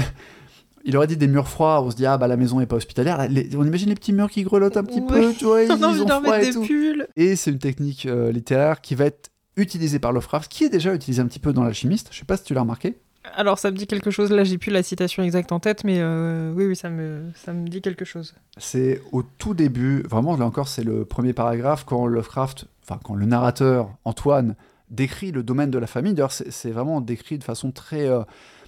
Il 0.85 0.97
aurait 0.97 1.07
dit 1.07 1.15
des 1.15 1.27
murs 1.27 1.47
froids, 1.47 1.81
on 1.81 1.91
se 1.91 1.95
dit 1.95 2.05
ah 2.05 2.17
bah 2.17 2.27
la 2.27 2.35
maison 2.35 2.59
est 2.59 2.65
pas 2.65 2.75
hospitalière. 2.75 3.19
on 3.57 3.65
imagine 3.65 3.89
les 3.89 3.95
petits 3.95 4.11
murs 4.11 4.29
qui 4.29 4.43
grelottent 4.43 4.77
un 4.77 4.83
petit 4.83 5.01
peu, 5.01 5.33
tu 5.33 5.45
vois, 5.45 5.63
ils, 5.63 5.71
ont 5.71 6.07
froid 6.07 6.41
et 6.41 6.51
tout. 6.51 6.67
Et 7.15 7.35
c'est 7.35 7.51
une 7.51 7.59
technique 7.59 8.05
euh, 8.05 8.31
littéraire 8.31 8.81
qui 8.81 8.95
va 8.95 9.05
être 9.05 9.29
utilisée 9.55 9.99
par 9.99 10.11
Lovecraft, 10.11 10.51
qui 10.51 10.65
est 10.65 10.69
déjà 10.69 10.93
utilisée 10.93 11.21
un 11.21 11.27
petit 11.27 11.39
peu 11.39 11.53
dans 11.53 11.63
l'alchimiste. 11.63 12.09
Je 12.11 12.19
sais 12.19 12.25
pas 12.25 12.35
si 12.35 12.43
tu 12.43 12.53
l'as 12.53 12.61
remarqué. 12.61 12.97
Alors 13.35 13.57
ça 13.59 13.71
me 13.71 13.77
dit 13.77 13.87
quelque 13.87 14.11
chose, 14.11 14.31
là 14.31 14.43
j'ai 14.43 14.57
plus 14.57 14.71
la 14.71 14.83
citation 14.83 15.23
exacte 15.23 15.53
en 15.53 15.59
tête, 15.59 15.85
mais 15.85 15.99
euh, 15.99 16.51
oui, 16.53 16.65
oui, 16.65 16.75
ça 16.75 16.89
me, 16.89 17.21
ça 17.35 17.53
me 17.53 17.67
dit 17.67 17.81
quelque 17.81 18.03
chose. 18.03 18.35
C'est 18.57 19.01
au 19.13 19.23
tout 19.23 19.53
début, 19.53 20.01
vraiment 20.01 20.35
là 20.35 20.45
encore 20.45 20.67
c'est 20.67 20.83
le 20.83 21.05
premier 21.05 21.31
paragraphe, 21.31 21.85
quand 21.85 22.05
Lovecraft, 22.05 22.65
enfin 22.83 22.99
quand 23.01 23.15
le 23.15 23.25
narrateur, 23.25 23.89
Antoine, 24.03 24.55
décrit 24.89 25.31
le 25.31 25.43
domaine 25.43 25.71
de 25.71 25.77
la 25.77 25.87
famille, 25.87 26.13
d'ailleurs 26.13 26.31
c'est 26.31 26.71
vraiment 26.71 27.01
décrit 27.01 27.37
de 27.37 27.43
façon 27.43 27.71
très... 27.71 28.07
Euh, 28.07 28.23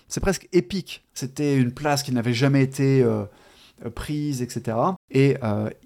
c'est 0.07 0.19
presque 0.19 0.47
épique. 0.53 1.03
C'était 1.13 1.57
une 1.57 1.71
place 1.71 2.03
qui 2.03 2.11
n'avait 2.11 2.33
jamais 2.33 2.61
été 2.61 3.01
euh, 3.01 3.25
prise, 3.95 4.43
etc. 4.43 4.77
Et 5.09 5.35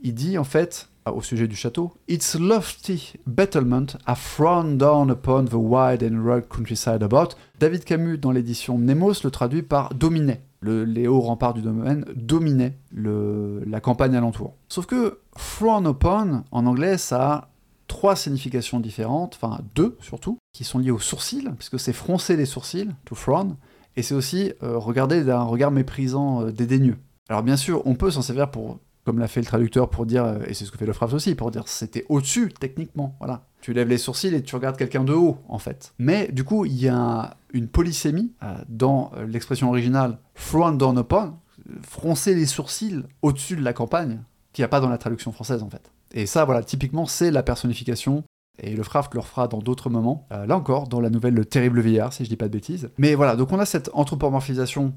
il 0.04 0.14
dit 0.14 0.38
en 0.38 0.44
fait, 0.44 0.90
au 1.12 1.22
sujet 1.22 1.48
du 1.48 1.56
château. 1.56 1.94
Its 2.08 2.38
lofty 2.40 3.14
battlement 3.26 3.98
a 4.06 4.16
frowned 4.16 4.78
down 4.78 5.10
upon 5.10 5.46
the 5.46 5.54
wide 5.54 6.04
and 6.04 6.24
rugged 6.24 6.50
countryside 6.50 7.04
about. 7.04 7.36
David 7.60 7.84
Camus, 7.84 8.18
dans 8.18 8.32
l'édition 8.32 8.78
Nemos, 8.78 9.24
le 9.24 9.32
traduit 9.32 9.64
par 9.64 9.94
dominait. 9.94 10.42
Le, 10.62 10.84
les 10.84 11.08
hauts 11.08 11.22
remparts 11.22 11.54
du 11.54 11.62
domaine 11.62 12.04
dominaient 12.16 12.78
la 12.92 13.80
campagne 13.80 14.16
alentour. 14.16 14.56
Sauf 14.68 14.86
que 14.86 15.20
frown 15.38 15.88
upon, 15.88 16.44
en 16.52 16.66
anglais, 16.66 16.98
ça 16.98 17.32
a 17.32 17.49
trois 17.90 18.16
significations 18.16 18.80
différentes, 18.80 19.36
enfin 19.36 19.60
deux 19.76 19.98
surtout, 20.00 20.38
qui 20.54 20.64
sont 20.64 20.80
liées 20.80 20.92
aux 20.92 21.00
sourcils, 21.00 21.50
puisque 21.58 21.78
c'est 21.78 21.92
froncer 21.92 22.38
les 22.38 22.46
sourcils, 22.46 22.90
to 23.04 23.16
frown, 23.16 23.58
et 23.98 24.04
c'est 24.04 24.16
aussi 24.16 24.54
euh, 24.64 24.78
regarder 24.78 25.26
d'un 25.26 25.42
regard 25.42 25.72
méprisant, 25.72 26.44
euh, 26.44 26.52
dédaigneux. 26.52 26.98
Alors 27.28 27.44
bien 27.44 27.58
sûr, 27.58 27.86
on 27.86 27.96
peut 27.96 28.12
s'en 28.12 28.22
servir 28.22 28.50
pour 28.50 28.80
comme 29.06 29.18
l'a 29.18 29.28
fait 29.28 29.40
le 29.40 29.46
traducteur 29.46 29.90
pour 29.90 30.06
dire, 30.06 30.24
euh, 30.24 30.40
et 30.46 30.54
c'est 30.54 30.66
ce 30.66 30.72
que 30.72 30.78
fait 30.78 30.86
le 30.86 30.94
phrase 30.94 31.14
aussi, 31.16 31.34
pour 31.34 31.52
dire 31.52 31.68
c'était 31.68 32.06
au-dessus 32.08 32.54
techniquement, 32.58 33.16
voilà. 33.20 33.48
Tu 33.60 33.74
lèves 33.74 33.90
les 33.90 33.98
sourcils 33.98 34.34
et 34.34 34.44
tu 34.44 34.56
regardes 34.56 34.78
quelqu'un 34.78 35.04
de 35.04 35.14
haut, 35.14 35.38
en 35.50 35.58
fait. 35.58 35.94
Mais 35.98 36.30
du 36.32 36.44
coup, 36.44 36.66
il 36.66 36.80
y 36.80 36.88
a 36.88 37.36
une 37.52 37.68
polysémie 37.68 38.32
dans 38.70 39.12
l'expression 39.28 39.68
originale 39.68 40.20
frown 40.36 40.78
down 40.78 40.98
upon, 40.98 41.34
froncer 41.82 42.36
les 42.36 42.46
sourcils 42.46 43.04
au-dessus 43.22 43.58
de 43.58 43.64
la 43.64 43.74
campagne, 43.74 44.20
qu'il 44.54 44.62
n'y 44.62 44.66
a 44.66 44.70
pas 44.70 44.80
dans 44.80 44.88
la 44.88 44.98
traduction 44.98 45.34
française, 45.34 45.62
en 45.62 45.70
fait. 45.70 45.92
Et 46.14 46.26
ça, 46.26 46.46
voilà, 46.46 46.64
typiquement, 46.64 47.06
c'est 47.06 47.32
la 47.32 47.44
personnification 47.44 48.24
et 48.62 48.76
le 48.76 48.84
Fraft 48.84 49.14
le 49.14 49.20
refera 49.20 49.48
dans 49.48 49.60
d'autres 49.60 49.90
moments. 49.90 50.28
Euh, 50.32 50.46
là 50.46 50.58
encore, 50.58 50.88
dans 50.88 51.00
la 51.00 51.10
nouvelle 51.10 51.34
Le 51.34 51.46
Terrible 51.46 51.82
Vieillard, 51.82 52.14
si 52.14 52.24
je 52.24 52.30
dis 52.30 52.36
pas 52.36 52.48
de 52.48 52.54
bêtises. 52.54 52.90
Mais 52.98 53.16
voilà, 53.16 53.36
donc 53.36 53.52
on 53.52 53.60
a 53.60 53.66
cette 53.66 53.90
anthropomorphisation 53.94 54.94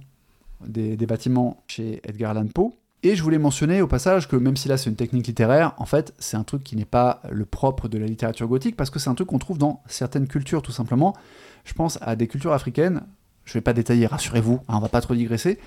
des, 0.67 0.97
bâtiments 1.07 1.63
chez 1.67 2.01
Edgar 2.05 2.33
Allan 2.33 2.47
Poe. 2.47 2.73
Et 3.05 3.17
je 3.17 3.23
voulais 3.23 3.39
mentionner 3.39 3.83
au 3.83 3.89
passage 3.89 4.29
que 4.29 4.37
même 4.37 4.57
si 4.57 4.69
là 4.69 4.77
c'est 4.77 4.89
une 4.89 4.95
technique 4.95 5.27
littéraire, 5.27 5.75
en 5.79 5.87
fait 5.87 6.15
c'est 6.21 6.37
un 6.37 6.45
truc 6.45 6.63
qui 6.63 6.77
n'est 6.77 6.85
pas 6.85 7.21
le 7.29 7.45
propre 7.45 7.89
de 7.89 7.99
la 7.99 8.07
littérature 8.07 8.47
gothique 8.47 8.77
parce 8.77 8.91
que 8.91 9.01
c'est 9.01 9.11
un 9.11 9.17
truc 9.17 9.27
qu'on 9.27 9.41
trouve 9.41 9.59
dans 9.59 9.83
certaines 9.89 10.29
cultures 10.29 10.63
tout 10.63 10.71
simplement. 10.71 11.17
Je 11.65 11.75
pense 11.75 11.99
à 12.01 12.15
des 12.15 12.29
cultures 12.29 12.53
africaines, 12.53 13.03
je 13.45 13.55
vais 13.55 13.61
pas 13.61 13.73
détailler, 13.73 14.07
rassurez-vous, 14.07 14.61
hein, 14.69 14.75
on 14.77 14.79
va 14.79 14.89
pas 14.89 15.01
trop 15.01 15.17
digresser, 15.17 15.59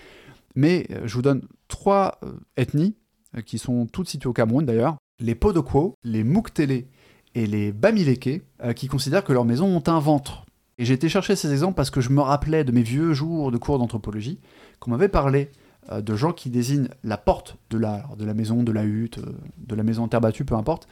mais 0.55 0.87
euh, 0.91 1.01
je 1.07 1.13
vous 1.13 1.21
donne 1.21 1.41
trois 1.67 2.19
euh, 2.23 2.31
ethnies 2.55 2.95
qui 3.45 3.57
sont 3.57 3.85
toutes 3.85 4.07
situées 4.07 4.29
au 4.29 4.33
Cameroun 4.33 4.65
d'ailleurs, 4.65 4.95
les 5.19 5.35
Podokwo, 5.35 5.95
les 6.03 6.23
Muktele 6.23 6.85
et 7.35 7.47
les 7.47 7.71
Bamileke, 7.71 8.43
euh, 8.63 8.73
qui 8.73 8.87
considèrent 8.87 9.23
que 9.23 9.33
leurs 9.33 9.45
maisons 9.45 9.67
ont 9.67 9.83
un 9.87 9.99
ventre. 9.99 10.45
Et 10.77 10.85
j'ai 10.85 10.93
été 10.93 11.07
chercher 11.09 11.35
ces 11.35 11.51
exemples 11.51 11.75
parce 11.75 11.89
que 11.89 12.01
je 12.01 12.09
me 12.09 12.21
rappelais 12.21 12.63
de 12.63 12.71
mes 12.71 12.81
vieux 12.81 13.13
jours 13.13 13.51
de 13.51 13.57
cours 13.57 13.79
d'anthropologie 13.79 14.39
qu'on 14.79 14.91
m'avait 14.91 15.07
parlé 15.09 15.51
euh, 15.91 16.01
de 16.01 16.15
gens 16.15 16.33
qui 16.33 16.49
désignent 16.49 16.89
la 17.03 17.17
porte 17.17 17.57
de 17.69 17.77
la, 17.77 18.05
de 18.17 18.25
la 18.25 18.33
maison, 18.33 18.63
de 18.63 18.71
la 18.71 18.83
hutte, 18.83 19.19
euh, 19.19 19.33
de 19.57 19.75
la 19.75 19.83
maison 19.83 20.07
terre 20.07 20.21
battue, 20.21 20.45
peu 20.45 20.55
importe, 20.55 20.87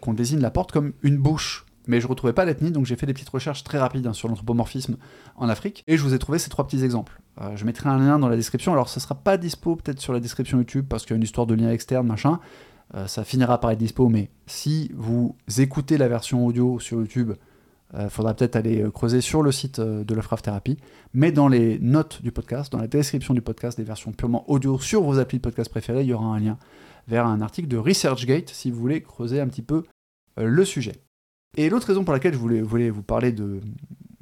qu'on 0.00 0.14
désigne 0.14 0.40
la 0.40 0.50
porte 0.50 0.72
comme 0.72 0.92
une 1.02 1.16
bouche. 1.16 1.66
Mais 1.88 2.00
je 2.00 2.06
retrouvais 2.06 2.32
pas 2.32 2.44
l'ethnie, 2.44 2.70
donc 2.70 2.86
j'ai 2.86 2.94
fait 2.94 3.06
des 3.06 3.12
petites 3.12 3.28
recherches 3.28 3.64
très 3.64 3.76
rapides 3.76 4.06
hein, 4.06 4.12
sur 4.12 4.28
l'anthropomorphisme 4.28 4.98
en 5.34 5.48
Afrique, 5.48 5.82
et 5.88 5.96
je 5.96 6.02
vous 6.04 6.14
ai 6.14 6.18
trouvé 6.20 6.38
ces 6.38 6.48
trois 6.48 6.64
petits 6.64 6.84
exemples. 6.84 7.20
Je 7.56 7.64
mettrai 7.64 7.88
un 7.88 7.98
lien 7.98 8.20
dans 8.20 8.28
la 8.28 8.36
description, 8.36 8.72
alors 8.72 8.88
ça 8.88 9.00
sera 9.00 9.16
pas 9.16 9.36
dispo 9.36 9.74
peut-être 9.74 9.98
sur 9.98 10.12
la 10.12 10.20
description 10.20 10.58
YouTube, 10.58 10.86
parce 10.88 11.02
qu'il 11.02 11.10
y 11.10 11.14
a 11.14 11.16
une 11.16 11.24
histoire 11.24 11.48
de 11.48 11.54
lien 11.54 11.72
externe, 11.72 12.06
machin, 12.06 12.38
Euh, 12.94 13.06
ça 13.06 13.24
finira 13.24 13.58
par 13.58 13.70
être 13.70 13.78
dispo, 13.78 14.08
mais 14.08 14.30
si 14.46 14.90
vous 14.94 15.36
écoutez 15.58 15.96
la 15.98 16.08
version 16.08 16.46
audio 16.46 16.78
sur 16.78 16.98
YouTube, 16.98 17.32
il 17.98 18.08
faudra 18.08 18.34
peut-être 18.34 18.56
aller 18.56 18.82
euh, 18.82 18.90
creuser 18.90 19.20
sur 19.20 19.42
le 19.42 19.52
site 19.52 19.78
euh, 19.78 20.04
de 20.04 20.14
Lovecraft 20.14 20.44
Therapy. 20.44 20.78
Mais 21.12 21.30
dans 21.30 21.48
les 21.48 21.78
notes 21.78 22.22
du 22.22 22.32
podcast, 22.32 22.72
dans 22.72 22.78
la 22.78 22.86
description 22.86 23.34
du 23.34 23.42
podcast, 23.42 23.76
des 23.76 23.84
versions 23.84 24.12
purement 24.12 24.50
audio 24.50 24.78
sur 24.78 25.02
vos 25.02 25.18
applis 25.18 25.38
de 25.38 25.42
podcast 25.42 25.70
préférés, 25.70 26.02
il 26.02 26.08
y 26.08 26.12
aura 26.12 26.26
un 26.26 26.40
lien 26.40 26.58
vers 27.08 27.26
un 27.26 27.40
article 27.40 27.68
de 27.68 27.76
ResearchGate 27.76 28.48
si 28.48 28.70
vous 28.70 28.80
voulez 28.80 29.02
creuser 29.02 29.40
un 29.40 29.48
petit 29.48 29.62
peu 29.62 29.84
euh, 30.38 30.46
le 30.46 30.64
sujet. 30.64 30.94
Et 31.56 31.68
l'autre 31.68 31.88
raison 31.88 32.04
pour 32.04 32.14
laquelle 32.14 32.32
je 32.32 32.38
voulais, 32.38 32.88
vous 32.88 33.02
parler 33.02 33.30
de 33.30 33.60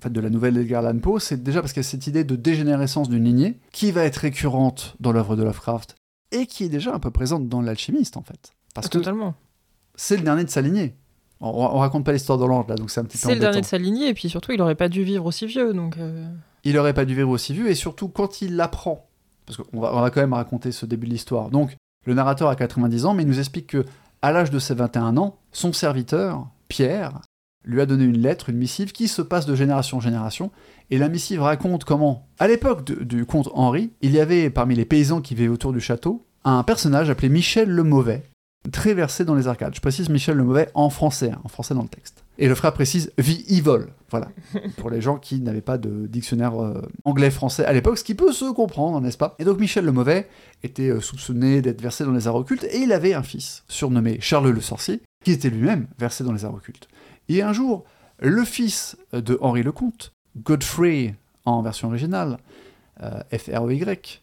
la 0.03 0.31
nouvelle 0.31 0.55
d'Edgar 0.55 0.85
Allan 0.85 0.99
Poe, 0.99 1.21
c'est 1.21 1.41
déjà 1.41 1.61
parce 1.61 1.73
qu'il 1.73 1.83
y 1.83 1.87
a 1.87 1.89
cette 1.89 2.09
idée 2.09 2.25
de 2.25 2.35
dégénérescence 2.35 3.09
d'une 3.09 3.25
lignée 3.25 3.61
qui 3.71 3.93
va 3.93 4.05
être 4.05 4.17
récurrente 4.17 4.97
dans 4.99 5.13
l'œuvre 5.13 5.37
de 5.37 5.45
Lovecraft 5.45 5.95
et 6.33 6.47
qui 6.47 6.65
est 6.65 6.69
déjà 6.69 6.93
un 6.93 6.99
peu 6.99 7.13
présente 7.13 7.49
dans 7.49 7.61
l'alchimiste 7.61 8.17
en 8.17 8.23
fait. 8.23 8.53
Parce 8.75 8.89
que 8.89 8.99
Totalement. 8.99 9.35
c'est 9.95 10.17
le 10.17 10.23
dernier 10.23 10.45
de 10.45 10.51
sa 10.51 10.61
lignée. 10.61 10.95
On, 11.41 11.49
on 11.49 11.79
raconte 11.79 12.05
pas 12.05 12.13
l'histoire 12.13 12.39
d'Hollande 12.39 12.69
là, 12.69 12.75
donc 12.75 12.91
c'est 12.91 13.01
un 13.01 13.05
petit 13.05 13.17
peu 13.19 13.29
C'est 13.29 13.35
le 13.35 13.41
dernier 13.41 13.61
de 13.63 13.67
sa 13.67 13.79
lignée, 13.79 14.09
et 14.09 14.15
puis 14.15 14.29
surtout, 14.29 14.53
il 14.53 14.61
aurait 14.61 14.75
pas 14.75 14.89
dû 14.89 15.03
vivre 15.05 15.25
aussi 15.27 15.47
vieux, 15.47 15.73
donc. 15.73 15.97
euh, 15.99 16.27
il 16.65 16.77
aurait 16.79 16.93
pas 16.95 17.05
dû 17.07 17.15
vivre 17.15 17.31
aussi 17.31 17.55
vieux, 17.55 17.71
et 17.71 17.75
surtout 17.75 18.09
quand 18.09 18.43
il 18.43 18.57
l'apprend, 18.57 19.09
parce 19.47 19.57
qu'on 19.57 19.81
va, 19.81 19.95
on 19.95 20.01
va 20.01 20.11
quand 20.11 20.21
même 20.21 20.35
raconter 20.35 20.71
ce 20.73 20.85
début 20.87 21.07
de 21.07 21.13
l'histoire. 21.13 21.49
Donc, 21.51 21.77
le 22.07 22.15
narrateur 22.15 22.49
a 22.49 22.57
90 22.57 23.07
ans, 23.07 23.15
mais 23.15 23.23
il 23.23 23.29
nous 23.29 23.39
explique 23.39 23.69
que 23.69 23.85
à 24.23 24.33
l'âge 24.33 24.51
de 24.51 24.59
ses 24.59 24.75
21 24.75 25.17
ans, 25.17 25.39
son 25.51 25.73
serviteur, 25.73 26.47
Pierre, 26.69 27.21
lui 27.65 27.81
a 27.81 27.87
donné 27.87 28.05
une 28.05 28.19
lettre, 28.19 28.51
une 28.51 28.57
missive, 28.59 28.93
qui 28.93 29.09
se 29.09 29.23
passe 29.23 29.47
de 29.47 29.55
génération 29.55 29.97
en 29.97 30.01
génération, 30.01 30.51
et 30.91 30.99
la 30.99 31.09
missive 31.09 31.41
raconte 31.43 31.85
comment, 31.85 32.27
à 32.39 32.49
l'époque 32.49 32.85
du 32.85 33.25
comte 33.25 33.49
Henri, 33.55 33.91
il 34.03 34.13
y 34.13 34.21
avait 34.21 34.51
parmi 34.51 34.75
les 34.75 34.85
paysans 34.85 35.21
qui 35.23 35.35
vivaient 35.35 35.49
autour 35.49 35.73
du 35.73 35.81
château, 35.81 36.27
un 36.45 36.63
personnage 36.63 37.09
appelé 37.11 37.29
Michel 37.31 37.69
le 37.71 37.83
Mauvais, 37.83 38.30
très 38.73 38.95
versé 38.95 39.25
dans 39.25 39.35
les 39.35 39.49
arcades. 39.49 39.75
Je 39.75 39.81
précise 39.81 40.09
Michel 40.09 40.37
le 40.37 40.45
Mauvais 40.45 40.69
en 40.75 40.91
français, 40.91 41.31
hein, 41.33 41.41
en 41.45 41.49
français 41.49 41.75
dans 41.75 41.83
le 41.83 41.89
texte. 41.89 42.25
Et 42.39 42.49
le 42.49 42.55
frère 42.55 42.73
précise 42.73 43.13
vie 43.19 43.45
evil, 43.49 43.87
voilà, 44.11 44.29
pour 44.77 44.91
les 44.91 45.01
gens 45.01 45.17
qui 45.19 45.41
n'avaient 45.41 45.61
pas 45.61 45.79
de 45.79 46.07
dictionnaire 46.07 46.63
euh, 46.63 46.83
anglais-français 47.05 47.65
à 47.65 47.73
l'époque, 47.73 47.99
ce 47.99 48.05
qui 48.05 48.15
peut 48.15 48.33
se 48.33 48.51
comprendre, 48.51 49.01
n'est-ce 49.01 49.19
pas? 49.19 49.35
Et 49.39 49.45
donc 49.45 49.59
Michel 49.59 49.85
le 49.85 49.93
Mauvais 49.93 50.29
était 50.63 50.89
euh, 50.89 51.01
soupçonné 51.01 51.63
d'être 51.63 51.81
versé 51.81 52.05
dans 52.05 52.13
les 52.13 52.29
arts 52.29 52.37
occultes, 52.37 52.65
et 52.65 52.79
il 52.79 52.93
avait 52.93 53.15
un 53.15 53.23
fils, 53.23 53.65
surnommé 53.69 54.19
Charles 54.21 54.51
le 54.51 54.61
Sorcier, 54.61 55.03
qui 55.25 55.33
était 55.33 55.51
lui-même 55.51 55.87
versé 55.99 56.25
dans 56.25 56.33
les 56.33 56.45
arts 56.45 56.55
occultes. 56.55 56.89
Et 57.29 57.43
un 57.43 57.53
jour, 57.53 57.85
le 58.21 58.45
fils 58.45 58.97
de 59.13 59.39
Henri 59.41 59.63
le 59.63 59.73
Comte, 59.73 60.13
Godfrey 60.43 61.15
en 61.45 61.63
version 61.63 61.89
originale, 61.89 62.39
euh, 63.03 63.21
F-R-E-Y, 63.37 64.21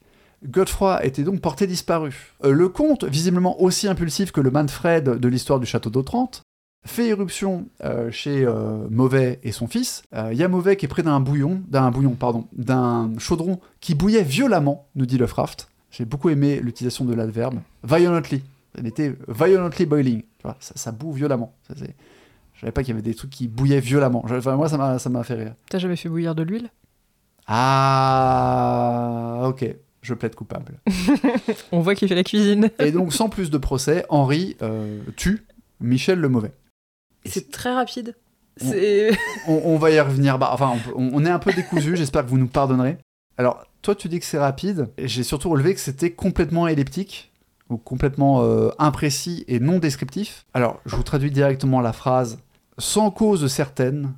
Godefroy 0.49 1.03
était 1.05 1.23
donc 1.23 1.41
porté 1.41 1.67
disparu. 1.67 2.33
Euh, 2.43 2.51
le 2.51 2.69
comte, 2.69 3.03
visiblement 3.03 3.61
aussi 3.61 3.87
impulsif 3.87 4.31
que 4.31 4.41
le 4.41 4.49
Manfred 4.51 5.03
de 5.19 5.27
l'histoire 5.27 5.59
du 5.59 5.65
château 5.65 5.89
d'Otrante, 5.89 6.41
fait 6.85 7.07
éruption 7.07 7.65
euh, 7.83 8.09
chez 8.11 8.45
euh, 8.45 8.87
Mauvais 8.89 9.39
et 9.43 9.51
son 9.51 9.67
fils. 9.67 10.03
Euh, 10.15 10.29
Il 10.31 10.37
y 10.37 10.43
a 10.43 10.47
Mauvais 10.47 10.77
qui 10.77 10.85
est 10.85 10.87
près 10.89 11.03
d'un 11.03 11.19
bouillon, 11.19 11.61
d'un 11.67 11.91
bouillon, 11.91 12.11
pardon, 12.11 12.45
d'un 12.53 13.11
chaudron 13.17 13.59
qui 13.81 13.93
bouillait 13.93 14.23
violemment, 14.23 14.87
nous 14.95 15.05
dit 15.05 15.17
Lovecraft. 15.17 15.67
J'ai 15.91 16.05
beaucoup 16.05 16.29
aimé 16.29 16.59
l'utilisation 16.61 17.03
de 17.05 17.13
l'adverbe 17.13 17.59
violently. 17.83 18.41
Il 18.77 18.87
était 18.87 19.15
violently 19.27 19.85
boiling. 19.85 20.21
Tu 20.21 20.43
vois, 20.43 20.55
ça, 20.59 20.73
ça 20.77 20.91
boue 20.91 21.11
violemment. 21.11 21.53
Ça, 21.67 21.73
c'est- 21.77 21.95
Je 22.53 22.61
savais 22.61 22.71
pas 22.71 22.81
qu'il 22.83 22.89
y 22.89 22.97
avait 22.97 23.01
des 23.03 23.13
trucs 23.15 23.29
qui 23.31 23.47
bouillaient 23.47 23.79
violemment. 23.79 24.23
Enfin, 24.29 24.55
moi, 24.55 24.67
ça 24.69 24.77
m'a 24.77 24.97
ça 24.99 25.09
m'a 25.09 25.23
fait 25.23 25.35
rire. 25.35 25.53
T'as 25.69 25.77
jamais 25.79 25.95
fait 25.95 26.09
bouillir 26.09 26.33
de 26.35 26.43
l'huile? 26.43 26.69
Ah, 28.17 29.41
ok, 29.47 29.75
je 30.01 30.13
plaide 30.13 30.35
coupable. 30.35 30.79
On 31.71 31.79
voit 31.79 31.95
qu'il 31.95 32.07
fait 32.07 32.15
la 32.15 32.23
cuisine. 32.23 32.69
Et 32.79 32.91
donc, 32.91 33.13
sans 33.13 33.29
plus 33.29 33.49
de 33.49 33.57
procès, 33.57 34.05
Henri 34.09 34.55
euh, 34.61 35.01
tue 35.15 35.45
Michel 35.79 36.19
le 36.19 36.29
Mauvais. 36.29 36.53
C'est 37.25 37.51
très 37.51 37.73
rapide. 37.73 38.15
On- 38.61 38.71
C'est. 38.71 39.11
On, 39.47 39.61
on 39.65 39.77
va 39.77 39.91
y 39.91 39.99
revenir. 39.99 40.37
Bah, 40.39 40.49
enfin, 40.53 40.75
on, 40.95 41.25
est 41.25 41.29
un 41.29 41.39
peu 41.39 41.53
décousu, 41.53 41.95
j'espère 41.95 42.23
que 42.23 42.29
vous 42.29 42.37
nous 42.37 42.47
pardonnerez. 42.47 42.97
Alors, 43.37 43.65
toi, 43.81 43.93
tu 43.95 44.07
dis 44.09 44.19
que 44.19 44.25
c'est 44.25 44.39
rapide, 44.39 44.89
et 44.97 45.07
j'ai 45.07 45.23
surtout 45.23 45.49
relevé 45.49 45.73
que 45.75 45.79
c'était 45.79 46.11
complètement 46.11 46.67
elliptique, 46.67 47.31
ou 47.69 47.77
complètement 47.77 48.41
euh, 48.43 48.69
imprécis 48.79 49.45
et 49.47 49.59
non 49.59 49.77
descriptif. 49.77 50.45
Alors, 50.53 50.79
je 50.85 50.95
vous 50.95 51.03
traduis 51.03 51.31
directement 51.31 51.81
la 51.81 51.93
phrase 51.93 52.39
sans 52.79 53.11
cause 53.11 53.45
certaine, 53.47 54.13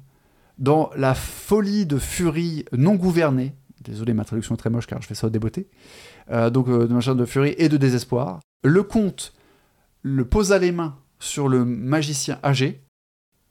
dans 0.58 0.90
la 0.96 1.14
folie 1.16 1.86
de 1.86 1.98
furie 1.98 2.66
non 2.74 2.96
gouvernée. 2.96 3.54
Désolé, 3.84 4.14
ma 4.14 4.26
traduction 4.26 4.56
est 4.56 4.58
très 4.58 4.70
moche 4.70 4.88
car 4.88 5.02
je 5.02 5.08
fais 5.08 5.16
ça 5.16 5.28
au 5.28 5.30
débeauté. 5.30 5.68
Euh, 6.32 6.50
donc, 6.50 6.68
euh, 6.68 6.88
de 6.88 6.94
machin 6.94 7.16
de 7.16 7.26
furie 7.26 7.56
et 7.58 7.70
de 7.70 7.78
désespoir. 7.78 8.40
Le 8.64 8.84
comte 8.84 9.34
le 10.02 10.26
posa 10.26 10.60
les 10.60 10.72
mains 10.72 10.96
sur 11.20 11.50
le 11.50 11.66
magicien 11.66 12.40
âgé, 12.44 12.82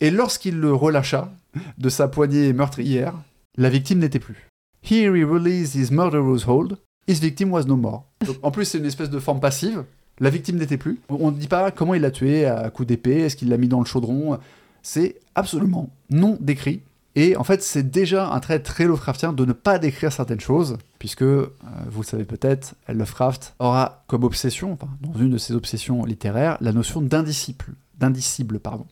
et 0.01 0.11
lorsqu'il 0.11 0.59
le 0.59 0.73
relâcha 0.73 1.33
de 1.77 1.89
sa 1.89 2.09
poignée 2.09 2.53
meurtrière, 2.53 3.15
la 3.57 3.69
victime 3.69 3.99
n'était 3.99 4.19
plus. 4.19 4.47
Here 4.83 5.15
he 5.15 5.25
released 5.25 5.75
his 5.75 5.91
murderer's 5.91 6.47
hold, 6.47 6.79
his 7.07 7.21
victim 7.21 7.51
was 7.51 7.65
no 7.65 7.77
more. 7.77 8.05
En 8.43 8.51
plus, 8.51 8.65
c'est 8.65 8.79
une 8.79 8.87
espèce 8.87 9.11
de 9.11 9.19
forme 9.19 9.41
passive. 9.41 9.85
La 10.21 10.31
victime 10.31 10.57
n'était 10.57 10.79
plus. 10.79 11.01
On 11.09 11.31
ne 11.31 11.37
dit 11.37 11.49
pas 11.49 11.71
comment 11.71 11.95
il 11.95 12.03
l'a 12.03 12.11
tué 12.11 12.47
à 12.47 12.71
coup 12.71 12.85
d'épée, 12.85 13.21
est-ce 13.21 13.37
qu'il 13.37 13.49
l'a 13.49 13.57
mis 13.57 13.69
dans 13.69 13.81
le 13.81 13.85
chaudron. 13.85 14.39
C'est 14.83 15.17
absolument 15.35 15.91
non 16.11 16.39
décrit. 16.41 16.81
Et 17.19 17.37
en 17.37 17.43
fait, 17.43 17.65
c'est 17.65 17.91
déjà 17.91 18.31
un 18.31 18.39
trait 18.39 18.61
très 18.61 18.85
Lovecraftien 18.85 19.33
de 19.33 19.45
ne 19.45 19.53
pas 19.53 19.81
décrire 19.81 20.13
certaines 20.13 20.39
choses, 20.39 20.79
puisque, 21.01 21.23
euh, 21.23 21.53
vous 21.91 22.03
le 22.03 22.07
savez 22.07 22.25
peut-être, 22.25 22.77
Lovecraft 22.87 23.57
aura 23.59 24.05
comme 24.07 24.23
obsession, 24.23 24.75
enfin, 24.75 24.89
dans 25.01 25.19
une 25.19 25.31
de 25.31 25.37
ses 25.37 25.53
obsessions 25.53 26.05
littéraires, 26.05 26.59
la 26.61 26.71
notion 26.71 27.01
d'indicible. 27.01 27.65
D'indicible, 27.99 28.61
pardon. 28.61 28.87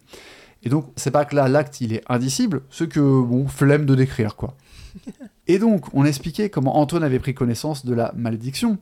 Et 0.64 0.68
donc, 0.68 0.90
c'est 0.96 1.12
pas 1.12 1.24
que 1.24 1.36
là, 1.36 1.46
l'acte, 1.46 1.80
il 1.80 1.92
est 1.92 2.02
indicible, 2.08 2.62
c'est 2.68 2.88
que, 2.88 2.98
bon, 2.98 3.46
flemme 3.46 3.86
de 3.86 3.94
décrire, 3.94 4.34
quoi. 4.34 4.56
Et 5.46 5.60
donc, 5.60 5.86
on 5.94 6.04
expliquait 6.04 6.50
comment 6.50 6.78
Antoine 6.78 7.04
avait 7.04 7.20
pris 7.20 7.32
connaissance 7.32 7.86
de 7.86 7.94
la 7.94 8.12
malédiction. 8.16 8.78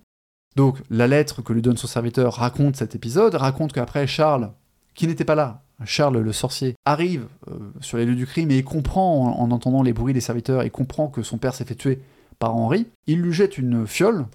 Donc, 0.57 0.79
la 0.89 1.07
lettre 1.07 1.43
que 1.43 1.53
lui 1.53 1.61
donne 1.61 1.77
son 1.77 1.87
serviteur 1.87 2.33
raconte 2.33 2.77
cet 2.77 2.95
épisode, 2.95 3.35
raconte 3.35 3.75
qu'après, 3.75 4.07
Charles, 4.07 4.53
qui 4.95 5.07
n'était 5.07 5.27
pas 5.27 5.35
là. 5.35 5.64
Charles 5.85 6.19
le 6.19 6.33
sorcier 6.33 6.75
arrive 6.85 7.27
euh, 7.51 7.55
sur 7.81 7.99
les 7.99 8.07
lieux 8.07 8.15
du 8.15 8.27
crime 8.27 8.51
et 8.51 8.59
il 8.59 8.65
comprend, 8.65 9.35
en, 9.39 9.41
en 9.43 9.51
entendant 9.51 9.83
les 9.83 9.93
bruits 9.93 10.15
des 10.15 10.21
serviteurs, 10.21 10.63
il 10.63 10.71
comprend 10.71 11.09
que 11.09 11.23
son 11.23 11.37
père 11.39 11.55
s'est 11.55 11.65
fait 11.65 11.75
tuer 11.75 12.01
par 12.39 12.55
Henri. 12.55 12.87
Il 13.07 13.21
lui 13.21 13.33
jette 13.33 13.59
une 13.59 13.87
fiole, 13.87 14.27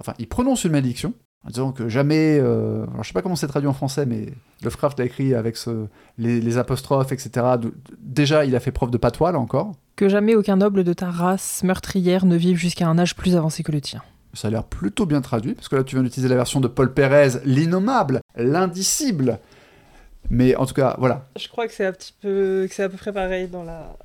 enfin, 0.00 0.14
il 0.18 0.26
prononce 0.28 0.64
une 0.64 0.72
malédiction, 0.72 1.12
en 1.46 1.48
disant 1.48 1.72
que 1.72 1.88
jamais, 1.88 2.38
euh, 2.40 2.84
alors 2.92 3.02
je 3.02 3.08
sais 3.08 3.14
pas 3.14 3.22
comment 3.22 3.36
c'est 3.36 3.46
traduit 3.46 3.68
en 3.68 3.72
français, 3.72 4.04
mais 4.06 4.26
Lovecraft 4.62 4.98
l'a 4.98 5.06
écrit 5.06 5.34
avec 5.34 5.56
ce- 5.56 5.86
les, 6.18 6.40
les 6.40 6.58
apostrophes, 6.58 7.12
etc. 7.12 7.46
Déjà, 7.98 8.44
il 8.44 8.54
a 8.56 8.60
fait 8.60 8.72
preuve 8.72 8.90
de 8.90 8.98
patois, 8.98 9.32
là 9.32 9.38
encore. 9.38 9.72
Que 9.96 10.08
jamais 10.08 10.34
aucun 10.34 10.56
noble 10.56 10.84
de 10.84 10.92
ta 10.92 11.10
race 11.10 11.62
meurtrière 11.62 12.24
ne 12.26 12.36
vive 12.36 12.56
jusqu'à 12.58 12.88
un 12.88 12.98
âge 12.98 13.16
plus 13.16 13.36
avancé 13.36 13.62
que 13.62 13.72
le 13.72 13.80
tien. 13.80 14.02
Ça 14.34 14.48
a 14.48 14.50
l'air 14.50 14.64
plutôt 14.64 15.06
bien 15.06 15.20
traduit, 15.22 15.54
parce 15.54 15.68
que 15.68 15.76
là, 15.76 15.82
tu 15.84 15.96
viens 15.96 16.02
d'utiliser 16.04 16.28
la 16.28 16.36
version 16.36 16.60
de 16.60 16.68
Paul 16.68 16.92
Pérez, 16.94 17.40
l'innommable, 17.44 18.20
l'indicible. 18.36 19.38
Mais 20.30 20.54
en 20.56 20.64
tout 20.66 20.74
cas, 20.74 20.96
voilà. 20.98 21.26
Je 21.38 21.48
crois 21.48 21.66
que 21.66 21.72
c'est 21.72 21.86
un 21.86 21.92
petit 21.92 22.14
peu, 22.20 22.66
que 22.68 22.74
c'est 22.74 22.84
à 22.84 22.88
peu 22.88 22.96
près 22.96 23.12
pareil 23.12 23.48
dans 23.48 23.64
la. 23.64 23.96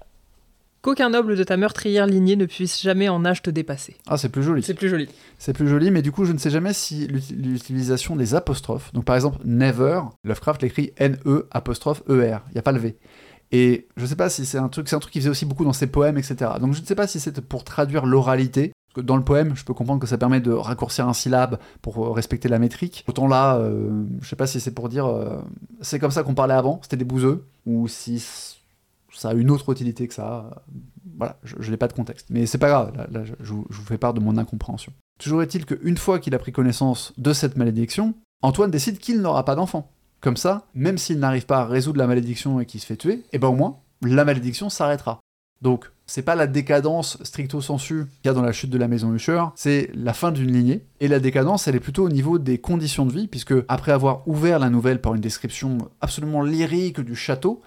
Qu'aucun 0.81 1.09
noble 1.09 1.35
de 1.35 1.43
ta 1.43 1.57
meurtrière 1.57 2.05
lignée 2.05 2.35
ne 2.35 2.45
puisse 2.45 2.79
jamais 2.81 3.09
en 3.09 3.25
âge 3.25 3.41
te 3.41 3.49
dépasser. 3.49 3.95
Ah, 4.07 4.17
c'est 4.17 4.29
plus 4.29 4.43
joli. 4.43 4.61
C'est 4.61 4.75
plus 4.75 4.89
joli. 4.89 5.09
C'est 5.39 5.53
plus 5.53 5.67
joli, 5.67 5.89
mais 5.89 6.03
du 6.03 6.11
coup, 6.11 6.25
je 6.25 6.31
ne 6.31 6.37
sais 6.37 6.51
jamais 6.51 6.73
si 6.73 7.07
l'ut- 7.07 7.31
l'utilisation 7.31 8.15
des 8.15 8.35
apostrophes, 8.35 8.93
donc 8.93 9.03
par 9.03 9.15
exemple, 9.15 9.39
never, 9.45 10.01
Lovecraft 10.23 10.61
l'écrit 10.61 10.91
N-E 10.97 11.47
apostrophe 11.49 12.03
E-R, 12.07 12.41
il 12.49 12.53
n'y 12.53 12.59
a 12.59 12.61
pas 12.61 12.71
le 12.71 12.79
V. 12.79 12.97
Et 13.51 13.87
je 13.97 14.03
ne 14.03 14.07
sais 14.07 14.15
pas 14.15 14.29
si 14.29 14.45
c'est 14.45 14.57
un 14.59 14.69
truc, 14.69 14.87
c'est 14.87 14.95
un 14.95 14.99
truc 14.99 15.11
qu'il 15.13 15.21
faisait 15.21 15.29
aussi 15.31 15.45
beaucoup 15.45 15.63
dans 15.65 15.73
ses 15.73 15.87
poèmes, 15.87 16.17
etc. 16.19 16.51
Donc 16.61 16.73
je 16.73 16.81
ne 16.81 16.85
sais 16.85 16.95
pas 16.95 17.07
si 17.07 17.19
c'est 17.19 17.41
pour 17.41 17.63
traduire 17.63 18.05
l'oralité, 18.05 18.71
dans 19.01 19.17
le 19.17 19.23
poème, 19.23 19.55
je 19.55 19.63
peux 19.63 19.73
comprendre 19.73 19.99
que 19.99 20.07
ça 20.07 20.17
permet 20.17 20.41
de 20.41 20.51
raccourcir 20.51 21.07
un 21.07 21.13
syllabe 21.13 21.59
pour 21.81 22.05
euh, 22.05 22.11
respecter 22.11 22.47
la 22.49 22.59
métrique. 22.59 23.03
Autant 23.07 23.27
là, 23.27 23.57
euh, 23.57 24.03
je 24.21 24.27
sais 24.27 24.35
pas 24.35 24.47
si 24.47 24.59
c'est 24.59 24.71
pour 24.73 24.89
dire, 24.89 25.05
euh, 25.05 25.39
c'est 25.81 25.99
comme 25.99 26.11
ça 26.11 26.23
qu'on 26.23 26.33
parlait 26.33 26.53
avant, 26.53 26.79
c'était 26.83 26.97
des 26.97 27.05
bouseux, 27.05 27.45
ou 27.65 27.87
si 27.87 28.23
ça 29.13 29.29
a 29.29 29.33
une 29.33 29.49
autre 29.49 29.71
utilité 29.71 30.07
que 30.07 30.13
ça. 30.13 30.63
Voilà, 31.17 31.37
je, 31.43 31.71
n'ai 31.71 31.77
pas 31.77 31.87
de 31.87 31.93
contexte. 31.93 32.27
Mais 32.29 32.45
c'est 32.45 32.57
pas 32.57 32.67
grave, 32.67 32.91
là, 33.11 33.23
je, 33.23 33.53
vous- 33.53 33.65
fais 33.69 33.97
part 33.97 34.13
de 34.13 34.19
mon 34.19 34.37
incompréhension. 34.37 34.91
Toujours 35.19 35.41
est-il 35.41 35.65
qu'une 35.65 35.97
fois 35.97 36.19
qu'il 36.19 36.35
a 36.35 36.39
pris 36.39 36.51
connaissance 36.51 37.13
de 37.17 37.31
cette 37.31 37.55
malédiction, 37.55 38.13
Antoine 38.41 38.71
décide 38.71 38.99
qu'il 38.99 39.21
n'aura 39.21 39.45
pas 39.45 39.55
d'enfant. 39.55 39.89
Comme 40.19 40.37
ça, 40.37 40.65
même 40.73 40.97
s'il 40.97 41.19
n'arrive 41.19 41.45
pas 41.45 41.59
à 41.59 41.65
résoudre 41.65 41.99
la 41.99 42.07
malédiction 42.07 42.59
et 42.59 42.65
qu'il 42.65 42.81
se 42.81 42.85
fait 42.85 42.97
tuer, 42.97 43.23
et 43.31 43.37
ben 43.39 43.47
au 43.47 43.55
moins, 43.55 43.77
la 44.01 44.25
malédiction 44.25 44.69
s'arrêtera. 44.69 45.19
Donc, 45.61 45.91
c'est 46.07 46.21
pas 46.21 46.35
la 46.35 46.47
décadence 46.47 47.17
stricto 47.23 47.61
sensu 47.61 48.05
qu'il 48.21 48.25
y 48.25 48.29
a 48.29 48.33
dans 48.33 48.41
la 48.41 48.51
chute 48.51 48.69
de 48.69 48.77
la 48.77 48.87
maison 48.87 49.13
Usher, 49.13 49.43
c'est 49.55 49.89
la 49.95 50.13
fin 50.13 50.31
d'une 50.31 50.51
lignée. 50.51 50.83
Et 50.99 51.07
la 51.07 51.19
décadence, 51.19 51.67
elle 51.67 51.75
est 51.75 51.79
plutôt 51.79 52.05
au 52.05 52.09
niveau 52.09 52.37
des 52.37 52.57
conditions 52.59 53.05
de 53.05 53.11
vie, 53.11 53.27
puisque 53.27 53.53
après 53.67 53.91
avoir 53.91 54.27
ouvert 54.27 54.59
la 54.59 54.69
nouvelle 54.69 55.01
par 55.01 55.15
une 55.15 55.21
description 55.21 55.77
absolument 56.01 56.41
lyrique 56.41 56.99
du 57.01 57.15
château, 57.15 57.61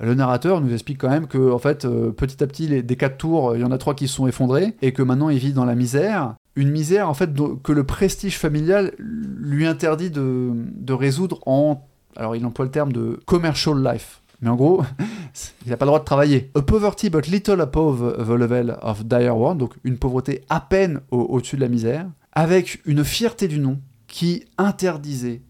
le 0.00 0.14
narrateur 0.14 0.60
nous 0.60 0.72
explique 0.72 0.98
quand 0.98 1.10
même 1.10 1.26
que, 1.26 1.52
en 1.52 1.58
fait, 1.58 1.84
euh, 1.84 2.10
petit 2.10 2.42
à 2.42 2.46
petit, 2.46 2.66
les- 2.66 2.82
des 2.82 2.96
quatre 2.96 3.18
tours, 3.18 3.54
il 3.56 3.60
y 3.60 3.64
en 3.64 3.70
a 3.70 3.78
trois 3.78 3.94
qui 3.94 4.08
se 4.08 4.14
sont 4.14 4.26
effondrés, 4.26 4.74
et 4.82 4.92
que 4.92 5.02
maintenant 5.02 5.28
il 5.28 5.38
vit 5.38 5.52
dans 5.52 5.64
la 5.64 5.74
misère. 5.74 6.34
Une 6.56 6.70
misère, 6.70 7.08
en 7.08 7.14
fait, 7.14 7.30
que 7.62 7.72
le 7.72 7.84
prestige 7.84 8.38
familial 8.38 8.92
lui 8.98 9.66
interdit 9.66 10.10
de, 10.10 10.50
de 10.54 10.92
résoudre 10.92 11.40
en. 11.46 11.86
Alors, 12.16 12.36
il 12.36 12.44
emploie 12.44 12.64
le 12.64 12.70
terme 12.70 12.92
de 12.92 13.20
commercial 13.26 13.82
life. 13.82 14.21
Mais 14.42 14.50
en 14.50 14.56
gros, 14.56 14.82
il 15.64 15.70
n'a 15.70 15.76
pas 15.76 15.84
le 15.84 15.90
droit 15.90 16.00
de 16.00 16.04
travailler. 16.04 16.50
A 16.54 16.62
poverty 16.62 17.08
but 17.10 17.26
little 17.28 17.60
above 17.60 18.26
the 18.26 18.30
level 18.30 18.76
of 18.82 19.04
dire 19.04 19.36
one, 19.36 19.56
donc 19.56 19.74
une 19.84 19.96
pauvreté 19.96 20.44
à 20.50 20.60
peine 20.60 21.00
au- 21.10 21.22
au-dessus 21.22 21.56
de 21.56 21.62
la 21.62 21.68
misère, 21.68 22.06
avec 22.32 22.82
une 22.84 23.04
fierté 23.04 23.48
du 23.48 23.58
nom 23.58 23.80
qui 24.08 24.44
interdisait 24.58 25.42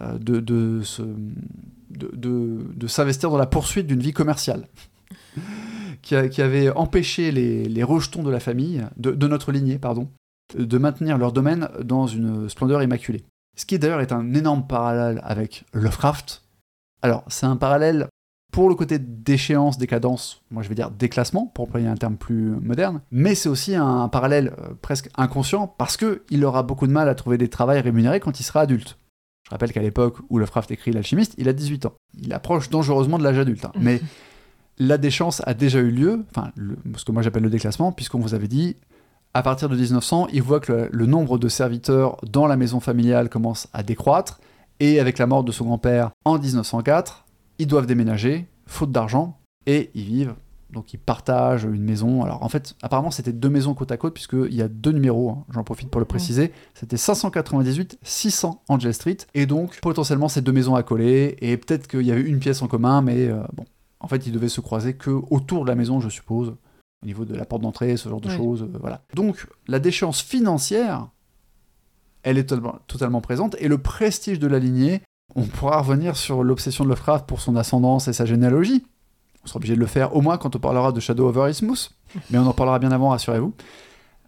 euh, 0.00 0.18
de, 0.18 0.40
de, 0.40 0.82
s'investir 2.86 3.30
dans 3.30 3.38
la 3.38 3.46
poursuite 3.46 3.86
d'une 3.86 4.00
vie 4.00 4.12
commerciale. 4.12 4.66
qui, 6.02 6.14
avait 6.14 6.70
empêché 6.70 7.30
les, 7.30 7.64
les 7.64 7.82
rejetons 7.82 8.22
de 8.22 8.30
la 8.30 8.40
famille, 8.40 8.84
de 8.96 9.26
notre 9.28 9.52
lignée, 9.52 9.78
pardon, 9.78 10.08
de 10.56 10.78
maintenir 10.78 11.18
leur 11.18 11.32
domaine 11.32 11.68
dans 11.82 12.06
une 12.06 12.48
splendeur 12.48 12.82
immaculée. 12.82 13.22
Ce 13.56 13.66
qui 13.66 13.78
d'ailleurs 13.78 14.00
est 14.00 14.12
un 14.12 14.32
énorme 14.34 14.66
parallèle 14.66 15.20
avec 15.22 15.64
Lovecraft. 15.74 16.42
Alors, 17.02 17.24
c'est 17.28 17.46
un 17.46 17.56
parallèle 17.56 18.08
pour 18.50 18.68
le 18.68 18.74
côté 18.74 18.98
déchéance, 18.98 19.78
décadence, 19.78 20.42
moi 20.50 20.62
je 20.62 20.68
vais 20.68 20.74
dire 20.74 20.90
déclassement, 20.90 21.46
pour 21.46 21.64
employer 21.64 21.86
un 21.86 21.94
terme 21.96 22.16
plus 22.16 22.50
moderne, 22.60 23.00
mais 23.10 23.34
c'est 23.34 23.48
aussi 23.48 23.74
un 23.76 24.08
parallèle 24.08 24.52
euh, 24.60 24.74
presque 24.82 25.08
inconscient 25.16 25.66
parce 25.68 25.96
qu'il 25.96 26.44
aura 26.44 26.62
beaucoup 26.62 26.86
de 26.86 26.92
mal 26.92 27.08
à 27.08 27.14
trouver 27.14 27.38
des 27.38 27.48
travails 27.48 27.80
rémunérés 27.80 28.18
quand 28.20 28.40
il 28.40 28.42
sera 28.42 28.60
adulte. 28.60 28.98
Je 29.46 29.50
rappelle 29.50 29.72
qu'à 29.72 29.82
l'époque 29.82 30.18
où 30.30 30.38
Lovecraft 30.38 30.70
écrit 30.70 30.92
L'Alchimiste, 30.92 31.34
il 31.38 31.48
a 31.48 31.52
18 31.52 31.86
ans. 31.86 31.92
Il 32.20 32.32
approche 32.32 32.70
dangereusement 32.70 33.18
de 33.18 33.24
l'âge 33.24 33.38
adulte. 33.38 33.64
hein. 33.64 33.72
Mais 33.80 34.00
la 34.78 34.96
déchéance 34.98 35.42
a 35.46 35.54
déjà 35.54 35.78
eu 35.80 35.90
lieu, 35.90 36.24
enfin, 36.30 36.50
le- 36.56 36.76
ce 36.96 37.04
que 37.04 37.12
moi 37.12 37.22
j'appelle 37.22 37.42
le 37.42 37.50
déclassement, 37.50 37.92
puisqu'on 37.92 38.20
vous 38.20 38.34
avait 38.34 38.48
dit, 38.48 38.76
à 39.34 39.42
partir 39.42 39.68
de 39.68 39.76
1900, 39.76 40.28
il 40.32 40.42
voit 40.42 40.60
que 40.60 40.72
le, 40.72 40.88
le 40.92 41.06
nombre 41.06 41.38
de 41.38 41.48
serviteurs 41.48 42.16
dans 42.28 42.46
la 42.46 42.56
maison 42.56 42.80
familiale 42.80 43.28
commence 43.28 43.68
à 43.72 43.82
décroître, 43.82 44.40
et 44.80 44.98
avec 44.98 45.18
la 45.18 45.26
mort 45.26 45.44
de 45.44 45.52
son 45.52 45.64
grand-père 45.66 46.10
en 46.24 46.38
1904, 46.38 47.24
ils 47.60 47.66
doivent 47.66 47.86
déménager, 47.86 48.48
faute 48.66 48.90
d'argent, 48.90 49.38
et 49.66 49.90
ils 49.94 50.04
vivent. 50.04 50.34
Donc 50.72 50.92
ils 50.94 50.98
partagent 51.00 51.64
une 51.64 51.82
maison. 51.82 52.22
Alors 52.22 52.42
en 52.44 52.48
fait, 52.48 52.74
apparemment 52.80 53.10
c'était 53.10 53.32
deux 53.32 53.48
maisons 53.50 53.74
côte 53.74 53.90
à 53.92 53.96
côte, 53.96 54.14
puisqu'il 54.14 54.54
y 54.54 54.62
a 54.62 54.68
deux 54.68 54.92
numéros, 54.92 55.30
hein, 55.30 55.44
j'en 55.50 55.64
profite 55.64 55.90
pour 55.90 55.98
le 56.00 56.04
préciser. 56.06 56.52
C'était 56.74 56.96
598, 56.96 57.98
600 58.02 58.62
Angel 58.68 58.94
Street, 58.94 59.16
et 59.34 59.46
donc 59.46 59.80
potentiellement 59.80 60.28
ces 60.28 60.42
deux 60.42 60.52
maisons 60.52 60.74
à 60.76 60.82
coller, 60.82 61.36
et 61.40 61.56
peut-être 61.56 61.88
qu'il 61.88 62.02
y 62.02 62.12
avait 62.12 62.22
une 62.22 62.38
pièce 62.38 62.62
en 62.62 62.68
commun, 62.68 63.02
mais 63.02 63.26
euh, 63.26 63.42
bon, 63.52 63.64
en 63.98 64.06
fait 64.08 64.26
ils 64.28 64.32
devaient 64.32 64.48
se 64.48 64.60
croiser 64.60 64.94
que 64.94 65.10
autour 65.30 65.64
de 65.64 65.68
la 65.68 65.74
maison, 65.74 66.00
je 66.00 66.08
suppose, 66.08 66.54
au 67.02 67.06
niveau 67.06 67.24
de 67.24 67.34
la 67.34 67.44
porte 67.44 67.62
d'entrée, 67.62 67.96
ce 67.96 68.08
genre 68.08 68.20
de 68.20 68.28
Oui. 68.28 68.36
choses, 68.36 68.62
euh, 68.62 68.78
voilà. 68.80 69.02
Donc 69.14 69.46
la 69.66 69.80
déchéance 69.80 70.22
financière, 70.22 71.08
elle 72.22 72.38
est 72.38 72.44
totalement, 72.44 72.78
totalement 72.86 73.20
présente, 73.20 73.56
et 73.58 73.66
le 73.66 73.78
prestige 73.78 74.38
de 74.38 74.46
la 74.46 74.60
lignée, 74.60 75.02
on 75.34 75.42
pourra 75.42 75.80
revenir 75.80 76.16
sur 76.16 76.42
l'obsession 76.42 76.84
de 76.84 76.88
Lovecraft 76.90 77.26
pour 77.26 77.40
son 77.40 77.56
ascendance 77.56 78.08
et 78.08 78.12
sa 78.12 78.26
généalogie. 78.26 78.84
On 79.44 79.46
sera 79.46 79.56
obligé 79.56 79.74
de 79.74 79.80
le 79.80 79.86
faire 79.86 80.14
au 80.14 80.20
moins 80.20 80.36
quand 80.38 80.54
on 80.56 80.58
parlera 80.58 80.92
de 80.92 81.00
Shadow 81.00 81.28
over 81.28 81.50
Isthmus, 81.50 81.90
mais 82.30 82.38
on 82.38 82.46
en 82.46 82.52
parlera 82.52 82.78
bien 82.78 82.92
avant, 82.92 83.10
rassurez-vous. 83.10 83.54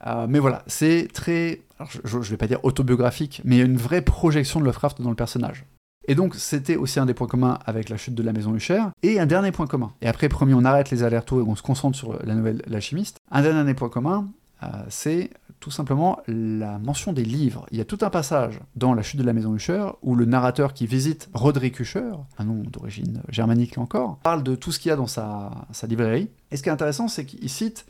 Euh, 0.06 0.26
mais 0.28 0.38
voilà, 0.38 0.62
c'est 0.66 1.08
très, 1.12 1.60
je 2.04 2.18
ne 2.18 2.22
vais 2.22 2.36
pas 2.36 2.46
dire 2.46 2.64
autobiographique, 2.64 3.40
mais 3.44 3.60
a 3.60 3.64
une 3.64 3.76
vraie 3.76 4.02
projection 4.02 4.60
de 4.60 4.64
Lovecraft 4.64 5.02
dans 5.02 5.10
le 5.10 5.16
personnage. 5.16 5.64
Et 6.08 6.14
donc, 6.14 6.34
c'était 6.34 6.76
aussi 6.76 6.98
un 6.98 7.06
des 7.06 7.14
points 7.14 7.28
communs 7.28 7.58
avec 7.64 7.88
la 7.88 7.96
chute 7.96 8.14
de 8.14 8.22
la 8.22 8.32
maison 8.32 8.54
Usher. 8.54 8.82
Et 9.02 9.20
un 9.20 9.26
dernier 9.26 9.52
point 9.52 9.66
commun. 9.66 9.92
Et 10.00 10.08
après, 10.08 10.28
promis, 10.28 10.52
on 10.54 10.64
arrête 10.64 10.90
les 10.90 11.04
allers-retours 11.04 11.38
et 11.38 11.42
on 11.42 11.54
se 11.54 11.62
concentre 11.62 11.96
sur 11.96 12.18
la 12.24 12.34
nouvelle 12.34 12.62
L'Alchimiste. 12.66 13.18
Un 13.30 13.42
dernier 13.42 13.74
point 13.74 13.88
commun, 13.88 14.28
euh, 14.64 14.66
c'est 14.88 15.30
tout 15.62 15.70
simplement 15.70 16.18
la 16.26 16.80
mention 16.80 17.12
des 17.12 17.24
livres. 17.24 17.66
Il 17.70 17.78
y 17.78 17.80
a 17.80 17.84
tout 17.84 17.98
un 18.02 18.10
passage 18.10 18.58
dans 18.74 18.94
La 18.94 19.02
chute 19.02 19.20
de 19.20 19.24
la 19.24 19.32
maison 19.32 19.54
Usher 19.54 19.86
où 20.02 20.16
le 20.16 20.24
narrateur 20.24 20.74
qui 20.74 20.88
visite 20.88 21.30
Roderick 21.32 21.78
Usher, 21.78 22.10
un 22.36 22.44
nom 22.44 22.64
d'origine 22.64 23.22
germanique 23.28 23.78
encore, 23.78 24.18
parle 24.24 24.42
de 24.42 24.56
tout 24.56 24.72
ce 24.72 24.80
qu'il 24.80 24.88
y 24.88 24.92
a 24.92 24.96
dans 24.96 25.06
sa, 25.06 25.66
librairie. 25.88 26.30
Et 26.50 26.56
ce 26.56 26.64
qui 26.64 26.68
est 26.68 26.72
intéressant, 26.72 27.06
c'est 27.06 27.24
qu'il 27.24 27.48
cite 27.48 27.86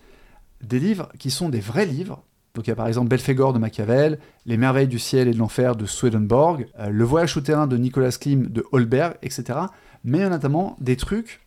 des 0.62 0.78
livres 0.78 1.08
qui 1.18 1.30
sont 1.30 1.48
des 1.48 1.60
vrais 1.60 1.86
livres. 1.86 2.22
Donc 2.54 2.66
il 2.66 2.70
y 2.70 2.72
a 2.74 2.76
par 2.76 2.88
exemple 2.88 3.08
Belphégor 3.08 3.54
de 3.54 3.58
Machiavel, 3.58 4.18
Les 4.44 4.58
merveilles 4.58 4.86
du 4.86 4.98
ciel 4.98 5.26
et 5.26 5.32
de 5.32 5.38
l'enfer 5.38 5.74
de 5.74 5.86
Swedenborg, 5.86 6.66
euh, 6.78 6.90
Le 6.90 7.04
voyage 7.04 7.32
souterrain 7.32 7.66
de 7.66 7.78
Nicolas 7.78 8.10
Klim 8.10 8.48
de 8.48 8.66
Holberg, 8.72 9.16
etc. 9.22 9.60
Mais 10.04 10.18
il 10.18 10.20
y 10.20 10.24
a 10.24 10.28
notamment 10.28 10.76
des 10.78 10.96
trucs 10.96 11.40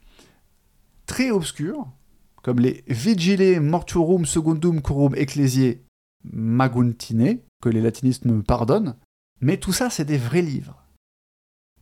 très 1.05 1.29
obscurs, 1.29 1.85
comme 2.41 2.59
les 2.59 2.83
Vigile 2.87 3.61
Mortuorum 3.61 4.25
Secundum 4.25 4.81
Curum 4.81 5.13
Ecclesiae 5.13 5.84
Maguntine, 6.31 7.39
que 7.61 7.69
les 7.69 7.81
latinistes 7.81 8.25
me 8.25 8.41
pardonnent, 8.41 8.95
mais 9.41 9.57
tout 9.57 9.73
ça, 9.73 9.89
c'est 9.89 10.05
des 10.05 10.17
vrais 10.17 10.41
livres. 10.41 10.83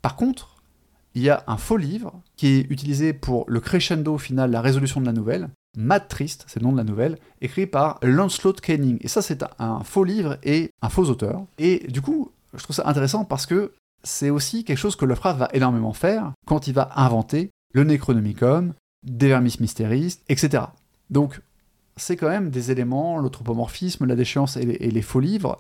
Par 0.02 0.16
contre, 0.16 0.56
il 1.16 1.22
y 1.22 1.30
a 1.30 1.44
un 1.48 1.58
faux 1.58 1.78
livre 1.78 2.22
qui 2.36 2.48
est 2.48 2.72
utilisé 2.72 3.14
pour 3.14 3.46
le 3.48 3.60
crescendo 3.60 4.18
final, 4.18 4.52
la 4.52 4.62
résolution 4.62 5.00
de 5.00 5.06
la 5.06 5.14
nouvelle, 5.14 5.50
Mad 5.78 6.08
Trist, 6.08 6.46
c'est 6.48 6.60
le 6.60 6.66
nom 6.66 6.72
de 6.72 6.78
la 6.78 6.84
nouvelle, 6.84 7.18
écrit 7.42 7.68
par 7.68 8.00
Lancelot 8.02 8.54
Canning. 8.54 8.98
Et 9.02 9.08
ça, 9.08 9.22
c'est 9.22 9.44
un, 9.44 9.50
un 9.60 9.84
faux 9.84 10.04
livre 10.04 10.38
et 10.44 10.70
un 10.82 10.90
faux 10.90 11.10
auteur. 11.10 11.46
Et 11.58 11.88
du 11.88 12.02
coup, 12.02 12.32
je 12.54 12.64
trouve 12.64 12.76
ça 12.76 12.88
intéressant 12.88 13.26
parce 13.26 13.46
que 13.46 13.74
c'est 14.04 14.30
aussi 14.30 14.64
quelque 14.64 14.78
chose 14.78 14.96
que 14.96 15.06
Lovecraft 15.06 15.40
va 15.40 15.50
énormément 15.54 15.94
faire 15.94 16.34
quand 16.46 16.68
il 16.68 16.74
va 16.74 16.90
inventer 16.96 17.52
le 17.74 17.84
Necronomicon, 17.84 18.74
des 19.04 19.30
Vermis 19.30 19.58
Mysteries, 19.60 20.20
etc. 20.30 20.64
Donc, 21.10 21.42
c'est 21.96 22.18
quand 22.18 22.30
même 22.30 22.50
des 22.50 22.72
éléments, 22.72 23.18
l'anthropomorphisme, 23.18 24.06
la 24.06 24.16
déchéance 24.16 24.58
et 24.58 24.66
les, 24.66 25.02
faux 25.02 25.20
livres, 25.20 25.60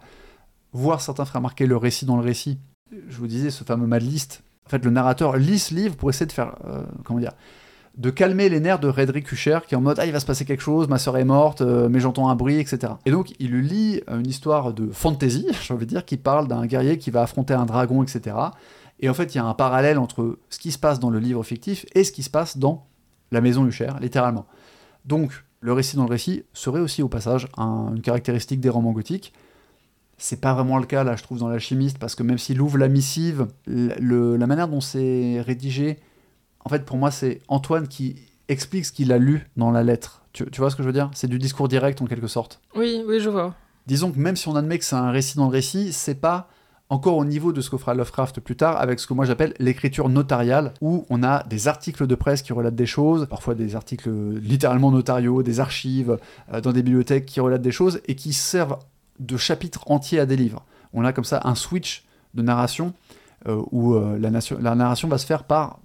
voire 0.71 1.01
certains 1.01 1.25
feraient 1.25 1.39
remarquer 1.39 1.65
le 1.65 1.77
récit 1.77 2.05
dans 2.05 2.17
le 2.17 2.23
récit. 2.23 2.59
Je 3.07 3.17
vous 3.17 3.27
disais, 3.27 3.51
ce 3.51 3.63
fameux 3.63 3.87
Mad 3.87 4.01
List, 4.01 4.43
en 4.65 4.69
fait, 4.69 4.83
le 4.83 4.91
narrateur 4.91 5.37
lit 5.37 5.59
ce 5.59 5.73
livre 5.73 5.95
pour 5.95 6.09
essayer 6.09 6.25
de 6.25 6.31
faire, 6.31 6.55
euh, 6.65 6.83
comment 7.03 7.19
dire, 7.19 7.33
de 7.97 8.09
calmer 8.09 8.49
les 8.49 8.59
nerfs 8.59 8.79
de 8.79 8.87
Redrick 8.87 9.31
Usher 9.31 9.59
qui 9.67 9.75
est 9.75 9.77
en 9.77 9.81
mode 9.81 9.99
ah 9.99 10.05
il 10.07 10.11
va 10.11 10.19
se 10.19 10.25
passer 10.25 10.45
quelque 10.45 10.63
chose, 10.63 10.87
ma 10.87 10.97
sœur 10.97 11.17
est 11.17 11.25
morte, 11.25 11.61
euh, 11.61 11.89
mais 11.89 11.99
j'entends 11.99 12.29
un 12.29 12.35
bruit, 12.35 12.59
etc. 12.59 12.93
Et 13.05 13.11
donc 13.11 13.33
il 13.39 13.59
lit 13.59 14.01
une 14.07 14.27
histoire 14.27 14.73
de 14.73 14.91
fantasy, 14.91 15.47
j'ai 15.61 15.73
envie 15.73 15.85
de 15.85 15.91
dire, 15.91 16.05
qui 16.05 16.17
parle 16.17 16.47
d'un 16.47 16.65
guerrier 16.65 16.97
qui 16.97 17.11
va 17.11 17.21
affronter 17.21 17.53
un 17.53 17.65
dragon, 17.65 18.01
etc. 18.01 18.35
Et 18.99 19.09
en 19.09 19.13
fait, 19.13 19.35
il 19.35 19.37
y 19.37 19.41
a 19.41 19.45
un 19.45 19.53
parallèle 19.53 19.99
entre 19.99 20.39
ce 20.49 20.59
qui 20.59 20.71
se 20.71 20.79
passe 20.79 20.99
dans 20.99 21.09
le 21.09 21.19
livre 21.19 21.43
fictif 21.43 21.85
et 21.93 22.03
ce 22.03 22.11
qui 22.11 22.23
se 22.23 22.29
passe 22.29 22.57
dans 22.57 22.87
la 23.31 23.41
maison 23.41 23.65
Usher, 23.65 23.91
littéralement. 23.99 24.45
Donc, 25.05 25.43
le 25.63 25.71
récit 25.71 25.95
dans 25.95 26.03
le 26.03 26.09
récit 26.09 26.43
serait 26.53 26.81
aussi 26.81 27.01
au 27.01 27.07
passage 27.07 27.47
une 27.57 28.01
caractéristique 28.01 28.59
des 28.59 28.69
romans 28.69 28.91
gothiques. 28.91 29.33
C'est 30.17 30.41
pas 30.41 30.53
vraiment 30.53 30.77
le 30.77 30.85
cas 30.85 31.03
là, 31.03 31.15
je 31.15 31.23
trouve, 31.23 31.39
dans 31.39 31.47
l'alchimiste, 31.47 31.97
parce 31.97 32.15
que 32.15 32.23
même 32.23 32.37
s'il 32.37 32.61
ouvre 32.61 32.77
la 32.77 32.89
missive, 32.89 33.47
la 33.65 34.47
manière 34.47 34.67
dont 34.67 34.81
c'est 34.81 35.41
rédigé, 35.41 35.99
en 36.65 36.69
fait, 36.69 36.85
pour 36.85 36.97
moi, 36.97 37.11
c'est 37.11 37.41
Antoine 37.47 37.87
qui 37.87 38.17
explique 38.49 38.85
ce 38.85 38.91
qu'il 38.91 39.11
a 39.11 39.17
lu 39.17 39.47
dans 39.55 39.71
la 39.71 39.83
lettre. 39.83 40.21
Tu, 40.33 40.45
tu 40.51 40.59
vois 40.59 40.69
ce 40.69 40.75
que 40.75 40.83
je 40.83 40.87
veux 40.87 40.93
dire? 40.93 41.09
C'est 41.13 41.27
du 41.27 41.39
discours 41.39 41.67
direct 41.67 42.01
en 42.01 42.07
quelque 42.07 42.27
sorte. 42.27 42.59
Oui, 42.75 43.01
oui, 43.07 43.19
je 43.19 43.29
vois. 43.29 43.55
Disons 43.87 44.11
que 44.11 44.19
même 44.19 44.35
si 44.35 44.47
on 44.49 44.55
admet 44.55 44.77
que 44.79 44.85
c'est 44.85 44.95
un 44.95 45.11
récit 45.11 45.37
dans 45.37 45.45
le 45.45 45.51
récit, 45.51 45.93
c'est 45.93 46.15
pas 46.15 46.49
encore 46.89 47.17
au 47.17 47.25
niveau 47.25 47.53
de 47.53 47.61
ce 47.61 47.69
qu'offra 47.69 47.93
Lovecraft 47.93 48.39
plus 48.39 48.55
tard, 48.55 48.79
avec 48.79 48.99
ce 48.99 49.07
que 49.07 49.13
moi 49.13 49.25
j'appelle 49.25 49.53
l'écriture 49.59 50.09
notariale, 50.09 50.73
où 50.81 51.05
on 51.09 51.23
a 51.23 51.43
des 51.43 51.67
articles 51.67 52.07
de 52.07 52.15
presse 52.15 52.41
qui 52.41 52.53
relatent 52.53 52.75
des 52.75 52.85
choses, 52.85 53.25
parfois 53.27 53.55
des 53.55 53.75
articles 53.75 54.11
littéralement 54.39 54.91
notariaux, 54.91 55.43
des 55.43 55.59
archives 55.59 56.17
euh, 56.51 56.61
dans 56.61 56.71
des 56.71 56.83
bibliothèques 56.83 57.25
qui 57.25 57.39
relatent 57.39 57.61
des 57.61 57.71
choses 57.71 58.01
et 58.07 58.15
qui 58.15 58.33
servent 58.33 58.77
de 59.19 59.37
chapitre 59.37 59.89
entier 59.89 60.19
à 60.19 60.25
des 60.25 60.35
livres. 60.35 60.65
On 60.93 61.03
a 61.05 61.13
comme 61.13 61.23
ça 61.23 61.41
un 61.45 61.55
switch 61.55 62.05
de 62.33 62.41
narration 62.41 62.93
euh, 63.47 63.61
où 63.71 63.95
euh, 63.95 64.17
la, 64.19 64.29
la, 64.59 64.75
narration 64.75 65.07
va 65.07 65.17
se 65.17 65.25
faire 65.25 65.43
par 65.43 65.79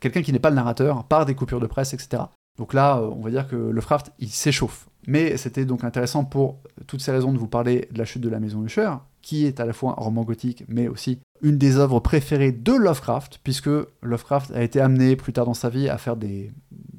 quelqu'un 0.00 0.22
qui 0.22 0.32
n'est 0.32 0.38
pas 0.38 0.50
le 0.50 0.56
narrateur, 0.56 1.04
par 1.04 1.26
des 1.26 1.34
coupures 1.34 1.60
de 1.60 1.66
presse, 1.66 1.94
etc. 1.94 2.24
Donc 2.58 2.74
là, 2.74 3.00
on 3.00 3.20
va 3.20 3.30
dire 3.30 3.48
que 3.48 3.56
Lovecraft, 3.56 4.12
il 4.18 4.28
s'échauffe. 4.28 4.88
Mais 5.06 5.36
c'était 5.36 5.64
donc 5.64 5.84
intéressant 5.84 6.24
pour 6.24 6.58
toutes 6.86 7.00
ces 7.00 7.10
raisons 7.10 7.32
de 7.32 7.38
vous 7.38 7.48
parler 7.48 7.88
de 7.90 7.98
la 7.98 8.04
chute 8.04 8.22
de 8.22 8.28
la 8.28 8.38
maison 8.38 8.62
Usher, 8.64 8.90
qui 9.22 9.46
est 9.46 9.60
à 9.60 9.64
la 9.64 9.72
fois 9.72 9.94
un 9.98 10.02
roman 10.02 10.22
gothique, 10.22 10.64
mais 10.68 10.88
aussi 10.88 11.18
une 11.40 11.58
des 11.58 11.76
œuvres 11.76 12.00
préférées 12.00 12.52
de 12.52 12.72
Lovecraft, 12.72 13.40
puisque 13.42 13.70
Lovecraft 14.02 14.52
a 14.52 14.62
été 14.62 14.80
amené 14.80 15.16
plus 15.16 15.32
tard 15.32 15.46
dans 15.46 15.54
sa 15.54 15.70
vie 15.70 15.88
à 15.88 15.98
faire 15.98 16.16
des, 16.16 16.52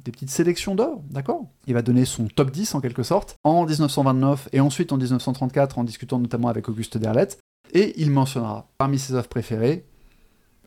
petites 0.03 0.29
sélections 0.29 0.75
d'œuvres, 0.75 1.01
d'accord? 1.09 1.45
Il 1.67 1.73
va 1.73 1.81
donner 1.81 2.05
son 2.05 2.27
top 2.27 2.51
10 2.51 2.75
en 2.75 2.81
quelque 2.81 3.03
sorte, 3.03 3.35
en 3.43 3.65
1929 3.65 4.49
et 4.51 4.59
ensuite 4.59 4.91
en 4.91 4.97
1934, 4.97 5.79
en 5.79 5.83
discutant 5.83 6.19
notamment 6.19 6.49
avec 6.49 6.67
Auguste 6.67 6.97
Derlet, 6.97 7.29
et 7.73 7.93
il 8.01 8.11
mentionnera 8.11 8.69
parmi 8.77 8.99
ses 8.99 9.13
œuvres 9.13 9.29
préférées 9.29 9.85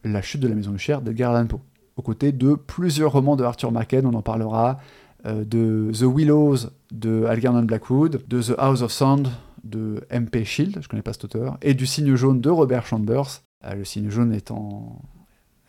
La 0.04 0.22
chute 0.22 0.40
de 0.40 0.48
la 0.48 0.54
maison 0.54 0.74
Usher 0.74 0.98
d'Edgar 1.02 1.34
Allan 1.34 1.46
Poe, 1.46 1.60
aux 1.96 2.02
côtés 2.02 2.32
de 2.32 2.54
plusieurs 2.54 3.12
romans 3.12 3.36
de 3.36 3.44
Arthur 3.44 3.72
Machen, 3.72 4.06
on 4.06 4.14
en 4.14 4.22
parlera, 4.22 4.78
euh, 5.26 5.44
de 5.44 5.90
The 5.92 6.04
Willows 6.04 6.70
de 6.92 7.24
Algernon 7.24 7.64
Blackwood, 7.64 8.22
de 8.26 8.42
The 8.42 8.54
House 8.58 8.82
of 8.82 8.90
Sound 8.90 9.28
de 9.68 10.06
MP 10.10 10.44
Shield, 10.44 10.78
je 10.80 10.88
connais 10.88 11.02
pas 11.02 11.12
cet 11.12 11.24
auteur, 11.24 11.58
et 11.62 11.74
du 11.74 11.86
signe 11.86 12.14
jaune 12.14 12.40
de 12.40 12.50
Robert 12.50 12.86
Chambers, 12.86 13.42
euh, 13.64 13.74
le 13.74 13.84
signe 13.84 14.10
jaune 14.10 14.32
étant 14.32 15.00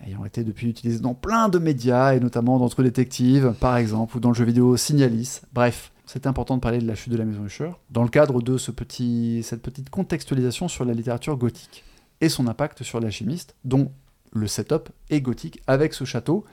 ayant 0.06 0.26
été 0.26 0.44
depuis 0.44 0.70
utilisé 0.70 1.00
dans 1.00 1.16
plein 1.16 1.50
de 1.50 1.60
médias, 1.60 2.14
et 2.14 2.20
notamment 2.20 2.60
dans 2.60 2.70
True 2.70 2.84
Detective, 2.84 3.54
par 3.60 3.78
exemple, 3.78 4.18
ou 4.18 4.20
dans 4.20 4.30
le 4.30 4.36
jeu 4.36 4.46
vidéo 4.46 4.78
Signalis. 4.78 5.42
Bref, 5.54 5.92
c'est 6.06 6.28
important 6.28 6.56
de 6.56 6.62
parler 6.62 6.80
de 6.80 6.88
la 6.88 6.96
chute 6.96 7.12
de 7.12 7.18
la 7.18 7.26
maison 7.26 7.46
Usher, 7.46 7.72
dans 7.90 8.04
le 8.04 8.10
cadre 8.10 8.42
de 8.42 8.58
ce 8.58 8.72
petit, 8.72 9.42
cette 9.44 9.62
petite 9.62 9.90
contextualisation 9.90 10.68
sur 10.68 10.86
la 10.86 10.94
littérature 10.94 11.36
gothique, 11.36 11.84
et 12.22 12.30
son 12.30 12.48
impact 12.48 12.84
sur 12.84 13.00
l'alchimiste, 13.00 13.56
dont 13.66 13.92
le 14.34 14.48
setup 14.48 14.90
est 15.10 15.22
gothique, 15.22 15.62
avec 15.68 15.94
ce 15.94 16.06
château, 16.06 16.46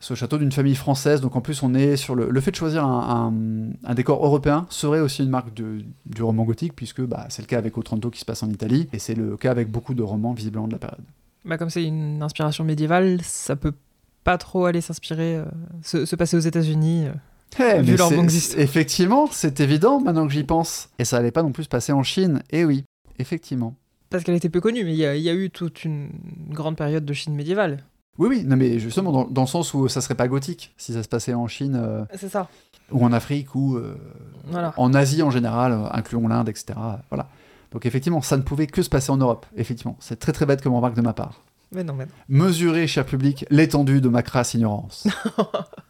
ce 0.00 0.14
château 0.14 0.38
d'une 0.38 0.52
famille 0.52 0.74
française. 0.74 1.20
Donc 1.20 1.36
en 1.36 1.40
plus, 1.40 1.62
on 1.62 1.74
est 1.74 1.96
sur 1.96 2.14
le, 2.14 2.30
le 2.30 2.40
fait 2.40 2.50
de 2.50 2.56
choisir 2.56 2.84
un, 2.84 3.32
décor 3.94 4.24
européen 4.24 4.66
serait 4.70 5.00
aussi 5.00 5.22
une 5.22 5.30
marque 5.30 5.52
du 5.54 6.22
roman 6.22 6.44
gothique, 6.44 6.74
puisque 6.74 7.02
bah, 7.02 7.26
c'est 7.30 7.42
le 7.42 7.46
cas 7.46 7.58
avec 7.58 7.76
Otranto 7.76 8.10
qui 8.10 8.20
se 8.20 8.24
passe 8.24 8.42
en 8.42 8.50
Italie, 8.50 8.88
et 8.92 8.98
c'est 8.98 9.14
le 9.14 9.36
cas 9.36 9.50
avec 9.50 9.70
beaucoup 9.70 9.94
de 9.94 10.02
romans 10.02 10.32
visiblement 10.32 10.68
de 10.68 10.72
la 10.72 10.78
période. 10.78 11.04
Bah, 11.44 11.58
comme 11.58 11.70
c'est 11.70 11.84
une 11.84 12.22
inspiration 12.22 12.64
médiévale, 12.64 13.20
ça 13.22 13.56
peut 13.56 13.72
pas 14.24 14.38
trop 14.38 14.66
aller 14.66 14.80
s'inspirer, 14.80 15.36
euh, 15.36 15.44
se, 15.82 16.16
passer 16.16 16.36
aux 16.36 16.40
États-Unis. 16.40 17.06
Euh, 17.06 17.78
eh, 17.78 17.80
vu 17.80 17.96
leur 17.96 18.12
Effectivement, 18.12 19.28
c'est 19.32 19.60
évident 19.60 20.00
maintenant 20.00 20.26
que 20.26 20.32
j'y 20.32 20.44
pense. 20.44 20.90
Et 20.98 21.04
ça 21.04 21.16
allait 21.16 21.30
pas 21.30 21.42
non 21.42 21.52
plus 21.52 21.64
se 21.64 21.68
passer 21.68 21.92
en 21.92 22.02
Chine. 22.02 22.42
Et 22.50 22.60
eh 22.60 22.64
oui, 22.64 22.84
effectivement. 23.18 23.74
Parce 24.10 24.24
qu'elle 24.24 24.34
était 24.34 24.50
peu 24.50 24.60
connue, 24.60 24.84
mais 24.84 24.92
il 24.92 24.96
y, 24.96 25.22
y, 25.22 25.30
a 25.30 25.34
eu 25.34 25.50
toute 25.50 25.84
une 25.84 26.10
grande 26.50 26.76
période 26.76 27.04
de 27.04 27.12
Chine 27.12 27.34
médiévale. 27.34 27.84
Oui, 28.18 28.28
oui, 28.28 28.44
non, 28.44 28.56
mais 28.56 28.80
justement, 28.80 29.26
dans, 29.30 29.42
le 29.42 29.46
sens 29.46 29.72
où 29.74 29.88
ça 29.88 30.00
serait 30.00 30.16
pas 30.16 30.26
gothique, 30.26 30.74
si 30.76 30.92
ça 30.92 31.02
se 31.04 31.08
passait 31.08 31.34
en 31.34 31.46
Chine. 31.46 31.76
Euh, 31.80 32.04
c'est 32.16 32.28
ça. 32.28 32.48
Ou 32.90 33.04
en 33.04 33.12
Afrique, 33.12 33.54
ou 33.54 33.76
euh, 33.76 33.96
en 34.76 34.92
Asie 34.92 35.22
en 35.22 35.30
général, 35.30 35.72
euh, 35.72 35.86
incluons 35.92 36.26
l'Inde, 36.26 36.48
etc. 36.48 36.78
Voilà. 37.10 37.28
Donc 37.70 37.86
effectivement, 37.86 38.20
ça 38.20 38.36
ne 38.36 38.42
pouvait 38.42 38.66
que 38.66 38.82
se 38.82 38.90
passer 38.90 39.12
en 39.12 39.18
Europe, 39.18 39.46
effectivement. 39.56 39.96
C'est 40.00 40.18
très 40.18 40.32
très 40.32 40.46
bête 40.46 40.62
comme 40.62 40.74
remarque 40.74 40.96
de 40.96 41.02
ma 41.02 41.12
part. 41.12 41.42
Mais 41.70 41.84
non, 41.84 41.92
mais 41.92 42.06
non. 42.06 42.12
Mesurez, 42.28 42.86
cher 42.86 43.04
public, 43.04 43.44
l'étendue 43.50 44.00
de 44.00 44.08
ma 44.08 44.22
crasse 44.22 44.54
ignorance. 44.54 45.06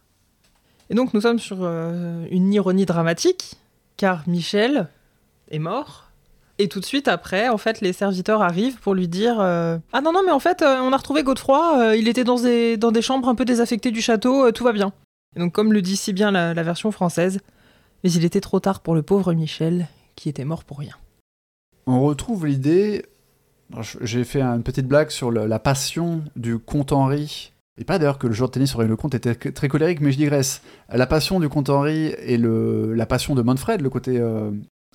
Et 0.91 0.95
donc 0.95 1.13
nous 1.13 1.21
sommes 1.21 1.39
sur 1.39 1.63
une 1.63 2.51
ironie 2.51 2.85
dramatique, 2.85 3.55
car 3.95 4.27
Michel 4.27 4.89
est 5.51 5.59
mort 5.59 6.08
et 6.59 6.67
tout 6.67 6.81
de 6.81 6.85
suite 6.85 7.07
après, 7.07 7.47
en 7.47 7.57
fait, 7.57 7.79
les 7.79 7.93
serviteurs 7.93 8.41
arrivent 8.41 8.79
pour 8.81 8.93
lui 8.93 9.07
dire 9.07 9.37
euh, 9.39 9.77
Ah 9.93 10.01
non, 10.01 10.11
non, 10.11 10.21
mais 10.25 10.31
en 10.31 10.39
fait, 10.39 10.61
euh, 10.61 10.79
on 10.81 10.91
a 10.91 10.97
retrouvé 10.97 11.23
Godefroy, 11.23 11.79
euh, 11.79 11.95
il 11.95 12.09
était 12.09 12.25
dans 12.25 12.35
des, 12.35 13.01
chambres 13.01 13.29
un 13.29 13.35
peu 13.35 13.45
désaffectées 13.45 13.91
du 13.91 14.01
château, 14.01 14.51
tout 14.51 14.65
va 14.65 14.73
bien. 14.73 14.91
Donc, 15.37 15.53
comme 15.53 15.71
le 15.71 15.81
dit 15.81 15.95
si 15.95 16.11
bien 16.11 16.31
la, 16.31 16.63
version 16.63 16.91
française, 16.91 17.39
mais 18.03 18.11
il 18.11 18.25
était 18.25 18.41
trop 18.41 18.59
tard 18.59 18.81
pour 18.81 18.93
le 18.93 19.01
pauvre 19.01 19.33
Michel, 19.33 19.87
qui 20.15 20.27
était 20.27 20.43
mort 20.43 20.65
pour 20.65 20.79
rien. 20.79 20.95
On 21.87 22.01
retrouve 22.01 22.45
l'idée. 22.45 23.05
J'ai 24.01 24.25
fait 24.25 24.41
une 24.41 24.63
petite 24.63 24.87
blague 24.87 25.11
sur 25.11 25.31
la 25.31 25.59
passion 25.59 26.23
du 26.35 26.59
comte 26.59 26.91
Henri. 26.91 27.53
Et 27.77 27.85
pas 27.85 27.99
d'ailleurs 27.99 28.17
que 28.17 28.27
le 28.27 28.33
joueur 28.33 28.49
de 28.49 28.55
tennis 28.55 28.71
sur 28.71 28.81
le 28.81 28.95
comte 28.97 29.15
était 29.15 29.35
très 29.35 29.69
colérique, 29.69 30.01
mais 30.01 30.11
je 30.11 30.17
digresse. 30.17 30.61
La 30.91 31.07
passion 31.07 31.39
du 31.39 31.47
comte 31.47 31.69
Henri 31.69 32.07
et 32.07 32.37
la 32.37 33.05
passion 33.05 33.35
de 33.35 33.41
Manfred, 33.41 33.81
le 33.81 33.89
côté 33.89 34.19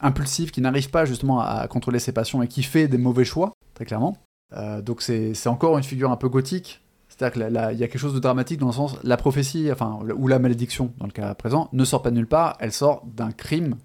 impulsif, 0.00 0.52
qui 0.52 0.60
n'arrive 0.60 0.90
pas 0.90 1.04
justement 1.04 1.40
à 1.40 1.66
contrôler 1.68 1.98
ses 1.98 2.12
passions 2.12 2.42
et 2.42 2.48
qui 2.48 2.62
fait 2.62 2.88
des 2.88 2.98
mauvais 2.98 3.24
choix, 3.24 3.52
très 3.74 3.84
clairement. 3.84 4.16
Euh, 4.56 4.82
donc 4.82 5.02
c'est 5.02 5.46
encore 5.46 5.76
une 5.78 5.84
figure 5.84 6.10
un 6.10 6.16
peu 6.16 6.28
gothique. 6.28 6.80
C'est-à-dire 7.08 7.46
qu'il 7.46 7.78
y 7.78 7.84
a 7.84 7.88
quelque 7.88 7.98
chose 7.98 8.14
de 8.14 8.18
dramatique 8.18 8.58
dans 8.58 8.66
le 8.66 8.72
sens, 8.72 8.96
la 9.04 9.16
prophétie, 9.16 9.70
enfin, 9.70 10.00
ou 10.16 10.26
la 10.26 10.40
malédiction, 10.40 10.92
dans 10.98 11.06
le 11.06 11.12
cas 11.12 11.32
présent, 11.34 11.68
ne 11.72 11.84
sort 11.84 12.02
pas 12.02 12.10
de 12.10 12.16
nulle 12.16 12.26
part, 12.26 12.56
elle 12.58 12.72
sort 12.72 13.04
d'un 13.06 13.30
crime 13.30 13.76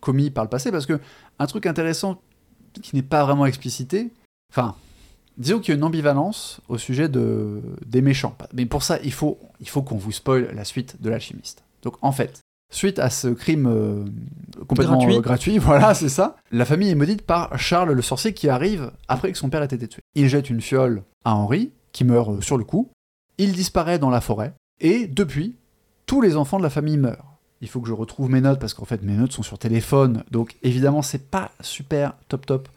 commis 0.00 0.30
par 0.30 0.42
le 0.42 0.50
passé, 0.50 0.72
parce 0.72 0.86
que 0.86 0.98
un 1.38 1.46
truc 1.46 1.66
intéressant 1.66 2.20
qui 2.82 2.96
n'est 2.96 3.02
pas 3.02 3.24
vraiment 3.24 3.46
explicité, 3.46 4.10
enfin, 4.50 4.74
disons 5.38 5.60
qu'il 5.60 5.72
y 5.72 5.76
a 5.76 5.78
une 5.78 5.84
ambivalence 5.84 6.60
au 6.68 6.76
sujet 6.76 7.08
de, 7.08 7.62
des 7.86 8.02
méchants. 8.02 8.36
Mais 8.52 8.66
pour 8.66 8.82
ça, 8.82 8.98
il 9.04 9.12
faut, 9.12 9.38
il 9.60 9.68
faut 9.68 9.82
qu'on 9.82 9.96
vous 9.96 10.12
spoil 10.12 10.50
la 10.52 10.64
suite 10.64 11.00
de 11.00 11.08
l'alchimiste. 11.08 11.62
Donc 11.82 11.96
en 12.02 12.10
fait, 12.10 12.40
Suite 12.72 12.98
à 12.98 13.10
ce 13.10 13.28
crime 13.28 13.66
euh, 13.66 14.04
complètement 14.66 14.98
gratuit. 14.98 15.20
gratuit, 15.20 15.58
voilà, 15.60 15.94
c'est 15.94 16.08
ça, 16.08 16.36
la 16.50 16.64
famille 16.64 16.90
est 16.90 16.94
maudite 16.94 17.22
par 17.22 17.56
Charles 17.58 17.92
le 17.92 18.02
sorcier 18.02 18.34
qui 18.34 18.48
arrive 18.48 18.90
après 19.08 19.30
que 19.30 19.38
son 19.38 19.50
père 19.50 19.62
ait 19.62 19.66
été 19.66 19.86
tué. 19.86 20.00
Il 20.14 20.28
jette 20.28 20.50
une 20.50 20.60
fiole 20.60 21.02
à 21.24 21.34
Henri, 21.34 21.70
qui 21.92 22.04
meurt 22.04 22.30
euh, 22.30 22.40
sur 22.40 22.56
le 22.56 22.64
coup, 22.64 22.90
il 23.38 23.52
disparaît 23.52 23.98
dans 23.98 24.10
la 24.10 24.20
forêt, 24.20 24.54
et 24.80 25.06
depuis, 25.06 25.54
tous 26.06 26.20
les 26.20 26.36
enfants 26.36 26.58
de 26.58 26.62
la 26.62 26.70
famille 26.70 26.96
meurent. 26.96 27.38
Il 27.60 27.68
faut 27.68 27.80
que 27.80 27.88
je 27.88 27.92
retrouve 27.92 28.28
mes 28.28 28.40
notes 28.40 28.58
parce 28.58 28.74
qu'en 28.74 28.84
fait 28.84 29.02
mes 29.02 29.14
notes 29.14 29.32
sont 29.32 29.44
sur 29.44 29.58
téléphone, 29.58 30.24
donc 30.30 30.56
évidemment 30.62 31.00
c'est 31.00 31.30
pas 31.30 31.52
super 31.60 32.14
top 32.28 32.44
top 32.44 32.68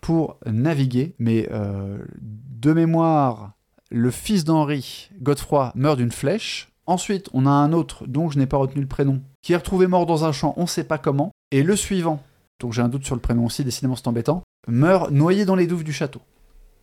pour 0.00 0.36
naviguer, 0.46 1.14
mais 1.18 1.48
euh, 1.52 1.98
de 2.20 2.72
mémoire, 2.72 3.52
le 3.90 4.10
fils 4.10 4.44
d'Henri, 4.44 5.10
Godefroy, 5.20 5.72
meurt 5.74 5.98
d'une 5.98 6.10
flèche. 6.10 6.71
Ensuite, 6.86 7.28
on 7.32 7.46
a 7.46 7.50
un 7.50 7.72
autre 7.72 8.06
dont 8.06 8.30
je 8.30 8.38
n'ai 8.38 8.46
pas 8.46 8.56
retenu 8.56 8.80
le 8.80 8.88
prénom, 8.88 9.20
qui 9.42 9.52
est 9.52 9.56
retrouvé 9.56 9.86
mort 9.86 10.06
dans 10.06 10.24
un 10.24 10.32
champ, 10.32 10.54
on 10.56 10.62
ne 10.62 10.66
sait 10.66 10.84
pas 10.84 10.98
comment, 10.98 11.30
et 11.50 11.62
le 11.62 11.76
suivant, 11.76 12.22
donc 12.60 12.72
j'ai 12.72 12.82
un 12.82 12.88
doute 12.88 13.04
sur 13.04 13.14
le 13.14 13.20
prénom 13.20 13.46
aussi, 13.46 13.64
décidément 13.64 13.96
c'est 13.96 14.08
embêtant, 14.08 14.42
meurt 14.68 15.10
noyé 15.10 15.44
dans 15.44 15.54
les 15.54 15.66
douves 15.66 15.84
du 15.84 15.92
château. 15.92 16.20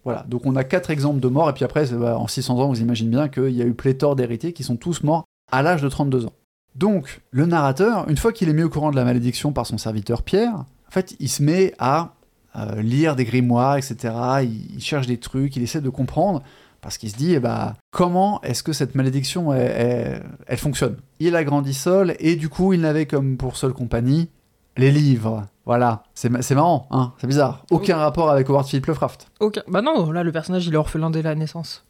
Voilà, 0.05 0.23
donc 0.27 0.45
on 0.45 0.55
a 0.55 0.63
quatre 0.63 0.89
exemples 0.89 1.19
de 1.19 1.27
morts, 1.27 1.49
et 1.49 1.53
puis 1.53 1.65
après, 1.65 1.85
bah, 1.88 2.17
en 2.17 2.27
600 2.27 2.59
ans, 2.59 2.67
vous 2.69 2.81
imaginez 2.81 3.09
bien 3.09 3.27
qu'il 3.27 3.51
y 3.51 3.61
a 3.61 3.65
eu 3.65 3.73
pléthore 3.73 4.15
d'héritiers 4.15 4.53
qui 4.53 4.63
sont 4.63 4.77
tous 4.77 5.03
morts 5.03 5.26
à 5.51 5.61
l'âge 5.61 5.81
de 5.81 5.89
32 5.89 6.26
ans. 6.26 6.34
Donc, 6.76 7.21
le 7.31 7.45
narrateur, 7.45 8.07
une 8.09 8.17
fois 8.17 8.31
qu'il 8.31 8.47
est 8.47 8.53
mis 8.53 8.63
au 8.63 8.69
courant 8.69 8.91
de 8.91 8.95
la 8.95 9.03
malédiction 9.03 9.51
par 9.51 9.65
son 9.65 9.77
serviteur 9.77 10.23
Pierre, 10.23 10.53
en 10.55 10.91
fait, 10.91 11.15
il 11.19 11.30
se 11.30 11.43
met 11.43 11.73
à 11.77 12.13
euh, 12.55 12.81
lire 12.81 13.15
des 13.15 13.26
grimoires, 13.26 13.77
etc. 13.77 14.13
il, 14.43 14.81
cherche 14.81 15.07
des 15.07 15.17
trucs, 15.17 15.55
il 15.55 15.63
essaie 15.63 15.81
de 15.81 15.89
comprendre. 15.89 16.41
Parce 16.81 16.97
qu'il 16.97 17.10
se 17.10 17.18
dit, 17.18 17.34
eh 17.34 17.39
ben, 17.39 17.76
comment 17.91 18.41
est-ce 18.41 18.64
que 18.64 18.73
cette 18.73 18.95
malédiction, 18.95 19.53
elle, 19.53 20.57
fonctionne? 20.57 20.97
Il 21.19 21.35
a 21.35 21.43
grandi 21.43 21.73
seul, 21.73 22.15
et 22.19 22.35
du 22.35 22.49
coup, 22.49 22.73
il 22.73 22.81
n'avait 22.81 23.06
comme 23.06 23.38
pour 23.38 23.57
seule 23.57 23.73
compagnie 23.73 24.30
les 24.77 24.91
livres. 24.91 25.45
Voilà, 25.65 26.03
c'est 26.14 26.30
marrant, 26.56 26.88
hein 26.89 27.14
c'est 27.19 27.27
bizarre. 27.27 27.65
Aucun 27.69 27.97
rapport 27.97 28.30
avec 28.31 28.49
Howard 28.49 28.68
Philip 28.68 28.85
Lovecraft. 28.88 29.30
Aucun. 29.39 29.61
Bah 29.68 29.81
non, 29.81 30.11
là, 30.11 30.23
le 30.23 30.31
personnage, 30.31 30.65
il 30.65 30.73
est 30.73 30.77
orphelin 30.77 31.10
dès 31.10 31.22
la 31.22 31.35
naissance. 31.35 31.85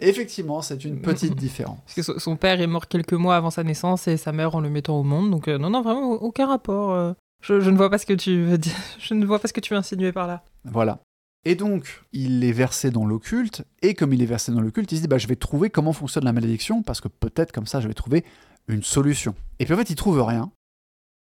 Effectivement, 0.00 0.60
c'est 0.60 0.84
une 0.84 1.00
petite 1.00 1.34
différence. 1.36 1.78
Parce 1.86 2.06
que 2.06 2.18
son 2.18 2.36
père 2.36 2.60
est 2.60 2.66
mort 2.66 2.88
quelques 2.88 3.14
mois 3.14 3.36
avant 3.36 3.50
sa 3.50 3.62
naissance 3.62 4.08
et 4.08 4.16
sa 4.16 4.32
mère 4.32 4.54
en 4.54 4.60
le 4.60 4.68
mettant 4.68 4.98
au 4.98 5.04
monde. 5.04 5.30
Donc, 5.30 5.48
euh, 5.48 5.58
non, 5.58 5.70
non, 5.70 5.82
vraiment, 5.82 6.10
aucun 6.10 6.46
rapport. 6.46 6.92
Euh. 6.92 7.12
Je, 7.42 7.60
je, 7.60 7.70
ne 7.70 7.76
vois 7.76 7.90
pas 7.90 7.98
ce 7.98 8.06
que 8.06 8.14
tu 8.14 8.42
veux 8.42 8.58
dire. 8.58 8.74
Je 8.98 9.14
ne 9.14 9.24
vois 9.24 9.38
pas 9.38 9.48
ce 9.48 9.52
que 9.52 9.60
tu 9.60 9.74
veux 9.74 9.78
insinuer 9.78 10.12
par 10.12 10.26
là. 10.26 10.42
Voilà. 10.64 10.98
Et 11.44 11.54
donc, 11.54 12.02
il 12.12 12.42
est 12.44 12.52
versé 12.52 12.90
dans 12.90 13.04
l'occulte, 13.04 13.64
et 13.82 13.94
comme 13.94 14.12
il 14.12 14.22
est 14.22 14.26
versé 14.26 14.50
dans 14.52 14.60
l'occulte, 14.60 14.90
il 14.92 14.96
se 14.96 15.02
dit 15.02 15.08
bah, 15.08 15.18
je 15.18 15.26
vais 15.26 15.36
trouver 15.36 15.70
comment 15.70 15.92
fonctionne 15.92 16.24
la 16.24 16.32
malédiction, 16.32 16.82
parce 16.82 17.00
que 17.00 17.08
peut-être 17.08 17.52
comme 17.52 17.66
ça, 17.66 17.80
je 17.80 17.88
vais 17.88 17.94
trouver 17.94 18.24
une 18.68 18.82
solution. 18.82 19.34
Et 19.58 19.64
puis 19.64 19.74
en 19.74 19.76
fait, 19.76 19.90
il 19.90 19.96
trouve 19.96 20.22
rien. 20.22 20.50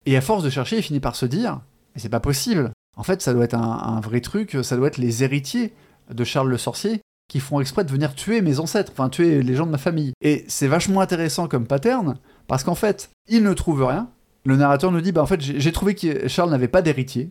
Et 0.06 0.16
à 0.16 0.20
force 0.20 0.44
de 0.44 0.50
chercher, 0.50 0.78
il 0.78 0.82
finit 0.82 1.00
par 1.00 1.16
se 1.16 1.26
dire 1.26 1.60
c'est 1.96 2.08
pas 2.08 2.20
possible. 2.20 2.72
En 2.96 3.02
fait, 3.02 3.22
ça 3.22 3.32
doit 3.32 3.44
être 3.44 3.54
un, 3.54 4.00
vrai 4.00 4.20
truc, 4.20 4.56
ça 4.62 4.76
doit 4.76 4.88
être 4.88 4.98
les 4.98 5.24
héritiers 5.24 5.72
de 6.10 6.24
Charles 6.24 6.48
le 6.48 6.58
Sorcier 6.58 7.00
qui 7.28 7.40
font 7.40 7.60
exprès 7.60 7.84
de 7.84 7.90
venir 7.90 8.14
tuer 8.14 8.42
mes 8.42 8.58
ancêtres, 8.58 8.92
enfin 8.92 9.08
tuer 9.08 9.42
les 9.42 9.54
gens 9.54 9.64
de 9.64 9.70
ma 9.70 9.78
famille. 9.78 10.12
Et 10.20 10.44
c'est 10.48 10.66
vachement 10.66 11.00
intéressant 11.00 11.48
comme 11.48 11.66
pattern, 11.66 12.18
parce 12.46 12.62
qu'en 12.62 12.74
fait, 12.74 13.10
il 13.26 13.42
ne 13.42 13.54
trouve 13.54 13.84
rien. 13.84 14.10
Le 14.44 14.56
narrateur 14.56 14.92
nous 14.92 15.00
dit, 15.00 15.12
bah 15.12 15.22
en 15.22 15.26
fait, 15.26 15.40
j'ai 15.40 15.58
j'ai 15.58 15.72
trouvé 15.72 15.94
que 15.94 16.28
Charles 16.28 16.50
n'avait 16.50 16.68
pas 16.68 16.82
d'héritier, 16.82 17.30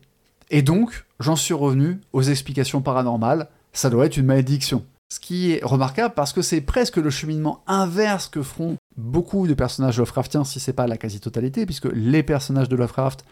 et 0.51 0.61
donc 0.61 1.05
j'en 1.19 1.35
suis 1.35 1.53
revenu 1.53 1.99
aux 2.13 2.21
explications 2.21 2.81
paranormales, 2.81 3.47
ça 3.73 3.89
doit 3.89 4.05
être 4.05 4.17
une 4.17 4.25
malédiction. 4.25 4.85
Ce 5.11 5.19
qui 5.19 5.51
est 5.51 5.63
remarquable 5.63 6.13
parce 6.13 6.33
que 6.33 6.41
c'est 6.41 6.61
presque 6.61 6.97
le 6.97 7.09
cheminement 7.09 7.63
inverse 7.67 8.27
que 8.27 8.43
feront 8.43 8.77
beaucoup 8.95 9.47
de 9.47 9.53
personnages 9.53 9.97
Lovecraftiens, 9.97 10.43
si 10.43 10.59
c'est 10.59 10.73
pas 10.73 10.87
la 10.87 10.97
quasi-totalité, 10.97 11.65
puisque 11.65 11.89
les 11.93 12.23
personnages 12.23 12.69
de 12.69 12.75
Lovecraft 12.75 13.25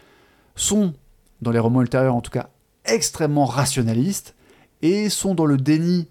sont, 0.56 0.94
dans 1.40 1.50
les 1.50 1.58
romans 1.58 1.82
ultérieurs 1.82 2.14
en 2.14 2.20
tout 2.20 2.30
cas, 2.30 2.50
extrêmement 2.84 3.46
rationalistes, 3.46 4.34
et 4.82 5.08
sont 5.08 5.34
dans 5.34 5.46
le 5.46 5.56
déni 5.56 6.08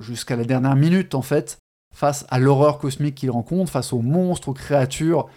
jusqu'à 0.00 0.36
la 0.36 0.44
dernière 0.44 0.76
minute 0.76 1.14
en 1.14 1.22
fait, 1.22 1.58
face 1.94 2.26
à 2.28 2.38
l'horreur 2.38 2.78
cosmique 2.78 3.14
qu'ils 3.14 3.30
rencontrent, 3.30 3.72
face 3.72 3.92
aux 3.92 4.02
monstres, 4.02 4.48
aux 4.48 4.54
créatures, 4.54 5.28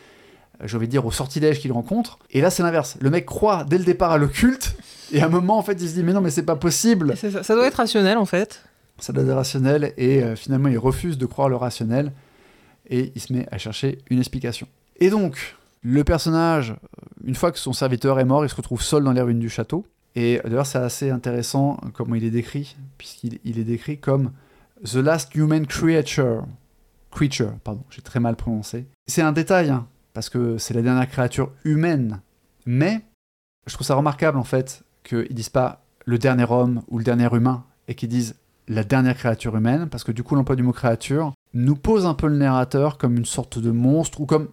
euh, 0.62 0.68
envie 0.76 0.88
de 0.88 0.92
dire 0.92 1.06
aux 1.06 1.12
sortilèges 1.12 1.60
qu'ils 1.60 1.72
rencontrent. 1.72 2.20
Et 2.32 2.42
là 2.42 2.50
c'est 2.50 2.64
l'inverse. 2.64 2.98
Le 3.00 3.10
mec 3.10 3.26
croit 3.26 3.64
dès 3.64 3.78
le 3.78 3.86
départ 3.86 4.12
à 4.12 4.18
l'occulte, 4.18 4.76
et 5.12 5.22
à 5.22 5.26
un 5.26 5.30
moment 5.30 5.58
en 5.58 5.62
fait 5.62 5.74
il 5.74 5.90
se 5.90 5.94
dit 5.94 6.04
mais 6.04 6.14
non 6.14 6.22
mais 6.22 6.32
c'est 6.32 6.44
pas 6.44 6.56
possible. 6.56 7.16
Ça, 7.18 7.44
ça 7.44 7.56
doit 7.56 7.68
être 7.68 7.76
rationnel 7.76 8.18
en 8.18 8.26
fait. 8.26 8.64
Ça 9.00 9.14
doit 9.14 9.24
être 9.24 9.34
rationnel, 9.34 9.94
et 9.98 10.24
euh, 10.24 10.36
finalement 10.36 10.68
il 10.68 10.78
refuse 10.78 11.18
de 11.18 11.26
croire 11.26 11.50
le 11.50 11.56
rationnel, 11.56 12.12
et 12.90 13.12
il 13.16 13.22
se 13.22 13.32
met 13.32 13.48
à 13.52 13.58
chercher 13.58 14.00
une 14.10 14.20
explication. 14.20 14.68
Et 14.98 15.10
donc, 15.10 15.56
le 15.82 16.04
personnage, 16.04 16.76
une 17.24 17.36
fois 17.36 17.52
que 17.52 17.60
son 17.60 17.72
serviteur 17.72 18.20
est 18.20 18.26
mort, 18.26 18.44
il 18.44 18.50
se 18.50 18.56
retrouve 18.56 18.82
seul 18.82 19.04
dans 19.04 19.14
les 19.14 19.22
ruines 19.22 19.40
du 19.40 19.50
château. 19.50 19.86
Et 20.16 20.42
d'ailleurs, 20.44 20.66
c'est 20.66 20.80
assez 20.80 21.10
intéressant 21.10 21.80
comment 21.94 22.16
il 22.16 22.26
est 22.26 22.32
décrit, 22.32 22.76
puisqu'il 22.98 23.40
il 23.46 23.60
est 23.60 23.64
décrit 23.64 24.00
comme 24.00 24.32
The 24.84 24.96
Last 24.96 25.34
Human 25.36 25.66
Creature. 25.66 26.44
Creature, 27.12 27.54
pardon, 27.64 27.84
j'ai 27.90 28.02
très 28.02 28.20
mal 28.20 28.36
prononcé. 28.36 28.88
C'est 29.08 29.22
un 29.22 29.32
détail, 29.32 29.70
hein, 29.70 29.88
parce 30.14 30.30
que 30.30 30.58
c'est 30.58 30.74
la 30.74 30.82
dernière 30.82 31.08
créature 31.08 31.52
humaine. 31.64 32.20
Mais 32.66 33.02
je 33.68 33.74
trouve 33.74 33.88
ça 33.88 33.96
remarquable, 33.96 34.38
en 34.38 34.44
fait, 34.44 34.84
qu'ils 35.04 35.34
disent 35.34 35.50
pas 35.50 35.84
le 36.06 36.18
dernier 36.18 36.46
homme 36.50 36.82
ou 36.88 36.98
le 36.98 37.04
dernier 37.04 37.30
humain, 37.32 37.64
et 37.88 37.96
qu'ils 37.96 38.10
disent 38.10 38.36
la 38.68 38.84
dernière 38.84 39.18
créature 39.18 39.56
humaine, 39.56 39.90
parce 39.90 40.04
que 40.04 40.12
du 40.12 40.24
coup, 40.24 40.36
l'emploi 40.36 40.56
du 40.56 40.64
mot 40.64 40.74
créature 40.74 41.34
nous 41.54 41.76
pose 41.76 42.06
un 42.06 42.14
peu 42.14 42.28
le 42.28 42.38
narrateur 42.38 42.98
comme 42.98 43.18
une 43.18 43.26
sorte 43.26 43.60
de 43.60 43.72
monstre, 43.72 44.22
ou 44.22 44.26
comme 44.26 44.50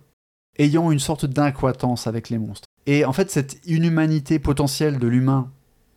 ayant 0.59 0.91
une 0.91 0.99
sorte 0.99 1.27
d'incohérence 1.27 2.07
avec 2.07 2.31
les 2.31 2.39
monstres. 2.39 2.67
Et 2.87 3.05
en 3.05 3.13
fait, 3.13 3.31
cette 3.31 3.61
inhumanité 3.67 4.39
potentielle 4.39 4.99
de 4.99 5.07
l'humain 5.07 5.51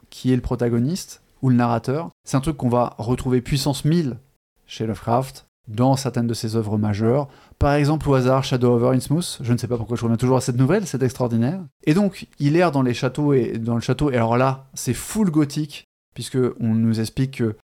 qui 0.09 0.33
est 0.33 0.35
le 0.35 0.41
protagoniste, 0.41 1.21
ou 1.41 1.49
le 1.49 1.55
narrateur, 1.55 2.09
c'est 2.25 2.35
un 2.35 2.41
truc 2.41 2.57
qu'on 2.57 2.69
va 2.69 2.95
retrouver 2.97 3.41
puissance 3.41 3.85
1000 3.85 4.17
chez 4.65 4.85
Lovecraft, 4.85 5.47
dans 5.69 5.95
certaines 5.95 6.27
de 6.27 6.33
ses 6.33 6.55
œuvres 6.55 6.77
majeures. 6.77 7.27
Par 7.59 7.73
exemple, 7.73 8.09
au 8.09 8.15
hasard, 8.15 8.43
Shadow 8.43 8.73
over 8.73 8.95
Innsmouth. 8.95 9.39
Je 9.41 9.53
ne 9.53 9.57
sais 9.57 9.67
pas 9.67 9.77
pourquoi 9.77 9.95
je 9.95 10.03
reviens 10.03 10.17
toujours 10.17 10.37
à 10.37 10.41
cette 10.41 10.57
nouvelle, 10.57 10.85
c'est 10.87 11.01
extraordinaire. 11.03 11.61
Et 11.85 11.93
donc, 11.93 12.27
il 12.39 12.55
erre 12.55 12.71
dans 12.71 12.81
les 12.81 12.93
châteaux 12.93 13.33
et 13.33 13.57
dans 13.57 13.75
le 13.75 13.81
château. 13.81 14.11
Et 14.11 14.15
alors 14.15 14.37
là, 14.37 14.65
c'est 14.73 14.93
full 14.93 15.29
gothique, 15.29 15.85
puisque 16.15 16.39
on 16.59 16.73
nous 16.73 16.99
explique 16.99 17.37
que 17.37 17.55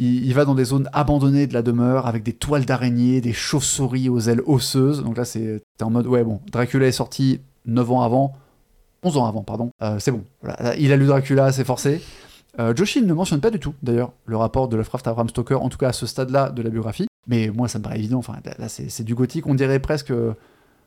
il, 0.00 0.32
va 0.32 0.44
dans 0.44 0.54
des 0.54 0.64
zones 0.64 0.88
abandonnées 0.92 1.48
de 1.48 1.54
la 1.54 1.62
demeure 1.62 2.06
avec 2.06 2.22
des 2.22 2.32
toiles 2.32 2.64
d'araignées, 2.64 3.20
des 3.20 3.32
chauves-souris 3.32 4.08
aux 4.08 4.20
ailes 4.20 4.42
osseuses. 4.46 5.02
Donc 5.02 5.16
là, 5.16 5.24
c'est 5.24 5.60
en 5.80 5.90
mode 5.90 6.06
ouais 6.06 6.22
bon, 6.22 6.40
Dracula 6.52 6.86
est 6.86 6.92
sorti 6.92 7.40
9 7.66 7.90
ans 7.90 8.02
avant, 8.02 8.32
11 9.02 9.16
ans 9.16 9.26
avant, 9.26 9.42
pardon. 9.42 9.70
Euh, 9.82 9.98
c'est 9.98 10.12
bon. 10.12 10.22
Voilà. 10.42 10.76
Il 10.76 10.92
a 10.92 10.96
lu 10.96 11.06
Dracula, 11.06 11.50
c'est 11.50 11.64
forcé. 11.64 12.00
Euh, 12.60 12.74
ne 12.74 13.12
mentionne 13.12 13.40
pas 13.40 13.50
du 13.50 13.60
tout, 13.60 13.74
d'ailleurs, 13.82 14.12
le 14.26 14.36
rapport 14.36 14.68
de 14.68 14.76
Lovecraft 14.76 15.06
à 15.06 15.12
Bram 15.12 15.28
Stoker, 15.28 15.62
en 15.62 15.68
tout 15.68 15.78
cas 15.78 15.88
à 15.88 15.92
ce 15.92 16.06
stade-là 16.06 16.50
de 16.50 16.62
la 16.62 16.70
biographie. 16.70 17.06
Mais 17.28 17.50
moi, 17.54 17.68
ça 17.68 17.78
me 17.78 17.84
paraît 17.84 17.98
évident. 17.98 18.18
Enfin, 18.18 18.36
là, 18.58 18.68
c'est 18.68 19.04
du 19.04 19.14
gothique. 19.14 19.46
On 19.46 19.54
dirait 19.54 19.78
presque. 19.78 20.10
euh, 20.10 20.34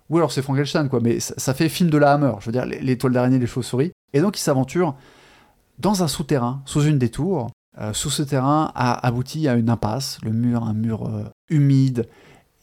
Oui, 0.10 0.18
alors 0.20 0.32
c'est 0.32 0.42
Frankenstein, 0.42 0.90
quoi. 0.90 1.00
Mais 1.02 1.20
ça, 1.20 1.54
fait 1.54 1.70
film 1.70 1.90
de 1.90 1.98
la 1.98 2.14
Hammer. 2.14 2.34
Je 2.40 2.48
veux 2.48 2.52
dire, 2.52 2.66
les, 2.66 2.80
les 2.80 2.98
toiles 2.98 3.14
d'araignée, 3.14 3.40
les 3.40 3.48
chauves-souris. 3.48 3.92
Et 4.14 4.22
donc, 4.22 4.38
il 4.38 4.42
s'aventure 4.42 4.96
dans 5.80 6.04
un 6.04 6.08
souterrain, 6.08 6.62
sous 6.66 6.84
une 6.84 6.98
des 6.98 7.10
tours. 7.10 7.50
Euh, 7.80 7.94
sous 7.94 8.10
ce 8.10 8.24
terrain 8.24 8.72
a 8.76 9.06
abouti 9.06 9.48
à 9.48 9.54
une 9.54 9.70
impasse. 9.70 10.18
Le 10.24 10.32
mur, 10.32 10.64
un 10.64 10.74
mur 10.74 11.08
euh, 11.08 11.24
humide. 11.50 12.10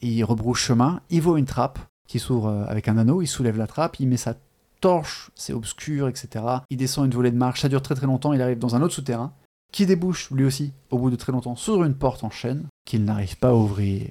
Il 0.03 0.23
rebrouche 0.25 0.63
chemin. 0.63 1.01
Il 1.09 1.23
voit 1.23 1.39
une 1.39 1.47
trappe 1.47 1.79
qui 2.07 2.19
s'ouvre 2.19 2.67
avec 2.69 2.89
un 2.89 2.99
anneau. 2.99 3.23
Il 3.23 3.27
soulève 3.27 3.57
la 3.57 3.67
trappe. 3.67 4.01
Il 4.01 4.09
met 4.09 4.17
sa 4.17 4.35
torche. 4.81 5.31
C'est 5.35 5.53
obscur, 5.53 6.09
etc. 6.09 6.45
Il 6.71 6.77
descend 6.77 7.07
une 7.07 7.13
volée 7.15 7.31
de 7.31 7.37
marche. 7.37 7.61
Ça 7.63 7.69
dure 7.69 7.83
très 7.83 7.95
très 7.95 8.07
longtemps. 8.07 8.33
Il 8.33 8.43
arrive 8.43 8.59
dans 8.59 8.75
un 8.77 8.83
autre 8.83 8.95
souterrain 8.95 9.33
qui 9.73 9.85
débouche 9.87 10.31
lui 10.31 10.45
aussi, 10.45 10.73
au 10.91 10.99
bout 10.99 11.11
de 11.11 11.17
très 11.17 11.31
longtemps, 11.33 11.55
sur 11.57 11.85
une 11.85 11.95
porte 11.95 12.25
en 12.25 12.31
chêne 12.31 12.65
qu'il 12.87 13.05
n'arrive 13.05 13.37
pas 13.39 13.49
à 13.51 13.55
ouvrir. 13.55 14.09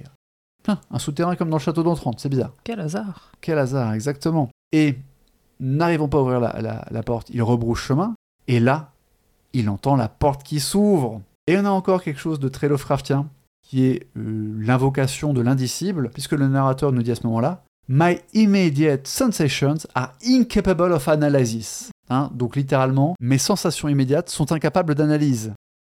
Tiens, 0.62 0.80
un 0.90 0.98
souterrain 0.98 1.34
comme 1.36 1.50
dans 1.50 1.56
le 1.56 1.62
château 1.62 1.82
d'Entrante, 1.82 2.20
c'est 2.20 2.28
bizarre. 2.28 2.52
Quel 2.64 2.78
hasard. 2.80 3.32
Quel 3.40 3.58
hasard, 3.58 3.92
exactement. 3.92 4.50
Et 4.72 4.98
n'arrivant 5.60 6.08
pas 6.08 6.18
à 6.18 6.20
ouvrir 6.22 6.40
la, 6.40 6.60
la- 6.60 6.84
la 6.90 7.02
porte, 7.02 7.30
il 7.30 7.42
rebrouche 7.42 7.82
chemin, 7.86 8.14
et 8.46 8.60
là, 8.60 8.92
il 9.52 9.68
entend 9.68 9.96
la 9.96 10.08
porte 10.08 10.42
qui 10.44 10.60
s'ouvre. 10.60 11.22
Et 11.48 11.56
on 11.58 11.64
a 11.64 11.70
encore 11.70 12.02
quelque 12.02 12.20
chose 12.20 12.38
de 12.38 12.48
très 12.48 12.68
Lovecraftien, 12.68 13.28
qui 13.66 13.84
est 13.86 14.06
euh, 14.16 14.54
l'invocation 14.60 15.32
de 15.32 15.40
l'indicible, 15.40 16.10
puisque 16.12 16.32
le 16.32 16.46
narrateur 16.46 16.92
nous 16.92 17.02
dit 17.02 17.10
à 17.10 17.14
ce 17.16 17.26
moment-là 17.26 17.64
My 17.90 18.20
immediate 18.34 19.06
sensations 19.06 19.86
are 19.94 20.12
incapable 20.22 20.92
of 20.92 21.08
analysis. 21.08 21.90
Hein, 22.10 22.30
donc 22.34 22.54
littéralement, 22.54 23.14
mes 23.18 23.38
sensations 23.38 23.88
immédiates 23.88 24.28
sont 24.28 24.52
incapables 24.52 24.94
d'analyse. 24.94 25.54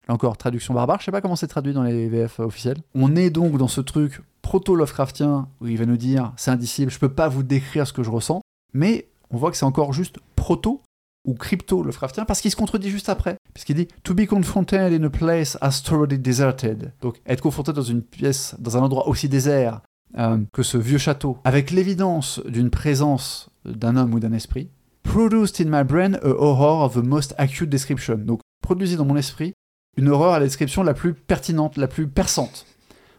Encore, 0.07 0.37
traduction 0.37 0.73
barbare, 0.73 1.01
je 1.01 1.07
sais 1.07 1.11
pas 1.11 1.21
comment 1.21 1.35
c'est 1.35 1.49
traduit 1.49 1.73
dans 1.73 1.83
les 1.83 2.09
VF 2.09 2.39
officiels. 2.39 2.77
On 2.95 3.17
est 3.17 3.31
donc 3.31 3.57
dans 3.57 3.67
ce 3.67 3.81
truc 3.81 4.23
proto-Lovecraftien 4.41 5.49
où 5.61 5.67
il 5.67 5.79
va 5.79 5.85
nous 5.85 5.97
dire 5.97 6.33
c'est 6.37 6.53
indicible, 6.53 6.93
je 6.93 6.99
peux 7.01 7.13
pas 7.13 7.27
vous 7.27 7.43
décrire 7.43 7.89
ce 7.89 7.93
que 7.93 8.05
je 8.05 8.11
ressens, 8.11 8.41
mais 8.73 9.09
on 9.31 9.37
voit 9.37 9.51
que 9.51 9.57
c'est 9.57 9.65
encore 9.65 9.93
juste 9.93 10.21
proto 10.37 10.83
ou 11.27 11.35
crypto-Lovecraftien 11.35 12.25
parce 12.25 12.41
qu'il 12.41 12.53
se 12.53 12.57
contredit 12.57 12.91
juste 12.91 13.09
après. 13.09 13.35
Puisqu'il 13.53 13.75
dit 13.75 13.89
To 14.05 14.15
be 14.15 14.27
confronted 14.27 14.93
in 14.93 15.05
a 15.05 15.11
place 15.11 15.59
as 15.61 15.83
thoroughly 15.83 16.21
deserted. 16.21 16.93
Donc 17.01 17.21
être 17.27 17.41
confronté 17.41 17.73
dans 17.73 17.83
une 17.83 18.03
pièce, 18.03 18.55
dans 18.61 18.77
un 18.77 18.81
endroit 18.81 19.09
aussi 19.09 19.29
désert 19.29 19.81
euh, 20.19 20.39
que 20.53 20.63
ce 20.63 20.77
vieux 20.77 20.99
château, 20.99 21.39
avec 21.45 21.71
l'évidence 21.71 22.41
d'une 22.47 22.71
présence 22.71 23.51
d'un 23.65 23.97
homme 23.97 24.15
ou 24.15 24.21
d'un 24.21 24.33
esprit, 24.33 24.71
produced 25.03 25.61
in 25.61 25.71
my 25.71 25.85
brain 25.85 26.15
a 26.15 26.29
horror 26.29 26.83
of 26.83 26.95
the 26.95 27.05
most 27.05 27.35
acute 27.39 27.69
description. 27.69 28.17
Donc 28.17 28.41
produisit 28.63 28.97
dans 28.97 29.05
mon 29.05 29.17
esprit 29.17 29.55
une 29.97 30.09
horreur 30.09 30.35
à 30.35 30.39
la 30.39 30.47
description 30.47 30.83
la 30.83 30.95
plus 30.95 31.15
pertinente, 31.15 31.77
la 31.77 31.89
plus 31.89 32.09
perçante. 32.09 32.67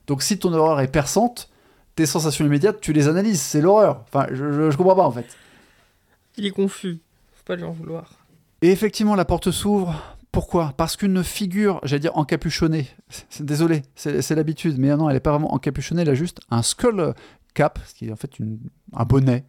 Donc 0.07 0.23
si 0.23 0.37
ton 0.37 0.53
horreur 0.53 0.79
est 0.79 0.91
perçante, 0.91 1.49
tes 1.95 2.05
sensations 2.05 2.45
immédiates, 2.45 2.81
tu 2.81 2.93
les 2.93 3.07
analyses, 3.07 3.41
c'est 3.41 3.61
l'horreur. 3.61 4.03
Enfin, 4.07 4.27
je, 4.31 4.51
je, 4.51 4.71
je 4.71 4.77
comprends 4.77 4.95
pas 4.95 5.05
en 5.05 5.11
fait. 5.11 5.27
Il 6.37 6.45
est 6.45 6.51
confus. 6.51 6.99
Faut 7.33 7.43
pas 7.45 7.55
lui 7.55 7.63
en 7.63 7.71
vouloir. 7.71 8.11
Et 8.61 8.71
effectivement, 8.71 9.15
la 9.15 9.25
porte 9.25 9.51
s'ouvre. 9.51 10.17
Pourquoi? 10.31 10.73
Parce 10.77 10.95
qu'une 10.95 11.23
figure, 11.23 11.81
j'allais 11.83 11.99
dire 11.99 12.17
encapuchonnée, 12.17 12.87
désolé, 13.39 13.81
c'est 13.95 14.35
l'habitude, 14.35 14.77
mais 14.77 14.95
non, 14.95 15.09
elle 15.09 15.15
n'est 15.15 15.19
pas 15.19 15.31
vraiment 15.31 15.53
encapuchonnée, 15.53 16.03
elle 16.03 16.09
a 16.09 16.15
juste 16.15 16.39
un 16.49 16.61
skull 16.61 17.13
cap, 17.53 17.79
ce 17.85 17.93
qui 17.93 18.07
est 18.07 18.11
en 18.11 18.15
fait 18.15 18.31
un 18.93 19.03
bonnet, 19.03 19.43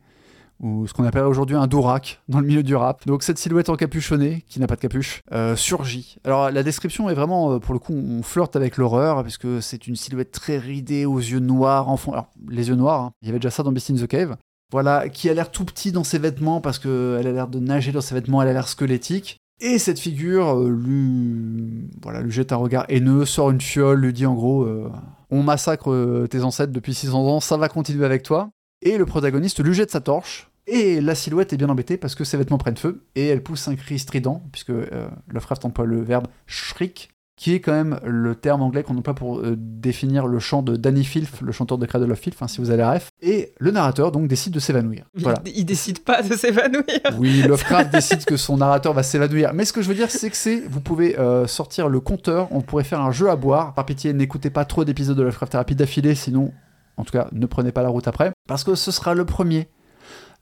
ou 0.58 0.86
ce 0.88 0.92
qu'on 0.92 1.04
appelle 1.04 1.22
aujourd'hui 1.24 1.56
un 1.56 1.68
dourac 1.68 2.20
dans 2.28 2.40
le 2.40 2.46
milieu 2.46 2.64
du 2.64 2.74
rap. 2.74 3.06
Donc 3.06 3.22
cette 3.22 3.38
silhouette 3.38 3.68
encapuchonnée, 3.68 4.44
qui 4.48 4.58
n'a 4.58 4.66
pas 4.66 4.74
de 4.74 4.80
capuche, 4.80 5.22
euh, 5.32 5.54
surgit. 5.54 6.16
Alors 6.24 6.50
la 6.50 6.62
description 6.64 7.08
est 7.08 7.14
vraiment, 7.14 7.52
euh, 7.52 7.58
pour 7.60 7.74
le 7.74 7.80
coup, 7.80 7.94
on 7.94 8.22
flirte 8.24 8.56
avec 8.56 8.76
l'horreur, 8.76 9.22
parce 9.22 9.38
que 9.38 9.60
c'est 9.60 9.86
une 9.86 9.96
silhouette 9.96 10.32
très 10.32 10.58
ridée, 10.58 11.06
aux 11.06 11.18
yeux 11.18 11.40
noirs, 11.40 11.88
en. 11.88 11.96
Alors 12.10 12.28
les 12.48 12.68
yeux 12.68 12.76
noirs, 12.76 13.02
hein, 13.02 13.12
il 13.22 13.28
y 13.28 13.30
avait 13.30 13.38
déjà 13.38 13.50
ça 13.50 13.62
dans 13.62 13.70
Beast 13.70 13.90
in 13.90 13.94
the 13.94 14.06
Cave. 14.08 14.36
Voilà, 14.72 15.10
qui 15.10 15.28
a 15.28 15.34
l'air 15.34 15.50
tout 15.50 15.66
petit 15.66 15.92
dans 15.92 16.02
ses 16.02 16.18
vêtements, 16.18 16.60
parce 16.60 16.78
qu'elle 16.78 17.26
a 17.26 17.32
l'air 17.32 17.46
de 17.46 17.58
nager 17.60 17.92
dans 17.92 18.00
ses 18.00 18.14
vêtements, 18.14 18.40
elle 18.40 18.48
a 18.48 18.52
l'air 18.54 18.68
squelettique. 18.68 19.41
Et 19.64 19.78
cette 19.78 20.00
figure 20.00 20.58
euh, 20.58 20.68
lui, 20.68 21.88
jette 22.26 22.50
un 22.50 22.56
regard 22.56 22.84
haineux, 22.88 23.24
sort 23.24 23.52
une 23.52 23.60
fiole, 23.60 24.00
lui 24.00 24.12
dit 24.12 24.26
en 24.26 24.34
gros 24.34 24.64
euh, 24.64 24.90
On 25.30 25.44
massacre 25.44 25.92
euh, 25.92 26.26
tes 26.28 26.42
ancêtres 26.42 26.72
depuis 26.72 26.94
600 26.94 27.28
ans, 27.28 27.38
ça 27.38 27.56
va 27.56 27.68
continuer 27.68 28.04
avec 28.04 28.24
toi. 28.24 28.50
Et 28.82 28.98
le 28.98 29.06
protagoniste 29.06 29.62
lui 29.62 29.72
jette 29.72 29.92
sa 29.92 30.00
torche. 30.00 30.50
Et 30.66 31.00
la 31.00 31.14
silhouette 31.14 31.52
est 31.52 31.56
bien 31.56 31.68
embêtée 31.68 31.96
parce 31.96 32.16
que 32.16 32.24
ses 32.24 32.36
vêtements 32.36 32.58
prennent 32.58 32.76
feu. 32.76 33.04
Et 33.14 33.28
elle 33.28 33.44
pousse 33.44 33.68
un 33.68 33.76
cri 33.76 34.00
strident, 34.00 34.42
puisque 34.50 34.70
euh, 34.70 35.08
Lovecraft 35.28 35.64
emploie 35.64 35.86
le 35.86 36.02
verbe 36.02 36.26
shriek, 36.46 37.11
qui 37.42 37.54
est 37.54 37.60
quand 37.60 37.72
même 37.72 37.98
le 38.04 38.36
terme 38.36 38.62
anglais 38.62 38.84
qu'on 38.84 38.96
emploie 38.96 39.16
pour 39.16 39.40
euh, 39.40 39.56
définir 39.58 40.28
le 40.28 40.38
chant 40.38 40.62
de 40.62 40.76
Danny 40.76 41.02
Filth, 41.02 41.40
le 41.40 41.50
chanteur 41.50 41.76
de 41.76 41.86
Cradle 41.86 42.12
of 42.12 42.20
Filth, 42.20 42.36
hein, 42.40 42.46
si 42.46 42.60
vous 42.60 42.70
avez 42.70 42.78
la 42.78 42.92
ref. 42.92 43.08
Et 43.20 43.52
le 43.58 43.72
narrateur 43.72 44.12
donc 44.12 44.28
décide 44.28 44.52
de 44.52 44.60
s'évanouir. 44.60 45.06
Voilà. 45.16 45.40
Il, 45.46 45.58
il 45.58 45.64
décide 45.64 46.04
pas 46.04 46.22
de 46.22 46.36
s'évanouir. 46.36 46.84
Oui, 47.18 47.42
Lovecraft 47.42 47.90
décide 47.92 48.24
que 48.24 48.36
son 48.36 48.58
narrateur 48.58 48.92
va 48.92 49.02
s'évanouir. 49.02 49.54
Mais 49.54 49.64
ce 49.64 49.72
que 49.72 49.82
je 49.82 49.88
veux 49.88 49.94
dire, 49.96 50.08
c'est 50.08 50.30
que 50.30 50.36
c'est, 50.36 50.60
vous 50.68 50.80
pouvez 50.80 51.18
euh, 51.18 51.48
sortir 51.48 51.88
le 51.88 51.98
compteur, 51.98 52.46
on 52.52 52.60
pourrait 52.60 52.84
faire 52.84 53.00
un 53.00 53.10
jeu 53.10 53.28
à 53.28 53.34
boire. 53.34 53.74
Par 53.74 53.86
pitié, 53.86 54.12
n'écoutez 54.12 54.50
pas 54.50 54.64
trop 54.64 54.84
d'épisodes 54.84 55.16
de 55.16 55.22
Lovecraft 55.24 55.50
Thérapie 55.50 55.74
d'affilée, 55.74 56.14
sinon, 56.14 56.52
en 56.96 57.02
tout 57.02 57.10
cas, 57.12 57.26
ne 57.32 57.46
prenez 57.46 57.72
pas 57.72 57.82
la 57.82 57.88
route 57.88 58.06
après. 58.06 58.30
Parce 58.46 58.62
que 58.62 58.76
ce 58.76 58.92
sera 58.92 59.14
le 59.14 59.24
premier 59.24 59.66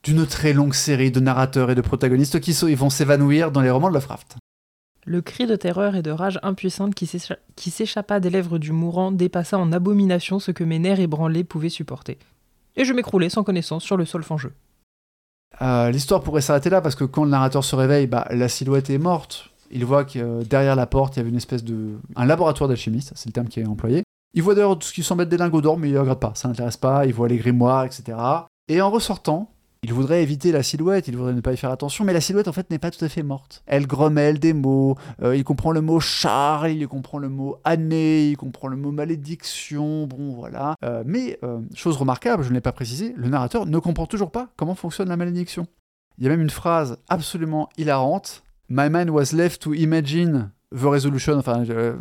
d'une 0.04 0.26
très 0.26 0.52
longue 0.52 0.74
série 0.74 1.10
de 1.10 1.20
narrateurs 1.20 1.70
et 1.70 1.74
de 1.74 1.80
protagonistes 1.80 2.40
qui 2.40 2.52
sont- 2.52 2.68
ils 2.68 2.76
vont 2.76 2.90
s'évanouir 2.90 3.50
dans 3.52 3.62
les 3.62 3.70
romans 3.70 3.88
de 3.88 3.94
Lovecraft. 3.94 4.36
Le 5.10 5.22
cri 5.22 5.46
de 5.48 5.56
terreur 5.56 5.96
et 5.96 6.02
de 6.02 6.12
rage 6.12 6.38
impuissante 6.44 6.94
qui 6.94 7.04
s'écha- 7.04 7.38
qui 7.56 7.72
s'échappa 7.72 8.20
des 8.20 8.30
lèvres 8.30 8.58
du 8.58 8.70
mourant 8.70 9.10
dépassa 9.10 9.58
en 9.58 9.72
abomination 9.72 10.38
ce 10.38 10.52
que 10.52 10.62
mes 10.62 10.78
nerfs 10.78 11.00
ébranlés 11.00 11.42
pouvaient 11.42 11.68
supporter. 11.68 12.16
Et 12.76 12.84
je 12.84 12.92
m'écroulai 12.92 13.28
sans 13.28 13.42
connaissance 13.42 13.82
sur 13.82 13.96
le 13.96 14.04
sol 14.04 14.22
fangeux. 14.22 14.52
Euh, 15.62 15.90
L'histoire 15.90 16.22
pourrait 16.22 16.42
s'arrêter 16.42 16.70
là 16.70 16.80
parce 16.80 16.94
que 16.94 17.02
quand 17.02 17.24
le 17.24 17.30
narrateur 17.30 17.64
se 17.64 17.74
réveille, 17.74 18.06
bah, 18.06 18.28
la 18.30 18.48
silhouette 18.48 18.88
est 18.88 18.98
morte. 18.98 19.50
Il 19.72 19.84
voit 19.84 20.04
que 20.04 20.18
euh, 20.20 20.42
derrière 20.44 20.76
la 20.76 20.86
porte, 20.86 21.16
il 21.16 21.18
y 21.18 21.22
avait 21.22 21.30
une 21.30 21.36
espèce 21.36 21.64
de. 21.64 21.98
un 22.14 22.24
laboratoire 22.24 22.68
d'alchimiste, 22.68 23.10
c'est 23.16 23.28
le 23.28 23.32
terme 23.32 23.48
qui 23.48 23.58
est 23.58 23.66
employé. 23.66 24.04
Il 24.34 24.44
voit 24.44 24.54
d'ailleurs 24.54 24.78
ce 24.80 24.92
qui 24.92 25.02
semble 25.02 25.24
être 25.24 25.28
des 25.28 25.36
lingots 25.38 25.60
d'or, 25.60 25.76
mais 25.76 25.88
il 25.88 25.94
ne 25.94 25.98
regarde 25.98 26.20
pas, 26.20 26.32
ça 26.36 26.46
l'intéresse 26.46 26.76
pas. 26.76 27.04
Il 27.04 27.12
voit 27.14 27.26
les 27.26 27.36
grimoires, 27.38 27.84
etc. 27.84 28.16
Et 28.68 28.80
en 28.80 28.90
ressortant, 28.90 29.50
il 29.82 29.94
voudrait 29.94 30.22
éviter 30.22 30.52
la 30.52 30.62
silhouette, 30.62 31.08
il 31.08 31.16
voudrait 31.16 31.32
ne 31.32 31.40
pas 31.40 31.54
y 31.54 31.56
faire 31.56 31.70
attention, 31.70 32.04
mais 32.04 32.12
la 32.12 32.20
silhouette 32.20 32.48
en 32.48 32.52
fait 32.52 32.70
n'est 32.70 32.78
pas 32.78 32.90
tout 32.90 33.02
à 33.02 33.08
fait 33.08 33.22
morte. 33.22 33.62
Elle 33.66 33.86
grommelle 33.86 34.38
des 34.38 34.52
mots, 34.52 34.96
euh, 35.22 35.34
il 35.34 35.42
comprend 35.42 35.72
le 35.72 35.80
mot 35.80 36.00
Charles, 36.00 36.72
il 36.72 36.86
comprend 36.86 37.18
le 37.18 37.30
mot 37.30 37.56
année, 37.64 38.28
il 38.28 38.36
comprend 38.36 38.68
le 38.68 38.76
mot 38.76 38.92
malédiction, 38.92 40.06
bon 40.06 40.34
voilà. 40.34 40.74
Euh, 40.84 41.02
mais, 41.06 41.38
euh, 41.44 41.60
chose 41.74 41.96
remarquable, 41.96 42.42
je 42.42 42.50
ne 42.50 42.54
l'ai 42.54 42.60
pas 42.60 42.72
précisé, 42.72 43.14
le 43.16 43.28
narrateur 43.28 43.64
ne 43.64 43.78
comprend 43.78 44.06
toujours 44.06 44.30
pas 44.30 44.48
comment 44.56 44.74
fonctionne 44.74 45.08
la 45.08 45.16
malédiction. 45.16 45.66
Il 46.18 46.24
y 46.24 46.26
a 46.26 46.30
même 46.30 46.42
une 46.42 46.50
phrase 46.50 46.98
absolument 47.08 47.70
hilarante. 47.78 48.42
My 48.68 48.90
mind 48.90 49.08
was 49.08 49.32
left 49.32 49.62
to 49.62 49.72
imagine 49.72 50.50
the 50.74 50.84
resolution. 50.84 51.34
Enfin, 51.38 51.64
euh, 51.68 51.94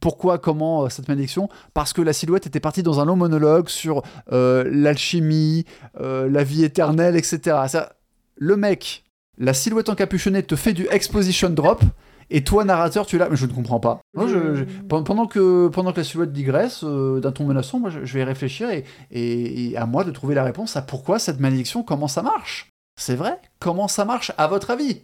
pourquoi, 0.00 0.38
comment 0.38 0.84
euh, 0.84 0.88
cette 0.88 1.08
malédiction? 1.08 1.48
Parce 1.74 1.92
que 1.92 2.02
la 2.02 2.12
silhouette 2.12 2.46
était 2.46 2.60
partie 2.60 2.82
dans 2.82 3.00
un 3.00 3.04
long 3.04 3.16
monologue 3.16 3.68
sur 3.68 4.02
euh, 4.32 4.64
l'alchimie, 4.70 5.64
la 6.00 6.44
vie 6.44 6.64
éternelle, 6.64 7.16
etc. 7.16 7.40
Ça, 7.68 7.92
le 8.36 8.56
mec, 8.56 9.04
la 9.38 9.54
silhouette 9.54 9.88
encapuchonnée 9.88 10.42
te 10.42 10.56
fait 10.56 10.72
du 10.72 10.86
exposition 10.90 11.50
drop. 11.50 11.82
Et 12.30 12.42
toi, 12.42 12.64
narrateur, 12.64 13.04
tu 13.04 13.16
es 13.16 13.18
là, 13.18 13.28
mais 13.30 13.36
je 13.36 13.44
ne 13.44 13.52
comprends 13.52 13.80
pas. 13.80 14.00
Moi, 14.14 14.26
je- 14.26 14.54
je- 14.54 14.64
pen- 14.64 15.04
pendant, 15.04 15.26
que, 15.26 15.68
pendant 15.68 15.92
que 15.92 15.98
la 15.98 16.04
silhouette 16.04 16.32
digresse 16.32 16.82
d'un 16.82 17.32
ton 17.32 17.44
menaçant, 17.44 17.78
moi, 17.78 17.90
je, 17.90 18.02
je 18.06 18.14
vais 18.14 18.24
réfléchir 18.24 18.70
et, 18.70 18.84
et- 19.10 19.72
et 19.72 19.76
à 19.76 19.84
moi 19.84 20.04
de 20.04 20.10
trouver 20.10 20.34
la 20.34 20.42
réponse 20.42 20.74
à 20.74 20.80
pourquoi 20.82 21.18
cette 21.18 21.38
malédiction, 21.38 21.82
comment 21.82 22.08
ça 22.08 22.22
marche? 22.22 22.70
C'est 22.98 23.14
vrai? 23.14 23.38
Comment 23.60 23.88
ça 23.88 24.06
marche, 24.06 24.32
à 24.38 24.46
votre 24.46 24.70
avis? 24.70 25.02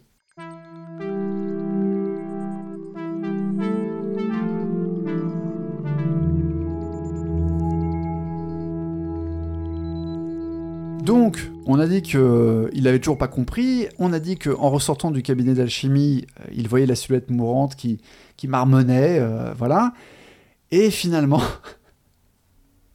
Donc, 11.03 11.49
on 11.65 11.79
a 11.79 11.87
dit 11.87 12.01
qu'il 12.01 12.87
avait 12.87 12.99
toujours 12.99 13.17
pas 13.17 13.27
compris. 13.27 13.87
On 13.97 14.13
a 14.13 14.19
dit 14.19 14.37
qu'en 14.37 14.69
ressortant 14.69 15.11
du 15.11 15.23
cabinet 15.23 15.53
d'alchimie, 15.53 16.25
euh, 16.39 16.45
il 16.53 16.67
voyait 16.67 16.85
la 16.85 16.95
silhouette 16.95 17.29
mourante 17.29 17.75
qui, 17.75 17.99
qui 18.37 18.47
marmonnait, 18.47 19.19
euh, 19.19 19.53
voilà. 19.57 19.93
Et 20.71 20.89
finalement, 20.89 21.41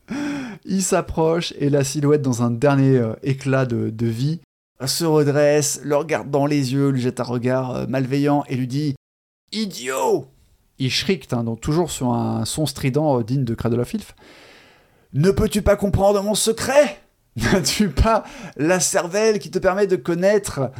il 0.65 0.83
s'approche 0.83 1.53
et 1.59 1.71
la 1.71 1.85
silhouette, 1.85 2.23
dans 2.23 2.43
un 2.43 2.51
dernier 2.51 2.97
euh, 2.97 3.15
éclat 3.23 3.67
de, 3.67 4.07
vie, 4.07 4.41
se 4.85 5.05
redresse, 5.05 5.81
le 5.85 5.97
regarde 5.97 6.31
dans 6.31 6.47
les 6.47 6.73
yeux, 6.73 6.89
lui 6.89 7.01
jette 7.01 7.21
un 7.21 7.25
regard 7.25 7.71
euh, 7.75 7.87
malveillant 7.87 8.45
et 8.49 8.57
lui 8.57 8.67
dit 8.67 8.95
Idiot 9.53 10.27
Il 10.79 10.91
shrieked, 10.91 11.33
hein, 11.35 11.45
toujours 11.61 11.91
sur 11.91 12.13
un 12.13 12.45
son 12.45 12.67
strident 12.67 13.21
euh, 13.21 13.25
digne 13.25 13.45
de 13.45 13.55
Cradle 13.55 13.85
Filth. 13.85 14.15
Ne 15.13 15.31
peux-tu 15.31 15.63
pas 15.63 15.77
comprendre 15.77 16.23
mon 16.23 16.35
secret? 16.35 17.01
N'as-tu 17.53 17.89
pas 17.89 18.25
la 18.57 18.81
cervelle 18.81 19.39
qui 19.39 19.51
te 19.51 19.59
permet 19.59 19.87
de 19.87 19.97
connaître 19.97 20.71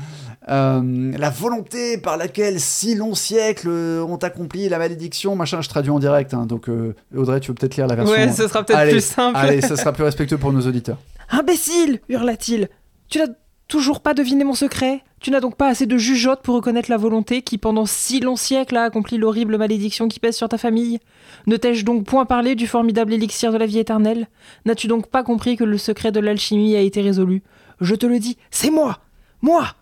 euh, 0.49 1.13
la 1.19 1.31
volonté 1.31 1.99
par 1.99 2.17
laquelle 2.17 2.61
si 2.61 2.95
longs 2.95 3.15
siècles 3.15 3.69
euh, 3.69 4.03
ont 4.03 4.17
accompli 4.17 4.69
la 4.69 4.79
malédiction 4.79 5.35
Machin, 5.35 5.61
je 5.61 5.69
traduis 5.69 5.91
en 5.91 5.99
direct, 5.99 6.35
hein, 6.35 6.47
donc 6.47 6.69
euh, 6.69 6.95
Audrey, 7.15 7.41
tu 7.41 7.49
veux 7.49 7.55
peut-être 7.55 7.77
lire 7.77 7.87
la 7.87 7.97
version. 7.97 8.15
Ouais, 8.15 8.33
ce 8.33 8.47
sera 8.47 8.63
peut-être 8.63 8.79
Allez, 8.79 8.93
plus 8.93 9.05
simple. 9.05 9.37
Allez, 9.37 9.61
ça 9.61 9.77
sera 9.77 9.93
plus 9.93 10.05
respectueux 10.05 10.39
pour 10.39 10.53
nos 10.53 10.63
auditeurs. 10.63 10.99
Imbécile 11.31 12.01
hurla-t-il. 12.09 12.69
Tu 13.09 13.19
n'as 13.19 13.27
toujours 13.69 14.01
pas 14.01 14.15
deviné 14.15 14.45
mon 14.45 14.55
secret. 14.55 15.03
Tu 15.21 15.31
n'as 15.31 15.41
donc 15.41 15.57
pas 15.57 15.69
assez 15.69 15.87
de 15.87 15.97
jugeote 15.97 16.43
pour 16.43 16.55
reconnaître 16.55 16.91
la 16.91 16.97
volonté 16.97 17.43
qui, 17.43 17.59
pendant 17.59 17.87
si 17.87 18.21
longs 18.21 18.37
siècles, 18.37 18.77
a 18.77 18.85
accompli 18.85 19.19
l'horrible 19.19 19.57
malédiction 19.57 20.09
qui 20.09 20.21
pèse 20.21 20.37
sur 20.37 20.49
ta 20.49 20.59
famille. 20.59 21.01
Ne 21.47 21.57
t'ai-je 21.57 21.85
donc 21.85 22.05
point 22.05 22.27
parlé 22.27 22.55
du 22.55 22.67
formidable 22.67 23.13
élixir 23.13 23.53
de 23.53 23.59
la 23.59 23.67
vie 23.67 23.79
éternelle? 23.79 24.29
N'as-tu 24.65 24.87
donc 24.87 25.09
pas 25.09 25.23
compris 25.23 25.57
que 25.57 25.65
le 25.65 25.79
secret 25.79 26.13
de 26.13 26.21
l'alchimie 26.21 26.77
a 26.77 26.81
été 26.81 27.01
résolu? 27.01 27.43
Je 27.81 27.95
te 27.95 28.07
le 28.07 28.19
dis, 28.19 28.37
c'est 28.51 28.71
moi! 28.71 29.01
Moi! 29.43 29.75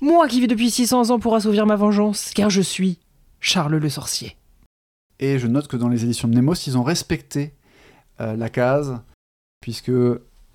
Moi 0.00 0.26
qui 0.26 0.40
vis 0.40 0.48
depuis 0.48 0.70
600 0.70 1.10
ans 1.10 1.20
pour 1.20 1.36
assouvir 1.36 1.64
ma 1.64 1.76
vengeance, 1.76 2.32
car 2.34 2.50
je 2.50 2.60
suis 2.60 2.98
Charles 3.40 3.76
le 3.76 3.88
sorcier. 3.88 4.36
Et 5.20 5.38
je 5.38 5.46
note 5.46 5.68
que 5.68 5.76
dans 5.76 5.88
les 5.88 6.02
éditions 6.02 6.26
de 6.26 6.34
Nemos, 6.34 6.54
ils 6.66 6.76
ont 6.76 6.82
respecté 6.82 7.54
euh, 8.20 8.34
la 8.34 8.48
case, 8.48 9.00
puisque 9.60 9.92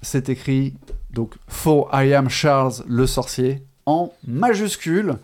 c'est 0.02 0.30
écrit 0.30 0.74
donc 1.11 1.36
For 1.48 1.90
I 1.94 2.14
am 2.14 2.30
Charles 2.30 2.84
le 2.88 3.07
sorcier 3.07 3.64
en 3.86 4.11
majuscule. 4.28 5.15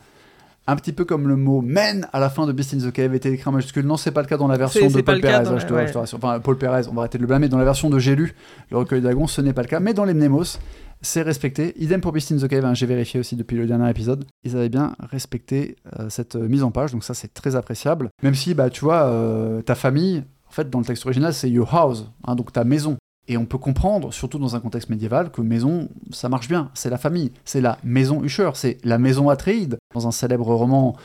Un 0.66 0.78
petit 0.78 0.94
peu 0.94 1.04
comme 1.04 1.28
le 1.28 1.36
mot 1.36 1.60
men 1.62 2.08
à 2.14 2.22
la 2.22 2.30
fin 2.30 2.48
de 2.48 2.54
Beast 2.54 2.74
in 2.74 2.78
the 2.78 2.91
Cave 2.94 3.14
était 3.14 3.30
écrit 3.34 3.50
en 3.50 3.52
majuscule. 3.52 3.86
Non, 3.86 3.98
c'est 3.98 4.12
pas 4.12 4.22
le 4.22 4.28
cas 4.28 4.38
dans 4.38 4.48
la 4.48 4.56
version 4.58 4.88
de 4.88 5.02
Paul 5.02 5.16
le 5.16 5.22
cas 5.22 5.41
Perez. 5.41 5.44
dans 5.44 5.60
je, 5.60 5.68
te, 5.68 5.74
la- 5.74 5.86
je 5.88 5.91
te 5.91 5.98
rassure. 5.98 6.18
Enfin, 6.24 6.40
Paul 6.40 6.58
Perez, 6.58 6.88
on 6.90 6.94
va 6.94 7.02
arrêter 7.02 7.18
de 7.18 7.24
le 7.24 7.28
blâmer. 7.28 7.50
Dans 7.50 7.58
la 7.58 7.66
version 7.66 7.90
de 7.90 8.00
J'ai 8.00 8.16
lu, 8.16 8.34
le 8.72 8.78
recueil 8.78 9.02
de 9.02 9.04
dragons, 9.06 9.28
ce 9.28 9.41
n'est 9.41 9.52
pas 9.52 9.62
le 9.62 9.68
cas. 9.68 9.82
Mais 9.82 9.94
dans 9.94 10.06
les 10.06 10.14
Mnemos, 10.14 10.58
c'est 11.02 11.22
respecté. 11.22 11.74
Idem 11.84 12.00
pour 12.00 12.14
Beast 12.14 12.32
in 12.32 12.38
the 12.38 12.48
Cave, 12.48 12.64
hein, 12.64 12.74
j'ai 12.74 12.86
vérifié 12.86 13.20
aussi 13.20 13.36
depuis 13.36 13.58
le 13.58 13.66
dernier 13.68 13.90
épisode. 13.90 14.24
Ils 14.45 14.56
avaient 14.56 14.70
bien 14.70 14.95
respecté 15.12 15.76
euh, 16.00 16.08
cette 16.10 16.38
euh, 16.38 16.48
mise 16.48 16.64
en 16.64 16.72
page, 16.72 16.94
donc 16.94 17.04
ça 17.04 17.14
c'est 17.14 17.34
très 17.34 17.58
appréciable. 17.58 18.08
Même 18.24 18.34
si, 18.36 18.54
bah, 18.54 18.70
tu 18.70 18.86
vois, 18.86 19.04
euh, 19.08 19.62
ta 19.64 19.76
famille, 19.76 20.24
en 20.48 20.52
fait, 20.52 20.70
dans 20.70 20.80
le 20.80 20.86
texte 20.86 21.06
original, 21.06 21.34
c'est 21.34 21.50
your 21.50 21.76
house, 21.76 22.10
hein, 22.26 22.36
donc 22.36 22.54
ta 22.54 22.64
maison. 22.64 22.95
Et 23.30 23.38
on 23.38 23.45
peut 23.45 23.58
comprendre, 23.58 24.12
surtout 24.12 24.38
dans 24.38 24.56
un 24.56 24.60
contexte 24.60 24.90
médiéval, 24.90 25.32
que 25.32 25.40
maison, 25.41 25.88
ça 26.12 26.28
marche 26.28 26.50
bien. 26.50 26.70
C'est 26.74 26.90
la 26.90 26.98
famille, 26.98 27.32
c'est 27.45 27.62
la 27.62 27.78
maison 27.84 28.22
Usher, 28.24 28.52
c'est 28.56 28.78
la 28.84 28.98
maison 28.98 29.30
Atreide. 29.30 29.78
Dans 29.94 30.08
un 30.08 30.12
célèbre 30.12 30.54
roman. 30.54 30.98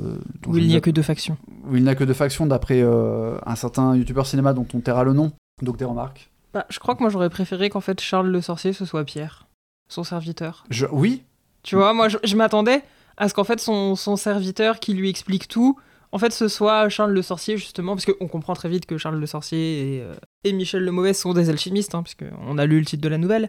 euh, 0.00 0.18
Où 0.46 0.56
il 0.56 0.68
n'y 0.68 0.76
a 0.76 0.80
que 0.80 0.90
deux 0.90 1.02
factions. 1.02 1.36
où 1.68 1.74
il 1.76 1.82
n'y 1.82 1.88
a 1.88 1.94
que 1.96 2.04
deux 2.04 2.14
factions, 2.14 2.46
d'après 2.46 2.80
euh, 2.80 3.36
un 3.44 3.56
certain 3.56 3.96
youtubeur 3.96 4.26
cinéma 4.26 4.52
dont 4.52 4.66
on 4.72 4.80
taira 4.80 5.02
le 5.02 5.12
nom. 5.14 5.32
Donc 5.62 5.76
des 5.76 5.84
remarques. 5.84 6.30
Bah, 6.52 6.64
je 6.68 6.78
crois 6.78 6.94
que 6.94 7.00
moi 7.00 7.10
j'aurais 7.10 7.30
préféré 7.30 7.70
qu'en 7.70 7.80
fait 7.80 8.00
Charles 8.00 8.28
le 8.28 8.40
sorcier 8.40 8.72
ce 8.72 8.84
soit 8.84 9.04
Pierre, 9.04 9.46
son 9.88 10.04
serviteur. 10.04 10.64
Je... 10.70 10.86
Oui, 10.92 11.24
Tu 11.64 11.74
vois, 11.74 11.92
moi 11.92 12.08
je, 12.08 12.18
je 12.22 12.36
m'attendais 12.36 12.82
à 13.16 13.28
ce 13.28 13.34
qu'en 13.34 13.42
fait 13.44 13.58
son, 13.60 13.96
son 13.96 14.14
serviteur 14.16 14.78
qui 14.78 14.94
lui 14.94 15.08
explique 15.10 15.48
tout, 15.48 15.76
en 16.12 16.18
fait 16.18 16.32
ce 16.32 16.46
soit 16.46 16.88
Charles 16.88 17.12
le 17.12 17.22
sorcier 17.22 17.56
justement, 17.56 17.96
parce 17.96 18.04
qu'on 18.06 18.28
comprend 18.28 18.54
très 18.54 18.68
vite 18.68 18.86
que 18.86 18.98
Charles 18.98 19.18
le 19.18 19.26
sorcier 19.26 19.96
et, 19.96 20.00
euh, 20.02 20.14
et 20.44 20.52
Michel 20.52 20.82
le 20.84 20.92
mauvais 20.92 21.14
sont 21.14 21.32
des 21.32 21.50
alchimistes, 21.50 21.94
hein, 21.94 22.02
puisqu'on 22.02 22.58
a 22.58 22.66
lu 22.66 22.78
le 22.78 22.84
titre 22.84 23.02
de 23.02 23.08
la 23.08 23.18
nouvelle. 23.18 23.48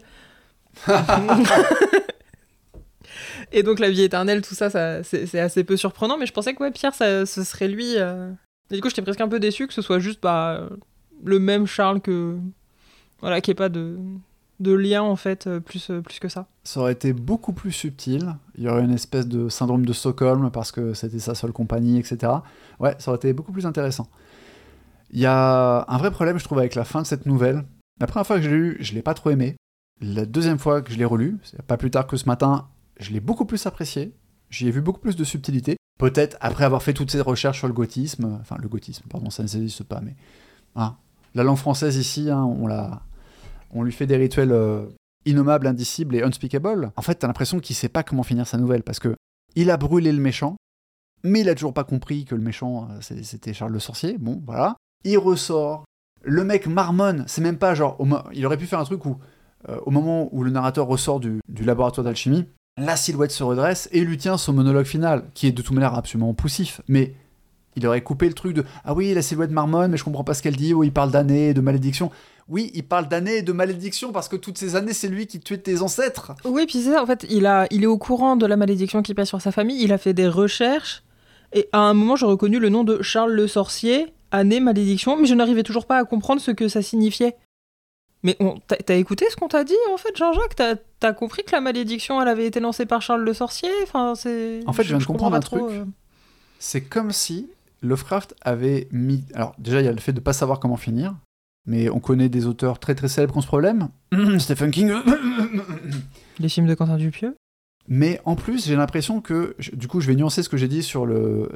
et 3.51 3.63
donc 3.63 3.79
la 3.79 3.89
vie 3.89 4.01
éternelle, 4.03 4.41
tout 4.41 4.55
ça, 4.55 4.69
ça 4.69 5.03
c'est 5.03 5.39
assez 5.39 5.63
peu 5.63 5.77
surprenant, 5.77 6.17
mais 6.17 6.25
je 6.25 6.33
pensais 6.33 6.53
que 6.53 6.63
ouais, 6.63 6.71
Pierre, 6.71 6.93
ça, 6.93 7.25
ce 7.25 7.43
serait 7.43 7.67
lui. 7.67 7.93
euh. 7.97 8.31
Et 8.71 8.75
du 8.75 8.81
coup, 8.81 8.89
j'étais 8.89 9.01
presque 9.01 9.21
un 9.21 9.27
peu 9.27 9.39
déçu 9.39 9.67
que 9.67 9.73
ce 9.73 9.81
soit 9.81 9.99
juste 9.99 10.21
bah, 10.21 10.69
le 11.23 11.39
même 11.39 11.67
Charles 11.67 12.01
que. 12.01 12.37
Voilà, 13.21 13.39
qu'il 13.41 13.51
n'y 13.51 13.55
ait 13.55 13.55
pas 13.55 13.69
de, 13.69 13.97
de 14.59 14.73
lien 14.73 15.01
en 15.01 15.15
fait, 15.15 15.47
euh, 15.47 15.59
plus, 15.59 15.89
euh, 15.89 16.01
plus 16.01 16.19
que 16.19 16.27
ça. 16.27 16.47
ça 16.63 16.79
aurait 16.81 16.91
été 16.91 17.13
beaucoup 17.13 17.53
plus 17.53 17.71
subtil. 17.71 18.35
Il 18.57 18.63
y 18.63 18.69
aurait 18.69 18.83
une 18.83 18.93
espèce 18.93 19.27
de 19.27 19.49
syndrome 19.49 19.85
de 19.85 19.93
Stockholm 19.93 20.51
parce 20.51 20.71
que 20.71 20.93
c'était 20.93 21.19
sa 21.19 21.33
seule 21.33 21.51
compagnie, 21.51 21.97
etc. 21.97 22.31
Ouais, 22.79 22.95
ça 22.99 23.11
aurait 23.11 23.17
été 23.17 23.33
beaucoup 23.33 23.51
plus 23.51 23.65
intéressant. 23.65 24.07
Il 25.11 25.19
y 25.19 25.25
a 25.25 25.85
un 25.87 25.97
vrai 25.97 26.11
problème, 26.11 26.37
je 26.39 26.43
trouve, 26.43 26.59
avec 26.59 26.75
la 26.75 26.83
fin 26.83 27.01
de 27.01 27.07
cette 27.07 27.25
nouvelle. 27.25 27.63
La 27.99 28.07
première 28.07 28.27
fois 28.27 28.37
que 28.37 28.43
je 28.43 28.49
l'ai 28.49 28.55
lu, 28.55 28.77
je 28.79 28.93
l'ai 28.93 29.01
pas 29.01 29.13
trop 29.13 29.29
aimé. 29.29 29.55
La 30.01 30.25
deuxième 30.25 30.59
fois 30.59 30.81
que 30.81 30.91
je 30.91 30.97
l'ai 30.97 31.05
relu, 31.05 31.37
pas 31.67 31.77
plus 31.77 31.91
tard 31.91 32.07
que 32.07 32.17
ce 32.17 32.25
matin, 32.25 32.67
je 32.99 33.11
l'ai 33.11 33.21
beaucoup 33.21 33.45
plus 33.45 33.65
apprécié. 33.65 34.13
J'y 34.49 34.67
ai 34.67 34.71
vu 34.71 34.81
beaucoup 34.81 34.99
plus 34.99 35.15
de 35.15 35.23
subtilité. 35.23 35.77
Peut-être 35.97 36.37
après 36.41 36.65
avoir 36.65 36.83
fait 36.83 36.93
toutes 36.93 37.11
ces 37.11 37.21
recherches 37.21 37.59
sur 37.59 37.67
le 37.67 37.73
gothisme, 37.73 38.37
enfin 38.41 38.57
le 38.61 38.67
gothisme, 38.67 39.05
pardon, 39.09 39.29
ça 39.29 39.43
n'existe 39.43 39.83
pas, 39.83 40.01
mais 40.01 40.15
hein, 40.75 40.97
la 41.33 41.43
langue 41.43 41.57
française 41.57 41.95
ici, 41.95 42.29
hein, 42.29 42.43
on 43.71 43.83
lui 43.83 43.93
fait 43.93 44.05
des 44.05 44.17
rituels 44.17 44.51
euh, 44.51 44.85
innommables, 45.25 45.67
indicibles 45.67 46.15
et 46.15 46.23
unspeakable. 46.23 46.91
En 46.97 47.01
fait, 47.01 47.15
t'as 47.15 47.27
l'impression 47.27 47.61
qu'il 47.61 47.77
sait 47.77 47.87
pas 47.87 48.03
comment 48.03 48.23
finir 48.23 48.45
sa 48.45 48.57
nouvelle 48.57 48.83
parce 48.83 48.99
que 48.99 49.15
il 49.55 49.69
a 49.69 49.77
brûlé 49.77 50.11
le 50.11 50.19
méchant, 50.19 50.57
mais 51.23 51.41
il 51.41 51.49
a 51.49 51.55
toujours 51.55 51.73
pas 51.73 51.85
compris 51.85 52.25
que 52.25 52.35
le 52.35 52.41
méchant, 52.41 52.89
euh, 52.91 52.99
c'était 52.99 53.53
Charles 53.53 53.71
le 53.71 53.79
Sorcier. 53.79 54.17
Bon, 54.17 54.43
voilà. 54.45 54.75
Il 55.05 55.17
ressort. 55.17 55.85
Le 56.23 56.43
mec 56.43 56.67
marmonne. 56.67 57.23
C'est 57.27 57.41
même 57.41 57.57
pas 57.57 57.75
genre. 57.75 57.97
il 58.33 58.45
aurait 58.45 58.57
pu 58.57 58.65
faire 58.65 58.79
un 58.79 58.83
truc 58.83 59.05
où, 59.05 59.17
euh, 59.69 59.77
au 59.85 59.91
moment 59.91 60.27
où 60.33 60.43
le 60.43 60.51
narrateur 60.51 60.87
ressort 60.87 61.19
du, 61.19 61.39
laboratoire 61.63 62.03
d'alchimie, 62.03 62.45
la 62.77 62.97
silhouette 62.97 63.31
se 63.31 63.43
redresse 63.43 63.87
et 63.93 64.01
lui 64.01 64.17
tient 64.17 64.37
son 64.37 64.51
monologue 64.51 64.85
final, 64.85 65.23
qui 65.33 65.47
est 65.47 65.51
de 65.51 65.61
toute 65.61 65.73
manière 65.73 65.93
absolument 65.93 66.33
poussif. 66.33 66.81
Mais 66.87 67.13
il 67.77 67.85
aurait 67.85 68.01
coupé 68.01 68.27
le 68.27 68.33
truc 68.33 68.53
de 68.53 68.65
Ah 68.83 68.93
oui, 68.93 69.13
la 69.13 69.21
silhouette 69.21 69.51
marmonne, 69.51 69.91
mais 69.91 69.97
je 69.97 70.03
comprends 70.03 70.23
pas 70.23 70.33
ce 70.33 70.41
qu'elle 70.41 70.55
dit. 70.55 70.73
Oh, 70.73 70.83
il 70.83 70.91
parle 70.91 71.11
d'années, 71.11 71.53
de 71.53 71.61
malédiction. 71.61 72.11
Oui, 72.47 72.71
il 72.73 72.83
parle 72.83 73.07
d'années 73.07 73.37
et 73.37 73.41
de 73.43 73.51
malédiction 73.53 74.11
parce 74.11 74.27
que 74.27 74.35
toutes 74.35 74.57
ces 74.57 74.75
années, 74.75 74.93
c'est 74.93 75.07
lui 75.07 75.27
qui 75.27 75.39
tuait 75.39 75.59
tes 75.59 75.81
ancêtres. 75.81 76.33
Oui, 76.45 76.65
puis 76.65 76.79
c'est 76.79 76.91
ça, 76.91 77.01
en 77.01 77.05
fait, 77.05 77.25
il, 77.29 77.45
a, 77.45 77.67
il 77.69 77.83
est 77.83 77.87
au 77.87 77.97
courant 77.97 78.35
de 78.35 78.45
la 78.45 78.57
malédiction 78.57 79.03
qui 79.03 79.13
pèse 79.13 79.27
sur 79.27 79.41
sa 79.41 79.51
famille, 79.51 79.83
il 79.83 79.93
a 79.93 79.97
fait 79.97 80.13
des 80.13 80.27
recherches, 80.27 81.03
et 81.53 81.69
à 81.71 81.79
un 81.79 81.93
moment, 81.93 82.15
j'ai 82.15 82.25
reconnu 82.25 82.59
le 82.59 82.69
nom 82.69 82.83
de 82.83 83.01
Charles 83.01 83.31
le 83.31 83.47
Sorcier, 83.47 84.13
année 84.31 84.59
malédiction, 84.59 85.17
mais 85.17 85.25
je 85.27 85.33
n'arrivais 85.35 85.63
toujours 85.63 85.85
pas 85.85 85.97
à 85.97 86.03
comprendre 86.05 86.41
ce 86.41 86.51
que 86.51 86.67
ça 86.67 86.81
signifiait. 86.81 87.35
Mais 88.23 88.35
on- 88.39 88.57
t'as 88.67 88.95
écouté 88.95 89.25
ce 89.29 89.35
qu'on 89.35 89.47
t'a 89.47 89.63
dit, 89.63 89.75
en 89.93 89.97
fait, 89.97 90.15
Jean-Jacques? 90.17 90.55
T'as 90.55 90.75
as 91.07 91.13
compris 91.13 91.43
que 91.43 91.51
la 91.51 91.61
malédiction, 91.61 92.19
elle 92.21 92.27
avait 92.27 92.47
été 92.47 92.59
lancée 92.59 92.85
par 92.87 93.01
Charles 93.03 93.23
le 93.23 93.33
Sorcier? 93.35 93.69
Enfin, 93.83 94.15
c'est... 94.15 94.61
En 94.65 94.73
fait, 94.73 94.81
je 94.83 94.89
viens 94.89 94.97
de 94.97 95.03
comprends 95.03 95.29
comprendre 95.29 95.31
pas 95.33 95.37
un 95.37 95.59
trop, 95.59 95.67
truc. 95.67 95.79
euh. 95.81 95.85
C'est 96.57 96.81
comme 96.81 97.11
si 97.11 97.49
Lovecraft 97.83 98.33
avait 98.41 98.87
mis. 98.91 99.23
Alors, 99.35 99.53
déjà, 99.59 99.81
il 99.81 99.85
y 99.85 99.87
a 99.87 99.91
le 99.91 99.99
fait 99.99 100.13
de 100.13 100.19
pas 100.19 100.33
savoir 100.33 100.59
comment 100.59 100.77
finir, 100.77 101.13
mais 101.67 101.89
on 101.89 101.99
connaît 101.99 102.29
des 102.29 102.47
auteurs 102.47 102.79
très 102.79 102.95
très 102.95 103.07
célèbres 103.09 103.33
qui 103.33 103.37
ont 103.37 103.41
ce 103.41 103.47
problème. 103.47 103.89
Stephen 104.39 104.71
King. 104.71 104.91
Les 106.39 106.49
films 106.49 106.65
de 106.65 106.73
Quentin 106.73 106.97
Dupieux? 106.97 107.35
Mais 107.87 108.19
en 108.25 108.35
plus, 108.35 108.65
j'ai 108.65 108.75
l'impression 108.75 109.21
que, 109.21 109.55
du 109.73 109.87
coup, 109.87 110.01
je 110.01 110.07
vais 110.07 110.15
nuancer 110.15 110.41
ce 110.41 110.49
que 110.49 110.57
j'ai 110.57 110.67
dit 110.67 110.81
sur 110.81 111.05
le, 111.05 111.49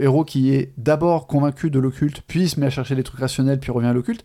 héros 0.00 0.24
qui 0.24 0.52
est 0.52 0.72
d'abord 0.78 1.26
convaincu 1.26 1.70
de 1.70 1.78
l'occulte, 1.78 2.22
puis 2.26 2.48
se 2.48 2.58
met 2.58 2.66
à 2.66 2.70
chercher 2.70 2.94
des 2.94 3.02
trucs 3.02 3.20
rationnels, 3.20 3.60
puis 3.60 3.70
revient 3.70 3.88
à 3.88 3.92
l'occulte. 3.92 4.24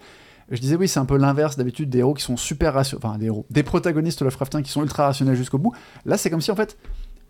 Je 0.49 0.59
disais 0.59 0.75
oui, 0.75 0.87
c'est 0.87 0.99
un 0.99 1.05
peu 1.05 1.17
l'inverse 1.17 1.57
d'habitude 1.57 1.89
des 1.89 1.99
héros 1.99 2.13
qui 2.13 2.23
sont 2.23 2.37
super 2.37 2.73
rationnels, 2.73 3.05
enfin 3.05 3.17
des 3.17 3.27
héros, 3.27 3.45
des 3.49 3.63
protagonistes 3.63 4.21
Lovecraftiens 4.21 4.61
qui 4.61 4.71
sont 4.71 4.81
ultra 4.81 5.05
rationnels 5.05 5.35
jusqu'au 5.35 5.57
bout. 5.57 5.73
Là, 6.05 6.17
c'est 6.17 6.29
comme 6.29 6.41
si 6.41 6.51
en 6.51 6.55
fait, 6.55 6.77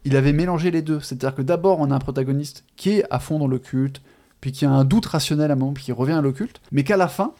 il 0.05 0.15
avait 0.15 0.33
mélangé 0.33 0.71
les 0.71 0.81
deux. 0.81 0.99
C'est-à-dire 0.99 1.35
que 1.35 1.41
d'abord, 1.41 1.79
on 1.79 1.91
a 1.91 1.95
un 1.95 1.99
protagoniste 1.99 2.63
qui 2.75 2.91
est 2.91 3.03
à 3.09 3.19
fond 3.19 3.37
dans 3.37 3.47
l'occulte, 3.47 4.01
puis 4.41 4.51
qui 4.51 4.65
a 4.65 4.71
un 4.71 4.83
doute 4.83 5.05
rationnel 5.05 5.51
à 5.51 5.53
un 5.53 5.57
moment, 5.57 5.73
puis 5.73 5.83
qui 5.83 5.91
revient 5.91 6.13
à 6.13 6.21
l'occulte, 6.21 6.61
mais 6.71 6.83
qu'à 6.83 6.97
la 6.97 7.07
fin, 7.07 7.33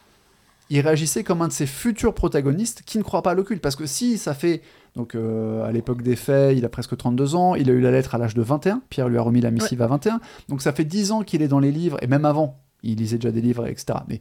il 0.70 0.80
réagissait 0.80 1.24
comme 1.24 1.42
un 1.42 1.48
de 1.48 1.54
ses 1.54 1.66
futurs 1.66 2.14
protagonistes 2.14 2.84
qui 2.86 2.98
ne 2.98 3.04
croit 3.04 3.24
pas 3.24 3.32
à 3.32 3.34
l'occulte. 3.34 3.62
Parce 3.62 3.76
que 3.76 3.86
si 3.86 4.18
ça 4.18 4.34
fait 4.34 4.62
donc 4.96 5.16
euh, 5.16 5.64
à 5.64 5.72
l'époque 5.72 6.02
des 6.02 6.16
faits, 6.16 6.58
il 6.58 6.66
a 6.66 6.70
presque 6.70 6.98
32 6.98 7.36
ans, 7.36 7.56
il 7.56 7.70
a 7.70 7.74
eu 7.74 7.82
la 7.82 7.92
lettre 7.92 8.16
à 8.16 8.18
l'âge 8.18 8.34
de 8.34 8.42
21, 8.42 8.82
Pierre 8.90 9.10
lui 9.10 9.18
a 9.18 9.22
remis 9.22 9.42
la 9.42 9.52
missive 9.52 9.82
à 9.82 9.88
21, 9.88 10.20
donc 10.50 10.62
ça 10.62 10.74
fait 10.74 10.86
10 10.86 11.12
ans 11.12 11.22
qu'il 11.24 11.42
est 11.42 11.48
dans 11.48 11.60
les 11.60 11.72
livres, 11.72 11.98
et 12.02 12.08
même 12.08 12.26
avant, 12.26 12.60
il 12.84 12.98
lisait 12.98 13.18
déjà 13.18 13.32
des 13.32 13.42
livres, 13.42 13.68
etc. 13.68 14.00
Mais 14.08 14.20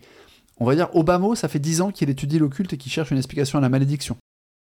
on 0.58 0.64
va 0.64 0.74
dire, 0.74 0.88
Obama, 0.94 1.34
ça 1.34 1.48
fait 1.48 1.58
10 1.58 1.80
ans 1.80 1.90
qu'il 1.90 2.10
étudie 2.10 2.38
l'occulte 2.38 2.72
et 2.72 2.76
qu'il 2.76 2.92
cherche 2.92 3.10
une 3.10 3.16
explication 3.16 3.58
à 3.58 3.62
la 3.62 3.68
malédiction. 3.68 4.16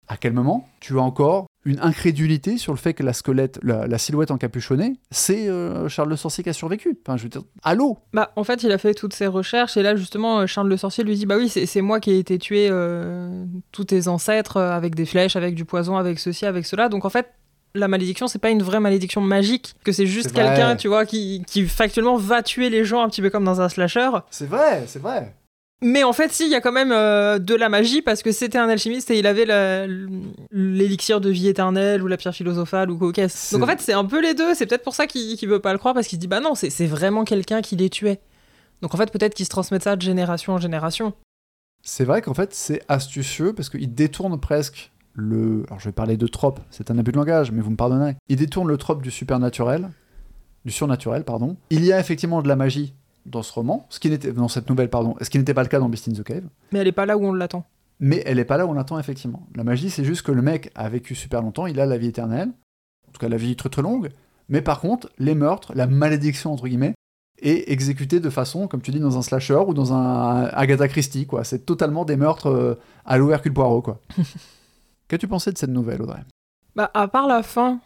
À 0.10 0.18
quel 0.18 0.34
moment 0.34 0.68
tu 0.80 0.98
as 0.98 1.02
encore 1.02 1.45
une 1.65 1.80
incrédulité 1.81 2.57
sur 2.57 2.73
le 2.73 2.80
fait 2.80 2.95
que 2.95 3.03
la 3.03 3.14
squelette, 3.14 3.60
la, 3.61 3.86
la 3.86 3.98
silhouette 3.99 4.31
encapuchonnée, 4.31 4.95
c'est 5.11 5.48
euh, 5.48 5.88
Charles 5.88 6.10
le 6.10 6.15
Sorcier 6.15 6.44
qui 6.44 6.49
a 6.49 6.53
survécu? 6.53 6.98
Enfin, 7.06 7.15
je 7.15 7.23
veux 7.23 7.30
dire, 7.30 7.44
allô? 7.64 7.98
Bah, 8.11 8.31
en 8.36 8.44
fait, 8.44 8.64
il 8.64 8.72
a 8.72 8.80
fait 8.80 8.95
toutes 8.95 9.14
ses 9.14 9.27
recherches 9.27 9.77
et 9.77 9.84
là, 9.84 9.95
justement, 9.95 10.40
euh, 10.40 10.45
Charles 10.48 10.68
le 10.68 10.77
Sorcier 10.77 11.03
lui 11.03 11.15
dit 11.15 11.27
Bah 11.27 11.36
oui, 11.38 11.48
c'est 11.49 11.81
moi 11.81 11.99
qui 11.99 12.11
ai 12.11 12.18
été 12.18 12.40
tué 12.40 12.69
euh, 12.72 13.45
tous 13.72 13.86
tes 13.86 14.07
ancêtres 14.07 14.57
avec 14.57 14.95
des 14.95 15.06
flèches, 15.06 15.36
avec 15.36 15.53
du 15.53 15.64
poison, 15.64 15.95
avec 15.98 16.18
ceci, 16.18 16.45
avec 16.45 16.65
cela. 16.65 16.90
Donc 16.90 17.06
en 17.06 17.10
fait, 17.10 17.27
la 17.76 17.88
malédiction, 17.88 18.27
c'est 18.27 18.40
pas 18.40 18.49
une 18.49 18.64
vraie 18.64 18.80
malédiction 18.80 19.22
magique, 19.22 19.76
que 19.84 19.91
c'est 19.91 20.07
juste 20.07 20.31
quelqu'un, 20.31 20.76
tu 20.76 20.88
vois, 20.88 21.06
qui, 21.06 21.44
qui 21.45 21.68
factuellement 21.68 22.18
va 22.18 22.41
tuer 22.41 22.69
les 22.72 22.84
gens 22.84 23.03
un 23.03 23.10
petit 23.10 23.22
peu 23.22 23.30
comme 23.30 23.44
dans 23.44 23.61
un 23.61 23.69
slasher. 23.69 24.10
C'est 24.31 24.48
vrai, 24.48 24.86
c'est 24.88 24.99
vrai. 24.99 25.36
Mais 25.81 26.03
en 26.03 26.11
fait, 26.11 26.31
si, 26.34 26.43
il 26.45 26.51
y 26.51 26.56
a 26.56 26.61
quand 26.61 26.73
même 26.73 26.91
euh, 26.91 27.39
de 27.39 27.56
la 27.56 27.69
magie 27.69 28.01
parce 28.01 28.22
que 28.22 28.31
c'était 28.34 28.57
un 28.57 28.68
alchimiste 28.68 29.11
et 29.11 29.19
il 29.19 29.26
avait 29.26 29.45
l'élixir 30.51 31.22
de 31.22 31.30
vie 31.30 31.47
éternelle 31.47 32.03
ou 32.03 32.07
la 32.07 32.18
pierre 32.18 32.34
philosophale 32.35 32.91
ou. 32.91 33.11
C'est- 33.30 33.56
Donc 33.56 33.64
en 33.64 33.68
fait, 33.68 33.80
c'est 33.81 33.93
un 33.93 34.06
peu 34.06 34.22
les 34.22 34.34
deux. 34.34 34.53
C'est 34.56 34.65
peut-être 34.65 34.84
pour 34.84 34.95
ça 34.95 35.07
qu'il 35.07 35.38
qu'il 35.38 35.47
veut 35.49 35.60
pas 35.60 35.72
le 35.72 35.80
croire 35.80 35.93
parce 35.93 36.07
qu'il 36.07 36.18
se 36.18 36.22
dit 36.22 36.27
bah 36.27 36.39
non, 36.41 36.56
c'est 36.56 36.69
c'est 36.69 36.85
vraiment 36.88 37.23
quelqu'un 37.23 37.61
qui 37.61 37.76
les 37.76 37.89
tuait. 37.89 38.19
Donc 38.81 38.93
en 38.93 38.97
fait, 38.97 39.11
peut-être 39.11 39.34
qu'ils 39.34 39.45
se 39.45 39.49
transmettent 39.49 39.84
ça 39.84 39.95
de 39.95 40.01
génération 40.01 40.53
en 40.53 40.57
génération. 40.60 41.14
C'est 41.81 42.03
vrai 42.03 42.22
qu'en 42.22 42.34
fait, 42.34 42.53
c'est 42.53 42.81
astucieux 42.89 43.53
parce 43.53 43.69
qu'il 43.69 43.93
détourne 43.93 44.38
presque 44.39 44.91
le. 45.14 45.64
Alors, 45.68 45.80
je 45.80 45.85
vais 45.85 45.93
parler 45.93 46.18
de 46.18 46.27
trope, 46.27 46.60
c'est 46.72 46.91
un 46.91 46.97
abus 46.97 47.11
de 47.14 47.18
langage, 47.18 47.51
mais 47.51 47.61
vous 47.61 47.72
me 47.72 47.76
pardonnerez. 47.77 48.15
Il 48.27 48.35
détourne 48.35 48.68
le 48.68 48.77
trope 48.77 49.01
du 49.01 49.11
supernaturel, 49.11 49.89
du 50.65 50.72
surnaturel, 50.72 51.23
pardon. 51.23 51.56
Il 51.69 51.85
y 51.85 51.93
a 51.93 51.99
effectivement 51.99 52.41
de 52.41 52.47
la 52.49 52.56
magie 52.57 52.93
dans 53.25 53.43
ce 53.43 53.53
roman, 53.53 53.85
ce 53.89 53.99
qui 53.99 54.09
n'était 54.09 54.31
dans 54.31 54.47
cette 54.47 54.69
nouvelle, 54.69 54.89
pardon, 54.89 55.15
ce 55.21 55.29
qui 55.29 55.37
n'était 55.37 55.53
pas 55.53 55.63
le 55.63 55.69
cas 55.69 55.79
dans 55.79 55.89
Beast 55.89 56.07
in 56.07 56.13
the 56.13 56.23
Cave. 56.23 56.43
Mais 56.71 56.79
elle 56.79 56.87
est 56.87 56.93
pas 56.93 57.05
là 57.05 57.17
où 57.17 57.25
on 57.25 57.33
l'attend. 57.33 57.65
Mais 57.99 58.23
elle 58.25 58.39
est 58.39 58.45
pas 58.45 58.57
là 58.57 58.65
où 58.65 58.69
on 58.69 58.73
l'attend 58.73 58.97
effectivement. 58.99 59.47
La 59.55 59.63
magie, 59.63 59.89
c'est 59.89 60.05
juste 60.05 60.21
que 60.21 60.31
le 60.31 60.41
mec 60.41 60.71
a 60.75 60.87
vécu 60.89 61.15
super 61.15 61.41
longtemps, 61.41 61.67
il 61.67 61.79
a 61.79 61.85
la 61.85 61.97
vie 61.97 62.07
éternelle, 62.07 62.49
en 63.07 63.11
tout 63.11 63.19
cas 63.19 63.29
la 63.29 63.37
vie 63.37 63.55
très 63.55 63.69
très 63.69 63.81
longue. 63.81 64.09
Mais 64.47 64.61
par 64.61 64.79
contre, 64.79 65.09
les 65.19 65.35
meurtres, 65.35 65.73
la 65.75 65.87
malédiction 65.87 66.53
entre 66.53 66.67
guillemets, 66.67 66.95
est 67.41 67.71
exécutée 67.71 68.19
de 68.19 68.29
façon, 68.29 68.67
comme 68.67 68.81
tu 68.81 68.91
dis, 68.91 68.99
dans 68.99 69.17
un 69.17 69.21
slasher 69.21 69.61
ou 69.67 69.73
dans 69.73 69.93
un 69.93 70.45
Agatha 70.45 70.87
Christie, 70.87 71.25
quoi. 71.25 71.43
C'est 71.43 71.65
totalement 71.65 72.03
des 72.03 72.17
meurtres 72.17 72.47
euh, 72.47 72.75
à 73.05 73.17
l'eau 73.17 73.31
Hercule 73.31 73.53
Poirot, 73.53 73.81
quoi. 73.81 73.99
Qu'as-tu 75.07 75.27
pensé 75.27 75.51
de 75.51 75.57
cette 75.57 75.69
nouvelle, 75.69 76.01
Audrey? 76.01 76.23
Bah 76.75 76.91
à 76.93 77.07
part 77.07 77.27
la 77.27 77.43
fin 77.43 77.79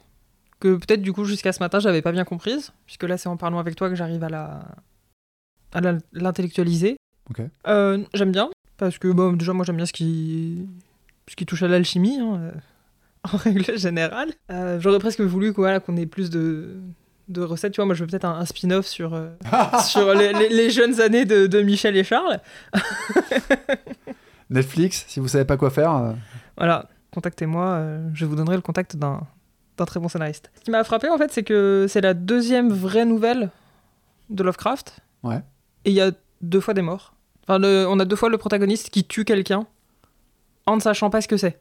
que 0.60 0.76
peut-être 0.76 1.02
du 1.02 1.14
coup 1.14 1.24
jusqu'à 1.26 1.52
ce 1.52 1.60
matin 1.60 1.80
j'avais 1.80 2.02
pas 2.02 2.12
bien 2.12 2.26
comprise, 2.26 2.74
puisque 2.86 3.04
là 3.04 3.18
c'est 3.18 3.30
en 3.30 3.38
parlant 3.38 3.60
avec 3.60 3.76
toi 3.76 3.90
que 3.90 3.96
j'arrive 3.96 4.24
à 4.24 4.30
la 4.30 4.66
à 5.74 5.82
l'intellectualiser. 6.14 6.98
Euh, 7.68 8.04
j'aime 8.14 8.32
bien 8.32 8.50
parce 8.78 8.98
que 8.98 9.08
bon 9.08 9.34
déjà 9.34 9.54
moi 9.54 9.64
j'aime 9.66 9.78
bien 9.78 9.86
ce 9.86 9.94
qui 9.94 10.68
ce 11.30 11.36
qui 11.36 11.46
touche 11.46 11.64
à 11.64 11.68
l'alchimie 11.68 12.20
hein, 12.20 12.38
euh, 12.42 12.52
en 13.34 13.38
règle 13.38 13.78
générale. 13.78 14.30
Euh, 14.52 14.80
J'aurais 14.80 15.00
presque 15.00 15.22
voulu 15.22 15.54
quoi, 15.54 15.66
voilà, 15.66 15.80
qu'on 15.80 15.96
ait 15.98 16.06
plus 16.06 16.30
de 16.30 16.76
de 17.30 17.42
recettes. 17.42 17.72
Tu 17.74 17.78
vois, 17.78 17.86
moi 17.86 17.96
je 17.96 18.04
veux 18.04 18.08
peut-être 18.08 18.26
un, 18.26 18.38
un 18.40 18.46
spin-off 18.46 18.86
sur 18.86 19.14
euh, 19.14 19.30
sur 19.86 20.14
les, 20.14 20.34
les- 20.34 20.50
les 20.50 20.70
jeunes 20.70 21.00
années 21.00 21.24
de, 21.26 21.48
de 21.48 21.62
Michel 21.62 21.96
et 21.96 22.04
Charles. 22.04 22.40
Netflix, 24.50 25.06
si 25.08 25.20
vous 25.20 25.28
savez 25.28 25.46
pas 25.46 25.58
quoi 25.58 25.70
faire. 25.70 26.14
Voilà, 26.58 26.90
contactez-moi, 27.12 27.82
je 28.14 28.26
vous 28.26 28.36
donnerai 28.36 28.56
le 28.56 28.62
contact 28.62 28.96
d'un 28.98 29.22
d'un 29.78 29.86
très 29.86 30.00
bon 30.00 30.08
scénariste. 30.08 30.52
Ce 30.56 30.62
qui 30.62 30.70
m'a 30.72 30.84
frappé 30.84 31.10
en 31.10 31.18
fait, 31.18 31.32
c'est 31.32 31.42
que 31.44 31.88
c'est 31.90 32.02
la 32.02 32.14
deuxième 32.14 32.70
vraie 32.72 33.06
nouvelle 33.06 33.50
de 34.30 34.44
Lovecraft. 34.44 35.00
Ouais. 35.24 35.42
Et 35.86 35.92
il 35.92 35.94
y 35.96 36.02
a 36.02 36.12
deux 36.42 36.60
fois 36.60 36.74
des 36.74 36.82
morts. 36.82 37.14
Enfin, 37.48 37.60
le- 37.60 37.86
on 37.90 38.00
a 38.00 38.06
deux 38.06 38.16
fois 38.16 38.30
le 38.30 38.38
protagoniste 38.38 38.90
qui 38.90 39.04
tue 39.04 39.26
quelqu'un 39.26 39.66
en 40.66 40.76
ne 40.78 40.82
sachant 40.82 41.10
pas 41.10 41.22
ce 41.22 41.28
que 41.28 41.38
c'est. 41.38 41.60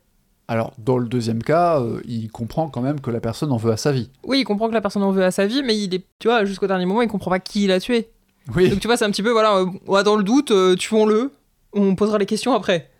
Alors, 0.48 0.72
dans 0.78 0.98
le 0.98 1.06
deuxième 1.08 1.42
cas, 1.42 1.80
euh, 1.80 2.00
il 2.04 2.28
comprend 2.30 2.68
quand 2.68 2.82
même 2.82 3.00
que 3.00 3.10
la 3.10 3.20
personne 3.20 3.52
en 3.52 3.56
veut 3.56 3.72
à 3.72 3.76
sa 3.76 3.92
vie. 3.92 4.10
Oui, 4.24 4.40
il 4.40 4.44
comprend 4.44 4.68
que 4.68 4.74
la 4.74 4.80
personne 4.80 5.02
en 5.02 5.12
veut 5.12 5.24
à 5.24 5.30
sa 5.30 5.46
vie, 5.46 5.62
mais 5.64 5.76
il 5.78 5.94
est, 5.94 6.04
tu 6.18 6.28
vois, 6.28 6.44
jusqu'au 6.44 6.66
dernier 6.66 6.84
moment, 6.86 7.02
il 7.02 7.08
comprend 7.08 7.30
pas 7.30 7.40
qui 7.40 7.64
il 7.64 7.72
a 7.72 7.80
tué. 7.80 8.08
Oui. 8.54 8.68
Donc 8.68 8.80
tu 8.80 8.88
vois, 8.88 8.96
c'est 8.96 9.04
un 9.04 9.10
petit 9.10 9.22
peu, 9.22 9.30
voilà, 9.30 9.56
euh, 9.58 10.02
dans 10.02 10.16
le 10.16 10.24
doute, 10.24 10.50
euh, 10.50 10.74
tuons-le, 10.74 11.30
on 11.72 11.94
posera 11.94 12.18
les 12.18 12.26
questions 12.26 12.54
après. 12.54 12.90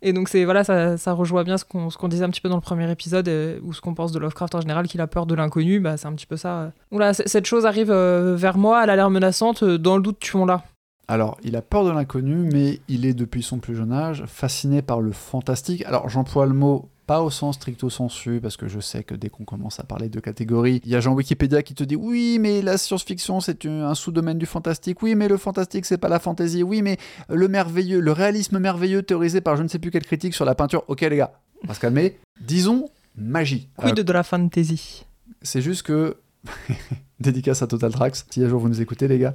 Et 0.00 0.12
donc 0.12 0.28
c'est 0.28 0.44
voilà, 0.44 0.64
ça, 0.64 0.96
ça 0.96 1.12
rejoint 1.12 1.44
bien 1.44 1.58
ce 1.58 1.64
qu'on 1.64 1.88
ce 1.90 1.96
qu'on 1.98 2.08
disait 2.08 2.24
un 2.24 2.30
petit 2.30 2.40
peu 2.40 2.48
dans 2.48 2.56
le 2.56 2.60
premier 2.62 2.90
épisode, 2.90 3.28
euh, 3.28 3.58
ou 3.62 3.72
ce 3.72 3.80
qu'on 3.80 3.94
pense 3.94 4.10
de 4.12 4.18
Lovecraft 4.18 4.54
en 4.56 4.60
général, 4.60 4.86
qu'il 4.88 5.00
a 5.00 5.06
peur 5.06 5.26
de 5.26 5.34
l'inconnu, 5.34 5.78
bah 5.80 5.96
c'est 5.96 6.06
un 6.06 6.12
petit 6.14 6.26
peu 6.26 6.36
ça. 6.36 6.72
Voilà, 6.90 7.14
c- 7.14 7.22
cette 7.26 7.46
chose 7.46 7.66
arrive 7.66 7.92
vers 7.92 8.58
moi, 8.58 8.82
elle 8.82 8.90
a 8.90 8.96
l'air 8.96 9.10
menaçante, 9.10 9.62
dans 9.64 9.96
le 9.96 10.02
doute, 10.02 10.18
tuons-la. 10.20 10.64
Alors, 11.08 11.36
il 11.42 11.56
a 11.56 11.62
peur 11.62 11.84
de 11.84 11.90
l'inconnu, 11.90 12.48
mais 12.52 12.80
il 12.88 13.04
est 13.04 13.14
depuis 13.14 13.42
son 13.42 13.58
plus 13.58 13.74
jeune 13.74 13.92
âge 13.92 14.24
fasciné 14.26 14.82
par 14.82 15.00
le 15.00 15.12
fantastique. 15.12 15.84
Alors, 15.84 16.08
j'emploie 16.08 16.46
le 16.46 16.54
mot 16.54 16.88
pas 17.06 17.20
au 17.20 17.30
sens 17.30 17.56
stricto 17.56 17.90
sensu, 17.90 18.38
parce 18.40 18.56
que 18.56 18.68
je 18.68 18.78
sais 18.78 19.02
que 19.02 19.14
dès 19.14 19.28
qu'on 19.28 19.44
commence 19.44 19.80
à 19.80 19.82
parler 19.82 20.08
de 20.08 20.20
catégories, 20.20 20.80
il 20.84 20.90
y 20.90 20.94
a 20.94 21.00
Jean 21.00 21.14
Wikipédia 21.14 21.62
qui 21.62 21.74
te 21.74 21.82
dit 21.82 21.96
oui, 21.96 22.38
mais 22.40 22.62
la 22.62 22.78
science-fiction 22.78 23.40
c'est 23.40 23.66
un 23.66 23.94
sous-domaine 23.94 24.38
du 24.38 24.46
fantastique. 24.46 25.02
Oui, 25.02 25.16
mais 25.16 25.26
le 25.26 25.36
fantastique 25.36 25.84
c'est 25.84 25.98
pas 25.98 26.08
la 26.08 26.20
fantaisie. 26.20 26.62
Oui, 26.62 26.80
mais 26.80 26.98
le 27.28 27.48
merveilleux, 27.48 27.98
le 27.98 28.12
réalisme 28.12 28.60
merveilleux 28.60 29.02
théorisé 29.02 29.40
par 29.40 29.56
je 29.56 29.64
ne 29.64 29.68
sais 29.68 29.80
plus 29.80 29.90
quelle 29.90 30.06
critique 30.06 30.34
sur 30.34 30.44
la 30.44 30.54
peinture. 30.54 30.84
Ok, 30.86 31.00
les 31.00 31.16
gars, 31.16 31.32
on 31.64 31.66
va 31.66 31.74
se 31.74 31.80
calmer. 31.80 32.18
Disons 32.40 32.88
magie. 33.16 33.68
Quid 33.76 33.98
Euh, 33.98 34.02
de 34.04 34.12
la 34.12 34.22
fantasy 34.22 35.04
c'est 35.42 35.60
juste 35.60 35.82
que. 35.82 36.16
Dédicace 37.20 37.62
à 37.62 37.68
Total 37.68 37.92
Tracks, 37.92 38.16
si 38.30 38.42
un 38.42 38.48
jour 38.48 38.60
vous 38.60 38.68
nous 38.68 38.80
écoutez, 38.80 39.06
les 39.06 39.18
gars. 39.18 39.32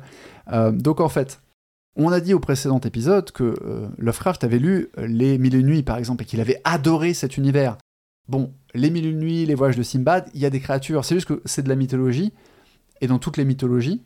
Euh, 0.52 0.72
donc 0.72 1.00
en 1.00 1.08
fait, 1.08 1.40
on 1.98 2.12
a 2.12 2.20
dit 2.20 2.34
au 2.34 2.40
précédent 2.40 2.80
épisode 2.80 3.32
que 3.32 3.56
euh, 3.66 3.88
Lovecraft 3.98 4.44
avait 4.44 4.60
lu 4.60 4.90
euh, 4.98 5.08
Les 5.08 5.38
Mille 5.38 5.56
et 5.56 5.64
Nuits, 5.64 5.84
par 5.84 5.98
exemple, 5.98 6.24
et 6.24 6.26
qu'il 6.26 6.40
avait 6.40 6.62
adoré 6.64 7.14
cet 7.14 7.38
univers. 7.38 7.78
Bon, 8.30 8.54
Les 8.74 8.90
Mille 8.90 9.08
et 9.08 9.14
Nuits, 9.14 9.46
Les 9.46 9.56
Voyages 9.56 9.78
de 9.78 9.84
Simbad, 9.84 10.30
il 10.34 10.40
y 10.40 10.46
a 10.46 10.50
des 10.50 10.60
créatures, 10.60 11.04
c'est 11.04 11.16
juste 11.16 11.28
que 11.28 11.42
c'est 11.46 11.64
de 11.64 11.70
la 11.70 11.76
mythologie. 11.76 12.34
Et 13.00 13.08
dans 13.08 13.20
toutes 13.20 13.38
les 13.38 13.46
mythologies, 13.46 14.02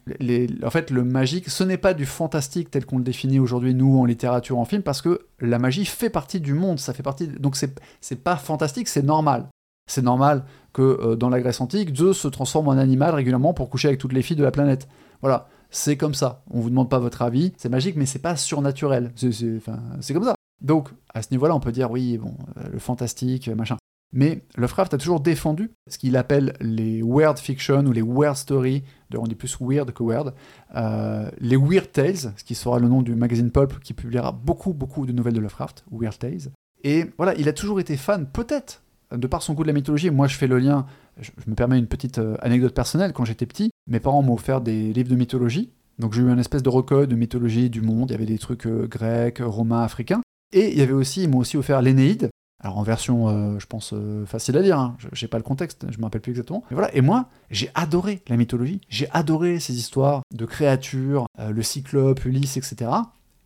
en 0.63 0.69
fait, 0.69 0.91
le 0.91 1.03
magique, 1.03 1.49
ce 1.49 1.63
n'est 1.63 1.77
pas 1.77 1.93
du 1.93 2.05
fantastique 2.05 2.69
tel 2.71 2.85
qu'on 2.85 2.97
le 2.97 3.03
définit 3.03 3.39
aujourd'hui, 3.39 3.73
nous, 3.73 3.97
en 3.97 4.05
littérature, 4.05 4.57
en 4.57 4.65
film, 4.65 4.81
parce 4.81 5.01
que 5.01 5.21
la 5.39 5.59
magie 5.59 5.85
fait 5.85 6.09
partie 6.09 6.41
du 6.41 6.53
monde, 6.53 6.77
ça 6.77 6.93
fait 6.93 7.03
partie. 7.03 7.27
Donc 7.27 7.55
c'est 7.55 7.79
c'est 8.01 8.21
pas 8.21 8.35
fantastique, 8.35 8.89
c'est 8.89 9.01
normal. 9.01 9.47
C'est 9.87 10.01
normal 10.01 10.43
que 10.73 10.81
euh, 10.81 11.15
dans 11.15 11.29
la 11.29 11.39
Grèce 11.39 11.61
antique, 11.61 11.95
Zeus 11.95 12.17
se 12.17 12.27
transforme 12.27 12.67
en 12.67 12.71
animal 12.71 13.15
régulièrement 13.15 13.53
pour 13.53 13.69
coucher 13.69 13.87
avec 13.87 13.99
toutes 13.99 14.13
les 14.13 14.21
filles 14.21 14.35
de 14.35 14.43
la 14.43 14.51
planète. 14.51 14.87
Voilà, 15.21 15.47
c'est 15.71 15.97
comme 15.97 16.13
ça. 16.13 16.43
On 16.51 16.59
vous 16.59 16.69
demande 16.69 16.89
pas 16.89 16.99
votre 16.99 17.21
avis, 17.21 17.53
c'est 17.57 17.69
magique, 17.69 17.95
mais 17.95 18.05
c'est 18.05 18.19
pas 18.19 18.35
surnaturel. 18.35 19.11
C'est 19.15 20.13
comme 20.13 20.23
ça. 20.23 20.35
Donc, 20.61 20.89
à 21.13 21.21
ce 21.21 21.29
niveau-là, 21.31 21.55
on 21.55 21.59
peut 21.59 21.71
dire 21.71 21.89
oui, 21.89 22.17
bon, 22.17 22.35
euh, 22.57 22.69
le 22.71 22.79
fantastique, 22.79 23.47
machin. 23.49 23.77
Mais 24.13 24.41
Lovecraft 24.57 24.93
a 24.93 24.97
toujours 24.97 25.21
défendu 25.21 25.71
ce 25.89 25.97
qu'il 25.97 26.17
appelle 26.17 26.53
les 26.59 27.01
weird 27.01 27.39
fiction 27.39 27.85
ou 27.85 27.93
les 27.93 28.01
weird 28.01 28.35
stories, 28.35 28.83
on 29.15 29.23
dit 29.23 29.35
plus 29.35 29.57
weird 29.61 29.91
que 29.91 30.03
weird, 30.03 30.33
euh, 30.75 31.31
les 31.39 31.55
weird 31.55 31.91
tales, 31.91 32.33
ce 32.35 32.43
qui 32.43 32.55
sera 32.55 32.77
le 32.79 32.89
nom 32.89 33.01
du 33.01 33.15
magazine 33.15 33.51
Pulp 33.51 33.79
qui 33.79 33.93
publiera 33.93 34.33
beaucoup, 34.33 34.73
beaucoup 34.73 35.05
de 35.05 35.13
nouvelles 35.13 35.33
de 35.33 35.39
Lovecraft, 35.39 35.85
weird 35.91 36.19
tales. 36.19 36.51
Et 36.83 37.05
voilà, 37.17 37.33
il 37.35 37.47
a 37.47 37.53
toujours 37.53 37.79
été 37.79 37.95
fan, 37.95 38.27
peut-être, 38.27 38.83
de 39.15 39.27
par 39.27 39.41
son 39.41 39.53
goût 39.53 39.63
de 39.63 39.67
la 39.67 39.73
mythologie. 39.73 40.09
Moi, 40.09 40.27
je 40.27 40.35
fais 40.35 40.47
le 40.47 40.59
lien, 40.59 40.85
je, 41.19 41.31
me 41.47 41.55
permets 41.55 41.79
une 41.79 41.87
petite 41.87 42.17
euh, 42.17 42.35
anecdote 42.41 42.73
personnelle. 42.73 43.13
Quand 43.13 43.23
j'étais 43.23 43.45
petit, 43.45 43.70
mes 43.87 43.99
parents 43.99 44.21
m'ont 44.21 44.33
offert 44.33 44.61
des 44.61 44.93
livres 44.93 45.09
de 45.09 45.15
mythologie. 45.15 45.71
Donc 45.99 46.13
j'ai 46.13 46.21
eu 46.21 46.29
une 46.29 46.39
espèce 46.39 46.63
de 46.63 46.69
recueil 46.69 47.07
de 47.07 47.15
mythologie 47.15 47.69
du 47.69 47.81
monde. 47.81 48.09
Il 48.09 48.13
y 48.13 48.15
avait 48.15 48.25
des 48.25 48.39
trucs 48.39 48.65
euh, 48.65 48.87
grecs, 48.87 49.39
romains, 49.39 49.83
africains. 49.83 50.21
Et 50.53 50.71
il 50.71 50.77
y 50.77 50.81
avait 50.81 50.93
aussi, 50.93 51.23
ils 51.23 51.29
m'ont 51.29 51.37
aussi 51.37 51.57
offert 51.57 51.81
l'Énéide, 51.81 52.29
alors 52.59 52.77
en 52.77 52.83
version, 52.83 53.29
euh, 53.29 53.57
je 53.57 53.65
pense, 53.65 53.93
euh, 53.93 54.25
facile 54.25 54.57
à 54.57 54.61
lire, 54.61 54.77
hein. 54.77 54.97
j'ai 55.13 55.27
pas 55.27 55.37
le 55.37 55.43
contexte, 55.43 55.85
je 55.89 55.97
me 55.97 56.03
rappelle 56.03 56.21
plus 56.21 56.31
exactement. 56.31 56.63
Mais 56.69 56.75
voilà, 56.75 56.93
et 56.93 57.01
moi, 57.01 57.29
j'ai 57.49 57.69
adoré 57.73 58.21
la 58.27 58.35
mythologie, 58.35 58.81
j'ai 58.89 59.09
adoré 59.11 59.59
ces 59.59 59.75
histoires 59.77 60.21
de 60.33 60.45
créatures, 60.45 61.25
le 61.39 61.63
cyclope, 61.63 62.25
Ulysse, 62.25 62.57
etc. 62.57 62.91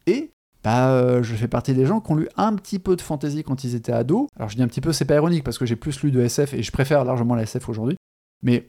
Et 0.08 0.32
bah, 0.64 1.22
je 1.22 1.36
fais 1.36 1.48
partie 1.48 1.74
des 1.74 1.86
gens 1.86 2.02
qui 2.02 2.12
ont 2.12 2.16
lu 2.16 2.28
un 2.38 2.56
petit 2.56 2.80
peu 2.80 2.96
de 2.96 3.02
fantasy 3.02 3.44
quand 3.44 3.64
ils 3.64 3.76
étaient 3.76 3.94
ados. 3.94 4.28
Alors 4.36 4.50
je 4.50 4.56
dis 4.56 4.64
un 4.64 4.68
petit 4.68 4.82
peu, 4.82 4.92
c'est 4.92 5.06
pas 5.06 5.16
ironique, 5.16 5.44
parce 5.44 5.60
que 5.60 5.66
j'ai 5.66 5.76
plus 5.76 6.02
lu 6.02 6.12
de 6.12 6.22
SF, 6.22 6.56
et 6.56 6.64
je 6.64 6.72
préfère 6.72 7.06
largement 7.06 7.36
la 7.36 7.44
SF 7.44 7.70
aujourd'hui. 7.70 7.98
Mais 8.42 8.66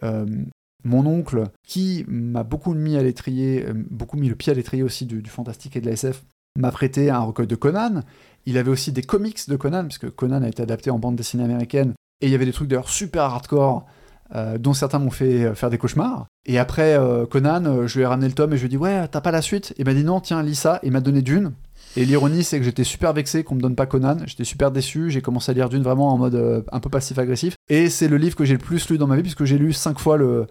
mon 0.87 1.07
oncle, 1.07 1.45
qui 1.63 2.05
m'a 2.09 2.43
beaucoup 2.43 2.75
mis 2.75 2.97
à 2.97 3.03
l'étrier, 3.03 3.67
beaucoup 3.91 4.17
mis 4.17 4.29
le 4.29 4.35
pied 4.35 4.53
à 4.53 4.55
l'étrier 4.55 4.83
aussi 4.83 5.05
du, 5.07 5.23
fantastique 5.29 5.77
et 5.77 5.81
de 5.81 5.87
la 5.87 5.93
SF, 5.93 6.23
m'a 6.57 6.71
prêté 6.71 7.11
un 7.11 7.21
recueil 7.21 7.47
de 7.47 7.57
Conan, 7.57 8.03
il 8.47 8.59
avait 8.59 8.71
aussi 8.71 8.93
des 8.93 9.03
comics 9.03 9.49
de 9.49 9.57
Conan, 9.57 9.85
puisque 9.85 10.09
Conan 10.11 10.43
a 10.43 10.49
été 10.49 10.63
adapté 10.63 10.91
en 10.91 10.99
bande 10.99 11.17
dessinée 11.17 11.45
américaine. 11.45 11.95
Et 12.21 12.27
il 12.27 12.33
y 12.33 12.35
avait 12.35 12.47
des 12.47 12.53
trucs 12.53 12.69
d'ailleurs 12.69 12.89
super 12.89 13.25
hardcore, 13.25 13.85
euh, 14.35 14.57
dont 14.57 14.73
certains 14.73 15.01
m'ont 15.01 15.11
fait 15.11 15.45
euh, 15.45 15.55
faire 15.55 15.69
des 15.69 15.79
cauchemars. 15.79 16.27
Et 16.47 16.59
après 16.59 16.95
euh, 16.95 17.27
Conan, 17.27 17.87
je 17.87 17.99
lui 17.99 18.05
ai 18.05 18.07
ramené 18.07 18.29
le 18.29 18.35
tome 18.35 18.53
et 18.53 18.57
je 18.57 18.63
lui 18.63 18.67
ai 18.67 18.71
dit 18.71 18.77
Ouais, 18.77 19.07
t'as 19.09 19.21
pas 19.21 19.33
la 19.33 19.43
suite? 19.43 19.75
Il 19.79 19.85
m'a 19.85 19.95
dit 19.95 20.05
Non, 20.05 20.21
tiens, 20.21 20.43
lis 20.43 20.55
ça. 20.55 20.79
Il 20.85 20.93
m'a 20.93 21.01
donné 21.01 21.23
Dune. 21.23 21.53
Et 21.97 22.05
l'ironie, 22.05 22.45
c'est 22.45 22.59
que 22.59 22.65
j'étais 22.65 22.85
super 22.85 23.13
vexé 23.13 23.43
qu'on 23.43 23.57
me 23.57 23.61
donne 23.61 23.75
pas 23.75 23.87
Conan. 23.87 24.19
J'étais 24.27 24.45
super 24.45 24.71
déçu. 24.71 25.11
J'ai 25.11 25.23
commencé 25.23 25.51
à 25.51 25.55
lire 25.55 25.69
Dune 25.69 25.83
vraiment 25.83 26.13
en 26.13 26.19
mode 26.19 26.65
un 26.71 26.81
peu 26.81 26.91
passif-agressif. 26.91 27.57
Et 27.69 27.91
c'est 27.91 28.09
le 28.09 28.17
livre 28.17 28.37
que 28.37 28.45
j'ai 28.45 28.53
le 28.53 28.59
plus 28.59 28.89
lu 28.91 28.99
dans 28.99 29.07
ma 29.07 29.17
vie, 29.17 29.23
puisque 29.23 29.45
j'ai 29.45 29.59
lu 29.59 29.73
cinq 29.73 29.99
fois 29.99 30.17
le, 30.17 30.47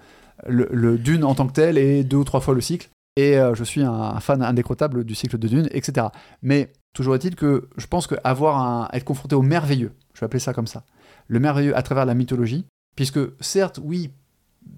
le, 0.48 0.98
Dune 0.98 1.24
en 1.24 1.36
tant 1.36 1.48
que 1.48 1.54
tel 1.54 1.78
et 1.78 2.04
deux 2.04 2.18
ou 2.18 2.24
trois 2.24 2.42
fois 2.42 2.54
le 2.54 2.62
cycle. 2.62 2.90
Et 3.18 3.40
je 3.54 3.64
suis 3.64 3.82
un, 3.82 4.20
fan 4.20 4.42
indécrottable 4.42 5.06
du 5.06 5.16
cycle 5.16 5.38
de 5.38 5.48
Dune, 5.48 5.70
etc. 5.72 6.08
Mais 6.42 6.72
Toujours 6.96 7.14
est-il 7.14 7.36
que 7.36 7.68
je 7.76 7.88
pense 7.88 8.08
qu'avoir 8.08 8.58
un, 8.58 8.88
être 8.94 9.04
confronté 9.04 9.36
au 9.36 9.42
merveilleux, 9.42 9.92
je 10.14 10.22
vais 10.22 10.26
appeler 10.26 10.40
ça 10.40 10.54
comme 10.54 10.66
ça, 10.66 10.86
le 11.28 11.42
merveilleux 11.42 11.78
à 11.78 11.82
travers 11.82 12.06
la 12.06 12.14
mythologie, 12.16 12.66
puisque 12.96 13.20
certes, 13.42 13.82
oui, 13.84 14.12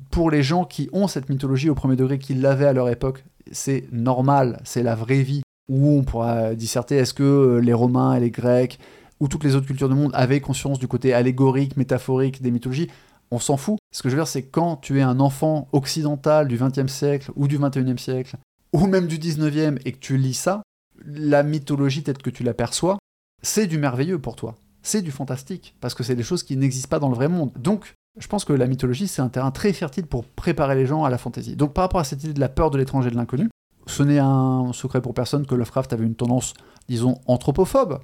pour 0.10 0.32
les 0.32 0.42
gens 0.42 0.66
qui 0.66 0.90
ont 0.94 1.08
cette 1.08 1.30
mythologie 1.30 1.70
au 1.70 1.76
premier 1.76 1.96
degré, 1.96 2.18
qui 2.18 2.34
l'avaient 2.34 2.66
à 2.66 2.74
leur 2.74 2.90
époque, 2.90 3.24
c'est 3.52 3.88
normal, 3.92 4.60
c'est 4.64 4.82
la 4.82 4.96
vraie 4.96 5.22
vie, 5.22 5.44
où 5.70 5.92
on 5.92 6.04
pourra 6.04 6.56
disserter 6.56 6.96
est-ce 6.96 7.14
que 7.14 7.22
euh, 7.22 7.60
les 7.60 7.74
Romains 7.74 8.16
et 8.16 8.20
les 8.20 8.32
Grecs, 8.32 8.80
ou 9.20 9.28
toutes 9.28 9.44
les 9.44 9.54
autres 9.56 9.68
cultures 9.68 9.90
du 9.90 9.96
monde 9.96 10.12
avaient 10.16 10.42
conscience 10.42 10.80
du 10.80 10.88
côté 10.88 11.14
allégorique, 11.14 11.78
métaphorique 11.78 12.42
des 12.42 12.50
mythologies 12.50 12.90
on 13.32 13.40
s'en 13.40 13.58
fout. 13.58 13.78
Ce 13.94 14.02
que 14.02 14.10
je 14.10 14.16
veux 14.16 14.22
dire, 14.22 14.28
c'est 14.28 14.44
quand 14.44 14.78
tu 14.78 15.00
es 15.00 15.02
un 15.02 15.20
enfant 15.20 15.68
occidental 15.72 16.48
du 16.48 16.58
XXe 16.58 16.92
siècle 16.92 17.32
ou 17.36 17.48
du 17.48 17.58
XXIe 17.58 17.98
siècle, 17.98 18.38
ou 18.74 18.86
même 18.88 19.08
du 19.08 19.18
XIXe, 19.18 19.80
et 19.86 19.92
que 19.92 20.00
tu 20.00 20.18
lis 20.18 20.34
ça, 20.34 20.62
la 21.06 21.44
mythologie 21.44 22.04
telle 22.04 22.18
que 22.18 22.30
tu 22.30 22.44
l'aperçois, 22.44 22.98
c'est 23.42 23.68
du 23.68 23.78
merveilleux 23.78 24.20
pour 24.20 24.36
toi. 24.36 24.56
C'est 24.82 25.02
du 25.02 25.12
fantastique, 25.12 25.76
parce 25.82 25.94
que 25.94 26.04
c'est 26.04 26.16
des 26.16 26.24
choses 26.24 26.44
qui 26.44 26.58
n'existent 26.58 26.90
pas 26.90 27.00
dans 27.00 27.10
le 27.10 27.16
vrai 27.16 27.28
monde. 27.28 27.52
Donc, 27.58 27.94
je 28.18 28.28
pense 28.28 28.46
que 28.46 28.54
la 28.54 28.68
mythologie, 28.68 29.08
c'est 29.08 29.22
un 29.22 29.30
terrain 29.30 29.52
très 29.52 29.74
fertile 29.74 30.08
pour 30.08 30.26
préparer 30.26 30.76
les 30.76 30.86
gens 30.86 31.04
à 31.04 31.10
la 31.10 31.18
fantaisie. 31.18 31.56
Donc, 31.56 31.74
par 31.74 31.84
rapport 31.84 32.00
à 32.00 32.04
cette 32.04 32.24
idée 32.24 32.34
de 32.34 32.40
la 32.40 32.50
peur 32.50 32.72
de 32.72 32.78
l'étranger 32.78 33.10
et 33.10 33.12
de 33.12 33.18
l'inconnu, 33.18 33.50
ce 33.86 34.04
n'est 34.04 34.20
un 34.20 34.72
secret 34.74 35.02
pour 35.02 35.14
personne 35.14 35.46
que 35.46 35.56
Lovecraft 35.56 35.94
avait 35.94 36.06
une 36.06 36.16
tendance, 36.16 36.54
disons, 36.90 37.20
anthropophobe, 37.26 38.00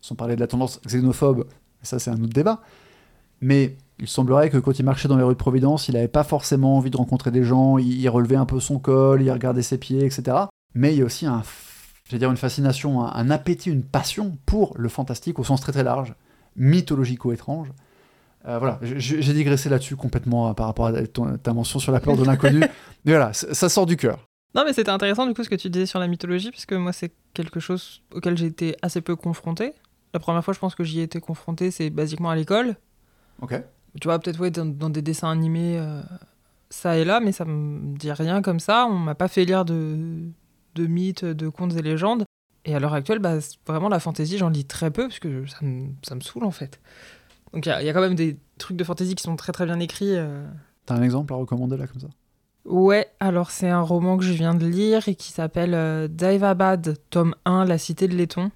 sans 0.00 0.14
parler 0.14 0.36
de 0.36 0.40
la 0.40 0.46
tendance 0.46 0.80
xénophobe, 0.86 1.46
ça 1.82 1.98
c'est 1.98 2.10
un 2.10 2.20
autre 2.22 2.32
débat. 2.32 2.60
Mais 3.40 3.76
il 4.00 4.08
semblerait 4.08 4.50
que 4.50 4.58
quand 4.58 4.78
il 4.78 4.84
marchait 4.84 5.08
dans 5.08 5.16
les 5.16 5.22
rues 5.22 5.34
de 5.34 5.38
Providence, 5.38 5.88
il 5.88 5.94
n'avait 5.94 6.08
pas 6.08 6.24
forcément 6.24 6.76
envie 6.76 6.90
de 6.90 6.96
rencontrer 6.96 7.30
des 7.30 7.44
gens, 7.44 7.78
il 7.78 8.08
relevait 8.08 8.36
un 8.36 8.46
peu 8.46 8.60
son 8.60 8.78
col, 8.78 9.22
il 9.22 9.30
regardait 9.30 9.62
ses 9.62 9.78
pieds, 9.78 10.04
etc. 10.04 10.36
Mais 10.74 10.94
il 10.94 10.98
y 10.98 11.02
a 11.02 11.04
aussi 11.04 11.26
un 11.26 11.42
j'allais 12.08 12.20
dire 12.20 12.30
une 12.30 12.36
fascination, 12.36 13.04
un, 13.04 13.30
appétit, 13.30 13.70
une 13.70 13.84
passion 13.84 14.38
pour 14.46 14.74
le 14.76 14.88
fantastique 14.88 15.38
au 15.38 15.44
sens 15.44 15.60
très 15.60 15.72
très 15.72 15.84
large, 15.84 16.14
mythologico-étrange. 16.56 17.68
Euh, 18.46 18.58
voilà, 18.58 18.78
j'ai 18.82 19.34
digressé 19.34 19.68
là-dessus 19.68 19.96
complètement 19.96 20.48
euh, 20.48 20.52
par 20.54 20.66
rapport 20.66 20.86
à 20.86 20.92
ta 21.42 21.52
mention 21.52 21.78
sur 21.78 21.92
la 21.92 22.00
peur 22.00 22.16
de 22.16 22.24
l'inconnu. 22.24 22.60
mais 23.04 23.12
voilà, 23.12 23.32
ça 23.32 23.68
sort 23.68 23.84
du 23.84 23.96
cœur. 23.96 24.26
Non, 24.54 24.62
mais 24.64 24.72
c'était 24.72 24.90
intéressant 24.90 25.26
du 25.26 25.34
coup 25.34 25.44
ce 25.44 25.50
que 25.50 25.54
tu 25.54 25.68
disais 25.68 25.86
sur 25.86 25.98
la 25.98 26.08
mythologie, 26.08 26.50
puisque 26.50 26.72
moi 26.72 26.92
c'est 26.92 27.12
quelque 27.34 27.60
chose 27.60 28.02
auquel 28.14 28.38
j'ai 28.38 28.46
été 28.46 28.76
assez 28.80 29.00
peu 29.00 29.16
confronté. 29.16 29.74
La 30.14 30.20
première 30.20 30.42
fois, 30.42 30.54
je 30.54 30.58
pense 30.58 30.74
que 30.74 30.84
j'y 30.84 31.00
ai 31.00 31.02
été 31.02 31.20
confronté, 31.20 31.70
c'est 31.70 31.90
basiquement 31.90 32.30
à 32.30 32.36
l'école. 32.36 32.76
Ok. 33.42 33.60
Tu 34.00 34.08
vois, 34.08 34.18
peut-être 34.18 34.38
ouais, 34.40 34.50
dans, 34.50 34.90
des 34.90 35.02
dessins 35.02 35.30
animés, 35.30 35.78
euh, 35.78 36.00
ça 36.70 36.96
et 36.96 37.04
là, 37.04 37.20
mais 37.20 37.32
ça 37.32 37.44
me 37.44 37.96
dit 37.96 38.12
rien 38.12 38.42
comme 38.42 38.60
ça. 38.60 38.86
On 38.86 38.98
m'a 38.98 39.14
pas 39.14 39.28
fait 39.28 39.44
lire 39.44 39.64
de, 39.64 40.28
de 40.74 40.86
mythes, 40.86 41.24
de 41.24 41.48
contes 41.48 41.76
et 41.76 41.82
légendes. 41.82 42.24
Et 42.64 42.74
à 42.74 42.80
l'heure 42.80 42.94
actuelle, 42.94 43.18
bah, 43.18 43.38
vraiment 43.66 43.88
la 43.88 44.00
fantaisie, 44.00 44.38
j'en 44.38 44.50
lis 44.50 44.64
très 44.64 44.90
peu, 44.90 45.04
parce 45.08 45.18
que 45.18 45.46
ça 45.46 45.58
me, 45.62 45.88
ça 46.02 46.14
me 46.14 46.20
saoule 46.20 46.44
en 46.44 46.50
fait. 46.50 46.80
Donc 47.52 47.66
il 47.66 47.74
y, 47.80 47.84
y, 47.84 47.88
a 47.88 47.92
quand 47.92 48.00
même 48.00 48.14
des 48.14 48.36
trucs 48.58 48.76
de 48.76 48.84
fantaisie 48.84 49.14
qui 49.14 49.22
sont 49.22 49.36
très 49.36 49.52
très 49.52 49.64
bien 49.64 49.80
écrits. 49.80 50.16
Euh. 50.16 50.46
T'as 50.86 50.94
un 50.94 51.02
exemple 51.02 51.32
à 51.32 51.36
recommander 51.36 51.76
là 51.76 51.86
comme 51.86 52.00
ça? 52.00 52.08
Ouais, 52.64 53.08
alors 53.20 53.50
c'est 53.50 53.70
un 53.70 53.80
roman 53.80 54.18
que 54.18 54.24
je 54.24 54.32
viens 54.32 54.54
de 54.54 54.66
lire 54.66 55.08
et 55.08 55.14
qui 55.14 55.32
s'appelle 55.32 55.72
euh, 55.74 56.06
Daevabad, 56.08 56.98
tome 57.08 57.34
1, 57.46 57.64
La 57.64 57.78
cité 57.78 58.08
de 58.08 58.14
laiton. 58.14 58.50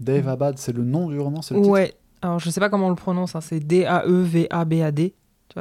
Daevabad, 0.00 0.58
c'est 0.58 0.72
le 0.72 0.82
nom 0.82 1.08
du 1.08 1.20
roman, 1.20 1.42
c'est 1.42 1.54
le 1.54 1.60
Ouais, 1.60 1.94
alors 2.22 2.38
je 2.38 2.48
sais 2.50 2.60
pas 2.60 2.70
comment 2.70 2.86
on 2.86 2.90
le 2.90 2.96
prononce, 2.96 3.34
hein, 3.34 3.40
c'est 3.40 3.60
D-A-E-V-A-B-A-D 3.60 5.14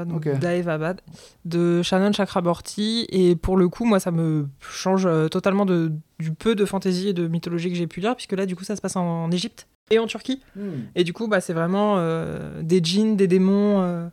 donc 0.06 0.28
Abad, 0.28 1.02
de 1.46 1.82
Shannon 1.82 2.12
Chakraborty. 2.12 3.08
Et 3.10 3.36
pour 3.36 3.58
le 3.58 3.68
coup, 3.70 3.86
moi, 3.86 4.00
ça 4.00 4.12
me 4.12 4.48
change 4.60 5.06
euh, 5.06 5.28
totalement 5.28 5.66
de, 5.66 5.92
du 6.20 6.32
peu 6.34 6.56
de 6.56 6.66
fantaisie 6.66 7.10
et 7.10 7.14
de 7.14 7.28
mythologie 7.28 7.70
que 7.70 7.76
j'ai 7.76 7.88
pu 7.88 8.00
lire, 8.00 8.16
puisque 8.16 8.34
là, 8.34 8.46
du 8.46 8.56
coup, 8.56 8.64
ça 8.64 8.76
se 8.76 8.82
passe 8.82 8.96
en, 8.96 9.30
Égypte 9.32 9.68
et 9.90 10.00
en 10.00 10.08
Turquie. 10.08 10.42
Hmm. 10.56 10.84
Et 10.96 11.04
du 11.04 11.14
coup, 11.14 11.28
bah, 11.28 11.42
c'est 11.42 11.54
vraiment 11.54 11.96
euh, 11.98 12.62
des 12.62 12.82
djinns, 12.82 13.16
des 13.16 13.28
démons 13.28 13.82
euh, 13.82 14.08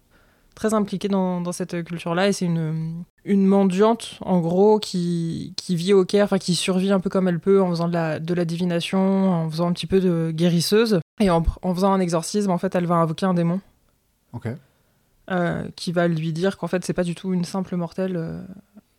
très 0.59 0.75
impliqués 0.75 1.09
dans, 1.09 1.41
dans 1.41 1.53
cette 1.53 1.85
culture-là. 1.85 2.29
Et 2.29 2.33
c'est 2.33 2.47
une, 2.47 3.05
une 3.25 3.47
mendiante, 3.47 4.19
en 4.21 4.41
gros, 4.41 4.79
qui, 4.81 5.55
qui 5.57 5.77
vit 5.77 5.93
au 5.95 6.05
Caire, 6.05 6.25
enfin, 6.25 6.39
qui 6.39 6.55
survit 6.55 6.91
un 6.91 7.01
peu 7.01 7.11
comme 7.11 7.29
elle 7.29 7.41
peut 7.41 7.63
en 7.63 7.71
faisant 7.71 7.87
de 7.89 7.93
la, 7.93 8.19
de 8.19 8.35
la 8.35 8.45
divination, 8.45 9.33
en 9.33 9.49
faisant 9.51 9.69
un 9.69 9.73
petit 9.73 9.87
peu 9.87 10.01
de 10.01 10.33
guérisseuse. 10.35 11.01
Et 11.21 11.31
en, 11.31 11.45
en 11.63 11.75
faisant 11.75 11.93
un 11.93 12.01
exorcisme, 12.01 12.51
en 12.51 12.59
fait, 12.59 12.75
elle 12.75 12.87
va 12.87 12.97
invoquer 12.97 13.27
un 13.27 13.35
démon. 13.35 13.61
Ok. 14.33 14.49
Euh, 15.31 15.69
qui 15.77 15.93
va 15.93 16.09
lui 16.09 16.33
dire 16.33 16.57
qu'en 16.57 16.69
fait 16.69 16.83
c'est 16.87 16.95
pas 16.95 17.05
du 17.05 17.15
tout 17.15 17.35
une 17.35 17.45
simple 17.45 17.77
mortelle, 17.77 18.17
euh, 18.17 18.41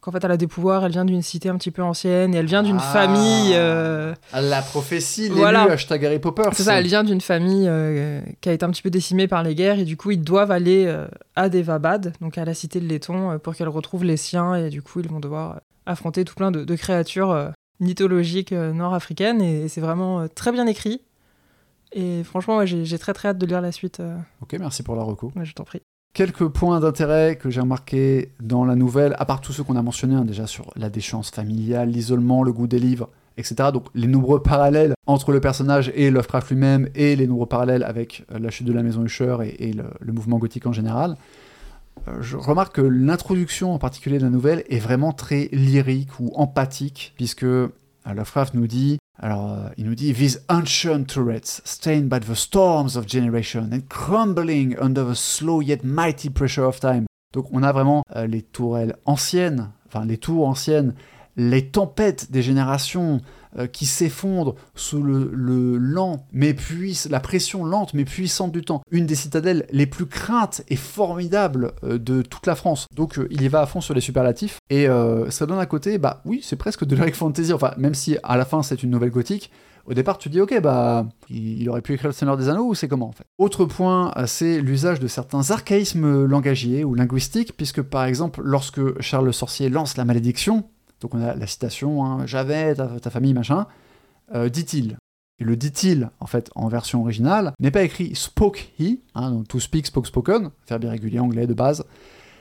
qu'en 0.01 0.11
fait 0.11 0.23
elle 0.23 0.31
a 0.31 0.37
des 0.37 0.47
pouvoirs, 0.47 0.85
elle 0.85 0.91
vient 0.91 1.05
d'une 1.05 1.21
cité 1.21 1.49
un 1.49 1.57
petit 1.57 1.71
peu 1.71 1.81
ancienne 1.81 2.33
et 2.33 2.37
elle 2.37 2.45
vient 2.45 2.63
d'une 2.63 2.77
ah. 2.77 2.93
famille. 2.93 3.51
Euh, 3.53 4.13
la 4.33 4.61
prophétie, 4.61 5.29
voilà. 5.29 5.63
hashtag 5.63 6.05
Harry 6.05 6.19
Potter. 6.19 6.43
C'est 6.53 6.63
ça, 6.63 6.79
elle 6.79 6.87
vient 6.87 7.03
d'une 7.03 7.21
famille 7.21 7.69
qui 8.41 8.49
a 8.49 8.53
été 8.53 8.65
un 8.65 8.69
petit 8.69 8.81
peu 8.81 8.89
décimée 8.89 9.27
par 9.27 9.43
les 9.43 9.55
guerres 9.55 9.79
et 9.79 9.85
du 9.85 9.97
coup 9.97 10.11
ils 10.11 10.21
doivent 10.21 10.51
aller 10.51 10.93
à 11.35 11.49
Devabad, 11.49 12.13
donc 12.21 12.37
à 12.37 12.45
la 12.45 12.53
cité 12.53 12.79
de 12.79 12.87
Letton, 12.87 13.39
pour 13.39 13.55
qu'elle 13.55 13.69
retrouve 13.69 14.03
les 14.03 14.17
siens 14.17 14.55
et 14.55 14.69
du 14.69 14.81
coup 14.81 14.99
ils 14.99 15.07
vont 15.07 15.19
devoir 15.19 15.61
affronter 15.85 16.25
tout 16.25 16.35
plein 16.35 16.51
de, 16.51 16.75
créatures 16.75 17.51
mythologiques 17.79 18.51
nord-africaines 18.51 19.41
et, 19.41 19.67
c'est 19.67 19.81
vraiment 19.81 20.27
très 20.27 20.51
bien 20.51 20.67
écrit. 20.67 21.01
Et 21.91 22.23
franchement, 22.23 22.65
j'ai 22.65 22.99
très 22.99 23.13
très 23.13 23.29
hâte 23.29 23.37
de 23.37 23.45
lire 23.45 23.61
la 23.61 23.71
suite. 23.71 24.01
Ok, 24.41 24.55
merci 24.59 24.83
pour 24.83 24.95
la 24.95 25.03
reco. 25.03 25.31
je 25.41 25.53
t'en 25.53 25.63
prie. 25.63 25.81
Quelques 26.13 26.47
points 26.47 26.79
d'intérêt 26.79 27.35
que 27.35 27.49
j'ai 27.49 27.61
remarqués 27.61 28.31
dans 28.41 28.65
la 28.65 28.75
nouvelle, 28.75 29.15
à 29.19 29.25
part 29.25 29.41
tous 29.41 29.53
ceux 29.53 29.63
qu'on 29.63 29.75
a 29.75 29.81
mentionnés 29.81 30.15
hein, 30.15 30.25
déjà 30.25 30.47
sur 30.47 30.71
la 30.75 30.89
déchéance 30.89 31.29
familiale, 31.29 31.89
l'isolement, 31.89 32.43
le 32.43 32.51
goût 32.51 32.67
des 32.67 32.79
livres, 32.79 33.09
etc. 33.37 33.69
Donc 33.71 33.85
les 33.93 34.07
nombreux 34.07 34.41
parallèles 34.41 34.95
entre 35.05 35.31
le 35.31 35.39
personnage 35.39 35.91
et 35.95 36.09
Lovecraft 36.09 36.49
lui-même, 36.49 36.89
et 36.95 37.15
les 37.15 37.27
nombreux 37.27 37.45
parallèles 37.45 37.83
avec 37.83 38.25
euh, 38.31 38.39
la 38.39 38.49
chute 38.49 38.67
de 38.67 38.73
la 38.73 38.83
maison 38.83 39.03
Usher 39.03 39.37
et, 39.59 39.71
le, 39.71 40.11
mouvement 40.11 40.39
gothique 40.39 40.65
en 40.65 40.73
général. 40.73 41.15
Euh, 42.07 42.21
je 42.21 42.37
remarque 42.37 42.75
que 42.75 42.81
l'introduction 42.81 43.73
en 43.73 43.79
particulier 43.79 44.17
de 44.17 44.23
la 44.23 44.29
nouvelle 44.29 44.63
est 44.69 44.79
vraiment 44.79 45.13
très 45.13 45.49
lyrique 45.51 46.19
ou 46.19 46.31
empathique, 46.35 47.13
puisque 47.17 47.43
euh, 47.43 47.71
Lovecraft 48.05 48.55
nous 48.55 48.67
dit 48.67 48.97
Alors, 49.21 49.51
euh, 49.51 49.69
il 49.77 49.85
nous 49.85 49.95
dit 49.95 50.13
These 50.13 50.45
ancient 50.47 51.03
turrets, 51.05 51.61
stained 51.65 52.07
by 52.07 52.19
the 52.19 52.35
storms 52.35 52.95
of 52.95 53.05
generation 53.05 53.69
and 53.71 53.81
crumbling 53.89 54.77
under 54.79 55.03
the 55.03 55.15
slow 55.15 55.61
yet 55.61 55.83
mighty 55.83 56.29
pressure 56.29 56.63
of 56.63 56.79
time. 56.79 57.05
Donc, 57.33 57.47
on 57.51 57.61
a 57.63 57.71
vraiment 57.71 58.03
euh, 58.15 58.27
les 58.27 58.41
tourelles 58.41 58.95
anciennes, 59.05 59.71
enfin 59.87 60.05
les 60.05 60.17
tours 60.17 60.47
anciennes, 60.47 60.95
les 61.39 61.67
tempêtes 61.67 62.31
des 62.31 62.41
générations 62.41 63.21
euh, 63.57 63.65
qui 63.65 63.85
s'effondrent 63.85 64.55
sous 64.75 65.01
le, 65.01 65.31
le 65.33 65.77
lent, 65.77 66.27
mais 66.33 66.53
puisse, 66.53 67.09
la 67.09 67.19
pression 67.19 67.65
lente 67.65 67.93
mais 67.93 68.05
puissante 68.05 68.51
du 68.51 68.61
temps. 68.61 68.81
Une 68.91 69.05
des 69.05 69.15
citadelles 69.15 69.65
les 69.71 69.87
plus 69.87 70.05
craintes 70.05 70.61
et 70.67 70.75
formidables 70.75 71.71
euh, 71.83 71.97
de 71.97 72.21
toute 72.21 72.45
la 72.45 72.55
France. 72.55 72.87
Donc 72.93 73.17
euh, 73.17 73.27
il 73.31 73.41
y 73.41 73.47
va 73.47 73.61
à 73.61 73.65
fond 73.65 73.81
sur 73.81 73.95
les 73.95 74.01
superlatifs. 74.01 74.59
Et 74.69 74.87
ça 75.29 75.45
donne 75.45 75.59
à 75.59 75.65
côté, 75.65 75.97
bah 75.97 76.21
oui, 76.25 76.41
c'est 76.43 76.57
presque 76.57 76.85
de 76.85 76.95
l'Eric 76.95 77.15
Fantasy. 77.15 77.53
Enfin, 77.53 77.73
même 77.77 77.95
si 77.95 78.17
à 78.21 78.37
la 78.37 78.45
fin 78.45 78.61
c'est 78.61 78.83
une 78.83 78.91
nouvelle 78.91 79.09
gothique. 79.09 79.49
Au 79.85 79.93
départ, 79.95 80.19
tu 80.19 80.29
dis, 80.29 80.39
ok, 80.39 80.61
bah, 80.61 81.07
il, 81.29 81.67
aurait 81.67 81.81
pu 81.81 81.93
écrire 81.93 82.09
Le 82.09 82.13
Seigneur 82.13 82.37
des 82.37 82.47
Anneaux 82.49 82.67
ou 82.67 82.75
c'est 82.75 82.87
comment 82.87 83.07
en 83.07 83.11
fait? 83.11 83.23
Autre 83.39 83.65
point, 83.65 84.13
c'est 84.27 84.61
l'usage 84.61 84.99
de 84.99 85.07
certains 85.07 85.49
archaïsmes 85.49 86.25
langagiers 86.25 86.83
ou 86.83 86.93
linguistiques, 86.93 87.57
puisque 87.57 87.81
par 87.81 88.03
exemple, 88.03 88.41
lorsque 88.43 89.01
Charles 89.01 89.25
le 89.25 89.31
Sorcier 89.31 89.69
lance 89.69 89.97
la 89.97 90.05
malédiction, 90.05 90.65
donc 91.01 91.15
on 91.15 91.21
a 91.21 91.35
la 91.35 91.47
citation, 91.47 92.05
hein, 92.05 92.25
j'avais 92.25 92.75
ta, 92.75 92.87
ta 92.99 93.09
famille, 93.09 93.33
machin, 93.33 93.67
euh, 94.33 94.49
dit-il. 94.49 94.97
Et 95.39 95.45
le 95.45 95.55
dit-il, 95.55 96.09
en 96.19 96.27
fait, 96.27 96.49
en 96.55 96.67
version 96.67 97.01
originale, 97.01 97.53
n'est 97.59 97.71
pas 97.71 97.83
écrit 97.83 98.13
spoke 98.15 98.73
he, 98.79 98.99
hein, 99.15 99.31
donc 99.31 99.47
to 99.47 99.59
speak, 99.59 99.87
spoke, 99.87 100.07
spoken, 100.07 100.49
verbe 100.67 100.83
irrégulier 100.83 101.19
anglais 101.19 101.47
de 101.47 101.53
base. 101.53 101.85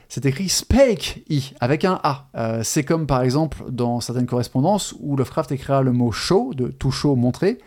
C'est 0.09 0.26
écrit 0.26 0.48
spake 0.48 1.22
he, 1.30 1.55
avec 1.60 1.85
un 1.85 2.01
A. 2.02 2.28
Euh, 2.35 2.62
c'est 2.64 2.82
comme 2.82 3.06
par 3.06 3.22
exemple 3.22 3.62
dans 3.70 4.01
certaines 4.01 4.26
correspondances 4.26 4.94
où 4.98 5.16
Lovecraft 5.16 5.52
écrira 5.52 5.82
le 5.82 5.93
mot 5.93 6.10
show, 6.10 6.55
de 6.55 6.68
to 6.68 6.90
show, 6.90 7.14
montrer, 7.14 7.59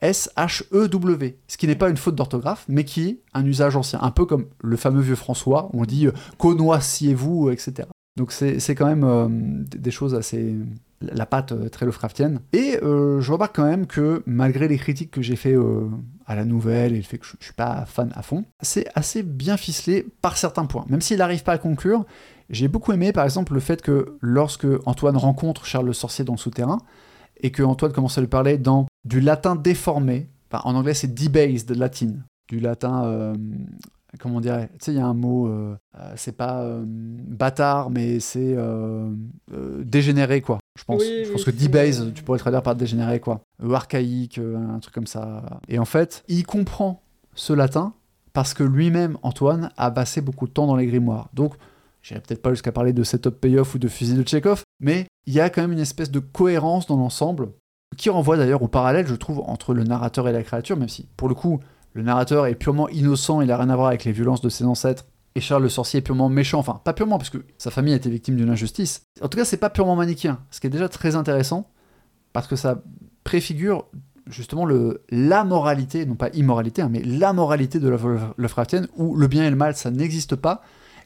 S-H-E-W, 0.00 1.38
ce 1.48 1.56
qui 1.56 1.66
n'est 1.66 1.74
pas 1.74 1.90
une 1.90 1.96
faute 1.96 2.14
d'orthographe, 2.14 2.64
mais 2.68 2.84
qui 2.84 3.08
est 3.08 3.20
un 3.34 3.44
usage 3.44 3.76
ancien, 3.76 3.98
un 4.00 4.12
peu 4.12 4.26
comme 4.26 4.46
le 4.62 4.76
fameux 4.76 5.00
vieux 5.00 5.16
François, 5.16 5.70
où 5.72 5.82
on 5.82 5.84
dit 5.84 6.06
euh, 6.06 6.12
connoissiez-vous, 6.38 7.50
etc. 7.50 7.88
Donc 8.18 8.32
c'est 8.32 8.74
quand 8.74 8.86
même 8.86 9.04
euh, 9.04 9.28
des 9.30 9.92
choses 9.92 10.14
assez... 10.14 10.56
la 11.00 11.24
patte 11.24 11.52
euh, 11.52 11.68
très 11.68 11.86
Lovecraftienne. 11.86 12.40
Et 12.52 12.76
euh, 12.82 13.20
je 13.20 13.32
remarque 13.32 13.54
quand 13.54 13.64
même 13.64 13.86
que 13.86 14.24
malgré 14.26 14.66
les 14.66 14.76
critiques 14.76 15.12
que 15.12 15.22
j'ai 15.22 15.36
fait 15.36 15.56
à 16.26 16.34
la 16.34 16.44
nouvelle 16.44 16.94
et 16.94 16.96
le 16.96 17.02
fait 17.02 17.18
que 17.18 17.24
je, 17.24 17.36
je 17.38 17.44
suis 17.44 17.54
pas 17.54 17.86
fan 17.86 18.10
à 18.14 18.22
fond, 18.22 18.44
c'est 18.60 18.88
assez 18.96 19.22
bien 19.22 19.56
ficelé 19.56 20.04
par 20.20 20.36
certains 20.36 20.66
points. 20.66 20.84
Même 20.88 21.00
s'il 21.00 21.18
n'arrive 21.18 21.44
pas 21.44 21.52
à 21.52 21.58
conclure, 21.58 22.04
j'ai 22.50 22.66
beaucoup 22.66 22.92
aimé 22.92 23.12
par 23.12 23.24
exemple 23.24 23.54
le 23.54 23.60
fait 23.60 23.80
que 23.82 24.16
lorsque 24.20 24.66
Antoine 24.84 25.16
rencontre 25.16 25.64
Charles 25.64 25.86
le 25.86 25.92
Sorcier 25.92 26.24
dans 26.24 26.34
le 26.34 26.38
souterrain, 26.38 26.78
et 27.40 27.52
que 27.52 27.62
Antoine 27.62 27.92
commence 27.92 28.18
à 28.18 28.20
lui 28.20 28.26
parler 28.26 28.58
dans 28.58 28.88
du 29.04 29.20
latin 29.20 29.54
déformé, 29.54 30.28
enfin, 30.50 30.68
en 30.68 30.74
anglais 30.74 30.94
c'est 30.94 31.14
debased 31.14 31.70
latin, 31.76 32.14
du 32.48 32.58
latin... 32.58 33.32
comment 34.18 34.36
on 34.36 34.40
dirait? 34.40 34.68
Tu 34.78 34.86
sais, 34.86 34.92
il 34.92 34.98
y 34.98 35.00
a 35.00 35.06
un 35.06 35.14
mot, 35.14 35.48
euh, 35.48 35.76
euh, 35.98 36.12
c'est 36.16 36.36
pas 36.36 36.62
euh, 36.62 36.82
bâtard, 36.86 37.90
mais 37.90 38.20
c'est 38.20 38.54
euh, 38.56 39.10
dégénéré, 39.80 40.40
quoi. 40.40 40.58
Je 40.78 40.84
pense. 40.84 41.02
Oui, 41.02 41.24
je 41.24 41.28
oui, 41.28 41.32
pense 41.32 41.44
que 41.44 41.50
debase, 41.50 42.12
tu 42.14 42.22
pourrais 42.22 42.38
le 42.38 42.40
traduire 42.40 42.62
par 42.62 42.74
dégénéré, 42.74 43.20
quoi. 43.20 43.40
Euh, 43.62 43.72
archaïque, 43.72 44.38
un 44.38 44.78
truc 44.78 44.94
comme 44.94 45.06
ça. 45.06 45.60
Et 45.68 45.78
en 45.78 45.84
fait, 45.84 46.24
il 46.28 46.44
comprend 46.46 47.02
ce 47.34 47.52
latin 47.52 47.92
parce 48.32 48.54
que 48.54 48.62
lui-même, 48.62 49.18
Antoine, 49.22 49.70
a 49.76 49.90
passé 49.90 50.20
beaucoup 50.20 50.46
de 50.46 50.52
temps 50.52 50.66
dans 50.66 50.76
les 50.76 50.86
grimoires. 50.86 51.28
Donc, 51.34 51.54
j'irai 52.02 52.20
peut-être 52.20 52.42
pas 52.42 52.50
jusqu'à 52.50 52.72
parler 52.72 52.92
de 52.92 53.02
setup 53.02 53.40
payoff 53.40 53.74
ou 53.74 53.78
de 53.78 53.88
fusil 53.88 54.14
de 54.14 54.22
Tchekhov, 54.22 54.62
mais 54.80 55.06
il 55.26 55.34
y 55.34 55.40
a 55.40 55.50
quand 55.50 55.60
même 55.60 55.72
une 55.72 55.80
espèce 55.80 56.10
de 56.10 56.20
cohérence 56.20 56.86
dans 56.86 56.96
l'ensemble 56.96 57.50
qui 57.96 58.10
renvoie 58.10 58.36
d'ailleurs 58.36 58.62
au 58.62 58.68
parallèle, 58.68 59.06
je 59.06 59.14
trouve, 59.14 59.40
entre 59.40 59.74
le 59.74 59.82
narrateur 59.82 60.28
et 60.28 60.32
la 60.32 60.42
créature, 60.42 60.76
même 60.76 60.88
si, 60.88 61.08
pour 61.16 61.28
le 61.28 61.34
coup, 61.34 61.60
le 61.94 62.02
narrateur 62.02 62.46
est 62.46 62.54
purement 62.54 62.88
innocent, 62.88 63.40
il 63.40 63.50
a 63.50 63.56
rien 63.56 63.70
à 63.70 63.76
voir 63.76 63.88
avec 63.88 64.04
les 64.04 64.12
violences 64.12 64.40
de 64.40 64.48
ses 64.48 64.64
ancêtres, 64.64 65.06
et 65.34 65.40
Charles 65.40 65.62
le 65.62 65.68
sorcier 65.68 65.98
est 65.98 66.02
purement 66.02 66.28
méchant, 66.28 66.58
enfin, 66.58 66.80
pas 66.84 66.92
purement, 66.92 67.18
parce 67.18 67.30
que 67.30 67.38
sa 67.58 67.70
famille 67.70 67.92
a 67.92 67.96
été 67.96 68.10
victime 68.10 68.36
d'une 68.36 68.50
injustice. 68.50 69.02
En 69.22 69.28
tout 69.28 69.38
cas, 69.38 69.44
c'est 69.44 69.56
pas 69.56 69.70
purement 69.70 69.96
manichéen, 69.96 70.38
ce 70.50 70.60
qui 70.60 70.66
est 70.66 70.70
déjà 70.70 70.88
très 70.88 71.16
intéressant, 71.16 71.70
parce 72.32 72.46
que 72.46 72.56
ça 72.56 72.82
préfigure 73.24 73.86
justement 74.26 74.66
la 75.10 75.44
moralité, 75.44 76.06
non 76.06 76.14
pas 76.14 76.28
immoralité, 76.30 76.82
hein, 76.82 76.88
mais 76.90 77.02
la 77.02 77.32
moralité 77.32 77.78
de 77.78 77.88
la 77.88 77.96
Lovecraftienne, 78.36 78.88
où 78.96 79.16
le 79.16 79.26
bien 79.26 79.44
et 79.44 79.50
le 79.50 79.56
mal, 79.56 79.74
ça 79.76 79.90
n'existe 79.90 80.36
pas. 80.36 80.62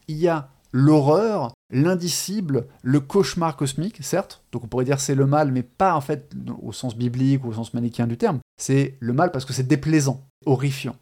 Il 0.08 0.16
y 0.16 0.28
a 0.28 0.48
l'horreur, 0.72 1.52
l'indicible, 1.72 2.66
le 2.82 3.00
cauchemar 3.00 3.56
cosmique, 3.56 3.98
certes. 4.02 4.42
Donc 4.52 4.62
on 4.64 4.68
pourrait 4.68 4.84
dire 4.84 5.00
c'est 5.00 5.14
le 5.14 5.26
mal, 5.26 5.50
mais 5.50 5.62
pas 5.62 5.96
en 5.96 6.00
fait 6.00 6.30
au 6.60 6.72
sens 6.72 6.96
biblique 6.96 7.44
ou 7.44 7.48
au 7.48 7.52
sens 7.54 7.74
manichéen 7.74 8.06
du 8.06 8.16
terme. 8.16 8.38
C'est 8.60 8.96
le 9.00 9.12
mal 9.12 9.32
parce 9.32 9.44
que 9.44 9.52
c'est 9.52 9.66
déplaisant, 9.66 10.24
horrifiant. 10.44 10.96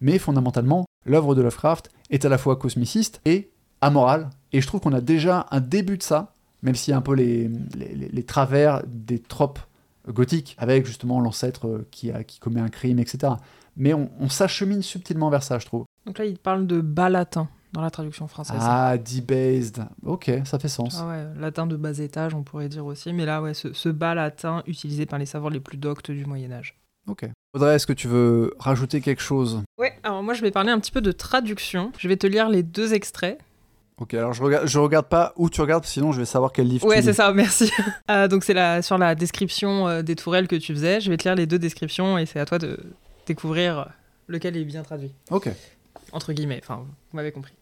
Mais 0.00 0.18
fondamentalement, 0.18 0.86
l'œuvre 1.04 1.34
de 1.34 1.42
Lovecraft 1.42 1.90
est 2.10 2.24
à 2.24 2.28
la 2.28 2.38
fois 2.38 2.56
cosmiciste 2.56 3.20
et 3.24 3.50
amorale. 3.80 4.30
Et 4.52 4.60
je 4.60 4.66
trouve 4.66 4.80
qu'on 4.80 4.92
a 4.92 5.00
déjà 5.00 5.46
un 5.50 5.60
début 5.60 5.98
de 5.98 6.02
ça, 6.02 6.32
même 6.62 6.74
s'il 6.74 6.92
y 6.92 6.94
a 6.94 6.98
un 6.98 7.02
peu 7.02 7.14
les, 7.14 7.50
les, 7.76 8.22
travers 8.24 8.82
des 8.86 9.18
tropes 9.18 9.58
gothiques, 10.08 10.56
avec 10.58 10.86
justement 10.86 11.20
l'ancêtre 11.20 11.66
euh, 11.66 11.88
qui, 11.90 12.10
qui 12.26 12.38
commet 12.38 12.60
un 12.60 12.68
crime, 12.68 12.98
etc. 12.98 13.34
Mais 13.76 13.92
on, 13.92 14.10
on 14.18 14.28
s'achemine 14.28 14.82
subtilement 14.82 15.28
vers 15.28 15.42
ça, 15.42 15.58
je 15.58 15.66
trouve. 15.66 15.84
Donc 16.06 16.18
là, 16.18 16.24
il 16.24 16.38
parle 16.38 16.66
de 16.66 16.80
bas 16.80 17.10
latin 17.10 17.48
dans 17.74 17.82
la 17.82 17.90
traduction 17.90 18.28
française. 18.28 18.56
Ah, 18.60 18.96
debased. 18.96 19.84
Ok, 20.06 20.30
ça 20.44 20.58
fait 20.58 20.68
sens. 20.68 20.96
Ah 21.00 21.08
ouais, 21.08 21.24
latin 21.40 21.66
de 21.66 21.76
bas 21.76 21.98
étage, 21.98 22.32
on 22.34 22.42
pourrait 22.44 22.68
dire 22.68 22.86
aussi. 22.86 23.12
Mais 23.12 23.26
là, 23.26 23.42
ouais, 23.42 23.52
ce, 23.52 23.72
ce 23.72 23.88
bas 23.88 24.14
latin 24.14 24.62
utilisé 24.66 25.06
par 25.06 25.18
les 25.18 25.26
savants 25.26 25.48
les 25.48 25.60
plus 25.60 25.76
doctes 25.76 26.10
du 26.10 26.24
Moyen-Âge. 26.24 26.76
Ok. 27.08 27.26
Audrey, 27.52 27.74
est-ce 27.74 27.86
que 27.86 27.92
tu 27.92 28.08
veux 28.08 28.54
rajouter 28.58 29.00
quelque 29.00 29.20
chose? 29.20 29.62
Ouais, 29.78 29.92
alors 30.04 30.22
moi, 30.22 30.34
je 30.34 30.40
vais 30.40 30.50
parler 30.52 30.70
un 30.70 30.78
petit 30.78 30.92
peu 30.92 31.00
de 31.00 31.12
traduction. 31.12 31.92
Je 31.98 32.08
vais 32.08 32.16
te 32.16 32.26
lire 32.26 32.48
les 32.48 32.62
deux 32.62 32.94
extraits. 32.94 33.38
Ok, 33.98 34.14
alors 34.14 34.32
je 34.32 34.42
regarde, 34.42 34.66
je 34.66 34.78
regarde 34.78 35.06
pas 35.06 35.32
où 35.36 35.48
tu 35.50 35.60
regardes, 35.60 35.84
sinon 35.84 36.10
je 36.10 36.18
vais 36.18 36.24
savoir 36.24 36.50
quel 36.52 36.66
livre 36.66 36.84
Ouais, 36.86 36.96
tu 36.96 37.02
c'est 37.02 37.10
lis. 37.10 37.16
ça, 37.16 37.32
merci. 37.32 37.70
Euh, 38.10 38.28
donc, 38.28 38.44
c'est 38.44 38.54
la, 38.54 38.82
sur 38.82 38.98
la 38.98 39.14
description 39.14 39.86
euh, 39.88 40.02
des 40.02 40.14
tourelles 40.16 40.46
que 40.48 40.56
tu 40.56 40.72
faisais. 40.74 41.00
Je 41.00 41.10
vais 41.10 41.16
te 41.16 41.24
lire 41.28 41.34
les 41.36 41.46
deux 41.46 41.58
descriptions 41.58 42.18
et 42.18 42.26
c'est 42.26 42.38
à 42.40 42.44
toi 42.46 42.58
de 42.58 42.78
découvrir 43.26 43.88
lequel 44.28 44.56
est 44.56 44.64
bien 44.64 44.82
traduit. 44.82 45.12
Ok. 45.30 45.48
Entre 46.12 46.32
guillemets, 46.32 46.60
enfin, 46.62 46.76
vous 47.10 47.16
m'avez 47.16 47.32
compris. 47.32 47.52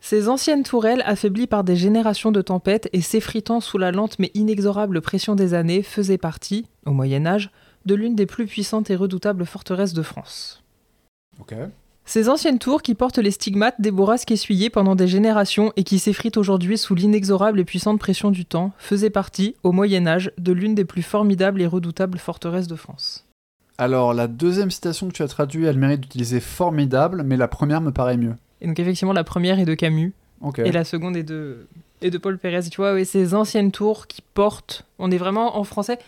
Ces 0.00 0.28
anciennes 0.28 0.62
tourelles, 0.62 1.02
affaiblies 1.06 1.46
par 1.46 1.64
des 1.64 1.76
générations 1.76 2.32
de 2.32 2.40
tempêtes 2.40 2.88
et 2.92 3.00
s'effritant 3.00 3.60
sous 3.60 3.78
la 3.78 3.90
lente 3.90 4.18
mais 4.18 4.30
inexorable 4.34 5.00
pression 5.00 5.34
des 5.34 5.54
années, 5.54 5.82
faisaient 5.82 6.18
partie, 6.18 6.66
au 6.86 6.92
Moyen 6.92 7.26
Âge, 7.26 7.50
de 7.84 7.94
l'une 7.94 8.14
des 8.14 8.26
plus 8.26 8.46
puissantes 8.46 8.90
et 8.90 8.96
redoutables 8.96 9.46
forteresses 9.46 9.94
de 9.94 10.02
France. 10.02 10.62
Ces 12.04 12.30
anciennes 12.30 12.58
tours 12.58 12.80
qui 12.80 12.94
portent 12.94 13.18
les 13.18 13.30
stigmates 13.30 13.80
des 13.80 13.90
bourrasques 13.90 14.30
essuyées 14.30 14.70
pendant 14.70 14.94
des 14.94 15.08
générations 15.08 15.74
et 15.76 15.84
qui 15.84 15.98
s'effritent 15.98 16.38
aujourd'hui 16.38 16.78
sous 16.78 16.94
l'inexorable 16.94 17.60
et 17.60 17.66
puissante 17.66 18.00
pression 18.00 18.30
du 18.30 18.46
temps, 18.46 18.72
faisaient 18.78 19.10
partie, 19.10 19.56
au 19.62 19.72
Moyen 19.72 20.06
Âge, 20.06 20.32
de 20.38 20.52
l'une 20.52 20.74
des 20.74 20.86
plus 20.86 21.02
formidables 21.02 21.60
et 21.60 21.66
redoutables 21.66 22.18
forteresses 22.18 22.66
de 22.66 22.76
France. 22.76 23.26
Alors, 23.76 24.14
la 24.14 24.26
deuxième 24.26 24.70
citation 24.70 25.08
que 25.08 25.12
tu 25.12 25.22
as 25.22 25.28
traduite, 25.28 25.66
elle 25.66 25.76
mérite 25.76 26.00
d'utiliser 26.00 26.40
formidable, 26.40 27.24
mais 27.24 27.36
la 27.36 27.46
première 27.46 27.82
me 27.82 27.92
paraît 27.92 28.16
mieux. 28.16 28.34
Et 28.60 28.66
donc 28.66 28.78
effectivement, 28.78 29.12
la 29.12 29.24
première 29.24 29.58
est 29.58 29.64
de 29.64 29.74
Camus, 29.74 30.12
et 30.58 30.72
la 30.72 30.84
seconde 30.84 31.16
est 31.16 31.22
de, 31.22 31.66
est 32.02 32.10
de 32.10 32.18
Paul 32.18 32.38
Pérez. 32.38 32.68
Tu 32.70 32.76
vois, 32.76 32.94
ouais, 32.94 33.04
ces 33.04 33.34
anciennes 33.34 33.72
tours 33.72 34.06
qui 34.06 34.22
portent, 34.22 34.84
on 34.98 35.10
est 35.10 35.18
vraiment 35.18 35.58
en 35.58 35.64
français. 35.64 35.98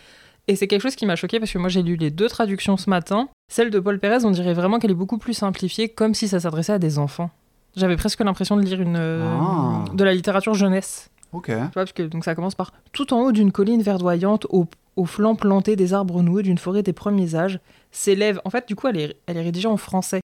Et 0.47 0.55
c'est 0.55 0.67
quelque 0.67 0.81
chose 0.81 0.95
qui 0.95 1.05
m'a 1.05 1.15
choqué 1.15 1.39
parce 1.39 1.51
que 1.51 1.57
moi 1.59 1.69
j'ai 1.69 1.83
lu 1.83 1.95
les 1.95 2.09
deux 2.09 2.27
traductions 2.27 2.75
ce 2.77 2.89
matin. 2.89 3.29
Celle 3.51 3.69
de 3.69 3.79
Paul 3.79 3.99
Pérez, 3.99 4.25
on 4.25 4.31
dirait 4.31 4.53
vraiment 4.53 4.79
qu'elle 4.79 4.91
est 4.91 4.95
beaucoup 4.95 5.17
plus 5.19 5.33
simplifiée, 5.33 5.87
comme 5.89 6.13
si 6.13 6.27
ça 6.27 6.39
s'adressait 6.39 6.73
à 6.73 6.79
des 6.79 6.97
enfants. 6.97 7.29
J'avais 7.75 7.95
presque 7.95 8.19
l'impression 8.21 8.57
de 8.57 8.61
lire 8.63 8.81
une, 8.81 8.97
Ah. 8.97 9.85
de 9.93 10.03
la 10.03 10.13
littérature 10.13 10.53
jeunesse. 10.55 11.09
Ok. 11.31 11.45
Tu 11.45 11.53
vois, 11.53 11.69
parce 11.73 11.93
que 11.93 12.03
donc 12.03 12.25
ça 12.25 12.35
commence 12.35 12.55
par 12.55 12.73
tout 12.91 13.13
en 13.13 13.21
haut 13.21 13.31
d'une 13.31 13.51
colline 13.53 13.81
verdoyante, 13.81 14.45
au, 14.49 14.65
au 14.97 15.05
flanc 15.05 15.35
planté 15.35 15.75
des 15.77 15.93
arbres 15.93 16.21
noueux 16.21 16.43
d'une 16.43 16.57
forêt 16.57 16.83
des 16.83 16.91
premiers 16.91 17.35
âges, 17.35 17.59
s'élève. 17.91 18.41
En 18.43 18.49
fait, 18.49 18.67
du 18.67 18.75
coup, 18.75 18.87
elle 18.87 18.97
est, 18.97 19.15
elle 19.27 19.37
est 19.37 19.41
rédigée 19.41 19.67
en 19.69 19.77
français. 19.77 20.19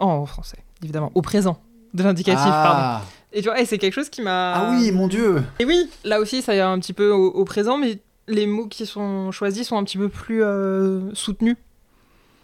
Oh, 0.00 0.04
en 0.06 0.26
français, 0.26 0.58
évidemment, 0.82 1.10
au 1.14 1.22
présent 1.22 1.58
de 1.94 2.02
l'indicatif, 2.02 2.44
pardon. 2.44 2.80
ah. 2.82 3.02
Et 3.32 3.40
tu 3.40 3.48
vois, 3.48 3.60
et 3.60 3.64
c'est 3.64 3.78
quelque 3.78 3.94
chose 3.94 4.10
qui 4.10 4.20
m'a. 4.22 4.52
ah 4.54 4.70
oui, 4.72 4.92
mon 4.92 5.08
dieu 5.08 5.42
Et 5.58 5.64
oui, 5.64 5.88
là 6.04 6.20
aussi, 6.20 6.42
ça 6.42 6.54
y 6.54 6.58
est 6.58 6.60
un 6.62 6.78
petit 6.78 6.92
peu 6.92 7.10
au, 7.10 7.28
au 7.30 7.44
présent, 7.44 7.78
mais 7.78 7.98
les 8.28 8.46
mots 8.46 8.66
qui 8.66 8.84
sont 8.86 9.30
choisis 9.32 9.66
sont 9.68 9.76
un 9.78 9.84
petit 9.84 9.98
peu 9.98 10.08
plus 10.08 10.42
euh, 10.42 11.12
soutenus. 11.14 11.56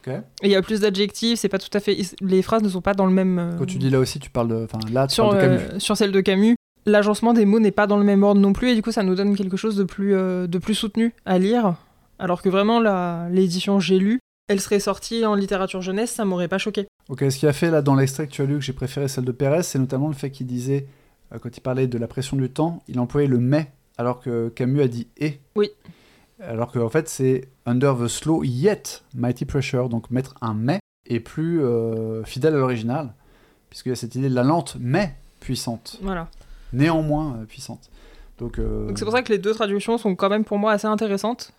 Ok. 0.06 0.12
Et 0.14 0.22
il 0.46 0.50
y 0.50 0.56
a 0.56 0.62
plus 0.62 0.80
d'adjectifs, 0.80 1.38
c'est 1.40 1.48
pas 1.48 1.58
tout 1.58 1.68
à 1.74 1.80
fait. 1.80 1.96
Les 2.20 2.40
phrases 2.42 2.62
ne 2.62 2.68
sont 2.68 2.80
pas 2.80 2.94
dans 2.94 3.06
le 3.06 3.12
même. 3.12 3.38
euh, 3.38 3.58
Quand 3.58 3.66
tu 3.66 3.78
dis 3.78 3.90
là 3.90 3.98
aussi, 3.98 4.18
tu 4.18 4.30
parles 4.30 4.48
de. 4.48 4.64
Enfin, 4.64 4.78
là, 4.92 5.06
tu 5.06 5.14
sur, 5.14 5.28
parles 5.28 5.36
de 5.36 5.42
Camus. 5.42 5.58
euh, 5.74 5.78
sur 5.78 5.96
celle 5.96 6.12
de 6.12 6.20
Camus. 6.20 6.56
L'agencement 6.86 7.34
des 7.34 7.44
mots 7.44 7.60
n'est 7.60 7.70
pas 7.72 7.86
dans 7.86 7.98
le 7.98 8.04
même 8.04 8.22
ordre 8.22 8.40
non 8.40 8.52
plus, 8.54 8.70
et 8.70 8.74
du 8.74 8.80
coup, 8.82 8.92
ça 8.92 9.02
nous 9.02 9.14
donne 9.14 9.36
quelque 9.36 9.56
chose 9.58 9.76
de 9.76 9.84
plus, 9.84 10.12
de 10.12 10.58
plus 10.58 10.74
soutenu 10.74 11.12
à 11.26 11.38
lire. 11.38 11.74
Alors 12.18 12.40
que 12.40 12.48
vraiment, 12.48 12.80
la- 12.80 13.28
l'édition 13.30 13.78
J'ai 13.78 13.98
lu, 13.98 14.20
elle 14.48 14.60
serait 14.60 14.80
sortie 14.80 15.24
en 15.26 15.34
littérature 15.34 15.82
jeunesse, 15.82 16.10
ça 16.12 16.24
m'aurait 16.24 16.48
pas 16.48 16.58
choqué. 16.58 16.86
Ok, 17.08 17.20
ce 17.30 17.38
qui 17.38 17.46
a 17.46 17.52
fait 17.52 17.70
là 17.70 17.80
dans 17.82 17.94
l'extrait 17.94 18.26
que 18.26 18.32
tu 18.32 18.42
as 18.42 18.44
lu 18.46 18.54
que 18.56 18.60
j'ai 18.64 18.72
préféré 18.72 19.08
celle 19.08 19.24
de 19.24 19.32
Pérez, 19.32 19.62
c'est 19.62 19.78
notamment 19.78 20.08
le 20.08 20.14
fait 20.14 20.30
qu'il 20.30 20.46
disait, 20.46 20.86
euh, 21.32 21.38
quand 21.38 21.56
il 21.56 21.60
parlait 21.60 21.86
de 21.86 21.98
la 21.98 22.06
pression 22.08 22.36
du 22.36 22.50
temps, 22.50 22.82
il 22.88 22.98
employait 23.00 23.28
le 23.28 23.38
mais, 23.38 23.70
alors 23.96 24.20
que 24.20 24.48
Camus 24.50 24.82
a 24.82 24.88
dit 24.88 25.06
et. 25.16 25.40
Oui. 25.54 25.70
Alors 26.40 26.70
qu'en 26.70 26.88
fait, 26.88 27.08
c'est 27.08 27.48
Under 27.66 27.96
the 27.98 28.06
Slow 28.08 28.44
Yet 28.44 29.02
Mighty 29.14 29.44
Pressure, 29.44 29.88
donc 29.88 30.10
mettre 30.10 30.34
un 30.40 30.54
mais 30.54 30.78
est 31.08 31.20
plus 31.20 31.62
euh, 31.62 32.22
fidèle 32.24 32.54
à 32.54 32.58
l'original, 32.58 33.14
puisqu'il 33.70 33.88
y 33.88 33.92
a 33.92 33.96
cette 33.96 34.14
idée 34.14 34.28
de 34.28 34.34
la 34.34 34.44
lente 34.44 34.76
mais 34.78 35.14
puissante, 35.40 35.98
Voilà. 36.02 36.28
néanmoins 36.72 37.36
euh, 37.40 37.44
puissante. 37.44 37.90
Donc, 38.38 38.60
Donc 38.60 38.96
c'est 38.98 39.04
pour 39.04 39.12
ça 39.14 39.22
que 39.22 39.32
les 39.32 39.38
deux 39.38 39.52
traductions 39.52 39.98
sont 39.98 40.14
quand 40.14 40.28
même 40.28 40.44
pour 40.44 40.58
moi 40.58 40.70
assez 40.72 40.86
intéressantes. 40.86 41.52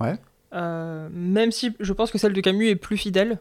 Ouais. 0.00 0.16
Euh, 0.54 1.08
même 1.12 1.52
si 1.52 1.74
je 1.80 1.92
pense 1.92 2.10
que 2.10 2.18
celle 2.18 2.32
de 2.32 2.40
Camus 2.40 2.68
est 2.68 2.76
plus 2.76 2.96
fidèle, 2.96 3.38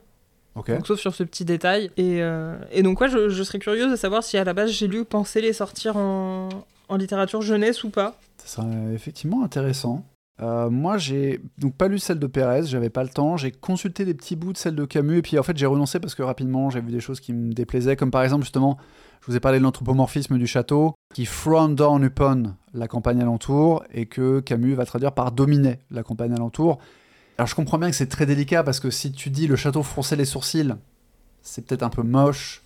ok. 0.56 0.72
donc, 0.72 0.88
sauf 0.88 0.99
sur 0.99 1.14
ce 1.14 1.23
petit 1.23 1.45
détail. 1.45 1.91
Et, 1.98 2.22
euh, 2.22 2.57
et 2.72 2.81
donc, 2.81 2.99
ouais, 3.02 3.10
je, 3.10 3.30
je 3.30 3.44
serais 3.44 3.60
curieuse 3.60 3.91
de 3.91 3.95
savoir 3.95 4.23
si 4.23 4.38
à 4.38 4.44
la 4.44 4.53
base 4.53 4.72
j'ai 4.72 4.88
lu 4.88 5.06
penser 5.06 5.40
les 5.40 5.53
sortir 5.53 5.95
en, 5.95 6.49
en 6.90 6.98
littérature 6.98 7.41
jeunesse 7.41 7.84
ou 7.84 7.90
pas. 7.90 8.19
Ça 8.38 8.61
serait 8.61 8.94
effectivement 8.94 9.44
intéressant. 9.44 10.03
Euh, 10.41 10.72
moi, 10.72 10.98
j'ai 10.98 11.41
donc 11.60 11.76
pas 11.76 11.88
lu 11.88 11.99
celle 11.99 12.18
de 12.18 12.26
Pérez, 12.26 12.64
j'avais 12.65 12.90
pas 12.90 13.03
le 13.03 13.10
temps. 13.10 13.38
J'ai 13.38 13.52
consulté 13.52 14.03
des 14.03 14.15
petits 14.15 14.35
bouts 14.35 14.53
de 14.53 14.57
celle 14.57 14.76
de 14.76 14.85
Camus, 14.85 15.19
et 15.19 15.22
puis 15.22 15.38
en 15.38 15.44
fait, 15.44 15.56
j'ai 15.56 15.68
renoncé 15.68 15.99
parce 15.99 16.15
que 16.15 16.23
rapidement, 16.23 16.72
j'ai 16.72 16.81
vu 16.81 16.91
des 16.91 16.99
choses 16.99 17.19
qui 17.19 17.34
me 17.34 17.53
déplaisaient, 17.53 17.95
comme 17.95 18.10
par 18.10 18.23
exemple, 18.23 18.44
justement, 18.44 18.77
je 19.22 19.27
vous 19.27 19.38
ai 19.38 19.40
parlé 19.40 19.60
de 19.60 19.64
l'anthropomorphisme 19.64 20.40
du 20.40 20.48
château, 20.48 20.95
qui 21.14 21.26
frown 21.26 21.76
down 21.76 22.03
upon 22.03 22.56
la 22.73 22.88
campagne 22.88 23.22
alentour, 23.22 23.84
et 23.94 24.07
que 24.07 24.40
Camus 24.40 24.73
va 24.73 24.85
traduire 24.85 25.11
par 25.11 25.31
dominer 25.31 25.77
la 25.91 26.02
campagne 26.02 26.34
alentour. 26.34 26.80
Alors, 27.38 27.47
je 27.47 27.55
comprends 27.55 27.77
bien 27.77 27.89
que 27.89 27.95
c'est 27.95 28.07
très 28.07 28.26
délicat 28.26 28.64
parce 28.64 28.80
que 28.80 28.89
si 28.89 29.11
tu 29.11 29.30
dis 29.30 29.47
le 29.47 29.55
château 29.55 29.84
fronçait 29.84 30.15
les 30.15 30.26
sourcils, 30.26 30.76
c'est 31.41 31.65
peut-être 31.65 31.84
un 31.84 31.89
peu 31.89 32.03
moche, 32.03 32.61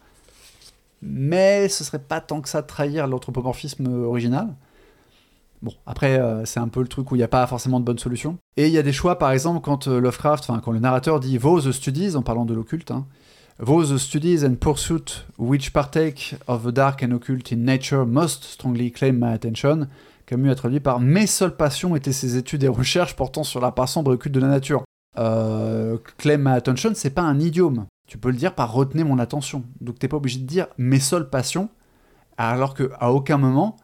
mais 1.01 1.69
ce 1.69 1.83
serait 1.83 1.99
pas 1.99 2.21
tant 2.21 2.41
que 2.41 2.49
ça 2.49 2.61
de 2.61 2.67
trahir 2.67 3.07
l'anthropomorphisme 3.07 3.87
original. 4.03 4.55
Bon, 5.61 5.73
après, 5.85 6.19
euh, 6.19 6.45
c'est 6.45 6.59
un 6.59 6.67
peu 6.67 6.81
le 6.81 6.87
truc 6.87 7.11
où 7.11 7.15
il 7.15 7.19
n'y 7.19 7.23
a 7.23 7.27
pas 7.27 7.47
forcément 7.47 7.79
de 7.79 7.85
bonne 7.85 7.97
solution. 7.97 8.37
Et 8.57 8.67
il 8.67 8.73
y 8.73 8.77
a 8.77 8.83
des 8.83 8.93
choix, 8.93 9.17
par 9.17 9.31
exemple, 9.31 9.61
quand 9.61 9.87
euh, 9.87 9.99
Lovecraft, 9.99 10.43
enfin, 10.47 10.59
quand 10.59 10.71
le 10.71 10.79
narrateur 10.79 11.19
dit 11.19 11.39
Those 11.39 11.71
studies, 11.71 12.15
en 12.15 12.21
parlant 12.21 12.45
de 12.45 12.53
l'occulte, 12.53 12.91
hein, 12.91 13.07
Those 13.65 13.97
studies 13.97 14.45
and 14.45 14.55
pursuit 14.55 15.25
which 15.39 15.73
partake 15.73 16.35
of 16.47 16.63
the 16.63 16.71
dark 16.71 17.01
and 17.01 17.11
occult 17.11 17.51
in 17.51 17.65
nature 17.65 18.05
most 18.05 18.43
strongly 18.43 18.91
claim 18.91 19.17
my 19.17 19.33
attention. 19.33 19.87
Camus 20.27 20.51
a 20.51 20.55
traduit 20.55 20.81
par 20.81 20.99
Mes 20.99 21.25
seules 21.25 21.55
passions 21.55 21.95
étaient 21.95 22.11
ces 22.11 22.35
études 22.35 22.63
et 22.63 22.67
recherches 22.67 23.15
portant 23.15 23.43
sur 23.43 23.61
la 23.61 23.71
part 23.71 23.87
sombre 23.87 24.11
et 24.11 24.15
occulte 24.15 24.35
de 24.35 24.41
la 24.41 24.49
nature. 24.49 24.83
Euh, 25.17 25.97
claim 26.17 26.37
my 26.37 26.51
attention, 26.51 26.91
c'est 26.93 27.09
pas 27.09 27.21
un 27.21 27.39
idiome. 27.39 27.87
Tu 28.09 28.17
peux 28.17 28.29
le 28.29 28.35
dire 28.35 28.53
par 28.53 28.73
retenez 28.73 29.05
mon 29.05 29.19
attention. 29.19 29.63
Donc 29.79 29.99
t'es 29.99 30.09
pas 30.09 30.17
obligé 30.17 30.39
de 30.39 30.45
dire 30.45 30.67
mes 30.77 30.99
seules 30.99 31.29
passions, 31.29 31.69
alors 32.37 32.73
que 32.73 32.91
à 32.99 33.13
aucun 33.13 33.37
moment 33.37 33.77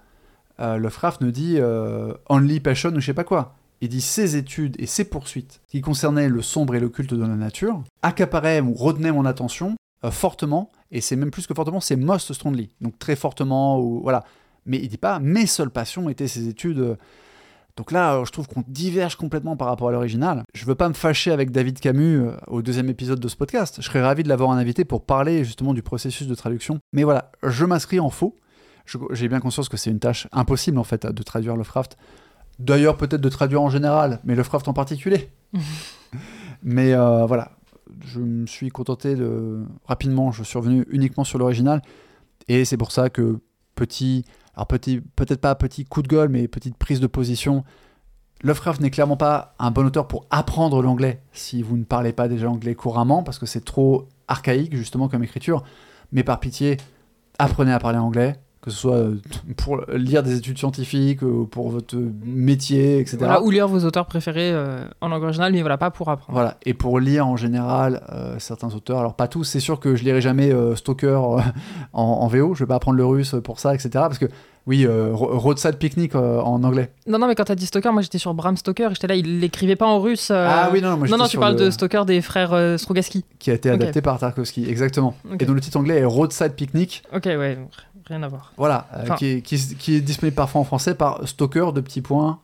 euh, 0.60 0.76
Lovecraft 0.78 1.22
ne 1.22 1.32
dit 1.32 1.56
euh, 1.60 2.14
only 2.28 2.60
passion 2.60 2.92
ou 2.92 3.00
je 3.00 3.06
sais 3.06 3.14
pas 3.14 3.24
quoi. 3.24 3.56
Il 3.80 3.88
dit 3.88 4.02
ses 4.02 4.36
études 4.36 4.76
et 4.80 4.86
ses 4.86 5.06
poursuites 5.06 5.62
qui 5.68 5.80
concernaient 5.80 6.30
le 6.30 6.42
sombre 6.42 6.76
et 6.76 6.80
l'occulte 6.82 7.14
de 7.14 7.22
la 7.22 7.36
nature 7.36 7.82
accaparaient 8.02 8.60
ou 8.60 8.74
retenaient 8.74 9.14
mon 9.14 9.26
attention 9.26 9.76
euh, 10.04 10.12
fortement, 10.12 10.74
et 10.92 11.00
c'est 11.00 11.16
même 11.16 11.32
plus 11.32 11.48
que 11.48 11.54
fortement, 11.54 11.80
c'est 11.80 11.96
most 11.96 12.34
strongly, 12.34 12.70
donc 12.82 13.00
très 13.00 13.16
fortement, 13.16 13.80
ou 13.80 14.02
voilà. 14.02 14.26
Mais 14.66 14.78
il 14.78 14.88
dit 14.88 14.98
pas 14.98 15.20
mes 15.20 15.46
seules 15.46 15.70
passions 15.70 16.10
étaient 16.10 16.28
ces 16.28 16.48
études. 16.48 16.98
Donc 17.76 17.92
là, 17.92 18.16
euh, 18.16 18.26
je 18.26 18.32
trouve 18.32 18.48
qu'on 18.48 18.64
diverge 18.68 19.16
complètement 19.16 19.58
par 19.58 19.68
rapport 19.68 19.90
à 19.90 19.92
l'original. 19.92 20.44
Je 20.54 20.66
veux 20.66 20.76
pas 20.76 20.90
me 20.90 20.94
fâcher 20.94 21.32
avec 21.32 21.52
David 21.52 21.80
Camus 21.80 22.20
euh, 22.20 22.32
au 22.48 22.62
deuxième 22.62 22.90
épisode 22.90 23.20
de 23.20 23.28
ce 23.28 23.36
podcast. 23.36 23.78
Je 23.80 23.86
serais 23.86 24.02
ravi 24.02 24.22
de 24.24 24.30
l'avoir 24.30 24.50
en 24.50 24.54
invité 24.54 24.86
pour 24.86 25.06
parler 25.06 25.44
justement 25.44 25.74
du 25.74 25.82
processus 25.82 26.28
de 26.28 26.36
traduction. 26.36 26.80
Mais 26.94 27.04
voilà, 27.04 27.32
je 27.42 27.66
m'inscris 27.66 28.00
en 28.00 28.10
faux. 28.10 28.38
J'ai 29.12 29.28
bien 29.28 29.40
conscience 29.40 29.70
que 29.70 29.78
c'est 29.78 29.90
une 29.90 30.00
tâche 30.00 30.28
impossible 30.32 30.78
en 30.78 30.84
fait 30.84 31.06
de 31.06 31.24
traduire 31.24 31.56
Lovecraft. 31.56 31.98
D'ailleurs, 32.60 32.98
peut-être 32.98 33.22
de 33.22 33.30
traduire 33.30 33.62
en 33.62 33.70
général, 33.70 34.20
mais 34.24 34.36
Lovecraft 34.36 34.68
en 34.68 34.74
particulier. 34.74 35.30
mais 36.64 36.94
euh, 36.94 37.26
voilà, 37.26 37.54
je 38.06 38.20
me 38.20 38.46
suis 38.46 38.70
contenté 38.70 39.16
de. 39.16 39.64
Rapidement, 39.86 40.32
je 40.32 40.44
suis 40.44 40.58
revenu 40.60 40.86
uniquement 40.90 41.24
sur 41.24 41.40
l'original. 41.40 41.82
Et 42.48 42.66
c'est 42.66 42.78
pour 42.78 42.92
ça 42.92 43.10
que 43.10 43.40
petit. 43.74 44.26
Alors, 44.56 44.68
petit, 44.68 45.02
peut-être 45.16 45.42
pas 45.42 45.56
petit 45.56 45.86
coup 45.86 46.02
de 46.02 46.08
gueule, 46.08 46.30
mais 46.30 46.48
petite 46.48 46.78
prise 46.78 47.00
de 47.00 47.08
position. 47.08 47.64
Lovecraft 48.44 48.82
n'est 48.82 48.92
clairement 48.92 49.18
pas 49.18 49.56
un 49.58 49.72
bon 49.72 49.86
auteur 49.86 50.08
pour 50.08 50.26
apprendre 50.30 50.82
l'anglais 50.82 51.22
si 51.32 51.62
vous 51.62 51.78
ne 51.78 51.86
parlez 51.86 52.14
pas 52.14 52.28
déjà 52.28 52.50
anglais 52.50 52.76
couramment, 52.76 53.24
parce 53.24 53.40
que 53.40 53.46
c'est 53.46 53.64
trop 53.64 54.10
archaïque 54.28 54.76
justement 54.76 55.08
comme 55.08 55.24
écriture. 55.24 55.64
Mais 56.12 56.24
par 56.24 56.40
pitié, 56.40 56.78
apprenez 57.40 57.72
à 57.72 57.80
parler 57.80 57.98
anglais, 57.98 58.36
que 58.64 58.72
ce 58.72 58.78
soit 58.78 58.96
euh, 58.96 59.16
pour 59.58 59.82
lire 59.94 60.24
des 60.24 60.38
études 60.38 60.58
scientifiques, 60.58 61.22
ou 61.22 61.46
pour 61.46 61.70
votre 61.70 61.96
métier, 62.26 63.00
etc. 63.00 63.18
Voilà, 63.20 63.44
ou 63.44 63.52
lire 63.52 63.68
vos 63.68 63.84
auteurs 63.86 64.06
préférés 64.06 64.52
euh, 64.52 64.86
en 65.02 65.10
langue 65.10 65.24
originale, 65.24 65.52
mais 65.52 65.62
voilà, 65.62 65.78
pas 65.78 65.92
pour 65.92 66.10
apprendre. 66.10 66.34
Voilà, 66.34 66.58
et 66.66 66.74
pour 66.74 67.00
lire 67.00 67.28
en 67.28 67.36
général 67.38 68.02
euh, 68.12 68.36
certains 68.40 68.74
auteurs, 68.74 69.00
alors 69.00 69.16
pas 69.16 69.28
tous, 69.28 69.44
c'est 69.44 69.60
sûr 69.60 69.80
que 69.80 69.96
je 69.96 70.04
lirai 70.04 70.22
jamais 70.22 70.52
euh, 70.52 70.76
Stoker 70.76 71.08
euh, 71.38 71.42
en, 71.94 72.02
en 72.04 72.28
VO, 72.28 72.54
je 72.56 72.64
vais 72.64 72.68
pas 72.68 72.76
apprendre 72.76 72.98
le 72.98 73.06
russe 73.06 73.36
pour 73.44 73.60
ça, 73.60 73.74
etc. 73.74 73.90
Parce 73.94 74.18
que, 74.18 74.26
oui, 74.66 74.86
euh, 74.88 75.10
Ro- 75.12 75.38
Roadside 75.38 75.76
Picnic 75.76 76.16
euh, 76.16 76.40
en 76.40 76.64
anglais. 76.64 76.94
Non, 77.06 77.20
non, 77.20 77.28
mais 77.28 77.36
quand 77.36 77.44
t'as 77.44 77.56
dit 77.56 77.66
Stoker, 77.66 77.92
moi 77.92 78.02
j'étais 78.02 78.18
sur 78.18 78.34
Bram 78.34 78.56
Stoker, 78.56 78.90
j'étais 78.94 79.08
là, 79.08 79.16
il 79.16 79.42
l'écrivait 79.42 79.76
pas 79.76 79.88
en 79.88 80.00
russe. 80.00 80.30
euh, 80.32 80.48
Ah 80.50 80.70
oui, 80.72 80.82
non, 80.82 80.92
non, 80.92 80.98
moi 81.06 81.18
non, 81.18 81.28
tu 81.28 81.38
parles 81.38 81.56
le- 81.58 81.66
de 81.66 81.70
Stoker 81.70 82.06
des 82.06 82.22
frères 82.22 82.54
euh, 82.54 82.78
Strugatsky. 82.78 83.26
Qui 83.40 83.52
a 83.52 83.56
été 83.56 83.70
adapté 83.70 84.02
par 84.02 84.18
Tarkovsky, 84.20 84.70
exactement. 84.70 85.16
Et 85.40 85.46
dont 85.46 85.54
le 85.54 85.60
titre 85.60 85.76
anglais 85.78 85.98
est 86.00 86.06
Roadside 86.06 86.54
Picnic, 86.54 87.04
Ok, 87.14 87.26
ouais, 87.26 87.58
rien 88.08 88.24
à 88.24 88.28
voir. 88.28 88.54
voilà, 88.58 88.88
euh, 88.96 89.04
Enfin- 89.04 89.16
qui, 89.16 89.26
est, 89.28 89.42
qui, 89.42 89.56
est- 89.56 89.78
qui 89.78 89.96
est 89.96 90.02
disponible 90.02 90.36
parfois 90.36 90.62
en 90.62 90.64
français 90.64 90.96
par 90.96 91.28
Stoker 91.28 91.72
de 91.74 91.82
petits 91.82 92.02
points, 92.02 92.40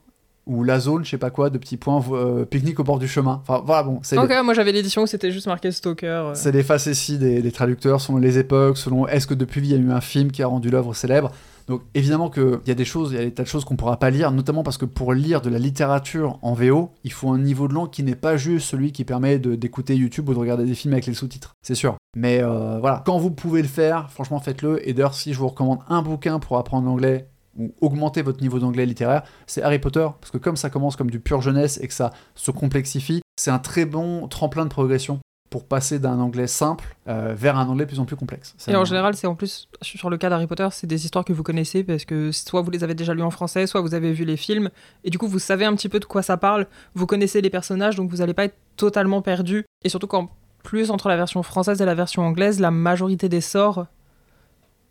ou 0.46 0.64
La 0.64 0.80
Zone, 0.80 1.04
je 1.04 1.10
sais 1.10 1.18
pas 1.18 1.30
quoi, 1.30 1.48
de 1.50 1.58
petits 1.58 1.76
points, 1.76 2.02
euh, 2.12 2.44
Pique-nique 2.44 2.80
au 2.80 2.84
bord 2.84 2.98
du 2.98 3.06
chemin. 3.06 3.40
Enfin, 3.46 3.62
voilà, 3.64 3.82
bon, 3.84 4.00
c'est 4.02 4.16
moi 4.16 4.54
j'avais 4.54 4.72
l'édition 4.72 5.02
où 5.02 5.06
c'était 5.06 5.30
juste 5.30 5.46
marqué 5.46 5.70
Stoker. 5.70 6.06
euh. 6.30 6.34
C'est 6.34 6.50
les 6.50 6.62
facéties 6.62 7.18
des, 7.18 7.40
des 7.42 7.52
traducteurs 7.52 8.00
selon 8.00 8.18
les 8.18 8.38
époques, 8.38 8.76
selon 8.78 9.06
est-ce 9.06 9.26
que 9.26 9.34
depuis 9.34 9.60
il 9.60 9.66
y 9.70 9.74
a 9.74 9.76
eu 9.76 9.92
un 9.92 10.00
film 10.00 10.32
qui 10.32 10.42
a 10.42 10.46
rendu 10.48 10.70
l'œuvre 10.70 10.94
célèbre. 10.94 11.30
Donc 11.68 11.82
évidemment 11.94 12.30
qu'il 12.30 12.60
y 12.66 12.70
a 12.70 12.74
des 12.74 12.84
choses, 12.84 13.12
il 13.12 13.18
y 13.18 13.20
a 13.20 13.24
des 13.24 13.32
tas 13.32 13.42
de 13.42 13.48
choses 13.48 13.64
qu'on 13.64 13.76
pourra 13.76 13.98
pas 13.98 14.10
lire, 14.10 14.30
notamment 14.32 14.62
parce 14.62 14.78
que 14.78 14.84
pour 14.84 15.12
lire 15.12 15.40
de 15.40 15.50
la 15.50 15.58
littérature 15.58 16.38
en 16.42 16.54
VO, 16.54 16.90
il 17.04 17.12
faut 17.12 17.30
un 17.30 17.38
niveau 17.38 17.68
de 17.68 17.74
langue 17.74 17.90
qui 17.90 18.02
n'est 18.02 18.16
pas 18.16 18.36
juste 18.36 18.68
celui 18.68 18.92
qui 18.92 19.04
permet 19.04 19.38
d'écouter 19.38 19.96
YouTube 19.96 20.28
ou 20.28 20.34
de 20.34 20.38
regarder 20.38 20.64
des 20.64 20.74
films 20.74 20.94
avec 20.94 21.06
les 21.06 21.14
sous-titres, 21.14 21.54
c'est 21.62 21.74
sûr. 21.74 21.96
Mais 22.16 22.42
euh, 22.42 22.78
voilà, 22.80 23.02
quand 23.06 23.18
vous 23.18 23.30
pouvez 23.30 23.62
le 23.62 23.68
faire, 23.68 24.10
franchement 24.10 24.40
faites-le. 24.40 24.86
Et 24.88 24.94
d'ailleurs, 24.94 25.14
si 25.14 25.32
je 25.32 25.38
vous 25.38 25.48
recommande 25.48 25.80
un 25.88 26.02
bouquin 26.02 26.38
pour 26.38 26.58
apprendre 26.58 26.86
l'anglais 26.86 27.28
ou 27.56 27.72
augmenter 27.80 28.22
votre 28.22 28.40
niveau 28.40 28.58
d'anglais 28.58 28.86
littéraire, 28.86 29.22
c'est 29.46 29.62
Harry 29.62 29.78
Potter, 29.78 30.06
parce 30.20 30.30
que 30.30 30.38
comme 30.38 30.56
ça 30.56 30.70
commence 30.70 30.96
comme 30.96 31.10
du 31.10 31.20
pur 31.20 31.40
jeunesse 31.40 31.78
et 31.82 31.88
que 31.88 31.94
ça 31.94 32.12
se 32.34 32.50
complexifie, 32.50 33.20
c'est 33.36 33.50
un 33.50 33.58
très 33.58 33.84
bon 33.84 34.28
tremplin 34.28 34.64
de 34.64 34.70
progression 34.70 35.20
pour 35.50 35.64
passer 35.66 35.98
d'un 35.98 36.20
anglais 36.20 36.46
simple 36.46 36.96
euh, 37.08 37.34
vers 37.36 37.58
un 37.58 37.66
anglais 37.68 37.84
de 37.84 37.90
plus 37.90 37.98
en 37.98 38.04
plus 38.04 38.14
complexe. 38.14 38.54
Et 38.68 38.76
en 38.76 38.84
général, 38.84 39.16
c'est 39.16 39.26
en 39.26 39.34
plus, 39.34 39.68
sur 39.82 40.08
le 40.08 40.16
cas 40.16 40.30
d'Harry 40.30 40.46
Potter, 40.46 40.68
c'est 40.70 40.86
des 40.86 41.04
histoires 41.04 41.24
que 41.24 41.32
vous 41.32 41.42
connaissez 41.42 41.82
parce 41.82 42.04
que 42.04 42.30
soit 42.30 42.62
vous 42.62 42.70
les 42.70 42.84
avez 42.84 42.94
déjà 42.94 43.14
lues 43.14 43.22
en 43.22 43.30
français, 43.32 43.66
soit 43.66 43.80
vous 43.80 43.94
avez 43.94 44.12
vu 44.12 44.24
les 44.24 44.36
films, 44.36 44.70
et 45.02 45.10
du 45.10 45.18
coup 45.18 45.26
vous 45.26 45.40
savez 45.40 45.64
un 45.64 45.74
petit 45.74 45.88
peu 45.88 45.98
de 45.98 46.04
quoi 46.04 46.22
ça 46.22 46.36
parle, 46.36 46.66
vous 46.94 47.06
connaissez 47.06 47.40
les 47.40 47.50
personnages, 47.50 47.96
donc 47.96 48.08
vous 48.10 48.18
n'allez 48.18 48.32
pas 48.32 48.44
être 48.44 48.54
totalement 48.76 49.22
perdu. 49.22 49.64
Et 49.84 49.88
surtout 49.88 50.06
qu'en 50.06 50.30
plus, 50.62 50.90
entre 50.92 51.08
la 51.08 51.16
version 51.16 51.42
française 51.42 51.82
et 51.82 51.84
la 51.84 51.96
version 51.96 52.22
anglaise, 52.22 52.60
la 52.60 52.70
majorité 52.70 53.28
des 53.28 53.40
sorts 53.40 53.86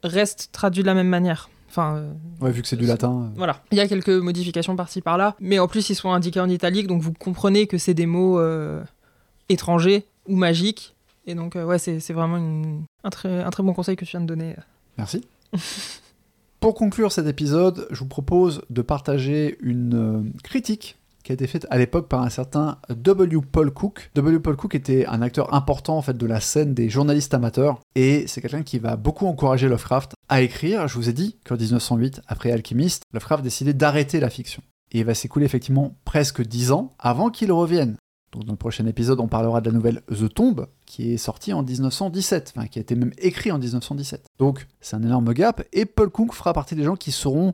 restent 0.04 0.50
traduits 0.52 0.82
de 0.84 0.88
la 0.88 0.94
même 0.94 1.08
manière. 1.10 1.50
Enfin, 1.70 1.96
euh, 1.98 2.12
Ouais, 2.42 2.52
vu 2.52 2.62
que 2.64 2.68
c'est 2.68 2.76
du 2.76 2.86
latin. 2.86 3.12
euh, 3.12 3.28
voilà. 3.38 3.62
Il 3.72 3.78
y 3.78 3.82
a 3.82 3.88
quelques 3.88 4.10
modifications 4.10 4.76
par-ci 4.76 5.02
par-là, 5.02 5.36
mais 5.40 5.60
en 5.60 5.68
plus 5.70 5.90
ils 5.90 5.96
sont 5.96 6.12
indiqués 6.12 6.40
en 6.42 6.50
italique, 6.50 6.88
donc 6.88 7.02
vous 7.02 7.14
comprenez 7.14 7.66
que 7.68 7.78
c'est 7.78 7.94
des 7.94 8.08
mots 8.08 8.42
étrangers 9.50 10.06
ou 10.30 10.36
magiques. 10.36 10.96
Et 11.26 11.36
donc, 11.36 11.56
euh, 11.56 11.66
ouais, 11.66 11.78
c'est 11.80 12.00
c'est 12.00 12.14
vraiment 12.14 12.38
une- 12.38 12.84
un, 13.04 13.10
très, 13.10 13.44
un 13.44 13.50
très 13.50 13.64
bon 13.64 13.74
conseil 13.74 13.96
que 13.96 14.06
tu 14.06 14.12
viens 14.12 14.22
de 14.22 14.26
donner. 14.26 14.56
Merci. 14.98 15.26
Pour 16.60 16.74
conclure 16.76 17.12
cet 17.12 17.26
épisode, 17.28 17.88
je 17.90 18.00
vous 18.00 18.08
propose 18.08 18.62
de 18.70 18.82
partager 18.82 19.58
une 19.62 19.94
euh, 19.96 20.30
critique 20.44 20.98
qui 21.24 21.32
a 21.32 21.36
été 21.36 21.48
faite 21.48 21.66
à 21.70 21.78
l'époque 21.78 22.08
par 22.10 22.22
un 22.22 22.30
certain 22.30 22.78
W. 22.90 23.40
Paul 23.50 23.72
Cook. 23.72 24.10
W. 24.16 24.40
Paul 24.40 24.56
Cook 24.58 24.76
était 24.76 25.06
un 25.06 25.22
acteur 25.22 25.54
important 25.54 25.98
en 25.98 26.02
fait 26.02 26.18
de 26.18 26.26
la 26.26 26.40
scène 26.42 26.74
des 26.74 26.90
journalistes 26.90 27.34
amateurs 27.34 27.80
et 27.96 28.26
c'est 28.28 28.42
quelqu'un 28.42 28.64
qui 28.64 28.80
va 28.80 28.96
beaucoup 28.98 29.26
encourager 29.28 29.68
Lovecraft 29.70 30.14
à 30.28 30.42
écrire. 30.42 30.88
Je 30.88 30.96
vous 30.96 31.08
ai 31.08 31.14
dit 31.14 31.38
qu'en 31.46 31.56
1908, 31.56 32.22
après 32.28 32.52
Alchimiste, 32.52 33.04
Lovecraft 33.14 33.44
décidait 33.44 33.74
d'arrêter 33.74 34.20
la 34.20 34.30
fiction. 34.30 34.62
Et 34.92 35.00
il 35.00 35.06
va 35.06 35.14
s'écouler 35.14 35.46
effectivement 35.46 35.96
presque 36.04 36.42
10 36.42 36.72
ans 36.72 36.94
avant 37.00 37.30
qu'il 37.30 37.52
revienne. 37.52 37.96
Dans 38.32 38.52
le 38.52 38.58
prochain 38.58 38.86
épisode, 38.86 39.20
on 39.20 39.28
parlera 39.28 39.60
de 39.60 39.70
la 39.70 39.76
nouvelle 39.76 40.02
The 40.08 40.32
Tomb, 40.32 40.68
qui 40.86 41.14
est 41.14 41.18
sortie 41.18 41.52
en 41.52 41.64
1917, 41.64 42.54
enfin 42.56 42.68
qui 42.68 42.78
a 42.78 42.82
été 42.82 42.96
même 42.96 43.12
écrit 43.18 43.52
en 43.52 43.58
1917. 43.58 44.28
Donc 44.38 44.68
c'est 44.82 44.96
un 44.96 45.02
énorme 45.02 45.34
gap, 45.34 45.64
et 45.74 45.86
Paul 45.86 46.10
Cook 46.10 46.34
fera 46.34 46.54
partie 46.54 46.76
des 46.76 46.84
gens 46.84 46.96
qui 46.96 47.12
seront, 47.12 47.54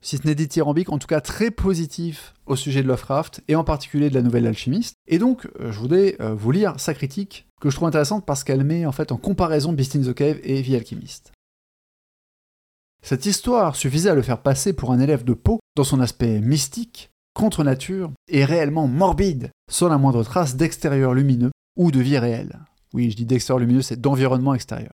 si 0.00 0.16
ce 0.16 0.26
n'est 0.26 0.34
dithyrambiques, 0.34 0.90
en 0.90 0.98
tout 0.98 1.06
cas 1.06 1.20
très 1.20 1.50
positifs 1.50 2.34
au 2.46 2.56
sujet 2.56 2.82
de 2.82 2.88
Lovecraft, 2.88 3.42
et 3.48 3.56
en 3.56 3.64
particulier 3.64 4.08
de 4.08 4.14
la 4.14 4.22
nouvelle 4.22 4.46
Alchimiste. 4.46 4.94
Et 5.06 5.18
donc, 5.18 5.48
euh, 5.60 5.70
je 5.70 5.78
voulais 5.78 6.16
euh, 6.20 6.34
vous 6.34 6.50
lire 6.50 6.80
sa 6.80 6.94
critique, 6.94 7.46
que 7.60 7.68
je 7.68 7.76
trouve 7.76 7.88
intéressante 7.88 8.24
parce 8.24 8.42
qu'elle 8.42 8.64
met 8.64 8.86
en 8.86 8.92
fait 8.92 9.12
en 9.12 9.18
comparaison 9.18 9.74
Beast 9.74 9.96
in 9.96 10.00
the 10.00 10.14
Cave 10.14 10.38
et 10.44 10.62
The 10.62 10.74
Alchemist. 10.74 11.32
Cette 13.02 13.26
histoire 13.26 13.76
suffisait 13.76 14.10
à 14.10 14.14
le 14.14 14.22
faire 14.22 14.42
passer 14.42 14.72
pour 14.72 14.92
un 14.92 14.98
élève 14.98 15.24
de 15.24 15.34
Poe 15.34 15.58
dans 15.76 15.84
son 15.84 16.00
aspect 16.00 16.40
mystique, 16.40 17.10
contre 17.36 17.62
nature 17.62 18.10
et 18.28 18.44
réellement 18.44 18.88
morbide, 18.88 19.50
sans 19.70 19.88
la 19.88 19.98
moindre 19.98 20.24
trace 20.24 20.56
d'extérieur 20.56 21.12
lumineux 21.12 21.50
ou 21.76 21.90
de 21.90 22.00
vie 22.00 22.18
réelle. 22.18 22.58
Oui, 22.94 23.10
je 23.10 23.16
dis 23.16 23.26
d'extérieur 23.26 23.60
lumineux, 23.60 23.82
c'est 23.82 24.00
d'environnement 24.00 24.54
extérieur. 24.54 24.92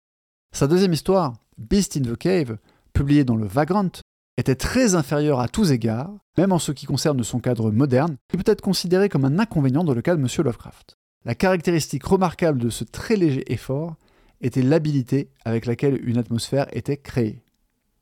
Sa 0.53 0.67
deuxième 0.67 0.93
histoire, 0.93 1.35
Beast 1.57 1.97
in 1.97 2.03
the 2.03 2.17
Cave, 2.17 2.59
publiée 2.93 3.25
dans 3.25 3.37
le 3.37 3.47
Vagrant, 3.47 3.89
était 4.37 4.57
très 4.57 4.97
inférieure 4.97 5.39
à 5.39 5.47
tous 5.47 5.71
égards, 5.71 6.11
même 6.37 6.51
en 6.51 6.59
ce 6.59 6.73
qui 6.73 6.85
concerne 6.85 7.23
son 7.23 7.39
cadre 7.39 7.71
moderne, 7.71 8.17
et 8.35 8.37
peut 8.37 8.51
être 8.51 8.61
considéré 8.61 9.09
comme 9.09 9.25
un 9.25 9.39
inconvénient 9.39 9.85
dans 9.85 9.95
le 9.95 10.03
cas 10.03 10.17
de 10.17 10.21
M. 10.21 10.27
Lovecraft. 10.45 10.97
La 11.25 11.37
caractéristique 11.37 12.05
remarquable 12.05 12.59
de 12.59 12.71
ce 12.71 12.83
très 12.83 13.15
léger 13.15 13.51
effort 13.53 13.95
était 14.41 14.63
l'habilité 14.63 15.31
avec 15.45 15.65
laquelle 15.67 16.01
une 16.09 16.19
atmosphère 16.19 16.67
était 16.73 16.97
créée. 16.97 17.41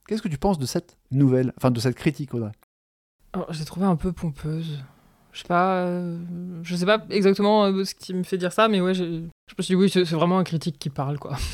Qu'est-ce 0.08 0.22
que 0.22 0.28
tu 0.28 0.38
penses 0.38 0.58
de 0.58 0.66
cette 0.66 0.96
nouvelle, 1.10 1.52
enfin 1.58 1.70
de 1.70 1.78
cette 1.78 1.96
critique, 1.96 2.32
Audrey? 2.32 2.52
Oh, 3.36 3.44
J'ai 3.50 3.64
trouvé 3.64 3.86
un 3.86 3.96
peu 3.96 4.12
pompeuse. 4.12 4.82
Je 5.32 5.40
sais 5.40 5.48
pas, 5.48 5.84
euh, 5.84 6.18
je 6.62 6.74
sais 6.74 6.86
pas 6.86 7.04
exactement 7.10 7.64
euh, 7.66 7.84
ce 7.84 7.94
qui 7.94 8.14
me 8.14 8.24
fait 8.24 8.36
dire 8.36 8.52
ça, 8.52 8.68
mais 8.68 8.80
ouais, 8.80 8.94
je 8.94 9.04
me 9.04 9.62
suis 9.62 9.74
dit 9.74 9.76
oui, 9.76 9.88
c'est 9.88 10.02
vraiment 10.10 10.38
un 10.38 10.44
critique 10.44 10.78
qui 10.78 10.90
parle, 10.90 11.18
quoi. 11.18 11.36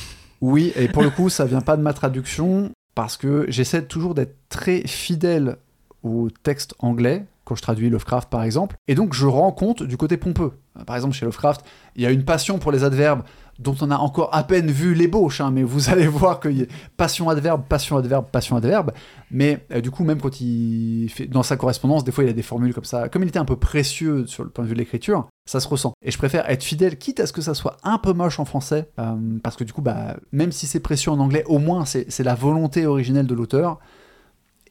Oui, 0.42 0.70
et 0.76 0.88
pour 0.88 1.02
le 1.02 1.08
coup, 1.08 1.30
ça 1.30 1.46
vient 1.46 1.62
pas 1.62 1.78
de 1.78 1.82
ma 1.82 1.94
traduction, 1.94 2.70
parce 2.94 3.16
que 3.16 3.46
j'essaie 3.48 3.86
toujours 3.86 4.14
d'être 4.14 4.36
très 4.50 4.86
fidèle 4.86 5.56
au 6.02 6.28
texte 6.42 6.74
anglais, 6.78 7.24
quand 7.44 7.54
je 7.54 7.62
traduis 7.62 7.88
Lovecraft 7.88 8.28
par 8.28 8.42
exemple, 8.42 8.76
et 8.86 8.94
donc 8.94 9.14
je 9.14 9.26
rends 9.26 9.52
compte 9.52 9.82
du 9.82 9.96
côté 9.96 10.18
pompeux. 10.18 10.52
Par 10.86 10.94
exemple, 10.94 11.14
chez 11.14 11.24
Lovecraft, 11.24 11.64
il 11.94 12.02
y 12.02 12.06
a 12.06 12.10
une 12.10 12.24
passion 12.24 12.58
pour 12.58 12.70
les 12.70 12.84
adverbes 12.84 13.22
dont 13.58 13.74
on 13.80 13.90
a 13.90 13.96
encore 13.96 14.34
à 14.34 14.44
peine 14.44 14.70
vu 14.70 14.94
l'ébauche, 14.94 15.40
hein, 15.40 15.50
mais 15.50 15.62
vous 15.62 15.88
allez 15.90 16.06
voir 16.06 16.40
qu'il 16.40 16.58
y 16.58 16.62
a 16.62 16.66
passion 16.96 17.28
adverbe, 17.28 17.62
passion 17.68 17.96
adverbe, 17.96 18.26
passion 18.30 18.56
adverbe. 18.56 18.92
Mais 19.30 19.66
euh, 19.72 19.80
du 19.80 19.90
coup, 19.90 20.04
même 20.04 20.20
quand 20.20 20.40
il 20.40 21.08
fait 21.08 21.26
dans 21.26 21.42
sa 21.42 21.56
correspondance, 21.56 22.04
des 22.04 22.12
fois 22.12 22.24
il 22.24 22.30
a 22.30 22.32
des 22.32 22.42
formules 22.42 22.74
comme 22.74 22.84
ça. 22.84 23.08
Comme 23.08 23.22
il 23.22 23.28
était 23.28 23.38
un 23.38 23.44
peu 23.44 23.56
précieux 23.56 24.26
sur 24.26 24.44
le 24.44 24.50
point 24.50 24.64
de 24.64 24.68
vue 24.68 24.74
de 24.74 24.80
l'écriture, 24.80 25.28
ça 25.46 25.60
se 25.60 25.68
ressent. 25.68 25.92
Et 26.02 26.10
je 26.10 26.18
préfère 26.18 26.48
être 26.50 26.64
fidèle, 26.64 26.98
quitte 26.98 27.20
à 27.20 27.26
ce 27.26 27.32
que 27.32 27.40
ça 27.40 27.54
soit 27.54 27.76
un 27.84 27.98
peu 27.98 28.12
moche 28.12 28.38
en 28.40 28.44
français, 28.44 28.90
euh, 28.98 29.14
parce 29.42 29.56
que 29.56 29.64
du 29.64 29.72
coup, 29.72 29.82
bah, 29.82 30.16
même 30.32 30.52
si 30.52 30.66
c'est 30.66 30.80
précieux 30.80 31.10
en 31.10 31.18
anglais, 31.18 31.44
au 31.46 31.58
moins 31.58 31.84
c'est 31.84 32.22
la 32.24 32.34
volonté 32.34 32.86
originelle 32.86 33.26
de 33.26 33.34
l'auteur. 33.34 33.78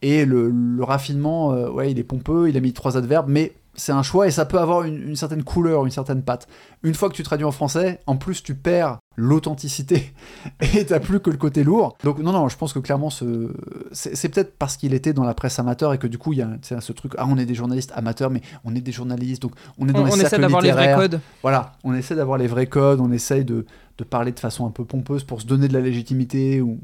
Et 0.02 0.26
le, 0.26 0.52
raffinement, 0.80 1.52
euh, 1.52 1.70
ouais, 1.70 1.90
il 1.90 1.98
est 1.98 2.04
pompeux, 2.04 2.48
il 2.50 2.56
a 2.56 2.60
mis 2.60 2.74
trois 2.74 2.98
adverbes, 2.98 3.28
mais 3.28 3.54
c'est 3.76 3.92
un 3.92 4.02
choix 4.02 4.26
et 4.26 4.30
ça 4.30 4.44
peut 4.44 4.58
avoir 4.58 4.84
une, 4.84 5.16
certaine 5.16 5.44
couleur, 5.44 5.84
une 5.84 5.90
certaine 5.90 6.22
patte. 6.22 6.48
Une 6.82 6.94
fois 6.94 7.08
que 7.08 7.14
tu 7.14 7.22
traduis 7.22 7.44
en 7.44 7.52
français, 7.52 8.00
en 8.06 8.16
plus 8.16 8.42
tu 8.42 8.54
perds 8.54 8.98
l'authenticité 9.16 10.12
et 10.74 10.84
t'as 10.84 11.00
plus 11.00 11.20
que 11.20 11.30
le 11.30 11.36
côté 11.36 11.64
lourd. 11.64 11.96
Donc 12.04 12.18
non, 12.18 12.32
non, 12.32 12.48
je 12.48 12.56
pense 12.56 12.72
que 12.72 12.78
clairement 12.78 13.10
ce... 13.10 13.52
c'est 13.92 14.28
peut-être 14.28 14.56
parce 14.58 14.76
qu'il 14.76 14.94
était 14.94 15.12
dans 15.12 15.24
la 15.24 15.34
presse 15.34 15.58
amateur 15.58 15.92
et 15.92 15.98
que 15.98 16.06
du 16.06 16.18
coup 16.18 16.32
il 16.32 16.38
y 16.38 16.42
a 16.42 16.48
ce 16.80 16.92
truc, 16.92 17.12
ah 17.18 17.26
on 17.28 17.38
est 17.38 17.46
des 17.46 17.54
journalistes 17.54 17.92
amateurs 17.94 18.30
mais 18.30 18.42
on 18.64 18.74
est 18.74 18.80
des 18.80 18.92
journalistes, 18.92 19.42
donc 19.42 19.52
on 19.78 19.88
est 19.88 19.92
dans 19.92 20.02
on, 20.02 20.06
les 20.06 20.12
on 20.12 20.16
essaie 20.16 20.38
d'avoir 20.38 20.62
les 20.62 20.72
vrais 20.72 20.94
codes. 20.94 21.20
Voilà, 21.42 21.72
on 21.84 21.94
essaie 21.94 22.14
d'avoir 22.14 22.38
les 22.38 22.46
vrais 22.46 22.66
codes, 22.66 23.00
on 23.00 23.12
essaye 23.12 23.44
de, 23.44 23.66
de, 23.98 24.04
parler 24.04 24.32
de 24.32 24.40
façon 24.40 24.66
un 24.66 24.70
peu 24.70 24.84
pompeuse 24.84 25.24
pour 25.24 25.40
se 25.40 25.46
donner 25.46 25.68
de 25.68 25.72
la 25.72 25.80
légitimité 25.80 26.60
ou 26.60 26.78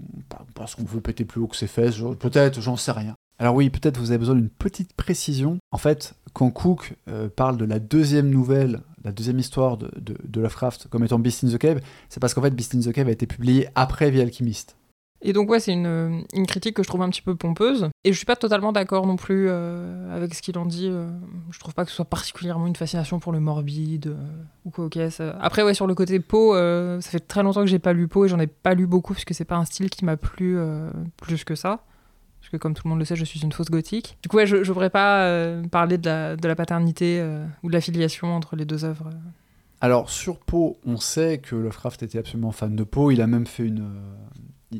parce 0.54 0.74
qu'on 0.74 0.84
veut 0.84 1.00
péter 1.00 1.24
plus 1.24 1.40
haut 1.40 1.46
que 1.46 1.56
ses 1.56 1.66
fesses, 1.66 1.96
peut-être, 2.18 2.60
j'en 2.60 2.76
sais 2.76 2.92
rien. 2.92 3.14
Alors 3.42 3.56
oui, 3.56 3.70
peut-être 3.70 3.98
vous 3.98 4.12
avez 4.12 4.18
besoin 4.18 4.36
d'une 4.36 4.48
petite 4.48 4.92
précision. 4.92 5.58
En 5.72 5.76
fait, 5.76 6.14
quand 6.32 6.48
Cook 6.52 6.94
euh, 7.08 7.28
parle 7.28 7.56
de 7.56 7.64
la 7.64 7.80
deuxième 7.80 8.30
nouvelle, 8.30 8.82
la 9.02 9.10
deuxième 9.10 9.40
histoire 9.40 9.78
de, 9.78 9.90
Lovecraft 10.32 10.86
comme 10.86 11.02
étant 11.02 11.18
Beast 11.18 11.42
in 11.42 11.48
the 11.48 11.58
Cave, 11.58 11.80
c'est 12.08 12.20
parce 12.20 12.34
qu'en 12.34 12.42
fait 12.42 12.54
Beast 12.54 12.76
in 12.76 12.78
the 12.78 12.92
Cave 12.92 13.08
a 13.08 13.10
été 13.10 13.26
publié 13.26 13.66
après 13.74 14.12
The 14.12 14.20
Alchemist. 14.20 14.76
Et 15.22 15.32
donc 15.32 15.50
ouais, 15.50 15.58
c'est 15.58 15.72
une, 15.72 16.24
une, 16.32 16.46
critique 16.46 16.76
que 16.76 16.84
je 16.84 16.88
trouve 16.88 17.02
un 17.02 17.08
petit 17.08 17.20
peu 17.20 17.34
pompeuse. 17.34 17.88
Et 18.04 18.12
je 18.12 18.16
suis 18.16 18.26
pas 18.26 18.36
totalement 18.36 18.70
d'accord 18.70 19.08
non 19.08 19.16
plus 19.16 19.46
euh, 19.48 20.14
avec 20.14 20.36
ce 20.36 20.42
qu'il 20.42 20.56
en 20.56 20.64
dit. 20.64 20.86
Euh. 20.88 21.08
je 21.50 21.58
trouve 21.58 21.74
pas 21.74 21.84
que 21.84 21.90
ce 21.90 21.96
soit 21.96 22.04
particulièrement 22.04 22.68
une 22.68 22.76
fascination 22.76 23.18
pour 23.18 23.32
le 23.32 23.40
morbide 23.40 24.16
ou 24.64 24.70
quoi. 24.70 24.84
Ok. 24.84 24.96
Après 25.40 25.64
ouais, 25.64 25.74
sur 25.74 25.88
le 25.88 25.96
côté 25.96 26.20
Poe, 26.20 26.54
ça 27.00 27.10
fait 27.10 27.18
très 27.18 27.42
longtemps 27.42 27.62
que 27.62 27.66
j'ai 27.66 27.80
pas 27.80 27.92
lu 27.92 28.06
Poe 28.06 28.26
et 28.26 28.28
j'en 28.28 28.38
ai 28.38 28.46
pas 28.46 28.74
lu 28.74 28.86
beaucoup 28.86 29.14
parce 29.14 29.24
que 29.24 29.34
c'est 29.34 29.44
pas 29.44 29.56
un 29.56 29.64
style 29.64 29.90
qui 29.90 30.04
m'a 30.04 30.16
plu 30.16 30.56
plus 31.16 31.42
que 31.42 31.56
ça 31.56 31.82
parce 32.52 32.60
que 32.60 32.62
comme 32.62 32.74
tout 32.74 32.82
le 32.84 32.90
monde 32.90 32.98
le 32.98 33.06
sait, 33.06 33.16
je 33.16 33.24
suis 33.24 33.40
une 33.40 33.52
fausse 33.52 33.70
gothique. 33.70 34.18
Du 34.22 34.28
coup, 34.28 34.38
je 34.44 34.56
ne 34.56 34.64
voudrais 34.64 34.90
pas 34.90 35.24
euh, 35.24 35.62
parler 35.68 35.96
de 35.96 36.06
la, 36.06 36.36
de 36.36 36.46
la 36.46 36.54
paternité 36.54 37.18
euh, 37.18 37.46
ou 37.62 37.68
de 37.68 37.72
la 37.72 37.80
filiation 37.80 38.34
entre 38.34 38.56
les 38.56 38.66
deux 38.66 38.84
œuvres. 38.84 39.08
Alors, 39.80 40.10
sur 40.10 40.38
Poe, 40.38 40.76
on 40.84 40.98
sait 40.98 41.38
que 41.38 41.56
Lovecraft 41.56 42.02
était 42.02 42.18
absolument 42.18 42.52
fan 42.52 42.76
de 42.76 42.84
Poe. 42.84 43.10
Il 43.10 43.22
a 43.22 43.26
même 43.26 43.46
fait 43.46 43.64
une. 43.64 43.90
Euh, 44.74 44.78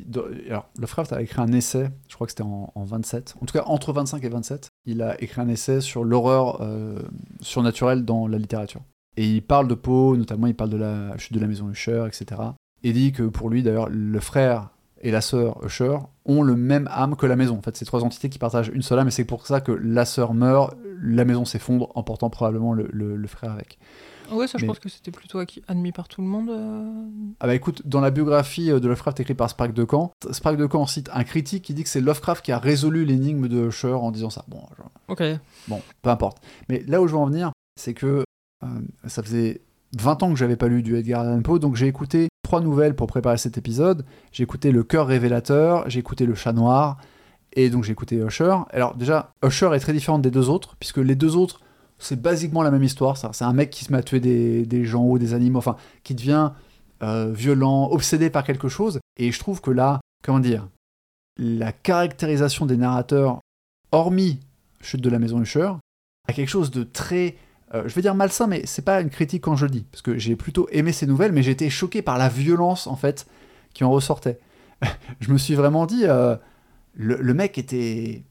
alors, 0.49 0.69
Lovecraft 0.77 1.13
a 1.13 1.21
écrit 1.23 1.41
un 1.41 1.51
essai, 1.51 1.89
je 2.07 2.13
crois 2.13 2.27
que 2.27 2.31
c'était 2.31 2.43
en, 2.43 2.71
27, 2.75 3.35
en 3.41 3.45
tout 3.45 3.53
cas 3.53 3.63
entre 3.65 3.91
25 3.91 4.23
et 4.23 4.29
27. 4.29 4.69
Il 4.85 5.01
a 5.01 5.19
écrit 5.21 5.41
un 5.41 5.49
essai 5.49 5.81
sur 5.81 6.03
l'horreur 6.03 6.67
surnaturelle 7.41 8.03
dans 8.03 8.27
la 8.27 8.39
littérature. 8.39 8.81
Et 9.17 9.27
il 9.27 9.43
parle 9.43 9.67
de 9.67 9.75
Poe, 9.75 10.17
notamment 10.17 10.47
il 10.47 10.55
parle 10.55 10.71
de 10.71 10.77
la 10.77 11.15
chute 11.17 11.33
de 11.33 11.39
la 11.39 11.45
maison 11.45 11.69
Usher, 11.69 12.05
etc. 12.07 12.41
Et 12.81 12.91
dit 12.91 13.11
que 13.11 13.23
pour 13.23 13.51
lui, 13.51 13.61
d'ailleurs, 13.61 13.87
le 13.89 14.19
frère 14.19 14.69
et 15.01 15.11
la 15.11 15.21
sœur 15.21 15.63
Usher 15.63 15.97
ont 16.25 16.41
le 16.41 16.55
même 16.55 16.87
âme 16.91 17.15
que 17.15 17.25
la 17.25 17.35
maison. 17.35 17.57
En 17.57 17.61
fait, 17.61 17.75
c'est 17.75 17.85
trois 17.85 18.03
entités 18.03 18.29
qui 18.29 18.39
partagent 18.39 18.71
une 18.73 18.81
seule 18.81 18.99
âme, 18.99 19.07
et 19.07 19.11
c'est 19.11 19.25
pour 19.25 19.45
ça 19.45 19.61
que 19.61 19.71
la 19.71 20.05
sœur 20.05 20.33
meurt, 20.33 20.75
la 21.01 21.25
maison 21.25 21.45
s'effondre, 21.45 21.91
emportant 21.95 22.29
probablement 22.29 22.73
le, 22.73 23.27
frère 23.27 23.51
avec. 23.51 23.77
Ouais, 24.31 24.47
ça, 24.47 24.57
je 24.57 24.65
pense 24.65 24.79
que 24.79 24.89
c'était 24.89 25.11
plutôt 25.11 25.39
admis 25.67 25.91
par 25.91 26.07
tout 26.07 26.21
le 26.21 26.27
monde. 26.27 26.49
Euh. 26.49 27.35
Ah 27.39 27.47
bah 27.47 27.55
écoute, 27.55 27.81
dans 27.85 27.99
la 27.99 28.09
biographie 28.09 28.67
de 28.67 28.87
Lovecraft 28.87 29.19
écrite 29.19 29.37
par 29.37 29.49
Sprague 29.49 29.73
de 29.73 29.83
Camp, 29.83 30.11
Sprague 30.31 30.57
de 30.57 30.65
Camp 30.65 30.85
cite 30.87 31.09
un 31.13 31.23
critique 31.23 31.63
qui 31.63 31.73
dit 31.73 31.83
que 31.83 31.89
c'est 31.89 32.01
Lovecraft 32.01 32.43
qui 32.43 32.51
a 32.51 32.57
résolu 32.57 33.03
l'énigme 33.03 33.47
de 33.47 33.67
Usher 33.67 33.93
en 33.93 34.11
disant 34.11 34.29
ça. 34.29 34.45
Bon, 34.47 34.61
ok. 35.09 35.23
Bon, 35.67 35.81
peu 36.01 36.09
importe. 36.09 36.37
Mais 36.69 36.83
là 36.87 37.01
où 37.01 37.07
je 37.07 37.13
veux 37.13 37.19
en 37.19 37.25
venir, 37.25 37.51
c'est 37.75 37.93
que 37.93 38.23
euh, 38.63 38.67
ça 39.07 39.21
faisait 39.23 39.61
20 39.97 40.23
ans 40.23 40.29
que 40.31 40.37
j'avais 40.37 40.55
pas 40.55 40.67
lu 40.67 40.83
du 40.83 40.95
Edgar 40.95 41.21
Allan 41.21 41.41
Poe, 41.41 41.59
donc 41.59 41.75
j'ai 41.75 41.87
écouté 41.87 42.29
nouvelles 42.61 42.95
pour 42.95 43.07
préparer 43.07 43.37
cet 43.37 43.57
épisode. 43.57 44.05
J'ai 44.31 44.43
écouté 44.43 44.71
Le 44.71 44.83
Cœur 44.83 45.07
Révélateur, 45.07 45.89
j'ai 45.89 45.99
écouté 45.99 46.25
Le 46.25 46.35
Chat 46.35 46.53
Noir, 46.53 46.97
et 47.53 47.69
donc 47.69 47.83
j'ai 47.83 47.91
écouté 47.91 48.17
Usher. 48.17 48.55
Alors 48.71 48.95
déjà, 48.95 49.31
Usher 49.43 49.69
est 49.73 49.79
très 49.79 49.93
différente 49.93 50.21
des 50.21 50.31
deux 50.31 50.49
autres, 50.49 50.75
puisque 50.79 50.97
les 50.97 51.15
deux 51.15 51.35
autres, 51.35 51.61
c'est 51.99 52.21
basiquement 52.21 52.63
la 52.63 52.71
même 52.71 52.83
histoire. 52.83 53.17
C'est 53.17 53.43
un 53.43 53.53
mec 53.53 53.69
qui 53.69 53.85
se 53.85 53.91
met 53.91 53.99
à 53.99 54.03
tuer 54.03 54.19
des, 54.19 54.85
gens 54.85 55.05
ou 55.05 55.19
des 55.19 55.33
animaux, 55.33 55.59
enfin, 55.59 55.77
qui 56.03 56.15
devient 56.15 56.51
euh, 57.01 57.31
violent, 57.31 57.89
obsédé 57.91 58.29
par 58.29 58.43
quelque 58.43 58.67
chose. 58.67 58.99
Et 59.17 59.31
je 59.31 59.39
trouve 59.39 59.61
que 59.61 59.71
là, 59.71 60.01
comment 60.23 60.39
dire, 60.39 60.67
la 61.37 61.71
caractérisation 61.71 62.65
des 62.65 62.77
narrateurs, 62.77 63.39
hormis 63.91 64.39
Chute 64.81 65.01
de 65.01 65.09
la 65.09 65.19
Maison 65.19 65.41
Usher, 65.41 65.71
a 66.27 66.33
quelque 66.33 66.49
chose 66.49 66.71
de 66.71 66.83
très 66.83 67.37
euh, 67.73 67.83
je 67.87 67.95
vais 67.95 68.01
dire 68.01 68.13
malsain, 68.15 68.47
mais 68.47 68.65
c'est 68.65 68.83
pas 68.83 69.01
une 69.01 69.09
critique 69.09 69.43
quand 69.43 69.55
je 69.55 69.65
le 69.65 69.71
dis, 69.71 69.85
parce 69.91 70.01
que 70.01 70.17
j'ai 70.17 70.35
plutôt 70.35 70.67
aimé 70.71 70.91
ces 70.91 71.07
nouvelles, 71.07 71.31
mais 71.31 71.41
j'ai 71.41 71.51
été 71.51 71.69
choqué 71.69 72.01
par 72.01 72.17
la 72.17 72.29
violence 72.29 72.87
en 72.87 72.95
fait 72.95 73.25
qui 73.73 73.83
en 73.83 73.91
ressortait. 73.91 74.39
je 75.19 75.31
me 75.31 75.37
suis 75.37 75.55
vraiment 75.55 75.85
dit, 75.85 76.03
euh, 76.03 76.35
le, 76.93 77.33
mec 77.33 77.57
était, 77.57 78.23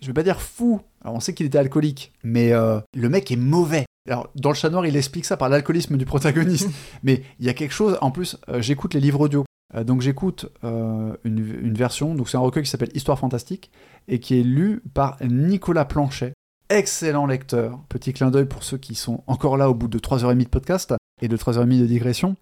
je 0.00 0.06
vais 0.08 0.12
pas 0.12 0.24
dire 0.24 0.40
fou. 0.40 0.80
Alors 1.02 1.14
on 1.14 1.20
sait 1.20 1.32
qu'il 1.32 1.46
était 1.46 1.58
alcoolique, 1.58 2.12
mais 2.24 2.52
euh, 2.52 2.80
le 2.94 3.08
mec 3.08 3.30
est 3.30 3.36
mauvais. 3.36 3.84
Alors 4.08 4.30
dans 4.34 4.48
le 4.48 4.56
chat 4.56 4.70
noir, 4.70 4.84
il 4.84 4.96
explique 4.96 5.26
ça 5.26 5.36
par 5.36 5.48
l'alcoolisme 5.48 5.96
du 5.96 6.04
protagoniste, 6.04 6.70
mais 7.04 7.22
il 7.38 7.46
y 7.46 7.48
a 7.48 7.54
quelque 7.54 7.74
chose. 7.74 7.98
En 8.00 8.10
plus, 8.10 8.36
j'écoute 8.58 8.94
les 8.94 9.00
livres 9.00 9.20
audio. 9.20 9.44
donc 9.84 10.00
j'écoute 10.00 10.46
une, 10.62 11.14
une, 11.24 11.74
version, 11.74 12.16
donc 12.16 12.28
c'est 12.28 12.36
un 12.36 12.40
recueil 12.40 12.64
qui 12.64 12.70
s'appelle 12.70 12.90
Histoire 12.94 13.18
fantastique 13.18 13.70
et 14.08 14.18
qui 14.18 14.40
est 14.40 14.42
lu 14.42 14.82
par 14.92 15.18
Nicolas 15.22 15.84
Planchet, 15.84 16.32
excellent 16.70 17.26
lecteur. 17.26 17.80
Petit 17.88 18.12
clin 18.12 18.30
d'œil 18.30 18.46
pour 18.46 18.62
ceux 18.62 18.78
qui 18.78 18.94
sont 18.94 19.22
encore 19.26 19.56
là 19.56 19.70
au 19.70 19.74
bout 19.74 19.88
de 19.88 19.98
3h30 19.98 20.38
de 20.38 20.48
podcast 20.48 20.94
et 21.20 21.28
de 21.28 21.36
3h30 21.36 21.80
de 21.80 21.86
digression. 21.86 22.36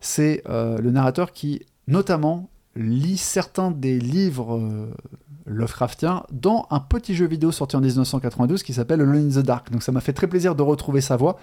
C'est 0.00 0.42
euh, 0.48 0.78
le 0.78 0.90
narrateur 0.90 1.32
qui, 1.32 1.62
notamment, 1.88 2.48
lit 2.76 3.18
certains 3.18 3.70
des 3.70 3.98
livres 3.98 4.56
euh, 4.56 4.92
Lovecraftiens 5.46 6.24
dans 6.30 6.66
un 6.70 6.80
petit 6.80 7.14
jeu 7.14 7.26
vidéo 7.26 7.50
sorti 7.50 7.76
en 7.76 7.80
1992 7.80 8.62
qui 8.62 8.72
s'appelle 8.72 9.00
Alone 9.00 9.30
in 9.30 9.40
the 9.40 9.44
Dark. 9.44 9.70
Donc 9.70 9.82
ça 9.82 9.92
m'a 9.92 10.00
fait 10.00 10.12
très 10.12 10.26
plaisir 10.26 10.54
de 10.54 10.62
retrouver 10.62 11.00
sa 11.00 11.16
voix. 11.16 11.38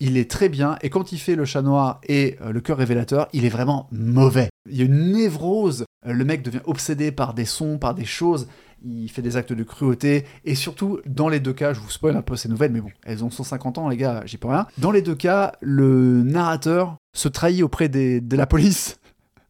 Il 0.00 0.16
est 0.16 0.30
très 0.30 0.48
bien, 0.48 0.76
et 0.82 0.90
quand 0.90 1.10
il 1.10 1.18
fait 1.18 1.34
le 1.34 1.44
chat 1.44 1.60
noir 1.60 2.00
et 2.06 2.36
euh, 2.40 2.52
le 2.52 2.60
cœur 2.60 2.78
révélateur, 2.78 3.26
il 3.32 3.44
est 3.44 3.48
vraiment 3.48 3.88
mauvais. 3.90 4.48
Il 4.70 4.76
y 4.76 4.82
a 4.82 4.84
une 4.84 5.12
névrose, 5.12 5.84
le 6.06 6.24
mec 6.24 6.42
devient 6.42 6.60
obsédé 6.66 7.10
par 7.10 7.34
des 7.34 7.44
sons, 7.44 7.78
par 7.78 7.94
des 7.94 8.04
choses, 8.04 8.46
il 8.84 9.08
fait 9.08 9.22
des 9.22 9.36
actes 9.36 9.52
de 9.52 9.62
cruauté, 9.62 10.24
et 10.44 10.54
surtout, 10.54 11.00
dans 11.06 11.28
les 11.28 11.40
deux 11.40 11.52
cas, 11.52 11.72
je 11.72 11.80
vous 11.80 11.90
spoil 11.90 12.16
un 12.16 12.22
peu 12.22 12.36
ces 12.36 12.48
nouvelles, 12.48 12.72
mais 12.72 12.80
bon, 12.80 12.90
elles 13.04 13.24
ont 13.24 13.30
150 13.30 13.78
ans, 13.78 13.88
les 13.88 13.96
gars, 13.96 14.22
j'y 14.24 14.38
peux 14.38 14.48
rien. 14.48 14.66
Dans 14.78 14.90
les 14.90 15.02
deux 15.02 15.14
cas, 15.14 15.52
le 15.60 16.22
narrateur 16.22 16.96
se 17.14 17.28
trahit 17.28 17.62
auprès 17.62 17.88
de 17.88 18.36
la 18.36 18.46
police 18.46 18.98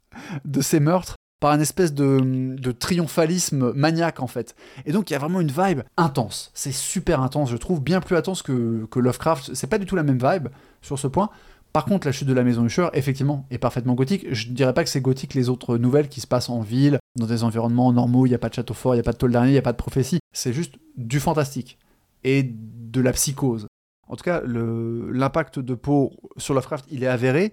de 0.44 0.60
ces 0.60 0.80
meurtres 0.80 1.16
par 1.40 1.54
une 1.54 1.60
espèce 1.60 1.94
de, 1.94 2.72
triomphalisme 2.72 3.72
maniaque 3.72 4.20
en 4.20 4.26
fait. 4.26 4.54
Et 4.86 4.92
donc 4.92 5.10
il 5.10 5.12
y 5.12 5.16
a 5.16 5.18
vraiment 5.18 5.40
une 5.40 5.52
vibe 5.52 5.82
intense. 5.96 6.50
C'est 6.54 6.72
super 6.72 7.22
intense, 7.22 7.50
je 7.50 7.56
trouve, 7.56 7.80
bien 7.80 8.00
plus 8.00 8.16
intense 8.16 8.42
que, 8.42 8.86
que 8.90 8.98
Lovecraft. 8.98 9.54
C'est 9.54 9.68
pas 9.68 9.78
du 9.78 9.86
tout 9.86 9.96
la 9.96 10.02
même 10.02 10.18
vibe 10.18 10.48
sur 10.82 10.98
ce 10.98 11.06
point. 11.06 11.30
Par 11.72 11.84
contre, 11.84 12.06
la 12.06 12.12
chute 12.12 12.26
de 12.26 12.32
la 12.32 12.42
maison 12.44 12.64
Usher, 12.64 12.88
effectivement, 12.94 13.46
est 13.50 13.58
parfaitement 13.58 13.94
gothique. 13.94 14.26
Je 14.32 14.48
ne 14.48 14.54
dirais 14.54 14.72
pas 14.74 14.82
que 14.84 14.90
c'est 14.90 15.00
gothique 15.00 15.34
les 15.34 15.48
autres 15.48 15.76
nouvelles 15.76 16.08
qui 16.08 16.20
se 16.20 16.26
passent 16.26 16.48
en 16.48 16.60
ville, 16.60 16.98
dans 17.16 17.26
des 17.26 17.44
environnements 17.44 17.92
normaux, 17.92 18.26
il 18.26 18.30
n'y 18.30 18.34
a 18.34 18.38
pas 18.38 18.48
de 18.48 18.54
château 18.54 18.74
fort, 18.74 18.94
il 18.94 18.96
n'y 18.96 19.00
a 19.00 19.04
pas 19.04 19.12
de 19.12 19.18
tôle 19.18 19.32
d'araignée, 19.32 19.52
il 19.52 19.54
n'y 19.54 19.58
a 19.58 19.62
pas 19.62 19.72
de 19.72 19.76
prophétie. 19.76 20.18
C'est 20.32 20.52
juste 20.52 20.74
du 20.96 21.20
fantastique. 21.20 21.78
et 22.24 22.42
de 22.42 23.00
la 23.00 23.12
psychose. 23.12 23.66
En 24.08 24.16
tout 24.16 24.24
cas, 24.24 24.42
l'impact 24.44 25.58
de 25.58 25.74
Poe 25.74 26.10
sur 26.36 26.54
Lovecraft, 26.54 26.86
il 26.90 27.04
est 27.04 27.08
avéré. 27.08 27.52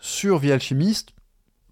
Sur 0.00 0.40
The 0.40 0.46
Alchemist, 0.46 1.12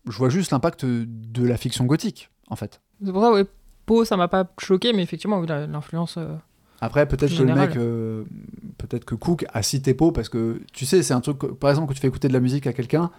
je 0.09 0.17
vois 0.17 0.29
juste 0.31 0.53
l'impact 0.53 0.85
de 0.85 1.45
la 1.45 1.57
fiction 1.57 1.85
gothique, 1.85 2.31
en 2.49 2.57
fait. 2.57 2.81
C'est 3.05 3.13
pour 3.13 3.23
ça, 3.23 3.33
ouais, 3.33 3.45
Poe, 3.87 4.05
ça 4.05 4.17
m'a 4.17 4.29
pas 4.29 4.49
choqué, 4.59 4.93
mais 4.93 5.03
effectivement, 5.03 5.41
l'influence. 5.41 6.17
euh, 6.17 6.35
Après, 6.81 7.07
peut-être 7.07 7.37
que 7.37 7.43
le 7.43 7.55
mec, 7.55 7.77
euh, 7.77 8.25
peut-être 8.79 9.05
que 9.05 9.15
Cook 9.15 9.45
a 9.53 9.63
cité 9.63 9.93
Poe 9.93 10.13
parce 10.13 10.29
que 10.29 10.63
tu 10.73 10.87
sais, 10.87 11.03
c'est 11.03 11.13
un 11.13 11.21
truc. 11.21 11.39
par 11.59 11.71
exemple, 11.71 11.89
quand 11.89 11.95
tu 11.95 12.01
fais 12.01 12.09
écouter 12.09 12.29
de 12.29 12.33
la 12.33 12.41
musique 12.41 12.67
à 12.67 12.73
quelqu'un, 12.73 13.11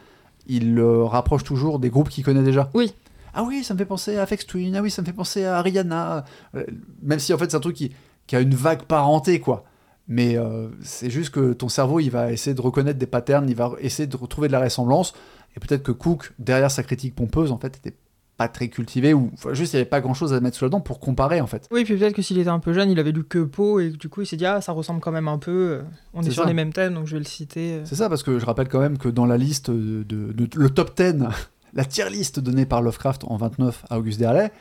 il 0.48 0.74
le 0.74 1.04
rapproche 1.04 1.44
toujours 1.44 1.80
des 1.80 1.90
groupes 1.90 2.10
qu'il 2.10 2.24
connaît 2.24 2.44
déjà. 2.44 2.70
Oui. 2.74 2.94
Ah 3.34 3.44
oui, 3.44 3.64
ça 3.64 3.74
me 3.74 3.80
fait 3.80 3.86
penser 3.86 4.18
à 4.18 4.24
Afex 4.24 4.46
Twin. 4.46 4.76
Ah 4.76 4.82
oui, 4.82 4.92
ça 4.92 5.02
me 5.02 5.08
fait 5.08 5.14
penser 5.14 5.46
à 5.46 5.62
Rihanna. 5.62 6.26
Euh, 6.56 6.64
Même 7.02 7.20
si 7.20 7.34
en 7.34 7.38
fait, 7.38 7.52
c'est 7.52 7.58
un 7.58 7.62
truc 7.62 7.76
qui, 7.76 7.92
qui 8.28 8.36
a 8.36 8.42
une 8.42 8.56
vague 8.56 8.84
parenté, 8.84 9.40
quoi. 9.40 9.64
Mais 10.08 10.38
euh, 10.38 10.68
c'est 10.82 11.10
juste 11.10 11.30
que 11.30 11.54
ton 11.54 11.70
cerveau, 11.70 12.00
il 12.00 12.10
va 12.10 12.32
essayer 12.32 12.54
de 12.54 12.62
reconnaître 12.62 13.00
des 13.00 13.06
patterns, 13.06 13.48
il 13.48 13.56
va 13.56 13.72
essayer 13.80 14.08
de 14.08 14.18
retrouver 14.18 14.48
de 14.48 14.54
la 14.54 14.60
ressemblance. 14.60 15.14
Et 15.56 15.60
peut-être 15.60 15.84
que 15.84 15.92
Cook, 15.92 16.34
derrière 16.40 16.72
sa 16.72 16.84
critique 16.84 17.16
pompeuse, 17.16 17.52
en 17.52 17.58
fait, 17.58 17.78
était 17.78 17.96
pas 18.42 18.48
très 18.48 18.70
cultivé 18.70 19.14
ou 19.14 19.30
enfin, 19.34 19.54
juste 19.54 19.74
il 19.74 19.76
n'y 19.78 19.82
avait 19.82 19.90
pas 19.90 20.02
grand 20.02 20.14
chose 20.16 20.34
à 20.34 20.40
mettre 20.40 20.58
sous 20.58 20.66
la 20.66 20.70
dent 20.70 20.82
pour 20.82 21.00
comparer, 21.00 21.42
en 21.42 21.48
fait. 21.48 21.68
Oui, 21.72 21.84
puis 21.84 21.96
peut-être 21.96 22.14
que 22.16 22.22
s'il 22.22 22.38
était 22.40 22.50
un 22.50 22.60
peu 22.60 22.74
jeune, 22.74 22.90
il 22.90 23.00
avait 23.00 23.12
lu 23.12 23.24
que 23.24 23.40
Poe, 23.44 23.80
et 23.82 23.90
du 23.92 24.10
coup, 24.10 24.22
il 24.22 24.26
s'est 24.26 24.38
dit, 24.38 24.46
ah, 24.46 24.62
ça 24.62 24.72
ressemble 24.72 25.00
quand 25.00 25.12
même 25.12 25.28
un 25.28 25.38
peu. 25.38 25.52
euh, 25.52 25.82
On 26.14 26.22
est, 26.24 26.32
sur 26.32 26.44
ça. 26.44 26.48
les 26.48 26.56
mêmes 26.56 26.74
thèmes, 26.74 26.96
donc 26.96 27.06
je 27.06 27.14
vais 27.14 27.20
le 27.20 27.26
citer. 27.26 27.74
euh. 27.74 27.82
C'est 27.86 27.96
ça, 27.96 28.10
parce 28.10 28.24
que 28.24 28.40
je 28.40 28.46
rappelle 28.46 28.68
quand 28.68 28.80
même 28.80 28.98
que 28.98 29.10
dans 29.10 29.26
la 29.26 29.38
liste 29.38 29.70
de, 29.70 30.04
de- 30.04 30.32
de- 30.34 30.50
le 30.60 30.70
top 30.72 30.98
10, 30.98 31.24
la 31.74 31.86
tier 31.86 32.10
list 32.10 32.40
donnée 32.40 32.66
par 32.66 32.82
Lovecraft 32.82 33.26
en 33.26 33.38
29 33.38 33.86
à 33.90 34.00
Auguste 34.00 34.20
Derley, 34.20 34.52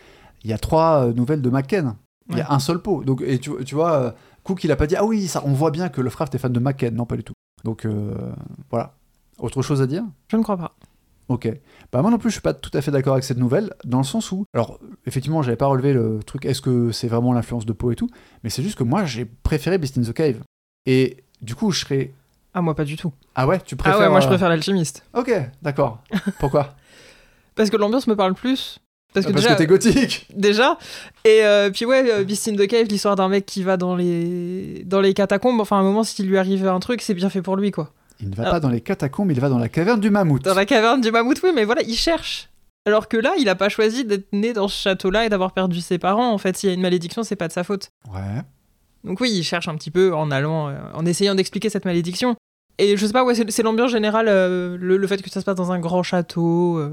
il 0.44 0.50
y 0.50 0.52
a 0.52 0.58
trois 0.58 1.06
euh, 1.06 1.12
nouvelles 1.14 1.42
de 1.42 1.50
McKen. 1.50 1.94
Il 2.30 2.38
y 2.38 2.42
a 2.42 2.52
un 2.52 2.58
seul 2.60 2.80
pot. 2.80 3.02
Donc, 3.02 3.22
et 3.26 3.38
tu, 3.40 3.50
tu 3.64 3.74
vois, 3.74 4.14
Cook, 4.44 4.62
il 4.62 4.70
a 4.70 4.76
pas 4.76 4.86
dit 4.86 4.94
Ah 4.96 5.04
oui, 5.04 5.26
ça, 5.26 5.42
on 5.44 5.52
voit 5.52 5.70
bien 5.72 5.88
que 5.88 6.00
Lovecraft 6.00 6.34
est 6.36 6.38
fan 6.38 6.52
de 6.52 6.60
McKen. 6.60 6.94
Non, 6.94 7.04
pas 7.06 7.16
du 7.16 7.24
tout. 7.24 7.32
Donc, 7.64 7.84
euh, 7.84 8.14
voilà. 8.70 8.94
Autre 9.38 9.62
chose 9.62 9.82
à 9.82 9.86
dire? 9.86 10.04
Je 10.28 10.36
ne 10.36 10.42
crois 10.42 10.56
pas. 10.56 10.72
Ok. 11.30 11.48
Bah 11.92 12.02
moi 12.02 12.10
non 12.10 12.18
plus, 12.18 12.28
je 12.30 12.34
suis 12.34 12.42
pas 12.42 12.54
tout 12.54 12.72
à 12.74 12.82
fait 12.82 12.90
d'accord 12.90 13.12
avec 13.12 13.22
cette 13.22 13.38
nouvelle, 13.38 13.72
dans 13.84 13.98
le 13.98 14.04
sens 14.04 14.32
où, 14.32 14.46
alors 14.52 14.80
effectivement, 15.06 15.42
j'avais 15.42 15.56
pas 15.56 15.66
relevé 15.66 15.92
le 15.92 16.18
truc, 16.26 16.44
est-ce 16.44 16.60
que 16.60 16.90
c'est 16.90 17.06
vraiment 17.06 17.32
l'influence 17.32 17.64
de 17.64 17.72
Poe 17.72 17.92
et 17.92 17.96
tout, 17.96 18.08
mais 18.42 18.50
c'est 18.50 18.64
juste 18.64 18.76
que 18.76 18.82
moi, 18.82 19.04
j'ai 19.04 19.24
préféré 19.24 19.78
Beast 19.78 19.96
in 19.96 20.02
the 20.02 20.12
Cave. 20.12 20.38
Et 20.86 21.18
du 21.40 21.54
coup, 21.54 21.70
je 21.70 21.80
serais. 21.80 22.12
Ah, 22.52 22.62
moi, 22.62 22.74
pas 22.74 22.82
du 22.82 22.96
tout. 22.96 23.12
Ah 23.36 23.46
ouais, 23.46 23.60
tu 23.60 23.76
préfères 23.76 24.00
ah 24.00 24.02
ouais, 24.02 24.08
moi, 24.08 24.18
je 24.18 24.26
euh, 24.26 24.30
préfère 24.30 24.48
l'alchimiste. 24.48 25.04
Ok, 25.14 25.30
d'accord. 25.62 26.02
Pourquoi? 26.40 26.74
Parce 27.54 27.70
que 27.70 27.76
l'ambiance 27.76 28.08
me 28.08 28.16
parle 28.16 28.34
plus. 28.34 28.80
Parce 29.14 29.24
que 29.24 29.30
Parce 29.30 29.44
déjà, 29.44 29.54
que 29.54 29.60
t'es 29.60 29.66
gothique. 29.68 30.26
déjà. 30.34 30.78
Et 31.24 31.44
euh, 31.44 31.70
puis 31.70 31.84
ouais, 31.84 32.10
euh, 32.10 32.24
Beast 32.24 32.48
in 32.48 32.56
the 32.56 32.66
Cave, 32.66 32.88
l'histoire 32.88 33.14
d'un 33.14 33.28
mec 33.28 33.46
qui 33.46 33.62
va 33.62 33.76
dans 33.76 33.94
les 33.94 34.82
dans 34.84 35.00
les 35.00 35.14
catacombes. 35.14 35.60
Enfin, 35.60 35.76
à 35.76 35.80
un 35.80 35.84
moment, 35.84 36.02
s'il 36.02 36.26
lui 36.26 36.38
arrive 36.38 36.66
un 36.66 36.80
truc, 36.80 37.02
c'est 37.02 37.14
bien 37.14 37.30
fait 37.30 37.42
pour 37.42 37.54
lui, 37.54 37.70
quoi. 37.70 37.92
Il 38.22 38.30
ne 38.30 38.34
va 38.34 38.42
Alors- 38.44 38.54
pas 38.54 38.60
dans 38.60 38.68
les 38.70 38.80
catacombes, 38.80 39.30
il 39.32 39.40
va 39.40 39.48
dans 39.48 39.58
la 39.58 39.68
caverne 39.68 40.00
du 40.00 40.10
mammouth. 40.10 40.42
Dans 40.44 40.54
la 40.54 40.66
caverne 40.66 41.00
du 41.00 41.10
mammouth, 41.10 41.40
oui, 41.42 41.50
mais 41.54 41.64
voilà, 41.64 41.82
il 41.82 41.94
cherche. 41.96 42.48
Alors 42.86 43.08
que 43.08 43.16
là, 43.16 43.34
il 43.38 43.48
a 43.48 43.54
pas 43.54 43.68
choisi 43.68 44.04
d'être 44.04 44.32
né 44.32 44.52
dans 44.52 44.68
ce 44.68 44.80
château-là 44.82 45.26
et 45.26 45.28
d'avoir 45.28 45.52
perdu 45.52 45.80
ses 45.80 45.98
parents. 45.98 46.32
En 46.32 46.38
fait, 46.38 46.56
s'il 46.56 46.68
y 46.68 46.72
a 46.72 46.74
une 46.74 46.80
malédiction, 46.80 47.22
c'est 47.22 47.36
pas 47.36 47.48
de 47.48 47.52
sa 47.52 47.62
faute. 47.64 47.90
Ouais. 48.12 48.42
Donc 49.04 49.20
oui, 49.20 49.30
il 49.32 49.42
cherche 49.42 49.68
un 49.68 49.74
petit 49.76 49.90
peu 49.90 50.14
en 50.14 50.30
allant, 50.30 50.68
euh, 50.68 50.78
en 50.94 51.04
essayant 51.06 51.34
d'expliquer 51.34 51.68
cette 51.70 51.84
malédiction. 51.84 52.36
Et 52.78 52.96
je 52.96 53.04
sais 53.06 53.12
pas, 53.12 53.24
ouais, 53.24 53.34
c'est 53.34 53.50
c'est 53.50 53.62
l'ambiance 53.62 53.90
générale, 53.90 54.26
euh, 54.28 54.76
le, 54.80 54.96
le 54.96 55.06
fait 55.06 55.20
que 55.22 55.28
ça 55.30 55.40
se 55.40 55.44
passe 55.44 55.54
dans 55.56 55.72
un 55.72 55.78
grand 55.78 56.02
château. 56.02 56.78
euh, 56.78 56.90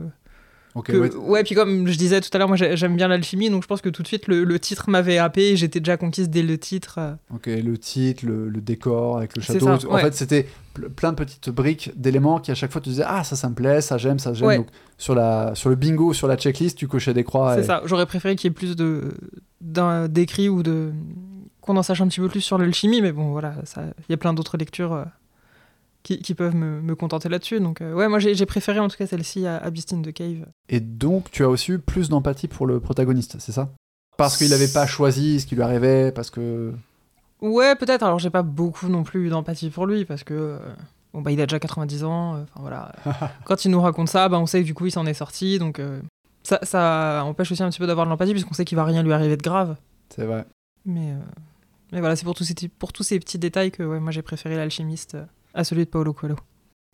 Ok, 0.78 0.86
que- 0.88 0.98
ouais. 0.98 1.16
ouais. 1.16 1.44
puis 1.44 1.56
comme 1.56 1.88
je 1.88 1.98
disais 1.98 2.22
tout 2.22 2.30
à 2.34 2.38
l'heure, 2.38 2.48
moi 2.48 2.56
j'ai- 2.58 2.78
j'aime 2.78 2.96
bien 2.96 3.08
l'alchimie, 3.08 3.50
donc 3.50 3.64
je 3.64 3.68
pense 3.68 3.82
que 3.82 3.90
tout 3.90 4.04
de 4.04 4.08
suite 4.08 4.28
le, 4.28 4.44
le 4.44 4.60
titre 4.60 4.90
m'avait 4.90 5.18
happé, 5.18 5.50
et 5.52 5.56
j'étais 5.58 5.80
déjà 5.80 5.98
conquise 5.98 6.30
dès 6.30 6.44
le 6.44 6.58
titre. 6.58 6.96
euh. 7.00 7.14
Ok, 7.34 7.48
le 7.48 7.78
titre, 7.78 8.26
le, 8.26 8.50
le 8.50 8.62
décor 8.62 9.18
avec 9.18 9.36
le 9.36 9.42
château. 9.42 9.66
ça, 9.66 9.88
en 9.88 9.94
ouais. 9.96 10.02
fait, 10.02 10.14
c'était 10.14 10.48
ple- 10.76 10.90
plein 10.90 11.12
de 11.12 11.18
petites 11.18 11.50
briques 11.50 11.92
d'éléments 11.96 12.40
qui 12.40 12.52
à 12.52 12.56
chaque 12.56 12.72
fois 12.72 12.80
tu 12.82 12.90
disais 12.90 13.04
ah 13.06 13.24
ça 13.24 13.36
ça 13.36 13.50
me 13.50 13.56
plaît, 13.56 13.82
ça 13.82 13.98
j'aime, 13.98 14.20
ça 14.20 14.34
j'aime. 14.34 14.48
Ouais. 14.48 14.58
Donc 14.58 14.68
sur 14.98 15.16
la 15.16 15.56
sur 15.56 15.70
le 15.70 15.76
bingo, 15.76 16.14
sur 16.14 16.28
la 16.28 16.38
checklist, 16.38 16.78
tu 16.78 16.88
cochais 16.88 17.14
des 17.14 17.24
croix. 17.24 17.56
C'est 17.56 17.62
et- 17.62 17.64
ça, 17.66 17.82
j'aurais 17.86 18.06
préféré 18.06 18.36
qu'il 18.36 18.50
y 18.50 18.52
ait 18.52 18.54
plus 18.54 18.76
de 18.76 19.12
d'écrits 20.08 20.50
ou 20.50 20.64
de 20.64 20.92
qu'on 21.62 21.76
en 21.76 21.84
sache 21.84 22.00
un 22.02 22.08
petit 22.08 22.20
peu 22.22 22.30
plus 22.30 22.42
sur 22.42 22.58
l'alchimie, 22.58 23.02
mais 23.02 23.12
bon 23.12 23.32
voilà, 23.32 23.56
ça- 23.66 23.84
il 24.08 24.12
y 24.12 24.14
a 24.14 24.18
plein 24.18 24.34
d'autres 24.34 24.58
lectures 24.58 24.94
euh, 24.94 25.04
qui, 26.08 26.20
qui 26.20 26.34
peuvent 26.36 26.56
me, 26.56 26.82
me 26.82 26.96
contenter 26.96 27.28
là-dessus. 27.30 27.60
Donc 27.60 27.82
euh, 27.82 27.94
ouais, 27.94 28.08
moi 28.08 28.20
j'ai 28.20 28.46
préféré 28.46 28.80
en 28.80 28.88
tout 28.88 28.96
cas 28.98 29.08
celle-ci 29.08 29.46
à, 29.46 29.58
à 29.58 29.70
Beast 29.70 29.92
in 29.94 30.02
the 30.02 30.14
Cave. 30.14 30.46
Et 30.70 30.80
donc 30.80 31.30
tu 31.32 31.44
as 31.44 31.50
aussi 31.50 31.74
eu 31.74 31.80
plus 31.80 32.08
d'empathie 32.10 32.48
pour 32.48 32.66
le 32.66 32.80
protagoniste, 32.80 33.36
c'est 33.40 33.52
ça? 33.52 33.70
Parce 34.18 34.38
qu'il 34.38 34.50
n'avait 34.50 34.68
pas 34.70 34.88
choisi 34.88 35.40
ce 35.42 35.46
qui 35.46 35.56
lui 35.56 35.62
arrivait, 35.62 36.12
parce 36.12 36.30
que 36.30 36.74
Ouais, 37.42 37.76
peut-être. 37.76 38.02
Alors, 38.04 38.18
j'ai 38.18 38.32
pas 38.32 38.42
beaucoup 38.42 38.88
non 38.88 39.04
plus 39.04 39.30
d'empathie 39.30 39.70
pour 39.70 39.86
lui 39.86 40.06
parce 40.06 40.24
que 40.24 40.34
euh, 40.34 40.60
bon 41.14 41.22
bah 41.22 41.32
il 41.32 41.40
a 41.40 41.46
déjà 41.46 41.60
90 41.60 42.04
ans. 42.04 42.36
euh, 42.36 42.44
Enfin 42.44 42.62
voilà. 42.62 42.92
Quand 43.46 43.64
il 43.66 43.70
nous 43.72 43.82
raconte 43.82 44.10
ça, 44.10 44.28
bah 44.30 44.40
on 44.40 44.46
sait 44.48 44.62
que 44.62 44.66
du 44.66 44.74
coup 44.74 44.86
il 44.88 44.92
s'en 44.92 45.06
est 45.06 45.14
sorti, 45.14 45.60
donc 45.60 45.80
ça, 46.44 46.60
ça 46.64 47.22
empêche 47.26 47.52
aussi 47.52 47.62
un 47.62 47.70
petit 47.70 47.80
peu 47.80 47.86
d'avoir 47.88 48.06
de 48.08 48.10
l'empathie 48.12 48.32
puisqu'on 48.32 48.54
sait 48.56 48.66
qu'il 48.66 48.76
va 48.78 48.86
rien 48.86 49.04
lui 49.04 49.14
arriver 49.14 49.38
de 49.38 49.44
grave. 49.44 49.76
c'est 50.10 50.26
vrai. 50.26 50.46
Mais 50.86 51.12
euh, 51.12 51.20
mais 51.92 52.00
voilà, 52.00 52.16
c'est 52.16 52.24
pour 52.26 52.34
tous 52.34 52.44
ces 52.46 52.54
petits- 52.56 52.70
pour 52.70 52.92
tous 52.94 53.04
ces 53.04 53.20
petits 53.20 53.38
détails 53.38 53.72
que 53.72 53.84
ouais, 53.84 54.00
moi 54.00 54.12
j'ai 54.12 54.22
préféré 54.24 54.56
l'alchimiste 54.56 55.16
à 55.54 55.64
celui 55.64 55.86
de 55.86 55.90
Paolo 55.90 56.14
Coelho. 56.14 56.36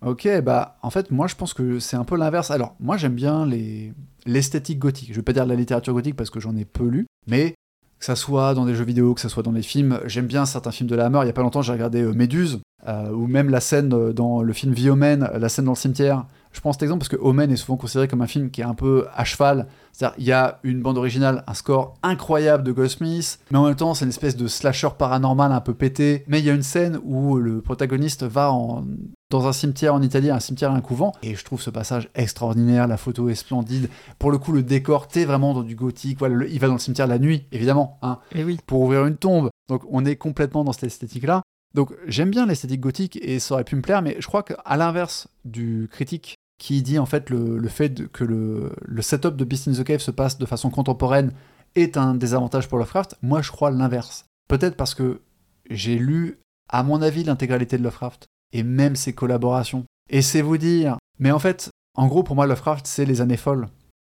Ok, 0.05 0.27
bah 0.41 0.77
en 0.81 0.89
fait 0.89 1.11
moi 1.11 1.27
je 1.27 1.35
pense 1.35 1.53
que 1.53 1.79
c'est 1.79 1.95
un 1.95 2.03
peu 2.03 2.17
l'inverse. 2.17 2.51
Alors 2.51 2.75
moi 2.79 2.97
j'aime 2.97 3.15
bien 3.15 3.45
les 3.45 3.93
l'esthétique 4.25 4.79
gothique. 4.79 5.09
Je 5.09 5.15
vais 5.15 5.21
pas 5.21 5.33
dire 5.33 5.45
la 5.45 5.55
littérature 5.55 5.93
gothique 5.93 6.15
parce 6.15 6.29
que 6.29 6.39
j'en 6.39 6.55
ai 6.55 6.65
peu 6.65 6.85
lu, 6.85 7.05
mais 7.27 7.55
que 7.99 8.05
ça 8.05 8.15
soit 8.17 8.53
dans 8.53 8.65
des 8.65 8.75
jeux 8.75 8.83
vidéo, 8.83 9.13
que 9.13 9.21
ça 9.21 9.29
soit 9.29 9.43
dans 9.43 9.53
des 9.53 9.61
films, 9.61 9.99
j'aime 10.05 10.27
bien 10.27 10.45
certains 10.45 10.71
films 10.71 10.89
de 10.89 10.95
la 10.95 11.05
Hammer. 11.05 11.19
Il 11.23 11.27
y 11.27 11.29
a 11.29 11.33
pas 11.33 11.41
longtemps 11.41 11.61
j'ai 11.61 11.71
regardé 11.71 12.01
euh, 12.01 12.11
Méduse 12.11 12.59
euh, 12.85 13.09
ou 13.11 13.27
même 13.27 13.49
la 13.49 13.61
scène 13.61 13.93
euh, 13.93 14.11
dans 14.11 14.41
le 14.41 14.51
film 14.51 14.75
The 14.75 14.87
Omen, 14.87 15.29
la 15.33 15.49
scène 15.49 15.65
dans 15.65 15.71
le 15.71 15.77
cimetière. 15.77 16.25
Je 16.53 16.61
prends 16.61 16.71
cet 16.71 16.83
exemple 16.83 16.99
parce 16.99 17.09
que 17.09 17.17
Omen 17.19 17.51
est 17.51 17.55
souvent 17.57 17.77
considéré 17.77 18.07
comme 18.07 18.21
un 18.21 18.27
film 18.27 18.49
qui 18.51 18.61
est 18.61 18.63
un 18.63 18.75
peu 18.75 19.07
à 19.13 19.25
cheval. 19.25 19.67
C'est-à-dire, 19.91 20.15
il 20.19 20.23
y 20.25 20.31
a 20.31 20.59
une 20.63 20.81
bande 20.81 20.97
originale, 20.97 21.43
un 21.47 21.53
score 21.53 21.95
incroyable 22.03 22.63
de 22.63 22.71
Goldsmith, 22.71 23.39
mais 23.51 23.57
en 23.57 23.65
même 23.65 23.75
temps, 23.75 23.93
c'est 23.93 24.05
une 24.05 24.09
espèce 24.09 24.35
de 24.37 24.47
slasher 24.47 24.89
paranormal 24.97 25.51
un 25.51 25.61
peu 25.61 25.73
pété. 25.73 26.23
Mais 26.27 26.39
il 26.39 26.45
y 26.45 26.49
a 26.49 26.53
une 26.53 26.63
scène 26.63 26.99
où 27.03 27.37
le 27.37 27.61
protagoniste 27.61 28.23
va 28.23 28.51
en- 28.51 28.83
dans 29.31 29.47
un 29.47 29.51
cimetière 29.53 29.93
en 29.95 30.01
Italie, 30.03 30.29
un 30.29 30.39
cimetière 30.39 30.71
et 30.71 30.75
un 30.75 30.81
couvent, 30.81 31.11
et 31.23 31.33
je 31.35 31.43
trouve 31.43 31.59
ce 31.61 31.69
passage 31.71 32.07
extraordinaire. 32.15 32.87
La 32.87 32.97
photo 32.97 33.29
est 33.29 33.35
splendide. 33.35 33.89
Pour 34.19 34.31
le 34.31 34.37
coup, 34.37 34.51
le 34.51 34.61
décor, 34.63 35.07
t'es 35.07 35.25
vraiment 35.25 35.53
dans 35.55 35.63
du 35.63 35.75
gothique. 35.75 36.19
Voilà, 36.19 36.35
le- 36.35 36.49
il 36.51 36.59
va 36.59 36.67
dans 36.67 36.73
le 36.73 36.79
cimetière 36.79 37.07
la 37.07 37.17
nuit, 37.19 37.45
évidemment, 37.51 37.97
hein, 38.03 38.19
Et 38.33 38.43
oui. 38.43 38.59
pour 38.67 38.81
ouvrir 38.81 39.05
une 39.05 39.17
tombe. 39.17 39.49
Donc, 39.69 39.81
on 39.89 40.05
est 40.05 40.15
complètement 40.17 40.63
dans 40.63 40.71
cette 40.73 40.83
esthétique-là. 40.83 41.41
Donc, 41.73 41.91
j'aime 42.07 42.29
bien 42.29 42.45
l'esthétique 42.45 42.81
gothique 42.81 43.17
et 43.23 43.39
ça 43.39 43.55
aurait 43.55 43.63
pu 43.63 43.75
me 43.75 43.81
plaire, 43.81 44.03
mais 44.03 44.15
je 44.19 44.27
crois 44.27 44.43
qu'à 44.43 44.77
l'inverse 44.77 45.27
du 45.45 45.87
critique 45.91 46.35
qui 46.57 46.81
dit 46.81 46.99
en 46.99 47.05
fait 47.05 47.29
le, 47.29 47.67
fait 47.67 48.07
que 48.11 48.23
le, 48.23 48.73
le 48.81 49.01
setup 49.01 49.35
de 49.35 49.43
Beast 49.43 49.67
in 49.67 49.73
the 49.73 49.83
Cave 49.83 49.99
se 49.99 50.11
passe 50.11 50.37
de 50.37 50.45
façon 50.45 50.69
contemporaine 50.69 51.31
est 51.75 51.97
un 51.97 52.13
désavantage 52.13 52.67
pour 52.67 52.77
Lovecraft, 52.77 53.17
moi 53.21 53.41
je 53.41 53.51
crois 53.51 53.71
l'inverse. 53.71 54.25
Peut-être 54.47 54.77
parce 54.77 54.95
que 54.95 55.21
j'ai 55.69 55.97
lu, 55.97 56.39
à 56.69 56.83
mon 56.83 57.01
avis, 57.01 57.23
l'intégralité 57.23 57.77
de 57.77 57.83
Lovecraft 57.83 58.27
et 58.51 58.63
même 58.63 58.95
ses 58.95 59.13
collaborations. 59.13 59.85
Et 60.09 60.21
c'est 60.21 60.41
vous 60.41 60.57
dire. 60.57 60.97
Mais 61.19 61.31
en 61.31 61.39
fait, 61.39 61.69
en 61.95 62.07
gros, 62.07 62.23
pour 62.23 62.35
moi, 62.35 62.45
Lovecraft, 62.45 62.85
c'est 62.87 63.05
les 63.05 63.21
années 63.21 63.37
folles. 63.37 63.67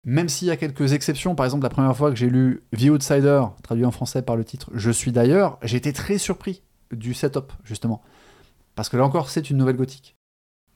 Même 0.07 0.29
s'il 0.29 0.49
y 0.49 0.51
a 0.51 0.57
quelques 0.57 0.93
exceptions, 0.93 1.35
par 1.35 1.47
exemple, 1.47 1.63
la 1.63 1.71
première 1.71 1.97
fois 1.97 2.11
que 2.11 2.17
j'ai 2.17 2.29
lu 2.29 2.63
The 2.77 2.91
Outsider, 2.91 3.43
traduit 3.63 3.87
en 3.87 3.91
français 3.91 4.23
par 4.23 4.37
le 4.37 4.45
titre 4.45 4.71
Je 4.75 4.91
suis 4.91 5.13
d'ailleurs, 5.13 5.59
j'ai 5.63 5.79
été 5.79 5.93
très 5.93 6.19
surpris 6.19 6.63
du 6.93 7.15
setup, 7.15 7.53
justement. 7.65 8.03
Parce 8.75 8.89
que 8.89 8.97
là 8.97 9.05
encore, 9.05 9.31
c'est 9.31 9.51
une 9.51 9.57
nouvelle 9.57 9.77
gothique. 9.77 10.17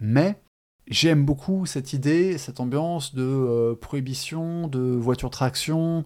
Mais 0.01 0.41
j'aime 0.89 1.25
beaucoup 1.25 1.67
cette 1.67 1.93
idée, 1.93 2.39
cette 2.39 2.61
ambiance 2.61 3.15
de 3.15 3.23
euh, 3.23 3.75
prohibition, 3.75 4.69
de 4.69 4.81
voiture 4.81 5.31
traction, 5.31 6.05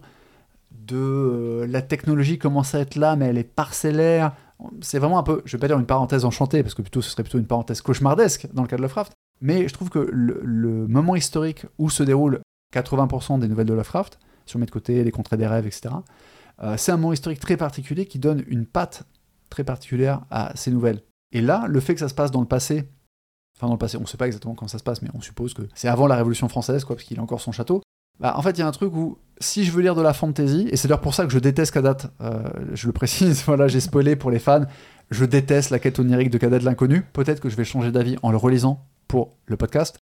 de 0.71 0.95
euh, 0.95 1.67
la 1.67 1.81
technologie 1.81 2.37
commence 2.37 2.75
à 2.75 2.79
être 2.79 2.95
là, 2.95 3.15
mais 3.15 3.25
elle 3.27 3.37
est 3.37 3.43
parcellaire. 3.43 4.33
C'est 4.81 4.99
vraiment 4.99 5.19
un 5.19 5.23
peu, 5.23 5.41
je 5.45 5.57
vais 5.57 5.61
pas 5.61 5.67
dire 5.67 5.79
une 5.79 5.85
parenthèse 5.85 6.25
enchantée, 6.25 6.63
parce 6.63 6.75
que 6.75 6.81
plutôt 6.81 7.01
ce 7.01 7.09
serait 7.09 7.23
plutôt 7.23 7.39
une 7.39 7.47
parenthèse 7.47 7.81
cauchemardesque 7.81 8.47
dans 8.53 8.61
le 8.61 8.67
cas 8.67 8.77
de 8.77 8.81
Lovecraft. 8.81 9.13
Mais 9.41 9.67
je 9.67 9.73
trouve 9.73 9.89
que 9.89 9.99
le, 9.99 10.39
le 10.43 10.87
moment 10.87 11.15
historique 11.15 11.65
où 11.77 11.89
se 11.89 12.03
déroulent 12.03 12.39
80% 12.73 13.39
des 13.39 13.47
nouvelles 13.47 13.67
de 13.67 13.73
Lovecraft, 13.73 14.19
si 14.45 14.55
on 14.55 14.59
met 14.59 14.65
de 14.65 14.71
côté 14.71 15.03
les 15.03 15.11
contrées 15.11 15.37
des 15.37 15.47
rêves, 15.47 15.67
etc., 15.67 15.95
euh, 16.61 16.75
c'est 16.77 16.91
un 16.91 16.97
moment 16.97 17.13
historique 17.13 17.39
très 17.39 17.57
particulier 17.57 18.05
qui 18.05 18.19
donne 18.19 18.43
une 18.47 18.65
patte 18.65 19.03
très 19.49 19.63
particulière 19.63 20.21
à 20.29 20.51
ces 20.55 20.71
nouvelles. 20.71 21.01
Et 21.31 21.41
là, 21.41 21.65
le 21.67 21.79
fait 21.79 21.93
que 21.93 21.99
ça 21.99 22.09
se 22.09 22.13
passe 22.13 22.31
dans 22.31 22.41
le 22.41 22.47
passé, 22.47 22.87
enfin 23.63 23.69
dans 23.69 23.75
le 23.75 23.79
passé, 23.79 23.97
on 23.97 24.01
ne 24.01 24.05
sait 24.05 24.17
pas 24.17 24.25
exactement 24.25 24.55
quand 24.55 24.67
ça 24.67 24.77
se 24.77 24.83
passe, 24.83 25.01
mais 25.01 25.09
on 25.13 25.21
suppose 25.21 25.53
que 25.53 25.61
c'est 25.73 25.87
avant 25.87 26.05
la 26.05 26.17
Révolution 26.17 26.49
française, 26.49 26.83
quoi, 26.83 26.97
parce 26.97 27.07
qu'il 27.07 27.17
a 27.17 27.23
encore 27.23 27.39
son 27.39 27.53
château. 27.53 27.81
Bah, 28.19 28.33
en 28.37 28.41
fait, 28.41 28.51
il 28.51 28.59
y 28.59 28.61
a 28.61 28.67
un 28.67 28.71
truc 28.71 28.93
où, 28.93 29.17
si 29.39 29.63
je 29.63 29.71
veux 29.71 29.81
lire 29.81 29.95
de 29.95 30.01
la 30.01 30.13
fantasy, 30.13 30.67
et 30.69 30.75
c'est 30.75 30.89
d'ailleurs 30.89 31.01
pour 31.01 31.13
ça 31.13 31.25
que 31.25 31.31
je 31.31 31.39
déteste 31.39 31.73
Kadat, 31.73 31.97
euh, 32.21 32.43
je 32.73 32.87
le 32.87 32.93
précise, 32.93 33.43
voilà, 33.47 33.67
j'ai 33.69 33.79
spoilé 33.79 34.15
pour 34.15 34.31
les 34.31 34.39
fans, 34.39 34.65
je 35.11 35.23
déteste 35.25 35.69
la 35.69 35.79
quête 35.79 35.97
onirique 35.97 36.29
de 36.29 36.37
Kadat 36.37 36.59
l'inconnu. 36.59 37.03
Peut-être 37.13 37.39
que 37.39 37.49
je 37.49 37.55
vais 37.55 37.63
changer 37.63 37.91
d'avis 37.91 38.17
en 38.21 38.31
le 38.31 38.37
relisant 38.37 38.85
pour 39.07 39.37
le 39.47 39.55
podcast, 39.55 39.97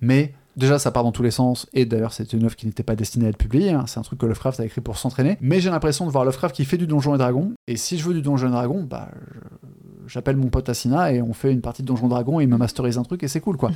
mais 0.00 0.32
Déjà, 0.56 0.78
ça 0.78 0.92
part 0.92 1.02
dans 1.02 1.10
tous 1.10 1.24
les 1.24 1.32
sens, 1.32 1.66
et 1.72 1.84
d'ailleurs, 1.84 2.12
c'est 2.12 2.32
une 2.32 2.44
œuvre 2.44 2.54
qui 2.54 2.66
n'était 2.66 2.84
pas 2.84 2.94
destinée 2.94 3.26
à 3.26 3.28
être 3.30 3.36
publiée. 3.36 3.70
hein. 3.70 3.84
C'est 3.88 3.98
un 3.98 4.02
truc 4.02 4.20
que 4.20 4.26
Lovecraft 4.26 4.60
a 4.60 4.64
écrit 4.64 4.80
pour 4.80 4.98
s'entraîner. 4.98 5.36
Mais 5.40 5.60
j'ai 5.60 5.68
l'impression 5.68 6.06
de 6.06 6.12
voir 6.12 6.24
Lovecraft 6.24 6.54
qui 6.54 6.64
fait 6.64 6.76
du 6.76 6.86
Donjon 6.86 7.14
et 7.14 7.18
Dragon. 7.18 7.52
Et 7.66 7.76
si 7.76 7.98
je 7.98 8.04
veux 8.04 8.14
du 8.14 8.22
Donjon 8.22 8.48
et 8.48 8.52
Dragon, 8.52 8.84
bah, 8.84 9.10
j'appelle 10.06 10.36
mon 10.36 10.48
pote 10.48 10.68
Assina 10.68 11.12
et 11.12 11.20
on 11.22 11.32
fait 11.32 11.52
une 11.52 11.60
partie 11.60 11.82
de 11.82 11.86
Donjon 11.86 12.08
Dragon 12.08 12.40
et 12.40 12.44
il 12.44 12.48
me 12.48 12.56
masterise 12.56 12.98
un 12.98 13.02
truc 13.02 13.22
et 13.22 13.28
c'est 13.28 13.40
cool, 13.40 13.56
quoi. 13.56 13.70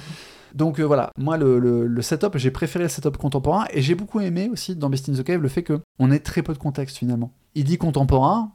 Donc 0.54 0.78
euh, 0.80 0.84
voilà, 0.84 1.10
moi, 1.18 1.36
le, 1.36 1.58
le- 1.58 1.86
le 1.86 2.02
setup, 2.02 2.36
j'ai 2.36 2.50
préféré 2.50 2.84
le 2.84 2.88
setup 2.88 3.16
contemporain 3.16 3.66
et 3.72 3.82
j'ai 3.82 3.94
beaucoup 3.94 4.20
aimé 4.20 4.48
aussi 4.50 4.76
dans 4.76 4.88
Beast 4.90 5.08
in 5.08 5.12
the 5.14 5.22
Cave 5.22 5.40
le 5.42 5.48
fait 5.48 5.62
que 5.62 5.80
on 5.98 6.10
ait 6.10 6.20
très 6.20 6.42
peu 6.42 6.52
de 6.52 6.58
contexte 6.58 6.96
finalement. 6.96 7.32
Il 7.54 7.64
dit 7.64 7.78
contemporain, 7.78 8.52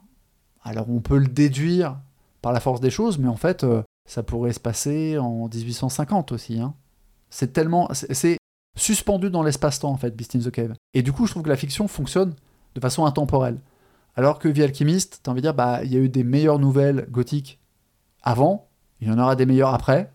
alors 0.62 0.88
on 0.90 1.00
peut 1.00 1.18
le 1.18 1.26
déduire 1.28 1.98
par 2.42 2.52
la 2.52 2.60
force 2.60 2.80
des 2.80 2.90
choses, 2.90 3.18
mais 3.18 3.28
en 3.28 3.36
fait, 3.36 3.64
euh, 3.64 3.82
ça 4.08 4.22
pourrait 4.22 4.52
se 4.52 4.60
passer 4.60 5.18
en 5.18 5.48
1850 5.48 6.32
aussi. 6.32 6.58
hein. 6.60 6.74
C'est 7.30 7.52
tellement. 7.52 7.88
c'est- 7.92 8.36
suspendu 8.76 9.30
dans 9.30 9.44
l'espace-temps, 9.44 9.90
en 9.90 9.96
fait, 9.96 10.16
Beast 10.16 10.34
in 10.34 10.40
the 10.40 10.50
Cave. 10.50 10.74
Et 10.94 11.02
du 11.02 11.12
coup, 11.12 11.26
je 11.26 11.30
trouve 11.30 11.44
que 11.44 11.48
la 11.48 11.54
fiction 11.56 11.86
fonctionne 11.86 12.34
de 12.74 12.80
façon 12.80 13.04
intemporelle. 13.06 13.60
Alors 14.16 14.40
que 14.40 14.48
The 14.48 14.58
Alchemist, 14.60 15.20
t'as 15.22 15.30
envie 15.30 15.40
de 15.42 15.46
dire, 15.46 15.54
bah, 15.54 15.84
il 15.84 15.92
y 15.92 15.96
a 15.96 16.00
eu 16.00 16.08
des 16.08 16.24
meilleures 16.24 16.58
nouvelles 16.58 17.06
gothiques 17.08 17.60
avant, 18.24 18.66
il 19.00 19.06
y 19.08 19.10
en 19.12 19.18
aura 19.18 19.36
des 19.36 19.46
meilleures 19.46 19.72
après. 19.72 20.10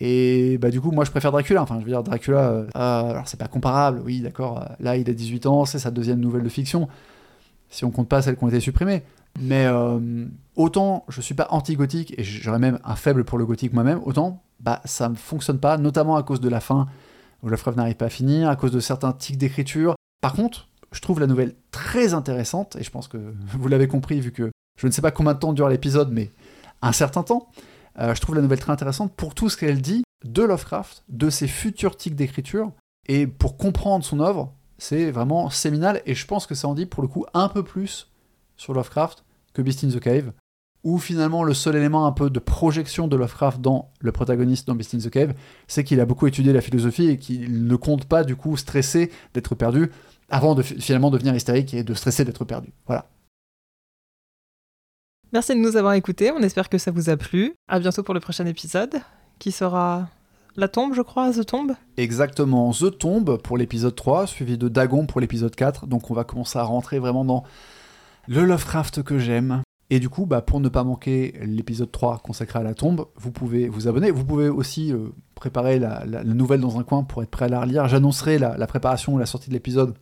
Et 0.00 0.56
bah 0.58 0.70
du 0.70 0.80
coup, 0.80 0.90
moi 0.92 1.04
je 1.04 1.10
préfère 1.10 1.30
Dracula. 1.30 1.62
Enfin, 1.62 1.76
je 1.78 1.84
veux 1.84 1.90
dire, 1.90 2.02
Dracula, 2.02 2.48
euh, 2.48 2.66
euh, 2.76 3.10
alors 3.10 3.28
c'est 3.28 3.38
pas 3.38 3.48
comparable, 3.48 4.00
oui, 4.04 4.20
d'accord. 4.20 4.58
euh, 4.62 4.74
Là, 4.80 4.96
il 4.96 5.08
a 5.08 5.12
18 5.12 5.46
ans, 5.46 5.64
c'est 5.66 5.78
sa 5.78 5.90
deuxième 5.90 6.20
nouvelle 6.20 6.42
de 6.42 6.48
fiction. 6.48 6.88
Si 7.68 7.84
on 7.84 7.90
compte 7.90 8.08
pas 8.08 8.22
celles 8.22 8.36
qui 8.36 8.44
ont 8.44 8.48
été 8.48 8.60
supprimées. 8.60 9.02
Mais 9.40 9.68
autant 10.56 11.04
je 11.08 11.20
suis 11.20 11.34
pas 11.34 11.46
anti-gothique 11.50 12.18
et 12.18 12.24
j'aurais 12.24 12.58
même 12.58 12.80
un 12.82 12.96
faible 12.96 13.22
pour 13.22 13.38
le 13.38 13.46
gothique 13.46 13.72
moi-même, 13.72 14.00
autant 14.04 14.42
bah 14.58 14.80
ça 14.84 15.08
ne 15.08 15.14
fonctionne 15.14 15.60
pas, 15.60 15.78
notamment 15.78 16.16
à 16.16 16.24
cause 16.24 16.40
de 16.40 16.48
la 16.48 16.58
fin 16.58 16.88
où 17.44 17.48
Lovecraft 17.48 17.76
n'arrive 17.76 17.94
pas 17.94 18.06
à 18.06 18.10
finir, 18.10 18.48
à 18.48 18.56
cause 18.56 18.72
de 18.72 18.80
certains 18.80 19.12
tics 19.12 19.38
d'écriture. 19.38 19.94
Par 20.20 20.32
contre, 20.32 20.66
je 20.90 21.00
trouve 21.00 21.20
la 21.20 21.28
nouvelle 21.28 21.54
très 21.70 22.12
intéressante 22.12 22.74
et 22.74 22.82
je 22.82 22.90
pense 22.90 23.06
que 23.06 23.18
vous 23.46 23.68
l'avez 23.68 23.86
compris 23.86 24.20
vu 24.20 24.32
que 24.32 24.50
je 24.80 24.86
ne 24.88 24.92
sais 24.92 25.00
pas 25.02 25.12
combien 25.12 25.34
de 25.34 25.38
temps 25.38 25.52
dure 25.52 25.68
l'épisode, 25.68 26.10
mais 26.10 26.30
un 26.82 26.92
certain 26.92 27.22
temps. 27.22 27.48
Euh, 27.98 28.14
je 28.14 28.20
trouve 28.20 28.36
la 28.36 28.42
nouvelle 28.42 28.60
très 28.60 28.72
intéressante 28.72 29.12
pour 29.14 29.34
tout 29.34 29.48
ce 29.48 29.56
qu'elle 29.56 29.80
dit 29.82 30.02
de 30.24 30.42
Lovecraft, 30.42 31.04
de 31.08 31.30
ses 31.30 31.48
futurs 31.48 31.96
tics 31.96 32.14
d'écriture 32.14 32.72
et 33.08 33.26
pour 33.26 33.56
comprendre 33.56 34.04
son 34.04 34.20
œuvre, 34.20 34.52
c'est 34.78 35.10
vraiment 35.10 35.50
séminal 35.50 36.00
et 36.06 36.14
je 36.14 36.26
pense 36.26 36.46
que 36.46 36.54
ça 36.54 36.68
en 36.68 36.74
dit 36.74 36.86
pour 36.86 37.02
le 37.02 37.08
coup 37.08 37.26
un 37.34 37.48
peu 37.48 37.62
plus 37.62 38.10
sur 38.56 38.74
Lovecraft 38.74 39.24
que 39.52 39.62
Beast 39.62 39.82
in 39.84 39.88
the 39.88 40.00
Cave, 40.00 40.32
où 40.84 40.98
finalement 40.98 41.42
le 41.42 41.52
seul 41.52 41.76
élément 41.76 42.06
un 42.06 42.12
peu 42.12 42.30
de 42.30 42.38
projection 42.38 43.08
de 43.08 43.16
Lovecraft 43.16 43.60
dans 43.60 43.90
le 44.00 44.12
protagoniste 44.12 44.66
dans 44.66 44.74
Beast 44.74 44.94
in 44.94 44.98
the 44.98 45.10
Cave, 45.10 45.34
c'est 45.66 45.84
qu'il 45.84 46.00
a 46.00 46.06
beaucoup 46.06 46.26
étudié 46.26 46.52
la 46.52 46.60
philosophie 46.60 47.08
et 47.08 47.18
qu'il 47.18 47.66
ne 47.66 47.76
compte 47.76 48.04
pas 48.06 48.24
du 48.24 48.36
coup 48.36 48.56
stresser 48.56 49.10
d'être 49.34 49.54
perdu 49.54 49.90
avant 50.28 50.54
de 50.54 50.62
fi- 50.62 50.80
finalement 50.80 51.10
devenir 51.10 51.34
hystérique 51.34 51.74
et 51.74 51.82
de 51.82 51.92
stresser 51.94 52.24
d'être 52.24 52.44
perdu. 52.44 52.72
Voilà. 52.86 53.06
Merci 55.32 55.54
de 55.54 55.60
nous 55.60 55.76
avoir 55.76 55.92
écoutés. 55.92 56.32
On 56.32 56.40
espère 56.40 56.68
que 56.68 56.76
ça 56.76 56.90
vous 56.90 57.08
a 57.08 57.16
plu. 57.16 57.54
À 57.68 57.78
bientôt 57.78 58.02
pour 58.02 58.14
le 58.14 58.20
prochain 58.20 58.46
épisode, 58.46 59.00
qui 59.38 59.52
sera 59.52 60.08
La 60.56 60.66
Tombe, 60.66 60.92
je 60.92 61.02
crois, 61.02 61.30
The 61.32 61.46
Tombe. 61.46 61.72
Exactement, 61.96 62.72
The 62.72 62.98
Tombe 62.98 63.40
pour 63.40 63.56
l'épisode 63.56 63.94
3, 63.94 64.26
suivi 64.26 64.58
de 64.58 64.68
Dagon 64.68 65.06
pour 65.06 65.20
l'épisode 65.20 65.54
4. 65.54 65.86
Donc 65.86 66.10
on 66.10 66.14
va 66.14 66.24
commencer 66.24 66.58
à 66.58 66.64
rentrer 66.64 66.98
vraiment 66.98 67.24
dans 67.24 67.44
le 68.26 68.44
Lovecraft 68.44 69.04
que 69.04 69.20
j'aime. 69.20 69.62
Et 69.90 70.00
du 70.00 70.08
coup, 70.08 70.26
bah, 70.26 70.42
pour 70.42 70.58
ne 70.58 70.68
pas 70.68 70.82
manquer 70.82 71.38
l'épisode 71.42 71.92
3 71.92 72.18
consacré 72.18 72.58
à 72.58 72.64
la 72.64 72.74
tombe, 72.74 73.06
vous 73.14 73.30
pouvez 73.30 73.68
vous 73.68 73.86
abonner. 73.86 74.10
Vous 74.10 74.24
pouvez 74.24 74.48
aussi 74.48 74.92
euh, 74.92 75.10
préparer 75.36 75.78
la, 75.78 76.04
nouvelle 76.24 76.60
dans 76.60 76.80
un 76.80 76.82
coin 76.82 77.04
pour 77.04 77.22
être 77.22 77.30
prêt 77.30 77.44
à 77.44 77.48
la 77.48 77.60
relire. 77.60 77.86
J'annoncerai 77.86 78.38
la 78.38 78.66
préparation 78.66 79.14
ou 79.14 79.18
la 79.18 79.26
sortie 79.26 79.48
de 79.48 79.54
l'épisode 79.54 79.94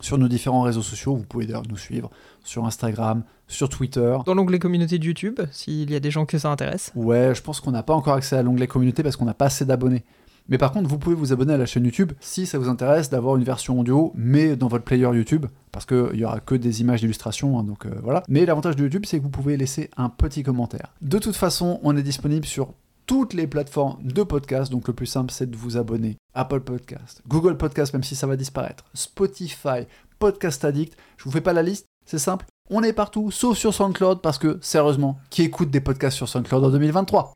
sur 0.00 0.18
nos 0.18 0.28
différents 0.28 0.62
réseaux 0.62 0.82
sociaux. 0.82 1.14
Vous 1.14 1.24
pouvez 1.24 1.46
d'ailleurs 1.46 1.66
nous 1.68 1.76
suivre 1.76 2.10
sur 2.44 2.64
Instagram, 2.64 3.24
sur 3.48 3.68
Twitter. 3.68 4.16
Dans 4.24 4.34
l'onglet 4.34 4.58
communauté 4.58 4.98
de 4.98 5.04
YouTube, 5.04 5.40
s'il 5.50 5.90
y 5.90 5.94
a 5.94 6.00
des 6.00 6.10
gens 6.10 6.26
que 6.26 6.38
ça 6.38 6.50
intéresse. 6.50 6.92
Ouais, 6.94 7.34
je 7.34 7.42
pense 7.42 7.60
qu'on 7.60 7.70
n'a 7.70 7.82
pas 7.82 7.94
encore 7.94 8.14
accès 8.14 8.36
à 8.36 8.42
l'onglet 8.42 8.66
communauté 8.66 9.02
parce 9.02 9.16
qu'on 9.16 9.24
n'a 9.24 9.34
pas 9.34 9.46
assez 9.46 9.64
d'abonnés. 9.64 10.04
Mais 10.48 10.58
par 10.58 10.72
contre, 10.72 10.88
vous 10.88 10.98
pouvez 10.98 11.16
vous 11.16 11.32
abonner 11.32 11.54
à 11.54 11.56
la 11.56 11.66
chaîne 11.66 11.84
YouTube 11.84 12.12
si 12.20 12.46
ça 12.46 12.58
vous 12.58 12.68
intéresse 12.68 13.10
d'avoir 13.10 13.36
une 13.36 13.42
version 13.42 13.80
audio, 13.80 14.12
mais 14.14 14.54
dans 14.54 14.68
votre 14.68 14.84
player 14.84 15.08
YouTube, 15.12 15.46
parce 15.72 15.86
qu'il 15.86 16.14
y 16.14 16.24
aura 16.24 16.40
que 16.40 16.54
des 16.54 16.80
images 16.80 17.00
d'illustration, 17.00 17.58
hein, 17.58 17.64
donc 17.64 17.86
euh, 17.86 17.90
voilà. 18.02 18.22
Mais 18.28 18.46
l'avantage 18.46 18.76
de 18.76 18.84
YouTube, 18.84 19.04
c'est 19.06 19.18
que 19.18 19.22
vous 19.24 19.30
pouvez 19.30 19.56
laisser 19.56 19.90
un 19.96 20.08
petit 20.08 20.42
commentaire. 20.42 20.94
De 21.02 21.18
toute 21.18 21.36
façon, 21.36 21.80
on 21.82 21.96
est 21.96 22.02
disponible 22.02 22.46
sur 22.46 22.74
toutes 23.06 23.34
les 23.34 23.46
plateformes 23.46 23.98
de 24.02 24.22
podcast, 24.22 24.70
donc 24.70 24.86
le 24.88 24.94
plus 24.94 25.06
simple, 25.06 25.32
c'est 25.32 25.50
de 25.50 25.56
vous 25.56 25.76
abonner. 25.76 26.16
Apple 26.34 26.60
Podcast, 26.60 27.22
Google 27.26 27.56
Podcast, 27.56 27.92
même 27.92 28.02
si 28.02 28.14
ça 28.14 28.26
va 28.26 28.36
disparaître, 28.36 28.84
Spotify, 28.94 29.86
Podcast 30.18 30.64
Addict. 30.64 30.96
Je 31.16 31.24
vous 31.24 31.30
fais 31.30 31.40
pas 31.40 31.52
la 31.52 31.62
liste, 31.62 31.86
c'est 32.04 32.18
simple. 32.18 32.46
On 32.68 32.82
est 32.82 32.92
partout, 32.92 33.30
sauf 33.30 33.56
sur 33.56 33.72
SoundCloud, 33.72 34.20
parce 34.20 34.38
que, 34.38 34.58
sérieusement, 34.60 35.18
qui 35.30 35.42
écoute 35.42 35.70
des 35.70 35.80
podcasts 35.80 36.16
sur 36.16 36.28
SoundCloud 36.28 36.64
en 36.64 36.70
2023 36.70 37.35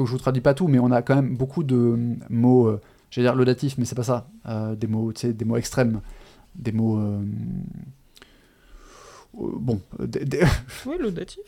Donc 0.00 0.06
je 0.06 0.12
vous 0.12 0.18
traduis 0.18 0.40
pas 0.40 0.54
tout, 0.54 0.66
mais 0.66 0.78
on 0.78 0.90
a 0.92 1.02
quand 1.02 1.14
même 1.14 1.36
beaucoup 1.36 1.62
de 1.62 2.16
mots, 2.30 2.68
euh, 2.68 2.80
j'allais 3.10 3.26
dire 3.28 3.34
laudatifs, 3.34 3.76
mais 3.76 3.84
c'est 3.84 3.94
pas 3.94 4.02
ça. 4.02 4.30
Euh, 4.46 4.74
des 4.74 4.86
mots, 4.86 5.12
tu 5.12 5.20
sais, 5.20 5.34
des 5.34 5.44
mots 5.44 5.58
extrêmes, 5.58 6.00
des 6.54 6.72
mots. 6.72 6.96
euh, 6.98 7.20
euh, 9.38 9.50
bon, 9.56 9.78
euh, 10.00 10.06
des- 10.06 10.24
des- 10.24 10.40
Oui, 10.86 10.96
laudatif. 10.98 11.42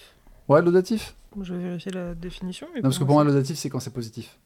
ouais, 0.49 0.61
laudatif. 0.61 1.15
Je 1.41 1.55
vais 1.55 1.63
vérifier 1.63 1.93
la 1.93 2.15
définition. 2.15 2.67
mais 2.75 2.81
Non, 2.81 2.91
parce 2.91 2.99
que 2.99 3.05
pour 3.05 3.15
moi, 3.15 3.25
laudatif, 3.25 3.57
c'est 3.57 3.71
quand 3.71 3.81
c'est 3.81 3.89
positif. 3.95 4.39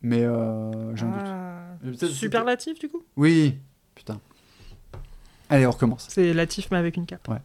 Mais 0.00 0.22
euh, 0.24 0.96
j'ai 0.96 1.04
un 1.04 1.10
doute. 1.10 1.20
Ah, 1.26 1.62
peut-être- 1.82 2.06
Superlatif, 2.06 2.78
du 2.78 2.88
coup? 2.88 3.02
Oui, 3.18 3.58
putain. 3.94 4.18
Allez, 5.50 5.66
on 5.66 5.72
recommence. 5.72 6.06
C'est 6.08 6.32
latif, 6.32 6.68
mais 6.70 6.78
avec 6.78 6.96
une 6.96 7.04
cape. 7.04 7.28
Ouais. 7.28 7.36